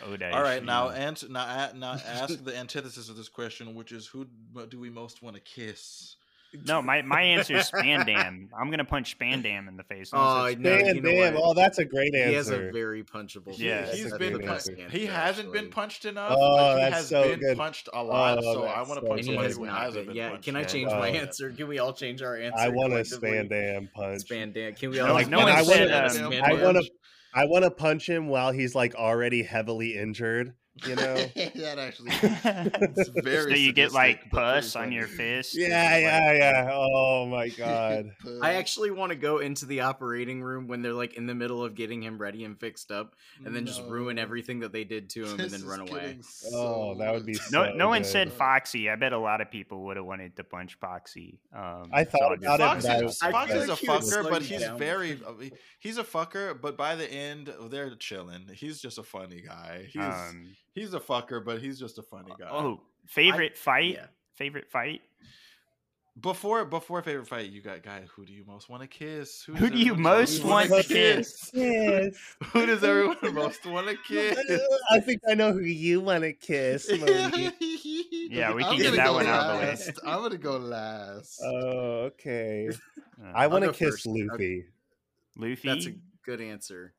ode, 0.03 0.23
All 0.23 0.43
right, 0.43 0.65
now 0.65 0.87
know. 0.89 0.91
answer 0.95 1.29
now, 1.29 1.71
now 1.75 1.93
ask 2.07 2.43
the 2.45 2.57
antithesis 2.57 3.09
of 3.09 3.17
this 3.17 3.29
question, 3.29 3.75
which 3.75 3.93
is 3.93 4.07
who 4.07 4.27
do 4.69 4.79
we 4.81 4.91
most 4.91 5.23
want 5.23 5.37
to 5.37 5.43
kiss? 5.43 6.17
No, 6.67 6.81
my 6.81 7.03
my 7.03 7.21
answer 7.23 7.57
is 7.57 7.71
Spandam. 7.71 8.49
I'm 8.59 8.71
gonna 8.71 8.85
punch 8.85 9.19
Spandam 9.19 9.69
in 9.69 9.77
the 9.77 9.83
face. 9.85 10.11
Oh, 10.15 10.47
unless 10.47 10.57
no, 10.59 10.79
Damn, 10.79 10.97
you 10.97 11.03
know 11.03 11.11
damn! 11.11 11.37
Oh, 11.37 11.53
that's 11.53 11.79
a 11.79 11.85
great 11.85 12.15
answer. 12.15 12.29
He 12.29 12.35
has 12.37 12.49
a 12.51 12.71
very 12.73 13.05
punchable. 13.05 13.53
He, 13.55 13.67
Yeah, 13.69 13.85
face. 13.85 13.95
he's 13.97 14.03
that's 14.05 14.15
a 14.15 14.19
been 14.19 14.33
good 14.33 14.41
pun- 14.47 14.55
answer. 14.55 14.75
he 14.91 15.05
hasn't 15.07 15.53
been 15.53 15.69
punched 15.69 16.07
enough, 16.07 16.33
Oh, 16.35 16.57
but 16.57 16.75
he 16.77 16.81
that's 16.85 16.95
has 16.97 17.09
so 17.09 17.23
been 17.25 17.41
good. 17.41 17.57
punched 17.59 17.89
a 17.89 17.97
oh, 17.97 18.05
lot. 18.05 18.39
Oh, 18.39 18.55
so 18.55 18.65
I 18.65 18.79
want 18.79 18.89
to 18.89 18.95
so 18.95 19.01
punch 19.09 19.11
And 19.11 19.19
he 19.21 19.25
somebody 19.27 19.47
has 19.49 19.57
who 19.57 19.67
not 19.67 19.79
hasn't 19.83 19.95
been. 19.95 20.07
been 20.07 20.17
Yeah, 20.17 20.29
punched. 20.31 20.45
can 20.45 20.57
I 20.57 20.61
yet. 20.61 20.69
change 20.69 20.91
Oh. 20.91 20.99
my 20.99 21.09
answer? 21.09 21.51
Can 21.53 21.69
we 21.69 21.79
all 21.81 21.93
change 21.93 22.23
our 22.23 22.37
answer? 22.37 22.59
I 22.59 22.69
want 22.69 22.93
a? 22.95 22.97
Spandam 23.01 23.93
punch. 23.93 24.23
Spandam. 24.25 24.75
Can 24.79 24.91
we 24.91 24.97
No, 24.97 25.07
all 25.09 25.13
like, 25.15 25.27
uh, 25.27 25.31
no 25.31 25.39
one 25.41 25.65
said, 25.65 26.11
say 26.13 26.41
I 26.41 26.55
want 26.55 26.79
to 26.79 26.91
I 27.35 27.45
want 27.45 27.65
to 27.65 27.71
punch 27.71 28.09
him 28.09 28.29
while 28.29 28.53
he's 28.53 28.75
like 28.75 28.95
already 28.95 29.43
heavily 29.43 29.97
injured. 29.99 30.55
You 30.87 30.95
know? 30.97 31.15
that 31.37 31.79
actually. 31.79 32.11
It's 32.99 33.09
very 33.23 33.53
so 33.53 33.57
you 33.59 33.73
get 33.73 33.93
like 33.93 34.17
sadistic, 34.19 34.31
pus 34.33 34.77
on 34.77 34.93
your 34.93 35.07
funny. 35.07 35.17
fist. 35.17 35.57
yeah, 35.59 35.99
yeah, 35.99 36.33
yeah. 36.33 36.71
Oh 36.73 37.27
my 37.27 37.49
god. 37.59 38.11
I 38.43 38.55
actually 38.55 38.91
want 38.91 39.11
to 39.11 39.17
go 39.17 39.39
into 39.39 39.67
the 39.67 39.81
operating 39.81 40.43
room 40.43 40.67
when 40.69 40.83
they're 40.83 40.93
like 40.93 41.15
in 41.15 41.27
the 41.27 41.35
middle 41.35 41.63
of 41.65 41.75
getting 41.75 42.03
him 42.03 42.19
ready 42.19 42.45
and 42.45 42.59
fixed 42.59 42.91
up, 42.91 43.15
and 43.45 43.55
then 43.55 43.67
just 43.67 43.83
ruin 43.85 44.19
everything 44.19 44.61
that 44.61 44.73
they 44.73 44.85
did 44.85 45.11
to 45.11 45.25
him, 45.25 45.41
and 45.41 45.51
then 45.51 45.65
run 45.65 45.81
away. 45.81 46.01
getting 46.01 46.23
Oh, 46.53 46.95
that 46.99 47.13
would 47.13 47.27
be 47.27 47.35
so- 47.35 47.65
No, 47.65 47.71
so 47.71 47.77
no 47.77 47.89
one 47.89 48.05
said 48.05 48.33
Foxy. 48.33 48.89
I 48.91 48.97
bet 48.97 49.13
a 49.13 49.19
lot 49.19 49.41
of 49.41 49.51
people 49.51 49.85
would 49.85 49.97
have 49.97 50.07
wanted 50.07 50.37
to 50.37 50.45
punch 50.45 50.75
Foxy. 50.81 51.39
Um, 51.55 51.91
I 51.93 52.05
thought 52.05 52.39
I'll 52.47 52.55
about 52.55 52.81
just- 52.81 52.87
it, 52.87 52.89
Fox, 52.89 52.89
but 52.89 52.91
I- 52.91 53.05
is, 53.05 53.23
I 53.23 53.31
Fox 53.31 53.51
feel 53.53 53.61
is 53.63 53.69
a 53.69 53.71
like 53.73 53.79
he 53.81 53.89
was 53.89 54.13
fucker, 54.15 54.31
but 54.31 54.43
he's 54.43 54.61
down. 54.61 54.79
very 54.79 55.21
he's 55.79 55.99
a 55.99 56.05
fucker, 56.05 56.59
but 56.61 56.77
by 56.77 56.95
the 56.95 57.11
end 57.11 57.53
they're 57.71 57.95
chilling. 57.97 58.47
He's 58.55 58.81
just 58.81 58.99
a 58.99 59.03
funny 59.03 59.43
guy. 59.47 59.87
He's 59.91 60.03
um, 60.03 60.55
he's 60.79 60.95
a 60.95 61.01
fucker, 61.01 61.45
but 61.45 61.61
he's 61.61 61.79
just 61.79 61.99
a 61.99 62.03
funny 62.03 62.33
guy. 62.39 62.49
oh, 62.51 62.81
favorite 63.07 63.57
fight? 63.57 63.95
yeah. 63.95 64.07
Favorite 64.35 64.71
fight? 64.71 65.01
Before 66.21 66.65
before 66.65 67.01
favorite 67.03 67.29
fight, 67.29 67.51
you 67.51 67.63
got 67.63 67.83
guy. 67.85 68.03
Who 68.17 68.25
do 68.27 68.33
you 68.33 68.45
most 68.45 68.69
want 68.69 68.83
to 68.83 68.89
kiss? 68.89 69.45
Who 69.45 69.55
does 69.55 69.71
do 69.71 69.79
you 69.79 69.95
most 69.95 70.43
wanna 70.43 70.69
want 70.69 70.87
to 70.87 70.89
kiss? 70.89 71.51
Yes. 71.55 72.15
Who 72.53 72.67
does 72.67 72.83
everyone 72.83 73.17
most 73.35 73.65
want 73.67 73.87
to 73.87 73.97
kiss? 74.09 74.61
I 74.91 74.99
think 74.99 75.21
I 75.29 75.35
know 75.35 75.53
who 75.53 75.61
you 75.61 76.01
want 76.01 76.25
to 76.25 76.33
kiss. 76.33 76.91
Yeah, 78.31 78.53
we 78.53 78.63
I'm 78.63 78.75
can 78.77 78.83
get 78.83 78.97
that 78.97 79.07
go 79.07 79.15
one 79.15 79.27
out 79.27 79.47
of 79.47 79.53
the 79.55 79.63
way. 79.63 79.69
last. 79.71 79.91
I'm 80.05 80.21
gonna 80.23 80.37
go 80.37 80.59
last. 80.59 81.41
Oh, 81.43 82.11
okay. 82.11 82.69
Uh, 82.69 83.33
I 83.35 83.47
want 83.47 83.65
to 83.65 83.73
kiss 83.73 84.03
first. 84.03 84.07
Luffy. 84.07 84.67
Luffy. 85.37 85.67
That's 85.67 85.87
a 85.87 85.95
good 86.27 86.43
answer. 86.43 86.93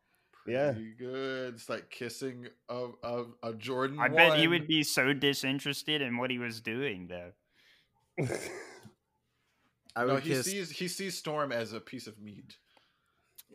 Yeah. 0.47 0.73
Good. 0.97 1.53
It's 1.55 1.69
like 1.69 1.89
kissing 1.89 2.47
of 2.67 2.95
of 3.03 3.33
a 3.43 3.53
Jordan. 3.53 3.99
I 3.99 4.07
bet 4.07 4.39
he 4.39 4.47
would 4.47 4.67
be 4.67 4.83
so 4.83 5.13
disinterested 5.13 6.01
in 6.01 6.17
what 6.17 6.31
he 6.31 6.39
was 6.39 6.59
doing, 6.61 7.07
though. 7.07 7.31
I 9.95 10.05
No, 10.05 10.15
would 10.15 10.23
he 10.23 10.29
kiss. 10.31 10.45
sees 10.45 10.69
he 10.71 10.87
sees 10.87 11.17
Storm 11.17 11.51
as 11.51 11.73
a 11.73 11.79
piece 11.79 12.07
of 12.07 12.19
meat. 12.19 12.57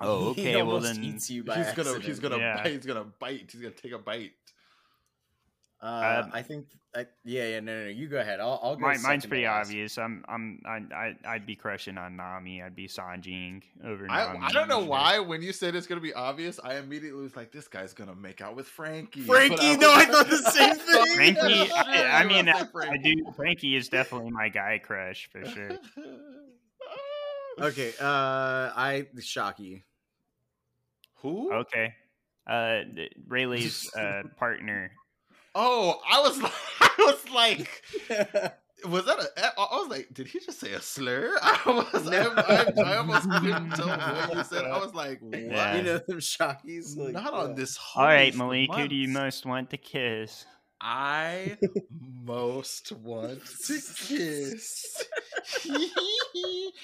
Oh, 0.00 0.34
He 0.34 0.42
okay, 0.42 0.62
well 0.62 0.80
then- 0.80 1.02
eats 1.02 1.30
you 1.30 1.44
by 1.44 1.62
he's 1.62 1.72
gonna 1.72 1.98
he's 2.00 2.18
gonna 2.20 2.38
Yeah. 2.38 2.62
bite. 2.62 2.72
He's 2.72 2.86
gonna 2.86 3.04
bite. 3.18 3.50
He's 3.50 3.60
gonna 3.60 3.74
take 3.74 3.92
a 3.92 3.98
bite. 3.98 4.32
Uh, 5.84 6.22
Um, 6.24 6.30
I 6.32 6.40
think. 6.42 6.66
I, 6.96 7.06
yeah, 7.24 7.48
yeah. 7.48 7.60
No, 7.60 7.76
no, 7.76 7.84
no. 7.84 7.90
You 7.90 8.08
go 8.08 8.18
ahead. 8.18 8.40
I'll. 8.40 8.58
I'll 8.62 8.76
go. 8.76 8.80
Mine, 8.82 9.02
mine's 9.02 9.26
pretty 9.26 9.44
last. 9.44 9.66
obvious. 9.66 9.98
I'm, 9.98 10.24
I'm, 10.28 10.62
I, 10.64 10.80
I, 10.94 11.16
I'd 11.26 11.44
be 11.44 11.54
crushing 11.56 11.98
on 11.98 12.16
Nami. 12.16 12.62
I'd 12.62 12.74
be 12.76 12.86
Sanjing 12.88 13.62
over 13.84 14.06
I, 14.08 14.32
Nami. 14.32 14.38
I 14.46 14.52
don't 14.52 14.68
know 14.68 14.78
sure. 14.80 14.88
why 14.88 15.18
when 15.18 15.42
you 15.42 15.52
said 15.52 15.74
it's 15.74 15.86
gonna 15.86 16.00
be 16.00 16.14
obvious, 16.14 16.58
I 16.64 16.76
immediately 16.76 17.20
was 17.22 17.36
like, 17.36 17.50
this 17.52 17.68
guy's 17.68 17.92
gonna 17.92 18.14
make 18.14 18.40
out 18.40 18.56
with 18.56 18.66
Franky. 18.68 19.20
Franky, 19.22 19.56
But 19.76 19.80
no, 19.80 19.92
I 19.92 20.06
was- 20.06 20.16
thought 20.16 20.30
the 20.30 20.50
same 20.52 20.74
thing. 20.76 21.16
Franky, 21.16 21.70
I, 21.72 22.20
I 22.22 22.24
mean, 22.24 22.48
I, 22.48 22.64
I 22.88 22.96
do. 22.96 23.12
Franky 23.36 23.76
is 23.76 23.88
definitely 23.88 24.30
my 24.30 24.48
guy 24.48 24.80
crush 24.82 25.28
for 25.30 25.44
sure. 25.44 25.70
Okay. 27.60 27.92
Uh, 28.00 28.72
I 28.74 29.06
Shakky. 29.18 29.82
Who? 31.18 31.52
Okay, 31.52 31.94
uh, 32.48 32.80
Rayleigh's 33.28 33.88
uh, 33.96 34.22
partner. 34.36 34.90
Oh, 35.54 36.00
I 36.10 36.20
was 36.20 36.40
like, 36.40 36.52
I 36.80 36.94
was 36.98 37.30
like, 37.30 37.82
was 38.88 39.06
that 39.06 39.18
a? 39.18 39.60
I 39.60 39.76
was 39.76 39.88
like, 39.88 40.08
did 40.12 40.26
he 40.26 40.40
just 40.40 40.60
say 40.60 40.72
a 40.72 40.80
slur? 40.80 41.36
I 41.42 41.60
was, 41.66 42.08
I, 42.08 42.24
I, 42.24 42.92
I 42.92 42.96
almost 42.96 43.30
couldn't 43.30 43.70
tell 43.70 43.88
what 43.88 44.34
you 44.34 44.44
said. 44.44 44.64
I 44.64 44.78
was 44.78 44.94
like, 44.94 45.20
what? 45.20 45.38
Yeah. 45.38 45.76
You 45.76 45.82
know 45.82 45.98
them 46.06 46.18
Shockies. 46.18 46.96
Like, 46.96 47.12
Not 47.12 47.32
yeah. 47.32 47.38
on 47.38 47.54
this. 47.54 47.78
All 47.94 48.04
right, 48.04 48.34
holy 48.34 48.66
Malik, 48.66 48.74
who 48.80 48.88
do 48.88 48.94
you 48.94 49.08
most 49.08 49.46
want 49.46 49.70
to 49.70 49.76
kiss? 49.76 50.44
I 50.80 51.56
most 52.26 52.92
want 52.92 53.40
to 53.46 53.80
kiss. 54.06 55.04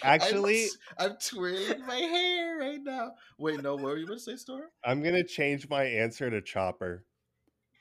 Actually- 0.02 0.68
I'm, 0.98 1.10
I'm 1.10 1.16
twirling 1.18 1.86
my 1.86 1.96
hair 1.96 2.56
right 2.58 2.80
now. 2.82 3.12
Wait, 3.38 3.62
no, 3.62 3.74
what 3.74 3.84
were 3.84 3.98
you 3.98 4.06
going 4.06 4.18
to 4.18 4.24
say, 4.24 4.36
Storm? 4.36 4.62
I'm 4.84 5.02
gonna 5.02 5.24
change 5.24 5.68
my 5.68 5.84
answer 5.84 6.30
to 6.30 6.40
Chopper. 6.40 7.04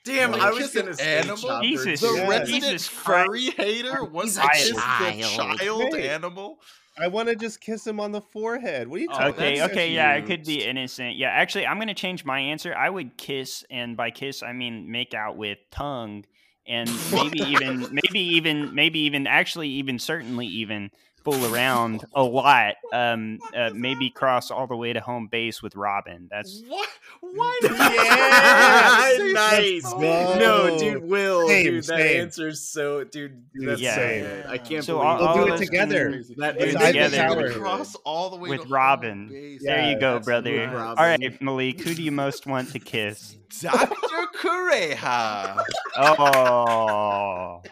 Damn, 0.04 0.32
Wait, 0.32 0.40
I 0.42 0.50
was 0.50 0.62
kiss 0.64 0.76
an 0.76 0.82
gonna 0.82 0.94
say 0.94 1.18
animal? 1.18 1.36
Chopper, 1.36 1.62
Jesus. 1.66 2.00
The 2.00 2.12
Yeah. 2.14 2.28
resident 2.28 2.62
Jesus 2.62 2.88
Christ. 2.88 3.26
furry 3.26 3.50
hater 3.50 4.04
wants 4.04 4.34
He's 4.34 4.36
to 4.36 4.46
a 4.46 4.48
kiss 4.48 4.70
the 4.70 4.80
child. 4.80 5.58
child 5.58 5.94
Hey. 5.94 6.08
animal. 6.08 6.60
I 6.98 7.08
want 7.08 7.28
to 7.28 7.36
just 7.36 7.60
kiss 7.60 7.86
him 7.86 8.00
on 8.00 8.12
the 8.12 8.20
forehead. 8.20 8.88
What 8.88 8.96
are 8.98 9.02
you 9.02 9.08
Oh, 9.08 9.18
talking? 9.18 9.34
Okay, 9.34 9.58
that's 9.58 9.72
okay, 9.72 9.94
yeah, 9.94 10.12
it 10.14 10.26
could 10.26 10.44
be 10.44 10.64
innocent. 10.64 11.16
Yeah, 11.16 11.28
actually, 11.28 11.66
I'm 11.66 11.78
gonna 11.78 11.94
change 11.94 12.24
my 12.24 12.40
answer. 12.40 12.74
I 12.74 12.90
would 12.90 13.16
kiss, 13.16 13.64
and 13.70 13.96
by 13.96 14.10
kiss, 14.10 14.42
I 14.42 14.52
mean 14.52 14.90
make 14.90 15.14
out 15.14 15.36
with 15.36 15.58
tongue, 15.70 16.24
and 16.66 16.88
maybe 17.10 17.38
even, 17.40 17.88
maybe 17.90 18.20
even, 18.20 18.74
maybe 18.74 19.00
even, 19.00 19.26
actually, 19.26 19.68
even 19.68 19.98
certainly 19.98 20.46
even 20.46 20.90
fool 21.24 21.52
around 21.54 22.04
a 22.14 22.22
lot. 22.22 22.74
Um, 22.92 23.38
uh, 23.54 23.70
maybe 23.74 24.10
cross 24.10 24.50
all 24.50 24.66
the 24.66 24.76
way 24.76 24.92
to 24.92 25.00
home 25.00 25.26
base 25.28 25.62
with 25.62 25.76
Robin. 25.76 26.28
That's 26.30 26.62
What? 26.66 26.88
Why? 27.20 27.58
Yeah, 27.62 29.10
Say 29.16 29.32
nice. 29.32 29.82
so. 29.90 29.98
No, 29.98 30.78
dude, 30.78 31.02
Will, 31.04 31.46
Same, 31.48 31.64
dude, 31.64 31.84
that 31.84 31.98
same. 31.98 32.20
answer's 32.22 32.60
so, 32.60 33.04
dude. 33.04 33.44
Dude, 33.52 33.68
That's 33.68 33.80
Yeah. 33.80 33.94
so 33.94 34.00
good. 34.00 34.46
I 34.46 34.58
can't 34.58 34.84
So 34.84 34.94
believe 34.94 35.06
all- 35.08 35.18
We'll 35.18 35.28
all 35.28 35.46
do 35.46 35.52
of 35.52 35.60
it 35.60 35.64
together. 35.64 36.10
can 36.10 36.34
That 36.38 36.58
Let's 36.58 36.74
together. 36.86 37.52
Cross 37.52 37.94
all 38.04 38.30
the 38.30 38.36
way 38.36 38.48
with 38.50 38.62
to 38.62 38.68
Robin. 38.68 39.18
home 39.26 39.28
base. 39.28 39.60
Yeah, 39.62 39.76
there 39.76 39.90
you 39.92 40.00
go, 40.00 40.18
brother. 40.20 40.66
nice. 40.66 40.74
Robin. 40.74 40.98
All 40.98 41.04
right, 41.04 41.42
Malik, 41.42 41.80
who 41.82 41.94
do 41.94 42.02
you 42.02 42.12
most 42.12 42.46
want 42.46 42.70
to 42.72 42.78
kiss? 42.78 43.36
Dr. 43.60 44.26
Kureha. 44.40 45.62
Oh, 45.96 47.62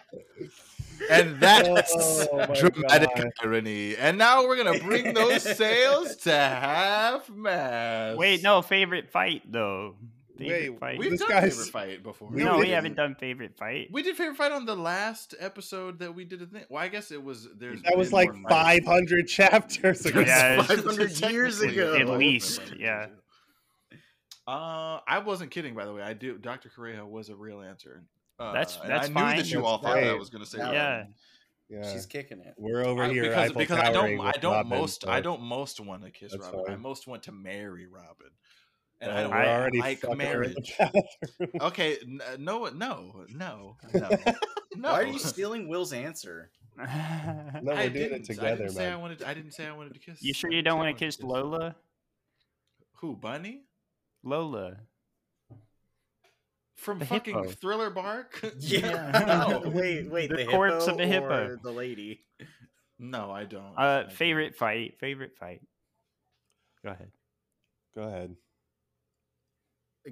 And 1.10 1.40
that's 1.40 1.92
Oh 2.32 2.46
dramatic 2.54 3.10
God. 3.16 3.30
irony. 3.42 3.96
And 3.96 4.18
now 4.18 4.46
we're 4.46 4.62
gonna 4.62 4.78
bring 4.80 5.14
those 5.14 5.42
sales 5.56 6.16
to 6.16 6.32
half 6.32 7.28
mast. 7.30 8.18
wait, 8.18 8.42
no, 8.42 8.62
favorite 8.62 9.10
fight 9.10 9.42
though. 9.50 9.96
Favorite 10.38 10.70
Wait, 10.70 10.78
fight. 10.78 10.98
we've 11.00 11.10
This 11.10 11.20
done 11.20 11.28
guy's- 11.30 11.52
favorite 11.56 11.70
fight 11.72 12.02
before. 12.04 12.30
No, 12.30 12.44
no, 12.44 12.52
we 12.52 12.58
we 12.58 12.64
didn't. 12.66 12.74
haven't 12.76 12.94
done 12.94 13.14
favorite 13.16 13.56
fight. 13.58 13.88
We 13.90 14.02
did 14.04 14.16
favorite 14.16 14.36
fight 14.36 14.52
on 14.52 14.66
the 14.66 14.76
last 14.76 15.34
episode 15.40 15.98
that 15.98 16.14
we 16.14 16.24
did 16.24 16.42
a 16.42 16.46
thing. 16.46 16.62
Well, 16.70 16.80
I 16.80 16.86
guess 16.86 17.10
it 17.10 17.20
was 17.20 17.48
there's 17.58 17.82
That 17.82 17.98
was 17.98 18.12
like 18.12 18.32
more 18.32 18.48
fights. 18.48 18.84
500 18.86 19.26
chapters 19.26 20.06
ago. 20.06 20.20
Yeah, 20.20 20.62
500 20.62 21.20
years 21.32 21.60
ago. 21.60 21.96
At 21.96 22.08
least, 22.08 22.60
yeah. 22.78 23.06
Uh, 24.46 25.00
I 25.06 25.18
wasn't 25.24 25.50
kidding, 25.50 25.74
by 25.74 25.84
the 25.84 25.92
way. 25.92 26.02
I 26.02 26.14
do. 26.14 26.38
Dr. 26.38 26.70
Kureha 26.70 27.04
was 27.06 27.28
a 27.28 27.34
real 27.36 27.60
answer. 27.60 28.04
Uh, 28.38 28.52
That's- 28.52 28.78
and 28.80 28.90
that's 28.90 29.06
I 29.06 29.08
knew 29.08 29.14
that 29.42 29.50
you 29.50 29.58
That's 29.58 29.66
all 29.68 29.78
thought 29.78 29.94
that 29.94 30.04
I 30.04 30.12
was 30.14 30.30
going 30.30 30.44
to 30.44 30.48
say. 30.50 30.58
Yeah. 30.58 30.64
that. 30.66 30.72
Yeah. 30.74 31.04
Yeah. 31.82 31.92
She's 31.92 32.06
kicking 32.06 32.40
it. 32.40 32.54
We're 32.56 32.82
over 32.84 33.02
I- 33.02 33.10
here 33.10 33.24
because 33.24 33.52
because 33.52 33.78
I 33.78 33.92
don't 33.92 34.20
I 34.20 34.32
don't 34.32 34.52
Robin, 34.52 34.68
most 34.70 35.06
I 35.06 35.20
don't 35.20 35.42
most 35.42 35.80
want 35.80 36.02
to 36.04 36.10
kiss 36.10 36.32
That's 36.32 36.44
Robin. 36.44 36.64
I 36.72 36.76
most 36.76 37.06
want 37.06 37.24
to 37.24 37.32
marry 37.32 37.86
Robin, 37.86 38.30
and 39.02 39.10
Uh, 39.10 39.14
I 39.14 39.20
don't 39.22 39.30
we're 39.32 39.44
already 39.44 39.78
like 39.78 39.98
fucking 39.98 40.12
in 40.12 40.18
the 40.18 40.24
marriage. 40.24 40.74
Okay, 41.60 41.98
n- 42.02 42.20
uh, 42.26 42.36
no, 42.38 42.66
no, 42.68 43.24
no, 43.28 43.76
no, 43.92 44.08
no. 44.76 44.92
Why 44.92 45.00
are 45.02 45.06
you 45.06 45.18
stealing 45.18 45.68
Will's 45.68 45.92
answer? 45.92 46.50
No, 46.78 46.84
I 46.86 47.60
we're 47.62 47.74
doing 47.74 47.92
didn't. 47.92 48.14
it 48.22 48.24
together, 48.24 48.46
I 48.48 48.56
didn't 48.56 48.70
say 48.72 48.86
I 48.86 48.90
man. 48.92 49.00
wanted. 49.00 49.22
I 49.24 49.34
didn't 49.34 49.52
say 49.52 49.66
I 49.66 49.72
wanted 49.72 49.92
to 49.94 49.98
kiss. 50.00 50.22
you 50.22 50.32
sure 50.32 50.50
you 50.50 50.62
don't 50.62 50.78
want 50.78 50.96
to 50.96 51.04
kiss 51.04 51.20
Lola? 51.20 51.74
Who 53.00 53.14
Bunny 53.16 53.64
Lola. 54.22 54.76
From 56.78 56.98
The 57.00 57.06
fucking 57.06 57.34
hippo. 57.36 57.50
Thriller 57.50 57.90
Bark? 57.90 58.40
Yeah. 58.60 59.60
no, 59.62 59.70
wait, 59.74 60.10
wait. 60.10 60.30
The 60.30 60.36
The, 60.38 60.46
corpse 60.46 60.86
hippo 60.86 60.94
of 60.94 61.00
a 61.00 61.06
hippo. 61.06 61.46
or 61.48 61.56
the 61.62 61.70
lady. 61.72 62.24
no, 62.98 63.30
I 63.30 63.44
don't. 63.44 63.74
I 63.76 63.86
Uh, 63.86 64.02
don't. 64.02 64.12
favorite 64.12 64.54
fight. 64.56 64.98
Favorite 64.98 65.36
fight. 65.36 65.60
Go 66.84 66.90
ahead. 66.90 67.10
Go 67.94 68.02
ahead. 68.02 68.36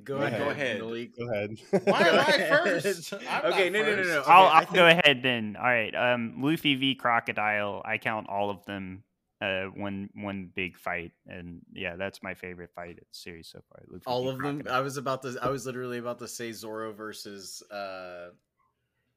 Go, 0.05 0.19
Go 0.19 0.23
ahead. 0.25 0.41
ahead. 0.43 0.81
Go 0.81 0.93
ahead. 1.33 1.57
Why 1.85 2.01
am 2.09 2.19
I 2.19 2.33
first? 2.49 3.13
ahead. 3.13 3.27
I'm 3.31 3.53
okay, 3.53 3.71
not 3.71 3.79
no, 3.79 3.85
no, 3.85 3.91
no, 3.91 3.97
first. 3.97 4.09
no. 4.11 4.21
Okay, 4.21 4.31
I'll, 4.31 4.47
I 4.47 4.59
I'll 4.61 4.73
go 4.75 4.87
ahead 4.89 5.21
then. 5.23 5.57
All 5.57 5.65
right. 5.65 5.95
Um, 5.95 6.35
Luffy 6.43 6.75
v 6.75 6.95
Crocodile. 6.97 7.81
I 7.85 7.97
count 7.97 8.29
all 8.29 8.51
of 8.51 8.63
them. 8.67 9.05
Uh, 9.41 9.65
one 9.75 10.09
one 10.15 10.51
big 10.55 10.79
fight, 10.79 11.13
and 11.27 11.61
yeah, 11.75 11.95
that's 11.97 12.23
my 12.23 12.33
favorite 12.33 12.71
fight 12.75 12.93
of 12.93 13.01
the 13.01 13.05
series 13.13 13.49
so 13.49 13.61
far. 13.69 13.83
Luffy 13.87 14.03
All 14.07 14.23
v. 14.25 14.31
of 14.31 14.39
them. 14.39 14.63
I 14.71 14.81
was 14.81 14.97
about 14.97 15.21
to. 15.23 15.37
I 15.43 15.51
was 15.51 15.67
literally 15.67 15.99
about 15.99 16.19
to 16.21 16.29
say 16.29 16.53
Zoro 16.53 16.95
versus 16.95 17.63
uh, 17.71 18.29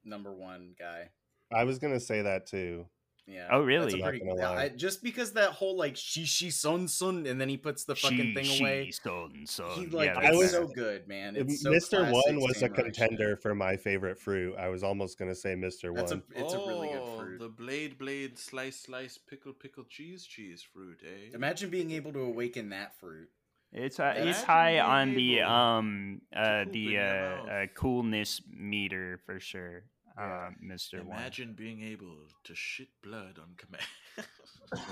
number 0.04 0.34
one 0.34 0.74
guy. 0.78 1.08
I 1.50 1.64
was 1.64 1.78
gonna 1.78 2.00
say 2.00 2.20
that 2.20 2.46
too. 2.46 2.86
Yeah. 3.30 3.46
Oh, 3.50 3.58
That's 3.58 3.62
a 3.62 3.66
really? 3.66 4.02
Pretty- 4.02 4.24
gonna. 4.24 4.42
I, 4.42 4.68
just 4.70 5.02
because 5.02 5.32
that 5.32 5.50
whole 5.50 5.76
like 5.76 5.94
Shishi 5.94 6.48
Sonson 6.48 7.28
and 7.30 7.40
then 7.40 7.48
he 7.48 7.56
puts 7.56 7.84
the 7.84 7.94
fucking 7.94 8.16
She- 8.18 8.34
thing 8.34 8.44
she, 8.44 8.60
away. 8.62 8.90
son, 8.90 9.44
son. 9.46 9.70
He 9.78 9.86
like 9.86 10.14
yeah, 10.14 10.28
I 10.28 10.32
was- 10.32 10.50
so 10.50 10.66
good, 10.66 11.06
man. 11.06 11.36
It's 11.36 11.62
so 11.62 11.70
Mr. 11.70 12.02
One 12.10 12.40
was 12.40 12.56
a 12.56 12.58
samurai 12.60 12.76
shit. 12.76 12.84
contender 12.96 13.36
for 13.36 13.54
my 13.54 13.76
favorite 13.76 14.18
fruit. 14.18 14.56
I 14.58 14.68
was 14.68 14.82
almost 14.82 15.18
gonna 15.18 15.34
say 15.34 15.54
Mr. 15.54 15.94
That's 15.94 16.12
a 16.12 16.16
One. 16.16 16.22
it's 16.34 16.52
a 16.54 16.58
really 16.58 16.88
good 16.88 16.98
Oh, 17.02 17.18
fruit. 17.18 17.38
The 17.38 17.48
blade, 17.48 17.98
blade, 17.98 18.38
slice, 18.38 18.76
slice, 18.80 19.16
pickle, 19.18 19.52
pickle, 19.52 19.84
cheese, 19.84 20.24
cheese 20.26 20.62
fruit, 20.62 21.00
eh? 21.04 21.30
Imagine 21.34 21.70
being 21.70 21.90
able 21.92 22.12
to 22.12 22.20
awaken 22.20 22.70
that 22.70 22.98
fruit. 22.98 23.28
It's 23.72 24.00
uh, 24.00 24.14
it's 24.16 24.42
high 24.42 24.80
on 24.80 25.14
the 25.14 25.42
um 25.42 26.22
uh 26.34 26.64
the 26.72 26.98
uh, 26.98 27.02
uh 27.02 27.66
coolness 27.76 28.42
meter 28.50 29.20
for 29.24 29.38
sure. 29.38 29.84
Yeah. 30.18 30.24
Uh, 30.24 30.50
Mister 30.60 30.98
One. 31.02 31.16
Imagine 31.18 31.54
being 31.54 31.82
able 31.82 32.16
to 32.44 32.54
shit 32.54 32.88
blood 33.02 33.38
on 33.40 33.54
command. 33.56 33.84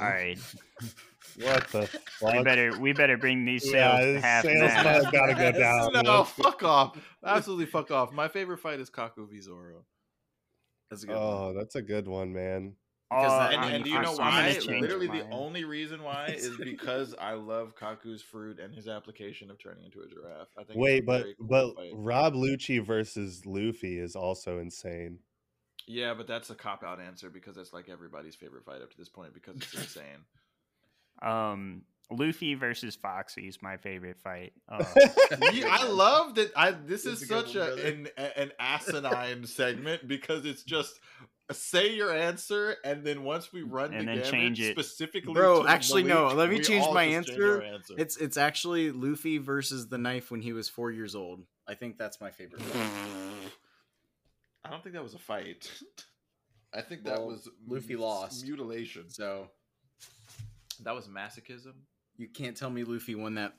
All 0.01 0.09
right, 0.09 0.39
What 1.41 1.69
the 1.69 1.87
fuck? 1.87 2.33
we 2.35 2.43
better 2.43 2.79
we 2.79 2.93
better 2.93 3.17
bring 3.17 3.45
these 3.45 3.63
sales 3.65 4.01
Yeah, 4.01 4.13
to 4.15 4.21
half 4.21 4.45
sales 4.45 4.61
mast. 4.61 5.05
mode 5.05 5.13
gotta 5.13 5.35
go 5.35 5.53
down. 5.59 5.93
no, 6.05 6.25
fuck 6.25 6.63
off. 6.63 6.97
Absolutely 7.25 7.67
fuck 7.67 7.91
off. 7.91 8.13
My 8.13 8.29
favorite 8.29 8.59
fight 8.59 8.81
is 8.81 8.91
Kaku 8.91 9.29
v 9.31 9.41
Zoro. 9.41 9.85
That's 10.91 11.03
a 11.05 11.07
good 11.07 11.15
one. 11.17 11.23
Oh, 11.23 11.55
that's 11.57 11.75
a 11.75 11.83
good 11.83 12.09
one, 12.09 12.33
man. 12.33 12.75
Because 13.11 13.33
Oh, 13.33 13.39
that- 13.39 13.53
And, 13.55 13.75
and 13.77 13.85
do 13.85 13.91
you 13.91 14.01
know 14.03 14.13
why? 14.17 14.53
change 14.53 14.67
Literally, 14.83 15.07
the 15.07 15.13
mine. 15.25 15.29
only 15.33 15.65
reason 15.65 16.03
why 16.03 16.27
is 16.37 16.57
because 16.63 17.15
I 17.19 17.33
love 17.33 17.75
Kaku's 17.75 18.21
fruit 18.23 18.59
and 18.61 18.75
his 18.75 18.87
application 18.87 19.51
of 19.51 19.59
turning 19.59 19.85
into 19.87 20.01
a 20.01 20.07
giraffe. 20.09 20.49
I 20.59 20.65
think. 20.65 20.79
Wait, 20.79 21.07
but 21.07 21.25
cool 21.39 21.47
but 21.49 21.75
fight. 21.77 21.93
Rob 21.95 22.35
Lucci 22.35 22.85
versus 22.85 23.47
Luffy 23.47 23.99
is 23.99 24.15
also 24.15 24.59
insane. 24.59 25.21
yeah, 25.87 26.13
but 26.13 26.27
that's 26.27 26.51
a 26.51 26.55
cop 26.55 26.85
out 26.85 27.01
answer 27.01 27.31
because 27.31 27.57
that's 27.57 27.73
like 27.73 27.89
everybody's 27.89 28.35
favorite 28.35 28.65
fight 28.67 28.83
up 28.83 28.91
to 28.91 28.97
this 28.99 29.09
point 29.09 29.33
because 29.33 29.57
it's 29.57 29.73
insane. 29.75 30.03
Um, 31.23 31.83
Luffy 32.11 32.55
versus 32.55 32.95
Foxy 32.97 33.49
is 33.49 33.61
my 33.61 33.77
favorite 33.77 34.19
fight. 34.21 34.53
Uh, 34.69 34.85
Yeah, 35.53 35.69
I 35.71 35.89
love 35.89 36.37
that. 36.37 36.53
I 36.57 36.71
this 36.71 37.05
That's 37.05 37.23
is 37.23 37.23
a 37.23 37.27
such 37.27 37.55
a, 37.57 37.87
an 37.89 38.09
an 38.37 38.53
asinine 38.61 39.47
segment 39.47 40.07
because 40.07 40.45
it's 40.47 40.63
just 40.63 41.01
say 41.53 41.95
your 41.95 42.13
answer 42.13 42.77
and 42.85 43.05
then 43.05 43.25
once 43.25 43.53
we 43.53 43.63
mm, 43.63 43.73
run 43.73 43.93
And 43.93 44.01
the 44.01 44.05
then 44.13 44.17
gamut 44.17 44.31
change 44.31 44.61
it. 44.61 44.73
specifically. 44.79 45.33
Bro, 45.33 45.63
to 45.63 45.69
actually, 45.69 46.03
no, 46.03 46.29
let 46.35 46.51
me 46.51 46.61
change 46.61 46.85
my 46.93 47.07
just 47.09 47.29
change 47.29 47.39
answer. 47.41 47.95
It's 47.97 48.17
it's 48.17 48.37
actually 48.37 48.91
Luffy 48.91 49.39
versus 49.39 49.89
the 49.89 49.99
knife 49.99 50.31
when 50.31 50.43
he 50.43 50.53
was 50.53 50.69
four 50.69 50.91
years 50.91 51.15
old. 51.15 51.45
I 51.67 51.75
think 51.75 51.97
that's 51.99 52.21
my 52.21 52.31
favorite. 52.31 52.63
I 54.65 54.71
don't 54.71 54.83
think 54.83 54.95
that 54.95 55.03
was 55.03 55.15
a 55.15 55.19
fight. 55.19 55.71
I 56.75 56.83
think 56.83 57.05
that 57.05 57.23
was 57.23 57.49
Luffy 57.67 57.95
m- 57.95 58.01
lost. 58.01 58.45
mutilation. 58.45 59.09
So 59.09 59.49
That 60.83 60.95
was 60.95 61.09
masochism. 61.09 61.73
you 62.19 62.29
can't 62.29 62.57
tell 62.57 62.69
me 62.71 62.85
Luffy 62.85 63.15
won 63.15 63.35
that. 63.37 63.55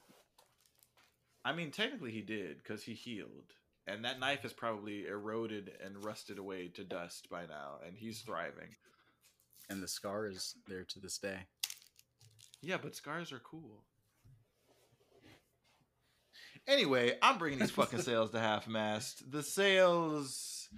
I 1.43 1.53
mean, 1.53 1.71
technically 1.71 2.11
he 2.11 2.21
did 2.21 2.57
because 2.57 2.83
he 2.83 2.93
healed, 2.93 3.53
and 3.91 4.05
that 4.05 4.19
knife 4.19 4.45
is 4.45 4.53
probably 4.53 5.05
eroded 5.07 5.71
and 5.83 6.03
rusted 6.03 6.37
away 6.37 6.67
to 6.69 6.83
dust 6.83 7.29
by 7.29 7.41
now, 7.45 7.79
and 7.85 7.97
he's 7.97 8.21
thriving. 8.21 8.75
And 9.69 9.83
the 9.83 9.87
scar 9.87 10.27
is 10.27 10.55
there 10.67 10.83
to 10.83 10.99
this 10.99 11.17
day. 11.17 11.47
Yeah, 12.61 12.77
but 12.81 12.95
scars 12.95 13.31
are 13.31 13.39
cool. 13.39 13.83
Anyway, 16.67 17.17
I'm 17.21 17.37
bringing 17.37 17.59
these 17.59 17.71
fucking 17.71 18.01
sales 18.03 18.31
to 18.31 18.39
half 18.39 18.67
mast. 18.67 19.31
The 19.31 19.43
sales. 19.43 20.69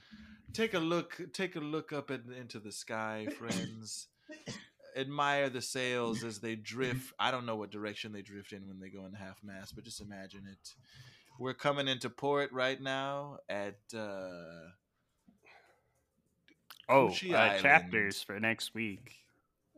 Take 0.53 0.73
a 0.73 0.79
look. 0.79 1.19
Take 1.33 1.55
a 1.55 1.59
look 1.59 1.93
up 1.93 2.11
at, 2.11 2.21
into 2.37 2.59
the 2.59 2.71
sky, 2.71 3.27
friends. 3.37 4.07
Admire 4.95 5.49
the 5.49 5.61
sails 5.61 6.23
as 6.23 6.39
they 6.39 6.55
drift. 6.55 7.13
I 7.17 7.31
don't 7.31 7.45
know 7.45 7.55
what 7.55 7.71
direction 7.71 8.11
they 8.11 8.21
drift 8.21 8.51
in 8.51 8.67
when 8.67 8.79
they 8.79 8.89
go 8.89 9.05
in 9.05 9.13
half 9.13 9.41
mast, 9.43 9.75
but 9.75 9.85
just 9.85 10.01
imagine 10.01 10.43
it. 10.51 10.69
We're 11.41 11.55
coming 11.55 11.87
into 11.87 12.07
port 12.11 12.51
right 12.51 12.79
now 12.79 13.39
at 13.49 13.79
uh, 13.95 14.69
oh, 16.87 17.07
uh, 17.07 17.57
chapters 17.57 18.21
for 18.21 18.39
next 18.39 18.75
week. 18.75 19.15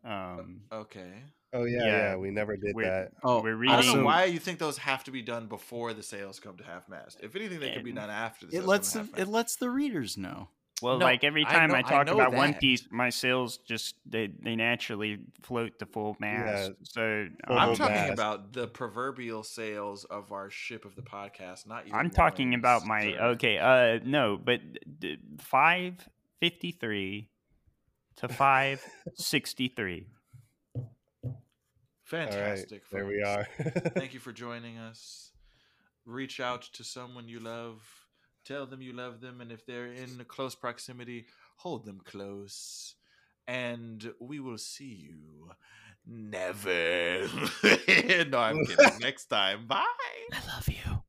Um, 0.03 0.63
okay. 0.73 1.23
Oh 1.53 1.63
yeah, 1.63 1.77
Yeah, 1.77 1.85
yeah, 1.85 2.15
we 2.17 2.31
never 2.31 2.57
did 2.57 2.75
we're- 2.75 2.89
that. 2.89 3.11
Oh, 3.23 3.41
we're 3.41 3.51
I 3.63 3.77
don't 3.77 3.85
reading. 3.85 3.97
know 3.99 4.03
why 4.03 4.25
you 4.25 4.39
think 4.39 4.59
those 4.59 4.77
have 4.79 5.05
to 5.05 5.11
be 5.11 5.21
done 5.21 5.47
before 5.47 5.93
the 5.93 6.03
sales 6.03 6.37
come 6.41 6.57
to 6.57 6.65
half 6.65 6.89
mast. 6.89 7.19
If 7.23 7.33
anything, 7.37 7.61
they 7.61 7.71
could 7.71 7.85
be 7.85 7.93
done 7.93 8.09
after 8.09 8.45
the 8.45 8.57
It 8.57 8.65
lets 8.65 8.91
come 8.91 9.09
the, 9.15 9.21
it 9.21 9.27
lets 9.29 9.55
the 9.55 9.69
readers 9.69 10.17
know. 10.17 10.49
Well, 10.83 10.99
No, 10.99 11.05
like 11.05 11.23
every 11.23 11.45
I 11.47 11.51
time 11.53 11.69
know- 11.69 11.75
I, 11.75 11.79
I 11.79 11.81
talk 11.83 12.05
know 12.07 12.13
about 12.13 12.33
One. 12.33 12.53
Piece, 12.55 12.87
my 12.91 13.09
sales 13.09 13.57
just 13.59 13.95
they, 14.05 14.27
they 14.43 14.55
naturally 14.55 15.19
float 15.41 15.79
to 15.79 15.85
full 15.85 16.15
mast. 16.19 16.73
So 16.83 17.27
Full 17.47 17.57
I'm 17.57 17.69
um, 17.69 17.75
talking 17.75 17.95
mast. 17.95 18.13
about 18.13 18.53
the 18.53 18.67
proverbial 18.67 19.43
sales 19.43 20.03
of 20.03 20.31
our 20.31 20.49
ship 20.49 20.85
of 20.85 20.95
the 20.95 21.01
podcast, 21.01 21.65
not 21.67 21.87
you. 21.87 21.93
I'm 21.93 22.09
talking 22.09 22.53
about 22.53 22.85
my 22.85 23.15
okay. 23.33 23.57
Uh, 23.57 23.99
no, 24.05 24.37
but 24.37 24.59
d- 24.99 25.17
five 25.39 25.95
fifty 26.39 26.71
three 26.71 27.29
to 28.17 28.27
five 28.27 28.83
sixty 29.15 29.69
three. 29.69 30.07
Fantastic. 32.03 32.83
All 32.93 32.99
right, 32.99 33.05
there 33.05 33.05
we 33.05 33.23
are. 33.23 33.47
Thank 33.95 34.13
you 34.13 34.19
for 34.19 34.31
joining 34.33 34.77
us. 34.77 35.31
Reach 36.05 36.39
out 36.39 36.63
to 36.73 36.83
someone 36.83 37.27
you 37.29 37.39
love. 37.39 37.81
Tell 38.45 38.65
them 38.65 38.81
you 38.81 38.93
love 38.93 39.21
them, 39.21 39.41
and 39.41 39.51
if 39.51 39.65
they're 39.65 39.87
in 39.91 40.23
close 40.27 40.55
proximity, 40.55 41.27
hold 41.57 41.85
them 41.85 42.01
close. 42.03 42.95
and 43.47 44.13
we 44.19 44.39
will 44.39 44.57
see 44.57 44.85
you 45.09 45.51
never. 46.05 47.27
no, 48.29 48.39
I'm 48.39 48.65
kidding. 48.65 48.91
Next 49.01 49.25
time. 49.25 49.67
Bye. 49.67 49.83
I 50.31 50.39
love 50.55 50.67
you. 50.69 51.03